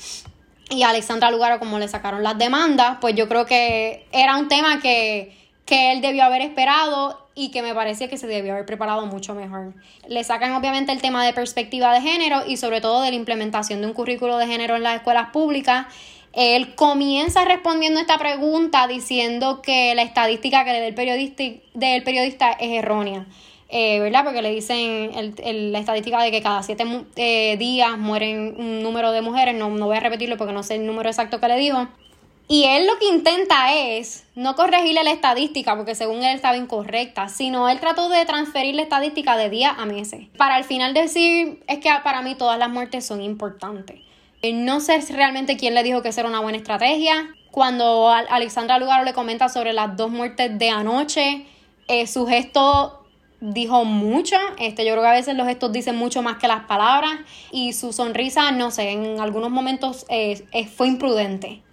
y 0.70 0.84
Alexandra 0.84 1.32
Lugaro 1.32 1.60
como 1.60 1.80
le 1.80 1.88
sacaron 1.88 2.24
las 2.24 2.38
demandas. 2.38 2.98
Pues 3.00 3.16
yo 3.16 3.30
creo 3.30 3.46
que 3.46 4.06
era 4.12 4.36
un 4.36 4.50
tema 4.50 4.80
que 4.82 5.47
que 5.68 5.92
él 5.92 6.02
debió 6.02 6.24
haber 6.24 6.42
esperado 6.42 7.20
y 7.36 7.52
que 7.52 7.62
me 7.62 7.76
parecía 7.76 8.08
que 8.08 8.18
se 8.18 8.26
debió 8.26 8.54
haber 8.54 8.66
preparado 8.66 9.06
mucho 9.06 9.36
mejor. 9.36 9.74
Le 10.08 10.24
sacan 10.24 10.54
obviamente 10.54 10.92
el 10.92 11.02
tema 11.02 11.24
de 11.24 11.34
perspectiva 11.34 11.94
de 11.94 12.02
género 12.02 12.42
y 12.48 12.58
sobre 12.58 12.82
todo 12.82 13.04
de 13.04 13.12
la 13.12 13.16
implementación 13.16 13.82
de 13.82 13.88
un 13.88 13.94
currículo 13.94 14.38
de 14.38 14.48
género 14.48 14.76
en 14.78 14.84
las 14.84 14.96
escuelas 14.96 15.30
públicas. 15.30 15.86
Él 16.34 16.74
comienza 16.76 17.46
respondiendo 17.46 18.00
esta 18.00 18.18
pregunta 18.18 18.88
diciendo 18.88 19.62
que 19.62 19.94
la 19.94 20.04
estadística 20.04 20.64
que 20.64 20.72
le 20.72 20.80
da 20.80 20.88
el 20.88 20.96
periodista, 20.96 21.44
del 21.74 22.04
periodista 22.04 22.52
es 22.54 22.72
errónea. 22.72 23.28
Eh, 23.70 24.00
¿verdad? 24.00 24.24
Porque 24.24 24.42
le 24.42 24.52
dicen 24.52 25.12
la 25.74 25.80
estadística 25.80 26.24
de 26.24 26.32
que 26.32 26.42
cada 26.42 26.64
siete 26.64 26.86
eh, 27.18 27.58
días 27.58 27.98
mueren 27.98 28.56
un 28.58 28.82
número 28.82 29.12
de 29.12 29.22
mujeres, 29.22 29.56
no, 29.56 29.70
no 29.70 29.88
voy 29.88 29.98
a 29.98 30.00
repetirlo 30.00 30.38
porque 30.38 30.54
no 30.54 30.64
sé 30.64 30.76
el 30.76 30.86
número 30.86 31.10
exacto 31.10 31.42
que 31.42 31.50
le 31.50 31.58
dijo. 31.58 31.90
Y 32.50 32.64
él 32.64 32.88
lo 32.88 32.98
que 32.98 33.08
intenta 33.10 33.74
es 33.74 34.26
no 34.34 34.56
corregirle 34.56 35.04
la 35.04 35.12
estadística, 35.12 35.76
porque 35.76 35.96
según 35.96 36.24
él 36.24 36.34
estaba 36.36 36.56
incorrecta, 36.56 37.28
sino 37.28 37.68
él 37.68 37.80
trató 37.82 38.08
de 38.08 38.26
transferir 38.26 38.76
la 38.76 38.84
estadística 38.84 39.36
de 39.36 39.50
día 39.50 39.72
a 39.72 39.86
meses. 39.86 40.28
Para 40.38 40.56
al 40.56 40.64
final 40.64 40.94
decir, 40.94 41.62
es 41.68 41.80
que 41.80 41.90
para 42.04 42.22
mí 42.22 42.36
todas 42.36 42.58
las 42.58 42.70
muertes 42.70 43.06
son 43.06 43.22
importantes. 43.22 44.00
Eh, 44.42 44.54
no 44.54 44.80
sé 44.80 45.00
realmente 45.10 45.58
quién 45.58 45.74
le 45.74 45.84
dijo 45.84 46.02
que 46.02 46.10
esa 46.10 46.22
era 46.22 46.30
una 46.30 46.40
buena 46.40 46.58
estrategia. 46.58 47.36
Cuando 47.52 48.10
Alexandra 48.10 48.80
Lugaro 48.80 49.04
le 49.04 49.14
comenta 49.14 49.50
sobre 49.50 49.74
las 49.74 49.98
dos 49.98 50.10
muertes 50.10 50.58
de 50.58 50.70
anoche, 50.70 51.46
su 52.06 52.28
gesto 52.28 53.08
dijo 53.42 53.84
mucho. 53.84 54.36
Este, 54.60 54.86
yo 54.86 54.94
creo 54.94 55.04
que 55.04 55.10
a 55.10 55.14
veces 55.14 55.36
los 55.36 55.48
gestos 55.48 55.72
dicen 55.72 55.96
mucho 55.96 56.22
más 56.22 56.38
que 56.38 56.48
las 56.48 56.66
palabras. 56.66 57.20
Y 57.52 57.74
su 57.74 57.94
sonrisa, 57.94 58.52
no 58.52 58.72
sé, 58.72 58.92
en 58.92 59.20
algunos 59.20 59.50
momentos 59.50 60.06
eh, 60.10 60.46
fue 60.76 60.88
imprudente. 60.88 61.64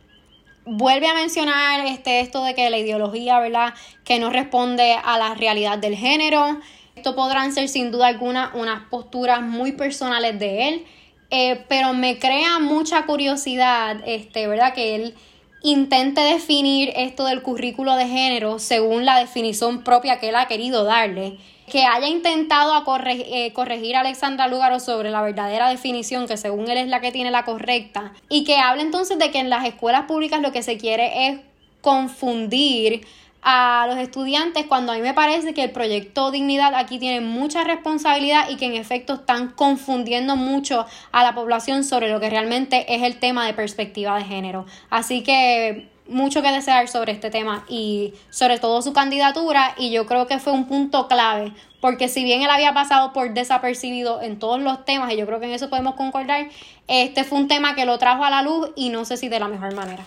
Vuelve 0.67 1.07
a 1.07 1.15
mencionar 1.15 1.87
este, 1.87 2.21
esto 2.21 2.43
de 2.43 2.55
que 2.55 2.71
la 2.71 2.79
ideología, 2.79 3.39
¿verdad? 3.39 3.75
Que 4.05 4.19
no 4.19 4.31
responde 4.31 4.95
a 4.95 5.19
la 5.19 5.35
realidad 5.35 5.79
del 5.79 5.95
género. 5.95 6.59
Esto 6.97 7.15
podrán 7.15 7.53
ser 7.53 7.69
sin 7.69 7.91
duda 7.91 8.07
alguna 8.07 8.51
unas 8.55 8.85
posturas 8.89 9.43
muy 9.43 9.73
personales 9.73 10.39
de 10.39 10.69
él. 10.69 10.85
Eh, 11.31 11.65
pero 11.69 11.93
me 11.93 12.19
crea 12.19 12.59
mucha 12.61 13.07
curiosidad, 13.07 14.01
este, 14.07 14.47
¿verdad? 14.47 14.73
Que 14.73 14.95
él 14.95 15.15
intente 15.63 16.21
definir 16.21 16.93
esto 16.95 17.25
del 17.25 17.43
currículo 17.43 17.97
de 17.97 18.07
género 18.07 18.59
según 18.59 19.05
la 19.05 19.19
definición 19.19 19.83
propia 19.83 20.21
que 20.21 20.29
él 20.29 20.37
ha 20.37 20.47
querido 20.47 20.85
darle 20.85 21.39
que 21.71 21.85
haya 21.85 22.09
intentado 22.09 22.73
a 22.75 22.85
eh, 23.07 23.53
corregir 23.53 23.97
a 23.97 24.01
Alexandra 24.01 24.49
Lúgaro 24.49 24.81
sobre 24.81 25.11
la 25.11 25.23
verdadera 25.23 25.69
definición, 25.69 26.27
que 26.27 26.37
según 26.37 26.71
él 26.71 26.79
es 26.79 26.89
la 26.89 27.01
que 27.01 27.13
tiene 27.13 27.31
la 27.31 27.45
correcta, 27.45 28.13
y 28.29 28.45
que 28.45 28.59
hable 28.59 28.83
entonces 28.83 29.19
de 29.19 29.31
que 29.31 29.39
en 29.39 29.51
las 29.51 29.65
escuelas 29.65 30.05
públicas 30.05 30.41
lo 30.41 30.53
que 30.53 30.63
se 30.63 30.77
quiere 30.77 31.29
es 31.29 31.41
confundir 31.81 33.07
a 33.45 33.87
los 33.87 33.99
estudiantes 33.99 34.65
cuando 34.67 34.93
a 34.93 34.95
mí 34.95 35.03
me 35.03 35.13
parece 35.13 35.53
que 35.53 35.65
el 35.65 35.71
proyecto 35.71 36.31
Dignidad 36.31 36.75
aquí 36.75 36.99
tiene 36.99 37.21
mucha 37.21 37.63
responsabilidad 37.63 38.49
y 38.49 38.57
que 38.57 38.65
en 38.65 38.75
efecto 38.75 39.15
están 39.15 39.49
confundiendo 39.49 40.35
mucho 40.35 40.87
a 41.13 41.23
la 41.23 41.35
población 41.35 41.85
sobre 41.85 42.11
lo 42.11 42.21
que 42.21 42.31
realmente 42.31 42.95
es 42.95 43.03
el 43.03 43.19
tema 43.19 43.47
de 43.47 43.53
perspectiva 43.53 44.17
de 44.17 44.25
género. 44.25 44.65
Así 44.89 45.23
que 45.23 45.94
mucho 46.07 46.43
que 46.43 46.53
desear 46.53 46.89
sobre 46.89 47.13
este 47.13 47.31
tema 47.31 47.65
y 47.69 48.15
sobre 48.31 48.59
todo 48.59 48.83
su 48.83 48.93
candidatura 48.93 49.75
y 49.79 49.91
yo 49.91 50.07
creo 50.07 50.27
que 50.27 50.39
fue 50.39 50.53
un 50.53 50.67
punto 50.67 51.09
clave 51.09 51.53
porque 51.85 52.09
si 52.09 52.25
bien 52.25 52.41
él 52.41 52.49
había 52.49 52.73
pasado 52.73 53.13
por 53.13 53.35
desapercibido 53.35 54.23
en 54.23 54.39
todos 54.39 54.59
los 54.59 54.87
temas 54.87 55.13
y 55.13 55.19
yo 55.19 55.27
creo 55.27 55.39
que 55.39 55.45
en 55.45 55.53
eso 55.53 55.69
podemos 55.69 55.97
concordar, 55.97 56.49
este 56.89 57.25
fue 57.25 57.39
un 57.39 57.47
tema 57.47 57.75
que 57.75 57.85
lo 57.85 57.99
trajo 57.99 58.25
a 58.25 58.31
la 58.31 58.41
luz 58.41 58.71
y 58.75 58.89
no 58.89 59.05
sé 59.05 59.19
si 59.19 59.29
de 59.29 59.39
la 59.39 59.49
mejor 59.49 59.75
manera. 59.75 60.03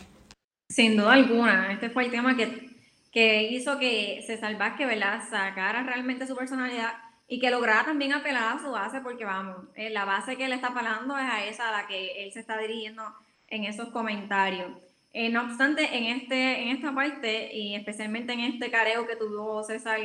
Sin 0.70 0.98
duda 0.98 1.14
alguna, 1.14 1.72
este 1.72 1.92
fue 1.92 2.06
el 2.06 2.10
tema 2.10 2.36
que, 2.36 2.72
que 3.12 3.44
hizo 3.52 3.78
que 3.78 4.24
César 4.26 4.58
Vázquez, 4.58 4.88
¿verdad?, 4.88 5.22
sacara 5.30 5.84
realmente 5.84 6.26
su 6.26 6.36
personalidad 6.36 6.94
y 7.28 7.40
que 7.40 7.52
lograra 7.52 7.86
también 7.86 8.12
apelar 8.12 8.58
a 8.58 8.60
su 8.60 8.72
base 8.72 9.02
porque 9.02 9.26
vamos, 9.26 9.58
eh, 9.76 9.92
la 9.92 10.06
base 10.06 10.36
que 10.36 10.46
él 10.46 10.54
está 10.54 10.70
apelando 10.70 11.16
es 11.16 11.26
a 11.32 11.46
esa 11.46 11.70
a 11.70 11.72
la 11.72 11.88
que 11.88 12.24
él 12.24 12.32
se 12.32 12.40
está 12.40 12.58
dirigiendo 12.58 13.04
en 13.50 13.66
esos 13.66 13.90
comentarios. 13.90 14.72
Eh, 15.20 15.30
no 15.30 15.46
obstante, 15.46 15.98
en, 15.98 16.04
este, 16.04 16.62
en 16.62 16.68
esta 16.68 16.94
parte, 16.94 17.50
y 17.52 17.74
especialmente 17.74 18.34
en 18.34 18.42
este 18.42 18.70
careo 18.70 19.08
que 19.08 19.16
tuvo 19.16 19.64
César 19.64 20.00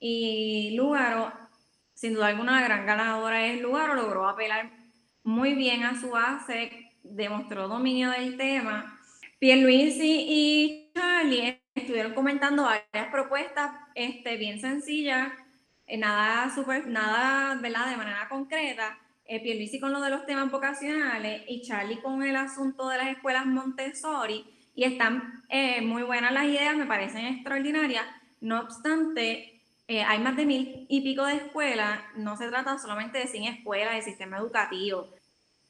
y 0.00 0.74
Lugaro, 0.76 1.32
sin 1.94 2.14
duda 2.14 2.26
alguna 2.26 2.60
la 2.60 2.66
gran 2.66 2.84
ganadora 2.84 3.46
es 3.46 3.60
Lugaro, 3.60 3.94
logró 3.94 4.28
apelar 4.28 4.72
muy 5.22 5.54
bien 5.54 5.84
a 5.84 6.00
su 6.00 6.10
base, 6.10 6.90
demostró 7.04 7.68
dominio 7.68 8.10
del 8.10 8.36
tema. 8.36 8.98
Pierluisi 9.38 10.26
y 10.28 10.90
Charlie 10.92 11.62
estuvieron 11.76 12.14
comentando 12.14 12.64
varias 12.64 13.12
propuestas 13.12 13.70
este, 13.94 14.38
bien 14.38 14.60
sencillas, 14.60 15.28
eh, 15.86 15.98
nada, 15.98 16.52
super, 16.52 16.84
nada 16.88 17.54
de 17.54 17.96
manera 17.96 18.28
concreta. 18.28 18.98
Eh, 19.30 19.40
Pierluisi 19.40 19.78
con 19.78 19.92
lo 19.92 20.00
de 20.00 20.08
los 20.08 20.24
temas 20.24 20.50
vocacionales 20.50 21.42
y 21.46 21.60
Charlie 21.60 22.00
con 22.00 22.22
el 22.22 22.34
asunto 22.34 22.88
de 22.88 22.96
las 22.96 23.08
escuelas 23.08 23.44
Montessori. 23.44 24.42
Y 24.74 24.84
están 24.84 25.44
eh, 25.50 25.82
muy 25.82 26.02
buenas 26.02 26.32
las 26.32 26.44
ideas, 26.44 26.74
me 26.76 26.86
parecen 26.86 27.26
extraordinarias. 27.26 28.06
No 28.40 28.60
obstante, 28.60 29.60
eh, 29.86 30.02
hay 30.02 30.18
más 30.20 30.34
de 30.34 30.46
mil 30.46 30.86
y 30.88 31.02
pico 31.02 31.26
de 31.26 31.34
escuelas. 31.34 32.00
No 32.16 32.38
se 32.38 32.48
trata 32.48 32.78
solamente 32.78 33.18
de 33.18 33.26
100 33.26 33.44
escuelas, 33.44 33.96
de 33.96 34.02
sistema 34.02 34.38
educativo. 34.38 35.08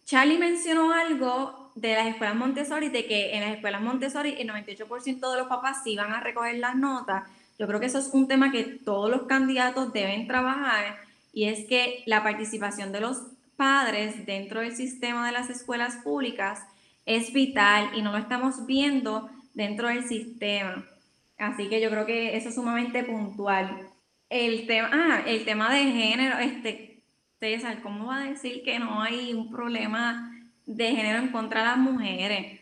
Charlie 0.04 0.38
mencionó 0.38 0.92
algo 0.92 1.72
de 1.74 1.94
las 1.94 2.06
escuelas 2.06 2.36
Montessori, 2.36 2.90
de 2.90 3.06
que 3.06 3.34
en 3.34 3.40
las 3.40 3.54
escuelas 3.56 3.82
Montessori 3.82 4.36
el 4.38 4.48
98% 4.48 5.32
de 5.32 5.36
los 5.36 5.48
papás 5.48 5.82
sí 5.82 5.96
van 5.96 6.12
a 6.12 6.20
recoger 6.20 6.58
las 6.58 6.76
notas. 6.76 7.24
Yo 7.58 7.66
creo 7.66 7.80
que 7.80 7.86
eso 7.86 7.98
es 7.98 8.10
un 8.12 8.28
tema 8.28 8.52
que 8.52 8.62
todos 8.62 9.10
los 9.10 9.22
candidatos 9.22 9.92
deben 9.92 10.28
trabajar 10.28 10.96
y 11.32 11.46
es 11.46 11.66
que 11.66 12.04
la 12.06 12.22
participación 12.22 12.92
de 12.92 13.00
los 13.00 13.18
padres 13.58 14.24
dentro 14.24 14.60
del 14.60 14.74
sistema 14.74 15.26
de 15.26 15.32
las 15.32 15.50
escuelas 15.50 15.96
públicas 15.96 16.62
es 17.04 17.32
vital 17.32 17.90
y 17.94 18.02
no 18.02 18.12
lo 18.12 18.18
estamos 18.18 18.64
viendo 18.66 19.28
dentro 19.52 19.88
del 19.88 20.04
sistema. 20.04 20.86
Así 21.36 21.68
que 21.68 21.80
yo 21.80 21.90
creo 21.90 22.06
que 22.06 22.36
eso 22.36 22.50
es 22.50 22.54
sumamente 22.54 23.02
puntual. 23.02 23.88
El 24.30 24.66
tema, 24.66 24.90
ah, 24.92 25.22
el 25.26 25.44
tema 25.44 25.74
de 25.74 25.84
género, 25.84 26.38
este, 26.38 27.02
César, 27.40 27.82
¿cómo 27.82 28.06
va 28.06 28.22
a 28.22 28.30
decir 28.30 28.62
que 28.62 28.78
no 28.78 29.02
hay 29.02 29.34
un 29.34 29.50
problema 29.50 30.32
de 30.64 30.94
género 30.94 31.18
en 31.18 31.32
contra 31.32 31.60
de 31.62 31.66
las 31.66 31.78
mujeres? 31.78 32.60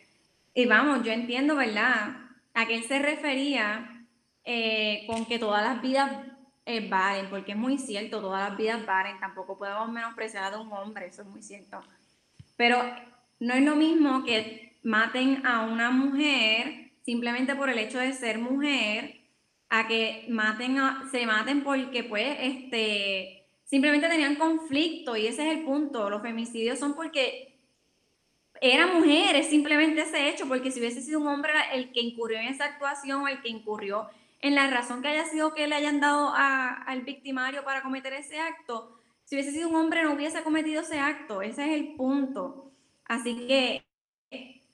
Y 0.54 0.64
vamos, 0.64 1.04
yo 1.04 1.12
entiendo, 1.12 1.56
¿verdad? 1.56 2.16
A 2.54 2.66
qué 2.66 2.82
se 2.82 2.98
refería 2.98 4.06
eh, 4.44 5.04
con 5.06 5.26
que 5.26 5.38
todas 5.38 5.62
las 5.62 5.82
vidas 5.82 6.10
eh, 6.66 6.88
valen, 6.88 7.30
porque 7.30 7.52
es 7.52 7.58
muy 7.58 7.78
cierto, 7.78 8.20
todas 8.20 8.50
las 8.50 8.58
vidas 8.58 8.84
valen, 8.84 9.20
tampoco 9.20 9.56
podemos 9.56 9.88
menospreciar 9.88 10.52
a 10.52 10.58
un 10.58 10.72
hombre, 10.72 11.06
eso 11.06 11.22
es 11.22 11.28
muy 11.28 11.40
cierto. 11.40 11.80
Pero 12.56 12.82
no 13.38 13.54
es 13.54 13.62
lo 13.62 13.76
mismo 13.76 14.24
que 14.24 14.76
maten 14.82 15.46
a 15.46 15.62
una 15.62 15.90
mujer 15.90 16.90
simplemente 17.04 17.54
por 17.54 17.70
el 17.70 17.78
hecho 17.78 18.00
de 18.00 18.12
ser 18.12 18.38
mujer, 18.38 19.20
a 19.68 19.86
que 19.86 20.26
maten 20.28 20.76
se 21.10 21.24
maten 21.24 21.62
porque 21.62 22.04
pues 22.04 22.36
este 22.40 23.44
simplemente 23.64 24.08
tenían 24.08 24.36
conflicto 24.36 25.16
y 25.16 25.26
ese 25.26 25.48
es 25.48 25.58
el 25.58 25.64
punto. 25.64 26.10
Los 26.10 26.22
femicidios 26.22 26.78
son 26.80 26.94
porque 26.94 27.56
era 28.60 28.88
mujer, 28.88 29.36
es 29.36 29.48
simplemente 29.48 30.00
ese 30.00 30.28
hecho, 30.28 30.48
porque 30.48 30.72
si 30.72 30.80
hubiese 30.80 31.00
sido 31.00 31.20
un 31.20 31.28
hombre 31.28 31.52
el 31.74 31.92
que 31.92 32.00
incurrió 32.00 32.38
en 32.38 32.48
esa 32.48 32.64
actuación 32.64 33.22
o 33.22 33.28
el 33.28 33.40
que 33.40 33.50
incurrió 33.50 34.08
en 34.40 34.54
la 34.54 34.68
razón 34.68 35.02
que 35.02 35.08
haya 35.08 35.24
sido 35.26 35.54
que 35.54 35.66
le 35.66 35.74
hayan 35.74 36.00
dado 36.00 36.32
al 36.34 37.02
victimario 37.02 37.64
para 37.64 37.82
cometer 37.82 38.12
ese 38.12 38.40
acto, 38.40 38.98
si 39.24 39.34
hubiese 39.34 39.50
sido 39.50 39.68
un 39.68 39.76
hombre 39.76 40.02
no 40.04 40.12
hubiese 40.12 40.42
cometido 40.42 40.82
ese 40.82 41.00
acto, 41.00 41.42
ese 41.42 41.64
es 41.64 41.80
el 41.80 41.94
punto. 41.96 42.70
Así 43.04 43.46
que 43.46 43.84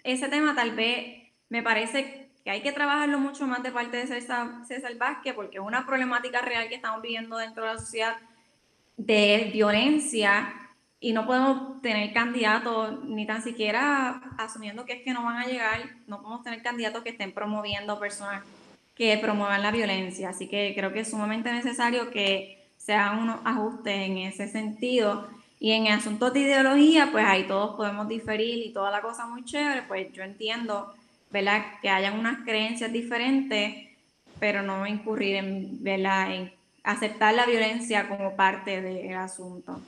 ese 0.04 0.28
tema 0.28 0.54
tal 0.54 0.72
vez 0.72 1.32
me 1.48 1.62
parece 1.62 2.30
que 2.44 2.50
hay 2.50 2.60
que 2.60 2.72
trabajarlo 2.72 3.18
mucho 3.18 3.46
más 3.46 3.62
de 3.62 3.70
parte 3.70 3.96
de 3.96 4.06
César, 4.06 4.66
César 4.66 4.94
Vázquez 4.96 5.34
porque 5.34 5.58
es 5.58 5.62
una 5.64 5.86
problemática 5.86 6.42
real 6.42 6.68
que 6.68 6.74
estamos 6.74 7.00
viviendo 7.00 7.36
dentro 7.36 7.64
de 7.64 7.74
la 7.74 7.78
sociedad 7.78 8.16
de 8.96 9.50
violencia 9.52 10.52
y 10.98 11.12
no 11.12 11.26
podemos 11.26 11.80
tener 11.82 12.12
candidatos 12.12 13.04
ni 13.04 13.26
tan 13.26 13.42
siquiera 13.42 14.22
asumiendo 14.38 14.84
que 14.84 14.94
es 14.94 15.02
que 15.02 15.12
no 15.12 15.24
van 15.24 15.38
a 15.38 15.46
llegar, 15.46 15.80
no 16.06 16.20
podemos 16.20 16.42
tener 16.42 16.62
candidatos 16.62 17.02
que 17.02 17.10
estén 17.10 17.32
promoviendo 17.32 17.98
personas 17.98 18.44
que 18.94 19.16
promuevan 19.18 19.62
la 19.62 19.70
violencia. 19.70 20.30
Así 20.30 20.48
que 20.48 20.72
creo 20.74 20.92
que 20.92 21.00
es 21.00 21.10
sumamente 21.10 21.52
necesario 21.52 22.10
que 22.10 22.68
se 22.76 22.94
hagan 22.94 23.20
unos 23.20 23.40
ajustes 23.44 23.94
en 23.94 24.18
ese 24.18 24.48
sentido. 24.48 25.28
Y 25.60 25.72
en 25.72 25.86
asuntos 25.88 26.32
de 26.32 26.40
ideología, 26.40 27.10
pues 27.12 27.24
ahí 27.24 27.44
todos 27.44 27.76
podemos 27.76 28.08
diferir 28.08 28.66
y 28.66 28.72
toda 28.72 28.90
la 28.90 29.00
cosa 29.00 29.26
muy 29.26 29.44
chévere, 29.44 29.82
pues 29.82 30.12
yo 30.12 30.24
entiendo, 30.24 30.92
¿verdad? 31.30 31.62
Que 31.80 31.88
hayan 31.88 32.18
unas 32.18 32.44
creencias 32.44 32.92
diferentes, 32.92 33.88
pero 34.40 34.62
no 34.62 34.84
incurrir 34.88 35.36
en, 35.36 35.82
¿verdad? 35.82 36.34
En 36.34 36.52
aceptar 36.82 37.34
la 37.34 37.46
violencia 37.46 38.08
como 38.08 38.34
parte 38.34 38.82
del 38.82 39.14
asunto. 39.14 39.80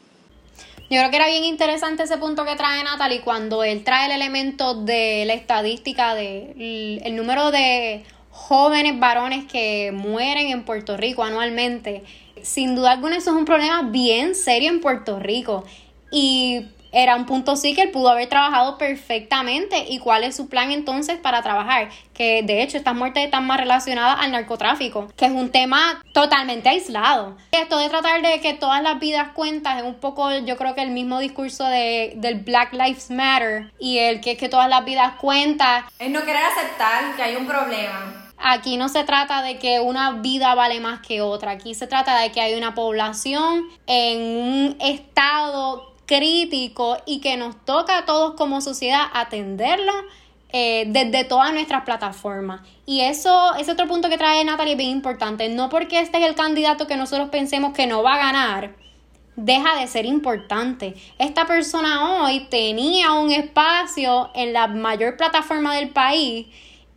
Yo 0.91 1.01
creo 1.01 1.11
que 1.11 1.17
era 1.17 1.27
bien 1.27 1.45
interesante 1.45 2.05
ese 2.05 2.19
punto 2.19 2.45
que 2.45 2.57
trae 2.57 2.85
Natalie 2.85 3.23
cuando 3.23 3.65
él 3.65 3.83
trae 3.83 4.07
el 4.07 4.13
elemento 4.13 4.85
de 4.85 5.25
la 5.27 5.33
estadística 5.33 6.15
del 6.15 7.01
el 7.03 7.17
número 7.17 7.51
de 7.51 8.05
jóvenes 8.35 8.99
varones 8.99 9.45
que 9.45 9.93
mueren 9.93 10.49
en 10.49 10.65
Puerto 10.65 10.97
Rico 10.97 11.23
anualmente. 11.23 12.03
Sin 12.43 12.75
duda 12.75 12.91
alguna 12.91 13.17
eso 13.17 13.31
es 13.31 13.37
un 13.37 13.45
problema 13.45 13.83
bien 13.83 14.35
serio 14.35 14.71
en 14.71 14.81
Puerto 14.81 15.21
Rico. 15.21 15.65
Y 16.11 16.67
era 16.91 17.17
un 17.17 17.27
punto 17.27 17.57
sí 17.57 17.75
que 17.75 17.83
él 17.83 17.91
pudo 17.91 18.11
haber 18.11 18.29
trabajado 18.29 18.77
perfectamente. 18.77 19.85
¿Y 19.89 20.01
cuál 20.01 20.25
es 20.25 20.37
su 20.37 20.49
plan 20.49 20.73
entonces 20.73 21.17
para 21.19 21.43
trabajar? 21.43 21.91
Que 22.13 22.43
de 22.43 22.63
hecho 22.63 22.77
estas 22.77 22.95
muertes 22.95 23.25
están 23.25 23.47
más 23.47 23.59
relacionadas 23.59 24.19
al 24.21 24.33
narcotráfico, 24.33 25.09
que 25.17 25.27
es 25.27 25.33
un 25.33 25.51
tema 25.51 26.03
totalmente 26.13 26.69
aislado. 26.69 27.37
Esto 27.53 27.79
de 27.79 27.89
tratar 27.89 28.21
de 28.21 28.41
que 28.41 28.55
todas 28.55 28.83
las 28.83 28.99
vidas 28.99 29.29
cuentan 29.35 29.79
es 29.79 29.85
un 29.85 29.95
poco, 29.95 30.31
yo 30.39 30.57
creo 30.57 30.75
que 30.75 30.83
el 30.83 30.91
mismo 30.91 31.21
discurso 31.21 31.65
de, 31.65 32.15
del 32.17 32.41
Black 32.41 32.73
Lives 32.73 33.11
Matter 33.11 33.73
y 33.79 33.99
el 33.99 34.21
que 34.21 34.33
es 34.33 34.39
que 34.39 34.49
todas 34.49 34.69
las 34.69 34.85
vidas 34.85 35.15
cuentan. 35.21 35.85
Es 35.99 36.11
no 36.11 36.25
querer 36.25 36.43
aceptar 36.45 37.17
que 37.17 37.23
hay 37.23 37.37
un 37.37 37.47
problema. 37.47 38.24
Aquí 38.47 38.77
no 38.77 38.91
se 38.91 39.05
trata 39.05 39.41
de 39.41 39.57
que 39.57 39.81
una 39.81 40.21
vida 40.21 40.55
vale 40.55 40.79
más 40.79 41.01
que 41.01 41.23
otra, 41.23 41.53
aquí 41.53 41.73
se 41.75 41.87
trata 41.87 42.21
de 42.21 42.31
que 42.31 42.43
hay 42.43 42.53
una 42.53 42.75
población 42.75 43.63
en 43.87 44.37
un 44.37 44.77
estado 44.81 45.95
crítico 46.05 46.99
y 47.07 47.23
que 47.23 47.39
nos 47.39 47.57
toca 47.65 47.97
a 47.97 48.05
todos 48.05 48.35
como 48.35 48.61
sociedad 48.61 49.07
atenderlo 49.15 49.95
eh, 50.53 50.85
desde 50.89 51.25
todas 51.25 51.55
nuestras 51.55 51.85
plataformas. 51.85 52.61
Y 52.85 53.01
eso, 53.01 53.55
ese 53.55 53.73
otro 53.73 53.89
punto 53.89 54.11
que 54.11 54.19
trae 54.19 54.45
Natalie 54.45 54.73
es 54.73 54.79
bien 54.79 54.91
importante. 54.91 55.49
No 55.49 55.71
porque 55.71 56.01
este 56.01 56.19
es 56.19 56.25
el 56.25 56.35
candidato 56.35 56.87
que 56.87 56.99
nosotros 56.99 57.31
pensemos 57.31 57.73
que 57.73 57.87
no 57.87 58.03
va 58.03 58.17
a 58.17 58.19
ganar, 58.19 58.75
deja 59.37 59.75
de 59.81 59.87
ser 59.87 60.05
importante. 60.05 60.97
Esta 61.19 61.47
persona 61.47 62.25
hoy 62.27 62.41
tenía 62.51 63.13
un 63.13 63.33
espacio 63.33 64.31
en 64.35 64.53
la 64.53 64.67
mayor 64.67 65.17
plataforma 65.17 65.75
del 65.75 65.89
país 65.89 66.47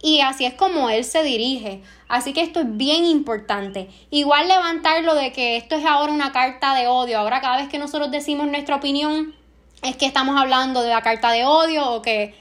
y 0.01 0.21
así 0.21 0.45
es 0.45 0.53
como 0.53 0.89
él 0.89 1.03
se 1.03 1.23
dirige. 1.23 1.81
Así 2.07 2.33
que 2.33 2.41
esto 2.41 2.59
es 2.59 2.77
bien 2.77 3.05
importante. 3.05 3.89
Igual 4.11 4.47
levantarlo 4.47 5.15
de 5.15 5.31
que 5.31 5.57
esto 5.57 5.75
es 5.75 5.85
ahora 5.85 6.13
una 6.13 6.31
carta 6.31 6.75
de 6.75 6.87
odio. 6.87 7.19
Ahora 7.19 7.41
cada 7.41 7.57
vez 7.57 7.67
que 7.67 7.79
nosotros 7.79 8.11
decimos 8.11 8.47
nuestra 8.47 8.75
opinión 8.75 9.33
es 9.83 9.95
que 9.95 10.05
estamos 10.05 10.39
hablando 10.39 10.81
de 10.81 10.89
la 10.89 11.01
carta 11.01 11.31
de 11.31 11.45
odio 11.45 11.91
o 11.91 12.01
que... 12.01 12.35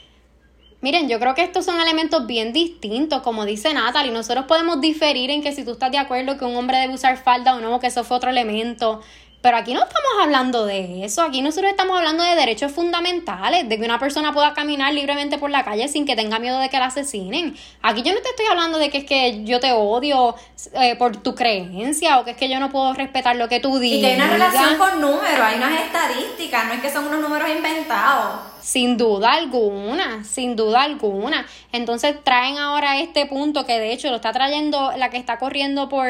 Miren, 0.82 1.08
yo 1.08 1.18
creo 1.18 1.34
que 1.34 1.42
estos 1.42 1.64
son 1.64 1.80
elementos 1.80 2.26
bien 2.26 2.52
distintos, 2.52 3.22
como 3.22 3.46
dice 3.46 3.72
Natalie. 3.72 4.12
Nosotros 4.12 4.44
podemos 4.44 4.80
diferir 4.80 5.30
en 5.30 5.42
que 5.42 5.52
si 5.52 5.64
tú 5.64 5.72
estás 5.72 5.90
de 5.90 5.98
acuerdo 5.98 6.36
que 6.36 6.44
un 6.44 6.54
hombre 6.54 6.76
debe 6.78 6.94
usar 6.94 7.16
falda 7.16 7.56
o 7.56 7.60
no, 7.60 7.80
que 7.80 7.86
eso 7.86 8.04
fue 8.04 8.18
otro 8.18 8.30
elemento. 8.30 9.00
Pero 9.46 9.58
aquí 9.58 9.74
no 9.74 9.84
estamos 9.84 10.10
hablando 10.20 10.66
de 10.66 11.04
eso, 11.04 11.22
aquí 11.22 11.40
nosotros 11.40 11.70
estamos 11.70 11.96
hablando 11.96 12.24
de 12.24 12.34
derechos 12.34 12.72
fundamentales, 12.72 13.68
de 13.68 13.78
que 13.78 13.84
una 13.84 14.00
persona 14.00 14.32
pueda 14.32 14.54
caminar 14.54 14.92
libremente 14.92 15.38
por 15.38 15.50
la 15.50 15.64
calle 15.64 15.86
sin 15.86 16.04
que 16.04 16.16
tenga 16.16 16.40
miedo 16.40 16.58
de 16.58 16.68
que 16.68 16.76
la 16.80 16.86
asesinen. 16.86 17.56
Aquí 17.80 18.02
yo 18.02 18.12
no 18.12 18.20
te 18.22 18.30
estoy 18.30 18.46
hablando 18.46 18.76
de 18.78 18.90
que 18.90 18.98
es 18.98 19.04
que 19.04 19.44
yo 19.44 19.60
te 19.60 19.70
odio 19.70 20.34
eh, 20.72 20.96
por 20.96 21.18
tu 21.18 21.36
creencia 21.36 22.18
o 22.18 22.24
que 22.24 22.32
es 22.32 22.36
que 22.36 22.48
yo 22.48 22.58
no 22.58 22.70
puedo 22.70 22.92
respetar 22.94 23.36
lo 23.36 23.48
que 23.48 23.60
tú 23.60 23.78
digas. 23.78 23.98
Y 23.98 24.00
que 24.00 24.06
hay 24.08 24.16
una 24.16 24.30
relación 24.30 24.78
con 24.78 25.00
números, 25.00 25.40
hay 25.40 25.58
unas 25.58 25.80
estadísticas, 25.80 26.66
no 26.66 26.72
es 26.72 26.80
que 26.80 26.90
son 26.90 27.06
unos 27.06 27.20
números 27.20 27.48
inventados. 27.48 28.40
Sin 28.60 28.96
duda 28.96 29.34
alguna, 29.34 30.24
sin 30.24 30.56
duda 30.56 30.82
alguna. 30.82 31.46
Entonces 31.70 32.16
traen 32.24 32.58
ahora 32.58 32.98
este 32.98 33.26
punto 33.26 33.64
que 33.64 33.78
de 33.78 33.92
hecho 33.92 34.10
lo 34.10 34.16
está 34.16 34.32
trayendo 34.32 34.90
la 34.96 35.08
que 35.10 35.18
está 35.18 35.38
corriendo 35.38 35.88
por 35.88 36.04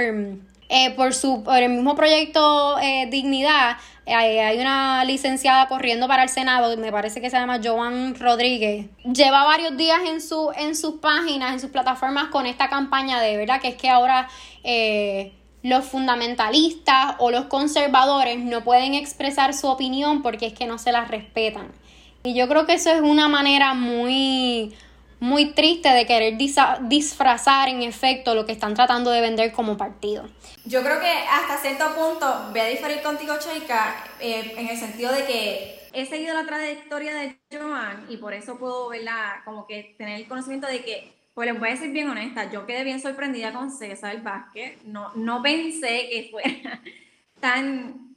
eh, 0.69 0.91
por, 0.91 1.15
su, 1.15 1.43
por 1.43 1.63
el 1.63 1.71
mismo 1.71 1.95
proyecto 1.95 2.79
eh, 2.81 3.07
Dignidad, 3.11 3.77
eh, 4.05 4.15
hay 4.15 4.59
una 4.59 5.05
licenciada 5.05 5.69
corriendo 5.69 6.09
para 6.09 6.23
el 6.23 6.29
Senado, 6.29 6.77
me 6.77 6.93
parece 6.93 7.21
que 7.21 7.31
se 7.31 7.37
llama 7.37 7.61
Joan 7.63 8.15
Rodríguez. 8.15 8.87
Lleva 9.05 9.45
varios 9.45 9.77
días 9.77 10.01
en, 10.07 10.21
su, 10.21 10.51
en 10.57 10.75
sus 10.75 10.97
páginas, 10.97 11.53
en 11.53 11.61
sus 11.61 11.71
plataformas 11.71 12.29
con 12.29 12.47
esta 12.47 12.69
campaña 12.69 13.21
de 13.21 13.37
verdad 13.37 13.61
que 13.61 13.69
es 13.69 13.77
que 13.77 13.89
ahora 13.89 14.29
los 15.63 15.85
fundamentalistas 15.85 17.15
o 17.19 17.31
los 17.31 17.47
conservadores 17.47 18.39
no 18.39 18.63
pueden 18.63 18.95
expresar 18.95 19.55
su 19.55 19.69
opinión 19.69 20.23
porque 20.23 20.47
es 20.47 20.53
que 20.53 20.67
no 20.67 20.79
se 20.79 20.93
las 20.93 21.09
respetan. 21.09 21.73
Y 22.25 22.35
yo 22.35 22.49
creo 22.49 22.67
que 22.67 22.75
eso 22.75 22.91
es 22.91 23.01
una 23.01 23.29
manera 23.29 23.75
muy 23.75 24.75
muy 25.19 25.53
triste 25.53 25.89
de 25.89 26.07
querer 26.07 26.37
disfrazar 26.37 27.69
en 27.69 27.83
efecto 27.83 28.35
lo 28.35 28.45
que 28.45 28.53
están 28.53 28.75
tratando 28.75 29.11
de 29.11 29.21
vender 29.21 29.53
como 29.53 29.77
partido. 29.77 30.29
Yo 30.65 30.83
creo 30.83 31.01
que 31.01 31.11
hasta 31.11 31.57
cierto 31.59 31.85
punto 31.95 32.49
voy 32.51 32.61
a 32.61 32.67
diferir 32.67 33.03
contigo, 33.03 33.35
Cheika, 33.39 34.05
eh, 34.21 34.55
en 34.57 34.69
el 34.69 34.77
sentido 34.77 35.13
de 35.13 35.25
que 35.25 35.89
he 35.93 36.07
seguido 36.07 36.35
la 36.35 36.45
trayectoria 36.45 37.15
de 37.15 37.39
Joan 37.51 38.07
y 38.09 38.19
por 38.19 38.35
eso 38.35 38.59
puedo 38.59 38.89
verla, 38.89 39.43
como 39.45 39.67
que 39.67 39.95
tener 39.97 40.21
el 40.21 40.29
conocimiento 40.29 40.67
de 40.67 40.83
que, 40.83 41.13
pues 41.35 41.51
les 41.51 41.59
voy 41.59 41.69
a 41.69 41.73
decir 41.73 41.91
bien 41.91 42.11
honesta, 42.11 42.51
yo 42.51 42.67
quedé 42.67 42.85
bien 42.85 43.01
sorprendida 43.01 43.53
con 43.53 43.71
César 43.71 44.23
Vázquez, 44.23 44.85
no, 44.85 45.13
no 45.15 45.43
pensé 45.43 46.09
que 46.11 46.29
fuera 46.31 46.83
tan, 47.41 48.15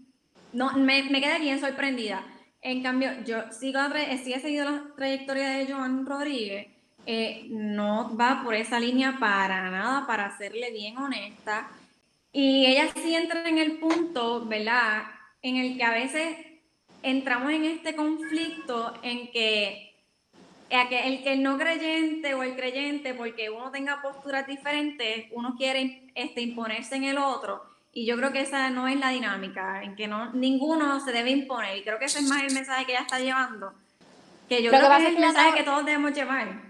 no, 0.52 0.74
me, 0.74 1.04
me 1.04 1.22
quedé 1.22 1.40
bien 1.40 1.60
sorprendida. 1.60 2.26
En 2.62 2.84
cambio, 2.84 3.12
yo 3.26 3.44
sigo, 3.54 3.80
sí 4.22 4.34
he 4.34 4.40
seguido 4.42 4.66
la 4.66 4.84
trayectoria 4.98 5.50
de 5.52 5.72
Joan 5.72 6.06
Rodríguez 6.06 6.68
eh, 7.06 7.48
no 7.50 8.16
va 8.16 8.42
por 8.44 8.56
esa 8.56 8.80
línea 8.80 9.18
para 9.20 9.70
nada, 9.70 10.06
para 10.06 10.38
serle 10.38 10.72
bien 10.72 10.98
honesta. 10.98 11.70
Y 12.32 12.66
ella 12.66 12.90
sí 12.94 13.16
entra 13.16 13.48
en 13.48 13.58
el 13.58 13.80
punto, 13.80 14.46
¿verdad? 14.46 15.04
En 15.42 15.58
el 15.58 15.78
que 15.78 15.84
a 15.84 15.92
veces 15.92 16.38
entramos 17.02 17.52
en 17.52 17.66
este 17.66 17.96
conflicto 17.96 18.94
en 19.02 19.32
que 19.32 19.90
el 20.70 21.24
que 21.24 21.36
no 21.36 21.58
creyente 21.58 22.34
o 22.34 22.44
el 22.44 22.56
creyente, 22.56 23.14
porque 23.14 23.50
uno 23.50 23.72
tenga 23.72 24.02
posturas 24.02 24.46
diferentes, 24.46 25.26
uno 25.32 25.56
quiere 25.58 26.12
este, 26.14 26.42
imponerse 26.42 26.96
en 26.96 27.06
el 27.06 27.18
otro. 27.18 27.64
Y 27.92 28.06
yo 28.06 28.16
creo 28.18 28.32
que 28.32 28.42
esa 28.42 28.70
no 28.70 28.88
es 28.88 29.00
la 29.00 29.10
dinámica, 29.10 29.82
en 29.82 29.96
que 29.96 30.08
no, 30.08 30.32
ninguno 30.34 31.00
se 31.00 31.12
debe 31.12 31.32
imponer. 31.32 31.78
Y 31.78 31.84
creo 31.84 31.98
que 31.98 32.06
ese 32.06 32.20
es 32.20 32.26
más 32.26 32.44
el 32.44 32.54
mensaje 32.54 32.86
que 32.86 32.92
ella 32.92 33.02
está 33.02 33.20
llevando. 33.20 33.74
Que 34.48 34.62
yo 34.62 34.70
creo 34.70 34.90
que, 34.90 34.98
es 34.98 35.10
el 35.10 35.20
mensaje 35.20 35.58
que 35.58 35.64
todos 35.64 35.86
debemos 35.86 36.14
llevar. 36.14 36.69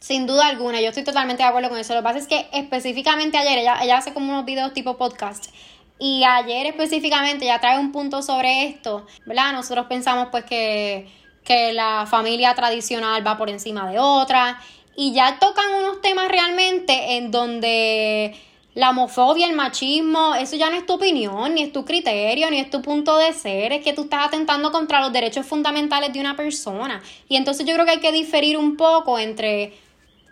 Sin 0.00 0.26
duda 0.26 0.46
alguna, 0.46 0.80
yo 0.80 0.88
estoy 0.88 1.04
totalmente 1.04 1.42
de 1.42 1.48
acuerdo 1.48 1.68
con 1.68 1.78
eso. 1.78 1.92
Lo 1.92 2.00
que 2.00 2.04
pasa 2.04 2.18
es 2.18 2.26
que 2.26 2.48
específicamente 2.54 3.36
ayer, 3.36 3.58
ella, 3.58 3.76
ella 3.82 3.98
hace 3.98 4.14
como 4.14 4.32
unos 4.32 4.46
videos 4.46 4.72
tipo 4.72 4.96
podcast. 4.96 5.52
Y 5.98 6.24
ayer 6.24 6.66
específicamente 6.66 7.44
ya 7.44 7.60
trae 7.60 7.78
un 7.78 7.92
punto 7.92 8.22
sobre 8.22 8.64
esto, 8.64 9.06
¿verdad? 9.26 9.52
Nosotros 9.52 9.86
pensamos 9.88 10.28
pues 10.30 10.44
que, 10.46 11.06
que 11.44 11.74
la 11.74 12.06
familia 12.10 12.54
tradicional 12.54 13.24
va 13.26 13.36
por 13.36 13.50
encima 13.50 13.90
de 13.90 13.98
otra. 13.98 14.58
Y 14.96 15.12
ya 15.12 15.38
tocan 15.38 15.70
unos 15.74 16.00
temas 16.00 16.28
realmente 16.28 17.16
en 17.18 17.30
donde 17.30 18.34
la 18.74 18.90
homofobia, 18.90 19.46
el 19.46 19.54
machismo, 19.54 20.34
eso 20.34 20.56
ya 20.56 20.70
no 20.70 20.76
es 20.76 20.86
tu 20.86 20.94
opinión, 20.94 21.54
ni 21.54 21.62
es 21.62 21.72
tu 21.72 21.84
criterio, 21.84 22.50
ni 22.50 22.58
es 22.60 22.70
tu 22.70 22.80
punto 22.80 23.18
de 23.18 23.34
ser, 23.34 23.72
es 23.72 23.84
que 23.84 23.92
tú 23.92 24.04
estás 24.04 24.28
atentando 24.28 24.72
contra 24.72 25.00
los 25.00 25.12
derechos 25.12 25.44
fundamentales 25.44 26.12
de 26.12 26.20
una 26.20 26.36
persona. 26.36 27.02
Y 27.28 27.36
entonces 27.36 27.66
yo 27.66 27.74
creo 27.74 27.84
que 27.84 27.92
hay 27.92 28.00
que 28.00 28.12
diferir 28.12 28.56
un 28.56 28.76
poco 28.76 29.18
entre 29.18 29.74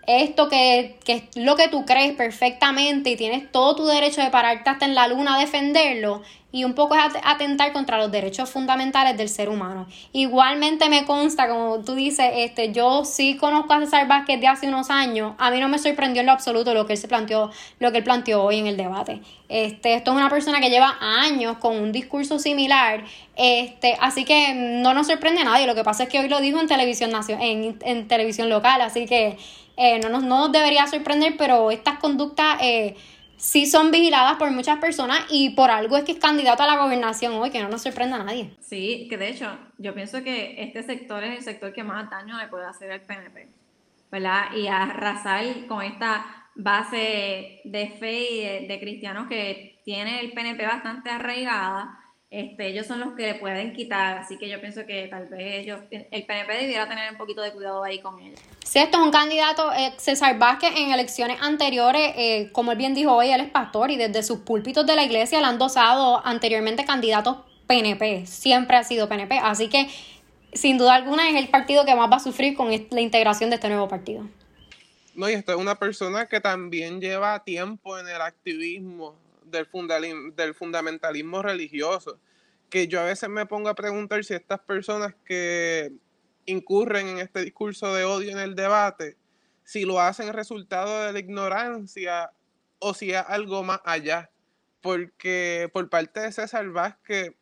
esto 0.09 0.49
que, 0.49 0.97
que, 1.05 1.13
es 1.13 1.23
lo 1.37 1.55
que 1.55 1.69
tú 1.69 1.85
crees 1.85 2.15
perfectamente 2.15 3.11
y 3.11 3.17
tienes 3.17 3.53
todo 3.53 3.77
tu 3.77 3.87
derecho 3.87 4.23
de 4.23 4.31
pararte 4.31 4.71
hasta 4.71 4.87
en 4.87 4.95
la 4.95 5.07
luna 5.07 5.37
a 5.37 5.39
defenderlo 5.39 6.23
y 6.51 6.65
un 6.65 6.75
poco 6.75 6.95
es 6.95 7.03
atentar 7.25 7.73
contra 7.73 7.99
los 7.99 8.11
derechos 8.11 8.49
fundamentales 8.49 9.19
del 9.19 9.29
ser 9.29 9.51
humano. 9.51 9.87
Igualmente 10.13 10.89
me 10.89 11.05
consta, 11.05 11.47
como 11.47 11.81
tú 11.81 11.95
dices, 11.95 12.31
este, 12.35 12.73
yo 12.73 13.05
sí 13.05 13.37
conozco 13.37 13.75
a 13.75 13.81
César 13.81 14.09
Vázquez 14.09 14.41
de 14.41 14.47
hace 14.47 14.67
unos 14.67 14.89
años, 14.89 15.35
a 15.39 15.51
mí 15.51 15.61
no 15.61 15.69
me 15.69 15.79
sorprendió 15.79 16.21
en 16.21 16.27
lo 16.27 16.33
absoluto 16.33 16.73
lo 16.73 16.87
que 16.87 16.95
él 16.95 16.99
se 16.99 17.07
planteó, 17.07 17.51
lo 17.79 17.93
que 17.93 17.99
él 17.99 18.05
planteó 18.05 18.43
hoy 18.45 18.59
en 18.59 18.67
el 18.67 18.77
debate. 18.79 19.21
Este, 19.49 19.95
esto 19.95 20.13
es 20.13 20.17
una 20.17 20.31
persona 20.31 20.61
que 20.61 20.71
lleva 20.71 20.97
años 21.01 21.59
con 21.59 21.77
un 21.77 21.93
discurso 21.93 22.39
similar, 22.39 23.05
este, 23.37 23.97
así 24.01 24.25
que 24.25 24.55
no 24.55 24.95
nos 24.95 25.07
sorprende 25.07 25.43
a 25.43 25.45
nadie, 25.45 25.67
lo 25.67 25.75
que 25.75 25.85
pasa 25.85 26.05
es 26.05 26.09
que 26.09 26.19
hoy 26.19 26.29
lo 26.29 26.41
dijo 26.41 26.61
en 26.61 26.67
televisión, 26.67 27.11
en, 27.29 27.79
en 27.83 28.09
televisión 28.09 28.49
local, 28.49 28.81
así 28.81 29.07
que 29.07 29.37
eh, 29.81 30.01
no, 30.01 30.09
nos, 30.09 30.25
no 30.25 30.49
debería 30.49 30.89
sorprender, 30.89 31.37
pero 31.39 31.71
estas 31.71 32.01
conductas 32.01 32.59
eh, 32.61 32.97
sí 33.39 33.67
son 33.67 33.91
vigiladas 33.91 34.37
por 34.37 34.51
muchas 34.51 34.79
personas 34.79 35.21
y 35.31 35.51
por 35.51 35.71
algo 35.71 35.97
es 35.97 36.05
que 36.05 36.13
es 36.13 36.19
candidato 36.19 36.63
a 36.63 36.67
la 36.67 36.83
gobernación 36.83 37.33
hoy, 37.35 37.51
que 37.51 37.63
no 37.63 37.69
nos 37.69 37.83
sorprenda 37.83 38.17
a 38.17 38.25
nadie. 38.25 38.51
Sí, 38.61 39.07
que 39.09 39.17
de 39.17 39.31
hecho 39.31 39.59
yo 39.79 39.95
pienso 39.95 40.23
que 40.23 40.63
este 40.63 40.83
sector 40.83 41.25
es 41.25 41.39
el 41.39 41.45
sector 41.45 41.73
que 41.73 41.85
más 41.85 42.11
daño 42.11 42.37
le 42.37 42.49
puede 42.49 42.67
hacer 42.67 42.93
al 42.93 43.01
PNP, 43.01 43.49
¿verdad? 44.11 44.55
Y 44.55 44.69
arrasar 44.69 45.45
con 45.67 45.83
esta 45.83 46.49
base 46.55 47.61
de 47.65 47.97
fe 48.01 48.63
y 48.63 48.67
de 48.67 48.81
cristianos 48.81 49.29
que 49.29 49.81
tiene 49.85 50.21
el 50.21 50.33
PNP 50.33 50.67
bastante 50.67 51.09
arraigada 51.09 51.99
este, 52.31 52.69
ellos 52.69 52.87
son 52.87 53.01
los 53.01 53.15
que 53.15 53.23
le 53.23 53.35
pueden 53.37 53.73
quitar, 53.73 54.19
así 54.19 54.37
que 54.37 54.51
yo 54.51 54.61
pienso 54.61 54.85
que 54.85 55.09
tal 55.09 55.29
vez 55.29 55.63
ellos, 55.63 55.81
el 55.91 56.27
PNP 56.27 56.59
debiera 56.59 56.87
tener 56.87 57.11
un 57.11 57.17
poquito 57.17 57.41
de 57.41 57.53
cuidado 57.53 57.83
ahí 57.83 58.01
con 58.01 58.21
ellos. 58.21 58.39
Sí, 58.63 58.79
esto 58.79 58.99
es 58.99 59.05
un 59.05 59.11
candidato, 59.11 59.73
eh, 59.73 59.95
César 59.97 60.39
Vázquez, 60.39 60.73
en 60.77 60.93
elecciones 60.93 61.41
anteriores, 61.41 62.13
eh, 62.17 62.51
como 62.53 62.73
él 62.73 62.79
bien 62.79 62.95
dijo 62.95 63.15
hoy, 63.15 63.31
él 63.31 63.41
es 63.41 63.51
pastor 63.51 63.91
y 63.91 63.97
desde 63.97 64.23
sus 64.23 64.41
púlpitos 64.41 64.85
de 64.85 64.95
la 64.95 65.05
iglesia 65.05 65.41
le 65.41 65.47
han 65.47 65.59
dosado 65.59 66.21
anteriormente 66.27 66.85
candidatos 66.85 67.39
PNP, 67.67 68.27
siempre 68.27 68.77
ha 68.77 68.85
sido 68.85 69.09
PNP, 69.09 69.39
así 69.39 69.71
que 69.71 69.89
sin 70.53 70.77
duda 70.77 70.97
alguna 70.97 71.31
es 71.31 71.37
el 71.37 71.49
partido 71.49 71.87
que 71.87 71.95
más 71.95 72.11
va 72.11 72.17
a 72.17 72.21
sufrir 72.21 72.55
con 72.55 72.69
la 72.69 73.01
integración 73.01 73.49
de 73.49 73.57
este 73.57 73.69
nuevo 73.71 73.89
partido. 73.89 74.29
No, 75.15 75.31
y 75.31 75.33
esto 75.33 75.53
es 75.53 75.59
una 75.59 75.77
persona 75.77 76.27
que 76.27 76.41
también 76.41 77.01
lleva 77.01 77.43
tiempo 77.43 77.99
en 77.99 78.07
el 78.07 78.21
activismo 78.21 79.17
del, 79.51 79.69
del 80.35 80.55
fundamentalismo 80.55 81.43
religioso, 81.43 82.21
que 82.71 82.89
yo 82.89 83.01
a 83.01 83.05
veces 83.05 83.29
me 83.29 83.47
pongo 83.47 83.69
a 83.69 83.75
preguntar 83.75 84.25
si 84.25 84.35
estas 84.35 84.61
personas 84.61 85.15
que 85.25 85.93
incurren 86.47 87.09
en 87.09 87.19
este 87.19 87.45
discurso 87.45 87.95
de 87.95 88.05
odio 88.05 88.31
en 88.31 88.39
el 88.39 88.55
debate, 88.55 89.17
si 89.65 89.85
lo 89.85 90.01
hacen 90.01 90.33
resultado 90.33 91.05
de 91.05 91.13
la 91.13 91.19
ignorancia 91.19 92.31
o 92.79 92.95
si 92.95 93.13
es 93.13 93.23
algo 93.27 93.63
más 93.63 93.81
allá. 93.85 94.31
Porque 94.81 95.69
por 95.73 95.89
parte 95.91 96.21
de 96.21 96.33
César 96.33 96.69
Vázquez, 96.71 97.33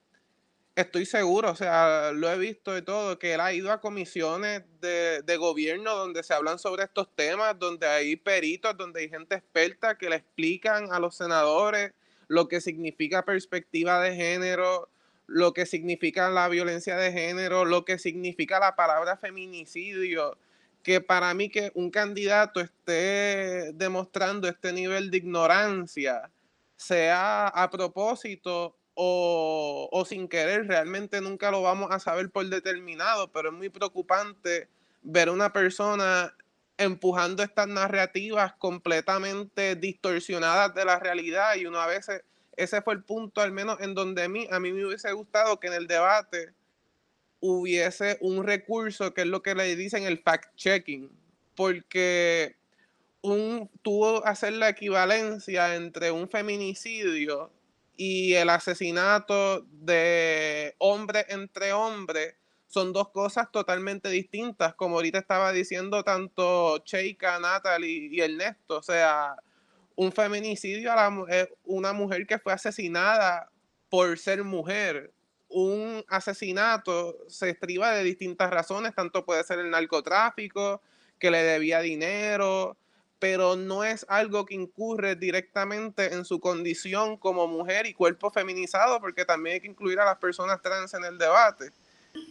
estoy 0.76 1.06
seguro, 1.06 1.50
o 1.50 1.56
sea, 1.56 2.12
lo 2.12 2.30
he 2.30 2.38
visto 2.38 2.72
de 2.72 2.82
todo, 2.82 3.18
que 3.18 3.34
él 3.34 3.40
ha 3.40 3.52
ido 3.52 3.72
a 3.72 3.80
comisiones 3.80 4.62
de, 4.80 5.22
de, 5.22 5.36
gobierno 5.38 5.96
donde 5.96 6.22
se 6.22 6.34
hablan 6.34 6.58
sobre 6.58 6.84
estos 6.84 7.08
temas, 7.16 7.58
donde 7.58 7.86
hay 7.88 8.14
peritos, 8.16 8.76
donde 8.76 9.00
hay 9.00 9.08
gente 9.08 9.36
experta 9.36 9.96
que 9.96 10.10
le 10.10 10.16
explican 10.16 10.92
a 10.92 11.00
los 11.00 11.16
senadores 11.16 11.92
lo 12.28 12.46
que 12.48 12.60
significa 12.60 13.24
perspectiva 13.24 14.00
de 14.00 14.14
género, 14.14 14.90
lo 15.26 15.54
que 15.54 15.64
significa 15.64 16.28
la 16.28 16.48
violencia 16.48 16.96
de 16.96 17.10
género, 17.10 17.64
lo 17.64 17.84
que 17.84 17.98
significa 17.98 18.60
la 18.60 18.76
palabra 18.76 19.16
feminicidio, 19.16 20.36
que 20.82 21.00
para 21.00 21.32
mí 21.34 21.48
que 21.48 21.72
un 21.74 21.90
candidato 21.90 22.60
esté 22.60 23.72
demostrando 23.72 24.46
este 24.46 24.72
nivel 24.72 25.10
de 25.10 25.16
ignorancia, 25.16 26.30
sea 26.76 27.48
a 27.48 27.70
propósito 27.70 28.76
o, 28.98 29.90
o, 29.93 30.05
sin 30.06 30.27
querer, 30.27 30.66
realmente 30.66 31.20
nunca 31.20 31.51
lo 31.51 31.60
vamos 31.60 31.90
a 31.90 32.01
saber 32.01 32.31
por 32.31 32.47
determinado, 32.47 33.31
pero 33.31 33.51
es 33.51 33.55
muy 33.55 33.68
preocupante 33.68 34.68
ver 35.02 35.28
una 35.28 35.52
persona 35.52 36.35
empujando 36.78 37.43
estas 37.43 37.68
narrativas 37.68 38.55
completamente 38.55 39.77
distorsionadas 39.77 40.74
de 40.74 40.85
la 40.86 40.98
realidad 40.98 41.56
y 41.56 41.66
uno 41.66 41.78
a 41.78 41.86
veces 41.86 42.23
ese 42.56 42.81
fue 42.81 42.94
el 42.94 43.02
punto, 43.02 43.43
al 43.43 43.52
menos 43.52 43.78
en 43.81 43.94
donde 43.94 44.23
a 44.24 44.28
mí, 44.28 44.48
a 44.51 44.59
mí 44.59 44.73
me 44.73 44.86
hubiese 44.86 45.12
gustado 45.12 45.60
que 45.60 45.66
en 45.66 45.74
el 45.74 45.86
debate 45.86 46.55
hubiese 47.40 48.16
un 48.23 48.44
recurso 48.44 49.12
que 49.12 49.23
es 49.23 49.27
lo 49.27 49.43
que 49.43 49.55
le 49.55 49.77
dicen 49.77 50.05
el 50.05 50.23
fact-checking, 50.24 51.10
porque 51.55 52.56
un, 53.20 53.68
tuvo 53.82 54.24
hacer 54.27 54.55
la 54.55 54.70
equivalencia 54.70 55.74
entre 55.74 56.10
un 56.10 56.31
feminicidio 56.31 57.51
y 57.97 58.35
el 58.35 58.51
asesinato 58.51 59.62
de 59.70 60.74
hombre 60.78 61.24
entre 61.28 61.73
hombres 61.73 62.35
son 62.66 62.93
dos 62.93 63.10
cosas 63.10 63.51
totalmente 63.51 64.09
distintas, 64.09 64.74
como 64.74 64.97
ahorita 64.97 65.18
estaba 65.18 65.52
diciendo 65.52 66.02
tanto 66.02 66.78
Cheika, 66.78 67.39
Natalie 67.39 68.09
y 68.10 68.20
Ernesto, 68.20 68.78
o 68.78 68.82
sea, 68.82 69.36
un 69.94 70.12
feminicidio 70.12 70.93
a 70.93 70.97
la, 70.97 71.24
eh, 71.31 71.48
una 71.64 71.93
mujer 71.93 72.27
que 72.27 72.39
fue 72.39 72.52
asesinada 72.52 73.51
por 73.89 74.18
ser 74.18 74.44
mujer. 74.44 75.12
Un 75.48 76.05
asesinato 76.09 77.16
se 77.28 77.51
estriba 77.51 77.93
de 77.93 78.05
distintas 78.05 78.51
razones, 78.51 78.94
tanto 78.94 79.24
puede 79.24 79.44
ser 79.44 79.60
el 79.60 79.70
narcotráfico, 79.70 80.82
que 81.18 81.31
le 81.31 81.43
debía 81.43 81.81
dinero, 81.81 82.77
pero 83.18 83.56
no 83.56 83.84
es 83.84 84.05
algo 84.09 84.44
que 84.44 84.55
incurre 84.55 85.16
directamente 85.16 86.14
en 86.14 86.24
su 86.24 86.40
condición 86.40 87.16
como 87.16 87.47
mujer 87.47 87.86
y 87.86 87.94
cuerpo 87.94 88.30
feminizado, 88.30 89.01
porque 89.01 89.24
también 89.24 89.55
hay 89.55 89.60
que 89.60 89.68
incluir 89.68 89.98
a 90.01 90.05
las 90.05 90.18
personas 90.18 90.60
trans 90.60 90.93
en 90.94 91.05
el 91.05 91.18
debate. 91.18 91.70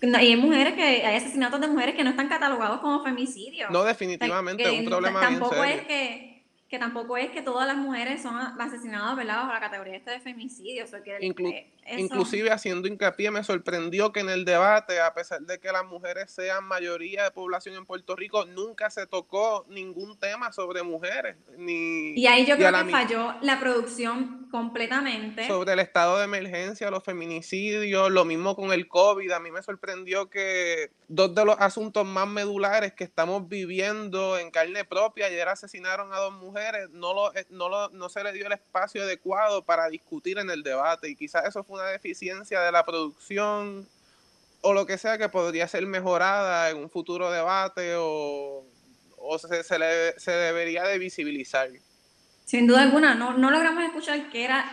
y 0.01 0.15
hay 0.15 0.35
mujeres 0.35 0.73
que 0.73 0.83
hay 0.83 1.17
asesinatos 1.17 1.59
de 1.61 1.67
mujeres 1.67 1.95
que 1.95 2.03
no 2.03 2.11
están 2.11 2.29
catalogados 2.29 2.79
como 2.81 3.03
femicidios. 3.03 3.71
No, 3.71 3.83
definitivamente, 3.83 4.63
es 4.63 4.79
un 4.79 4.85
problema 4.85 5.21
tampoco 5.21 5.63
es 5.63 5.81
que 5.87 6.35
que 6.67 6.79
tampoco 6.79 7.15
es 7.15 7.29
que 7.29 7.41
todas 7.41 7.67
las 7.67 7.77
mujeres 7.77 8.21
son 8.21 8.35
asesinadas, 8.35 9.15
¿verdad? 9.15 9.37
Bajo 9.37 9.53
la 9.53 9.59
categoría 9.59 9.99
de 9.99 10.19
femicidio. 10.19 10.85
Inclusive 11.87 12.51
haciendo 12.51 12.87
hincapié, 12.87 13.29
me 13.29 13.43
sorprendió 13.43 14.11
que 14.11 14.21
en 14.21 14.29
el 14.29 14.43
debate, 14.43 14.99
a 14.99 15.13
pesar 15.13 15.41
de 15.41 15.59
que 15.59 15.71
las 15.71 15.85
mujeres 15.85 16.31
sean 16.31 16.63
mayoría 16.65 17.23
de 17.23 17.31
población 17.31 17.75
en 17.75 17.85
Puerto 17.85 18.15
Rico, 18.15 18.45
nunca 18.45 18.89
se 18.89 19.05
tocó 19.05 19.65
ningún 19.69 20.17
tema 20.17 20.51
sobre 20.51 20.81
mujeres. 20.81 21.37
Ni, 21.57 22.13
y 22.19 22.25
ahí 22.25 22.45
yo 22.45 22.57
creo 22.57 22.71
que 22.71 22.91
falló 22.91 23.35
la 23.41 23.59
producción 23.59 24.47
completamente. 24.49 25.47
Sobre 25.47 25.73
el 25.73 25.79
estado 25.79 26.17
de 26.17 26.25
emergencia, 26.25 26.89
los 26.89 27.03
feminicidios, 27.03 28.09
lo 28.09 28.25
mismo 28.25 28.55
con 28.55 28.71
el 28.71 28.87
COVID. 28.87 29.31
A 29.31 29.39
mí 29.39 29.51
me 29.51 29.61
sorprendió 29.61 30.29
que 30.29 30.91
dos 31.07 31.35
de 31.35 31.45
los 31.45 31.55
asuntos 31.59 32.05
más 32.05 32.27
medulares 32.27 32.93
que 32.93 33.03
estamos 33.03 33.47
viviendo 33.47 34.39
en 34.39 34.49
carne 34.49 34.85
propia, 34.85 35.27
ayer 35.27 35.47
asesinaron 35.47 36.11
a 36.13 36.17
dos 36.17 36.33
mujeres, 36.33 36.89
no, 36.89 37.13
lo, 37.13 37.35
eh, 37.35 37.45
no, 37.49 37.69
lo, 37.69 37.89
no 37.89 38.09
se 38.09 38.23
le 38.23 38.33
dio 38.33 38.47
el 38.47 38.53
espacio 38.53 39.03
adecuado 39.03 39.63
para 39.63 39.87
discutir 39.89 40.39
en 40.39 40.49
el 40.49 40.63
debate 40.63 41.09
y 41.09 41.15
quizás 41.15 41.45
eso 41.45 41.63
fue 41.63 41.74
una 41.75 41.87
deficiencia 41.87 42.61
de 42.61 42.71
la 42.71 42.85
producción 42.85 43.87
o 44.61 44.73
lo 44.73 44.85
que 44.85 44.97
sea 44.97 45.17
que 45.17 45.29
podría 45.29 45.67
ser 45.67 45.85
mejorada 45.85 46.69
en 46.69 46.77
un 46.77 46.89
futuro 46.89 47.29
debate 47.31 47.95
o, 47.97 48.65
o 49.17 49.39
se, 49.39 49.63
se, 49.63 50.19
se 50.19 50.31
debería 50.31 50.83
de 50.83 50.97
visibilizar. 50.97 51.69
Sin 52.45 52.67
duda 52.67 52.81
alguna, 52.83 53.15
no, 53.15 53.37
no 53.37 53.51
logramos 53.51 53.83
escuchar 53.83 54.29
qué 54.29 54.45
era, 54.45 54.71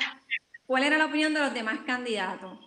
cuál 0.66 0.84
era 0.84 0.98
la 0.98 1.06
opinión 1.06 1.34
de 1.34 1.40
los 1.40 1.54
demás 1.54 1.80
candidatos 1.86 2.58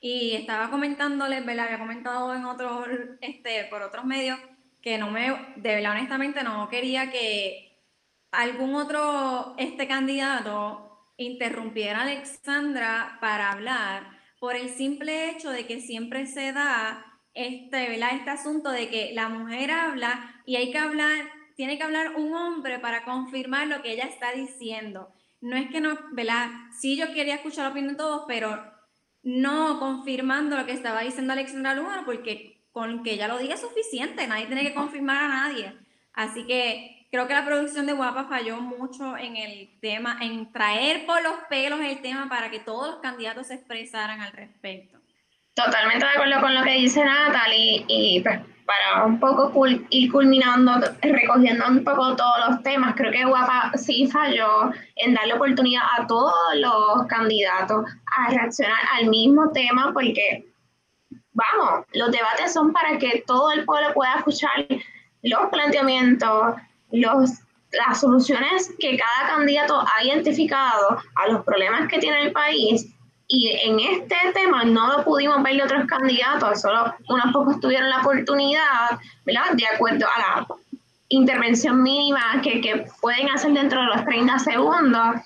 y 0.00 0.34
estaba 0.34 0.68
comentándoles, 0.68 1.46
¿verdad? 1.46 1.64
Había 1.64 1.78
comentado 1.78 2.34
en 2.34 2.44
otros, 2.44 2.86
este, 3.22 3.64
por 3.70 3.80
otros 3.80 4.04
medios, 4.04 4.38
que 4.82 4.98
no 4.98 5.10
me, 5.10 5.54
de 5.56 5.74
verdad, 5.76 5.92
honestamente, 5.92 6.42
no 6.42 6.68
quería 6.68 7.10
que 7.10 7.82
algún 8.30 8.74
otro 8.74 9.54
este 9.56 9.88
candidato 9.88 10.83
interrumpiera 11.16 12.00
a 12.00 12.02
Alexandra 12.02 13.18
para 13.20 13.52
hablar 13.52 14.18
por 14.38 14.56
el 14.56 14.68
simple 14.70 15.30
hecho 15.30 15.50
de 15.50 15.66
que 15.66 15.80
siempre 15.80 16.26
se 16.26 16.52
da 16.52 17.04
este, 17.34 17.88
¿verdad? 17.88 18.10
este 18.14 18.30
asunto 18.30 18.70
de 18.70 18.88
que 18.88 19.12
la 19.14 19.28
mujer 19.28 19.70
habla 19.70 20.42
y 20.46 20.56
hay 20.56 20.70
que 20.70 20.78
hablar, 20.78 21.26
tiene 21.56 21.76
que 21.78 21.84
hablar 21.84 22.14
un 22.16 22.34
hombre 22.34 22.78
para 22.78 23.04
confirmar 23.04 23.66
lo 23.66 23.82
que 23.82 23.92
ella 23.92 24.04
está 24.04 24.32
diciendo. 24.32 25.12
No 25.40 25.56
es 25.56 25.70
que 25.70 25.80
no, 25.80 25.98
¿verdad? 26.12 26.50
Sí, 26.78 26.96
yo 26.96 27.12
quería 27.12 27.36
escuchar 27.36 27.64
la 27.64 27.70
opinión 27.70 27.92
de 27.92 27.98
todos, 27.98 28.24
pero 28.26 28.72
no 29.22 29.78
confirmando 29.78 30.56
lo 30.56 30.66
que 30.66 30.72
estaba 30.72 31.00
diciendo 31.00 31.32
Alexandra 31.32 31.74
Lugano, 31.74 32.04
porque 32.04 32.66
con 32.70 33.02
que 33.02 33.12
ella 33.12 33.28
lo 33.28 33.38
diga 33.38 33.54
es 33.54 33.60
suficiente, 33.60 34.26
nadie 34.26 34.46
tiene 34.46 34.62
que 34.62 34.74
confirmar 34.74 35.24
a 35.24 35.28
nadie. 35.28 35.74
Así 36.12 36.46
que 36.46 36.93
creo 37.14 37.28
que 37.28 37.34
la 37.34 37.44
producción 37.44 37.86
de 37.86 37.92
Guapa 37.92 38.24
falló 38.24 38.60
mucho 38.60 39.16
en 39.16 39.36
el 39.36 39.70
tema, 39.80 40.18
en 40.20 40.50
traer 40.50 41.06
por 41.06 41.22
los 41.22 41.34
pelos 41.48 41.78
el 41.78 42.02
tema 42.02 42.28
para 42.28 42.50
que 42.50 42.58
todos 42.58 42.90
los 42.90 42.96
candidatos 43.00 43.46
se 43.46 43.54
expresaran 43.54 44.20
al 44.20 44.32
respecto. 44.32 44.98
Totalmente 45.54 46.04
de 46.04 46.10
acuerdo 46.10 46.40
con 46.40 46.52
lo 46.52 46.64
que 46.64 46.72
dice 46.72 47.04
Natalie 47.04 47.84
y 47.86 48.20
pues 48.20 48.40
para 48.66 49.04
un 49.04 49.20
poco 49.20 49.52
ir 49.90 50.10
culminando, 50.10 50.72
recogiendo 51.02 51.68
un 51.68 51.84
poco 51.84 52.16
todos 52.16 52.48
los 52.48 52.62
temas, 52.64 52.96
creo 52.96 53.12
que 53.12 53.24
Guapa 53.24 53.70
sí 53.76 54.08
falló 54.08 54.72
en 54.96 55.14
darle 55.14 55.34
oportunidad 55.34 55.84
a 55.96 56.08
todos 56.08 56.34
los 56.56 57.06
candidatos 57.06 57.84
a 58.18 58.30
reaccionar 58.30 58.80
al 58.98 59.06
mismo 59.06 59.52
tema, 59.52 59.92
porque, 59.92 60.46
vamos, 61.30 61.86
los 61.92 62.10
debates 62.10 62.52
son 62.52 62.72
para 62.72 62.98
que 62.98 63.22
todo 63.24 63.52
el 63.52 63.64
pueblo 63.64 63.94
pueda 63.94 64.14
escuchar 64.14 64.66
los 65.22 65.48
planteamientos, 65.50 66.56
los, 66.94 67.30
las 67.72 68.00
soluciones 68.00 68.72
que 68.78 68.96
cada 68.96 69.36
candidato 69.36 69.80
ha 69.80 70.04
identificado 70.04 70.98
a 71.16 71.28
los 71.28 71.44
problemas 71.44 71.88
que 71.88 71.98
tiene 71.98 72.22
el 72.22 72.32
país 72.32 72.86
y 73.26 73.48
en 73.62 73.80
este 73.80 74.16
tema 74.34 74.64
no 74.64 74.92
lo 74.92 75.04
pudimos 75.04 75.42
ver 75.42 75.56
de 75.56 75.62
otros 75.62 75.86
candidatos, 75.86 76.60
solo 76.60 76.94
unos 77.08 77.32
pocos 77.32 77.58
tuvieron 77.60 77.88
la 77.88 78.00
oportunidad, 78.00 78.98
¿verdad? 79.24 79.52
De 79.54 79.66
acuerdo 79.66 80.06
a 80.06 80.18
la 80.18 80.46
intervención 81.08 81.82
mínima 81.82 82.40
que, 82.42 82.60
que 82.60 82.86
pueden 83.00 83.30
hacer 83.30 83.52
dentro 83.52 83.80
de 83.80 83.86
los 83.86 84.04
30 84.04 84.38
segundos, 84.38 85.16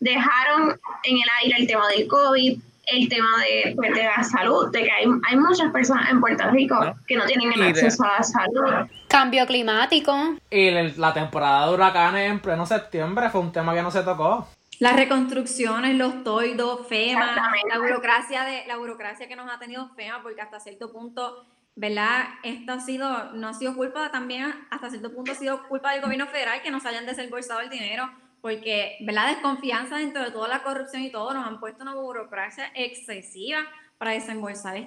dejaron 0.00 0.78
en 1.04 1.16
el 1.16 1.28
aire 1.42 1.56
el 1.60 1.66
tema 1.66 1.86
del 1.88 2.08
COVID, 2.08 2.60
el 2.90 3.08
tema 3.08 3.28
de, 3.42 3.74
pues, 3.74 3.94
de 3.94 4.04
la 4.04 4.22
salud, 4.22 4.70
de 4.70 4.84
que 4.84 4.90
hay, 4.90 5.04
hay, 5.28 5.36
muchas 5.36 5.70
personas 5.72 6.10
en 6.10 6.20
Puerto 6.20 6.50
Rico 6.50 6.76
que 7.06 7.16
no 7.16 7.24
tienen 7.26 7.52
el 7.52 7.62
acceso 7.62 8.04
a 8.04 8.18
la 8.18 8.22
salud. 8.22 8.90
Cambio 9.08 9.46
climático. 9.46 10.12
Y 10.50 10.70
la 10.70 11.12
temporada 11.12 11.66
de 11.66 11.74
huracanes 11.74 12.30
en 12.30 12.40
pleno 12.40 12.66
septiembre 12.66 13.30
fue 13.30 13.40
un 13.40 13.52
tema 13.52 13.74
que 13.74 13.82
no 13.82 13.90
se 13.90 14.02
tocó. 14.02 14.48
Las 14.78 14.94
reconstrucciones, 14.94 15.96
los 15.96 16.22
toidos, 16.22 16.86
FEMA, 16.86 17.52
la 17.68 17.78
burocracia, 17.78 18.44
de, 18.44 18.64
la 18.66 18.76
burocracia 18.76 19.26
que 19.26 19.34
nos 19.34 19.50
ha 19.50 19.58
tenido 19.58 19.88
FEMA, 19.96 20.22
porque 20.22 20.40
hasta 20.40 20.60
cierto 20.60 20.92
punto, 20.92 21.44
¿verdad? 21.74 22.26
Esto 22.44 22.72
ha 22.72 22.80
sido, 22.80 23.32
no 23.32 23.48
ha 23.48 23.54
sido 23.54 23.74
culpa 23.74 24.10
también, 24.12 24.54
hasta 24.70 24.88
cierto 24.88 25.12
punto 25.12 25.32
ha 25.32 25.34
sido 25.34 25.66
culpa 25.68 25.92
del 25.92 26.02
gobierno 26.02 26.28
federal 26.28 26.62
que 26.62 26.70
nos 26.70 26.86
hayan 26.86 27.06
desembolsado 27.06 27.60
el 27.60 27.70
dinero, 27.70 28.08
porque, 28.40 28.96
¿verdad? 29.00 29.28
Desconfianza 29.28 29.96
dentro 29.96 30.22
de 30.22 30.30
toda 30.30 30.48
la 30.48 30.62
corrupción 30.62 31.02
y 31.02 31.10
todo, 31.10 31.34
nos 31.34 31.46
han 31.46 31.60
puesto 31.60 31.82
una 31.82 31.94
burocracia 31.94 32.70
excesiva 32.74 33.60
para 33.98 34.12
desembolsar 34.12 34.86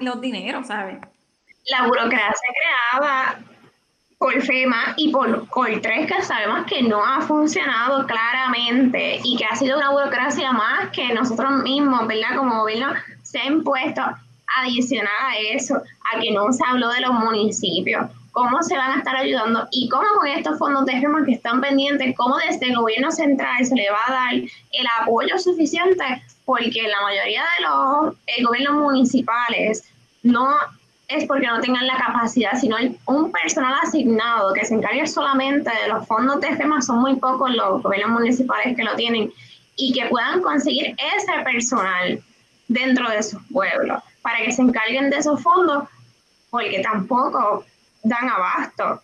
los 0.00 0.20
dineros, 0.20 0.66
¿sabes? 0.66 0.98
La 1.68 1.86
burocracia 1.86 2.48
creaba 2.92 3.38
por 4.18 4.40
FEMA 4.40 4.94
y 4.96 5.10
por 5.10 5.46
COL3 5.48 6.06
que 6.06 6.22
sabemos 6.22 6.66
que 6.66 6.82
no 6.82 7.04
ha 7.04 7.20
funcionado 7.22 8.06
claramente 8.06 9.20
y 9.22 9.36
que 9.36 9.44
ha 9.44 9.56
sido 9.56 9.76
una 9.76 9.90
burocracia 9.90 10.52
más 10.52 10.90
que 10.90 11.12
nosotros 11.12 11.62
mismos, 11.62 12.06
¿verdad? 12.06 12.36
Como 12.36 12.60
gobierno 12.60 12.94
se 13.22 13.38
ha 13.38 13.46
impuesto 13.46 14.02
adicional 14.56 15.12
a 15.20 15.38
eso, 15.38 15.76
a 15.76 16.20
que 16.20 16.30
no 16.32 16.52
se 16.52 16.64
habló 16.66 16.88
de 16.90 17.00
los 17.00 17.12
municipios, 17.12 18.06
cómo 18.36 18.62
se 18.62 18.76
van 18.76 18.92
a 18.92 18.98
estar 18.98 19.16
ayudando 19.16 19.66
y 19.70 19.88
cómo 19.88 20.04
con 20.18 20.26
estos 20.26 20.58
fondos 20.58 20.84
de 20.84 21.00
FEMA 21.00 21.24
que 21.24 21.32
están 21.32 21.58
pendientes, 21.62 22.14
cómo 22.18 22.36
desde 22.36 22.66
el 22.66 22.76
gobierno 22.76 23.10
central 23.10 23.64
se 23.64 23.74
le 23.74 23.90
va 23.90 23.98
a 24.06 24.12
dar 24.12 24.34
el 24.34 24.86
apoyo 25.00 25.38
suficiente, 25.38 26.04
porque 26.44 26.82
la 26.82 27.00
mayoría 27.00 27.42
de 27.56 27.64
los 27.64 28.14
eh, 28.26 28.44
gobiernos 28.44 28.74
municipales 28.74 29.84
no 30.22 30.54
es 31.08 31.24
porque 31.24 31.46
no 31.46 31.62
tengan 31.62 31.86
la 31.86 31.96
capacidad, 31.96 32.60
sino 32.60 32.76
un 33.06 33.32
personal 33.32 33.72
asignado 33.82 34.52
que 34.52 34.66
se 34.66 34.74
encargue 34.74 35.06
solamente 35.06 35.70
de 35.70 35.88
los 35.88 36.06
fondos 36.06 36.38
de 36.42 36.54
FEMA, 36.56 36.82
son 36.82 36.98
muy 36.98 37.16
pocos 37.16 37.50
los 37.50 37.82
gobiernos 37.82 38.20
municipales 38.20 38.76
que 38.76 38.84
lo 38.84 38.94
tienen, 38.96 39.32
y 39.76 39.94
que 39.94 40.04
puedan 40.10 40.42
conseguir 40.42 40.94
ese 41.16 41.42
personal 41.42 42.22
dentro 42.68 43.08
de 43.08 43.22
sus 43.22 43.40
pueblos 43.50 44.02
para 44.20 44.44
que 44.44 44.52
se 44.52 44.60
encarguen 44.60 45.08
de 45.08 45.16
esos 45.16 45.42
fondos, 45.42 45.84
porque 46.50 46.80
tampoco 46.80 47.64
dan 48.08 48.28
abasto. 48.28 49.02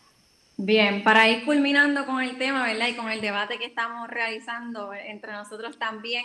Bien, 0.57 1.03
para 1.03 1.29
ir 1.29 1.45
culminando 1.45 2.07
con 2.07 2.21
el 2.23 2.39
tema, 2.39 2.65
¿verdad? 2.65 2.87
Y 2.89 2.95
con 2.95 3.11
el 3.11 3.21
debate 3.21 3.59
que 3.59 3.65
estamos 3.65 4.09
realizando 4.09 4.95
entre 4.95 5.33
nosotros 5.33 5.79
también, 5.79 6.25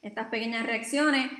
estas 0.00 0.28
pequeñas 0.28 0.64
reacciones, 0.64 1.30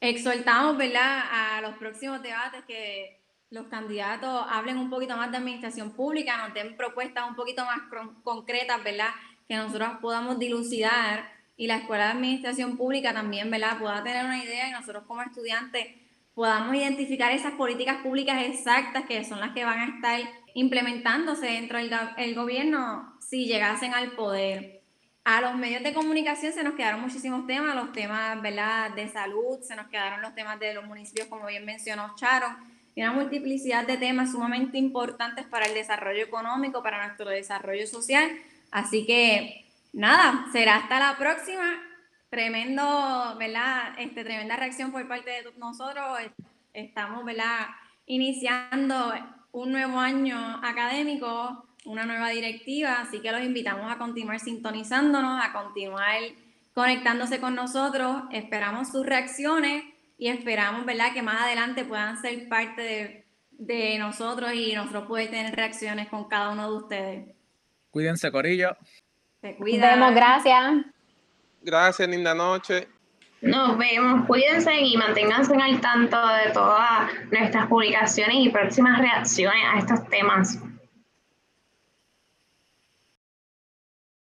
exhortamos, 0.00 0.76
¿verdad?, 0.76 1.22
a 1.30 1.60
los 1.62 1.76
próximos 1.76 2.22
debates 2.22 2.62
que 2.66 3.20
los 3.50 3.66
candidatos 3.68 4.46
hablen 4.50 4.76
un 4.76 4.90
poquito 4.90 5.16
más 5.16 5.30
de 5.30 5.38
administración 5.38 5.92
pública, 5.92 6.36
nos 6.36 6.54
den 6.54 6.76
propuestas 6.76 7.28
un 7.28 7.34
poquito 7.34 7.64
más 7.64 7.80
concretas, 8.22 8.82
¿verdad?, 8.84 9.10
que 9.48 9.56
nosotros 9.56 9.92
podamos 10.00 10.38
dilucidar 10.38 11.32
y 11.56 11.66
la 11.66 11.76
Escuela 11.76 12.06
de 12.06 12.12
Administración 12.12 12.76
Pública 12.76 13.14
también, 13.14 13.50
¿verdad?, 13.50 13.78
pueda 13.78 14.02
tener 14.02 14.26
una 14.26 14.42
idea 14.44 14.68
y 14.68 14.72
nosotros 14.72 15.04
como 15.06 15.22
estudiantes 15.22 15.86
podamos 16.34 16.74
identificar 16.74 17.32
esas 17.32 17.52
políticas 17.52 18.02
públicas 18.02 18.42
exactas 18.44 19.04
que 19.06 19.24
son 19.24 19.40
las 19.40 19.52
que 19.52 19.64
van 19.64 19.78
a 19.78 19.96
estar 19.96 20.20
implementándose 20.54 21.46
dentro 21.46 21.78
del 21.78 22.34
gobierno 22.34 23.14
si 23.20 23.46
llegasen 23.46 23.94
al 23.94 24.12
poder. 24.12 24.80
A 25.24 25.40
los 25.40 25.54
medios 25.54 25.82
de 25.82 25.92
comunicación 25.92 26.52
se 26.52 26.64
nos 26.64 26.74
quedaron 26.74 27.02
muchísimos 27.02 27.46
temas, 27.46 27.74
los 27.74 27.92
temas 27.92 28.40
¿verdad? 28.40 28.90
de 28.90 29.06
salud, 29.08 29.60
se 29.60 29.76
nos 29.76 29.88
quedaron 29.88 30.22
los 30.22 30.34
temas 30.34 30.58
de 30.58 30.74
los 30.74 30.84
municipios, 30.86 31.28
como 31.28 31.46
bien 31.46 31.64
mencionó 31.64 32.14
Charon, 32.16 32.56
y 32.94 33.02
una 33.02 33.12
multiplicidad 33.12 33.86
de 33.86 33.98
temas 33.98 34.32
sumamente 34.32 34.78
importantes 34.78 35.46
para 35.46 35.66
el 35.66 35.74
desarrollo 35.74 36.24
económico, 36.24 36.82
para 36.82 37.06
nuestro 37.06 37.28
desarrollo 37.28 37.86
social. 37.86 38.30
Así 38.70 39.06
que 39.06 39.66
nada, 39.92 40.46
será 40.52 40.76
hasta 40.76 40.98
la 40.98 41.16
próxima. 41.16 41.89
Tremendo, 42.30 43.36
¿verdad? 43.38 43.94
Este, 43.98 44.24
tremenda 44.24 44.56
reacción 44.56 44.92
por 44.92 45.06
parte 45.06 45.30
de 45.30 45.52
nosotros. 45.58 46.04
Estamos, 46.72 47.24
¿verdad? 47.24 47.66
Iniciando 48.06 49.12
un 49.52 49.72
nuevo 49.72 49.98
año 49.98 50.38
académico 50.62 51.66
una 51.84 52.04
nueva 52.04 52.28
directiva, 52.30 53.00
así 53.00 53.20
que 53.20 53.32
los 53.32 53.42
invitamos 53.42 53.90
a 53.90 53.98
continuar 53.98 54.38
sintonizándonos, 54.40 55.42
a 55.42 55.52
continuar 55.52 56.20
conectándose 56.74 57.40
con 57.40 57.54
nosotros. 57.54 58.22
Esperamos 58.30 58.90
sus 58.90 59.06
reacciones 59.06 59.84
y 60.18 60.28
esperamos, 60.28 60.84
¿verdad?, 60.84 61.12
que 61.14 61.22
más 61.22 61.40
adelante 61.40 61.84
puedan 61.84 62.20
ser 62.20 62.48
parte 62.48 62.82
de, 62.82 63.24
de 63.52 63.98
nosotros 63.98 64.52
y 64.54 64.74
nosotros 64.74 65.06
poder 65.06 65.30
tener 65.30 65.54
reacciones 65.54 66.08
con 66.08 66.28
cada 66.28 66.50
uno 66.50 66.70
de 66.70 66.76
ustedes. 66.76 67.28
Cuídense, 67.90 68.30
Corillo. 68.30 68.76
Se 69.40 69.56
cuidan. 69.56 70.14
gracias. 70.14 70.84
Gracias, 71.62 72.08
linda 72.08 72.34
noche. 72.34 72.88
Nos 73.42 73.78
vemos, 73.78 74.26
cuídense 74.26 74.80
y 74.80 74.96
manténganse 74.98 75.54
al 75.54 75.80
tanto 75.80 76.16
de 76.16 76.52
todas 76.52 77.10
nuestras 77.30 77.66
publicaciones 77.68 78.36
y 78.38 78.50
próximas 78.50 78.98
reacciones 78.98 79.62
a 79.72 79.78
estos 79.78 80.06
temas. 80.08 80.58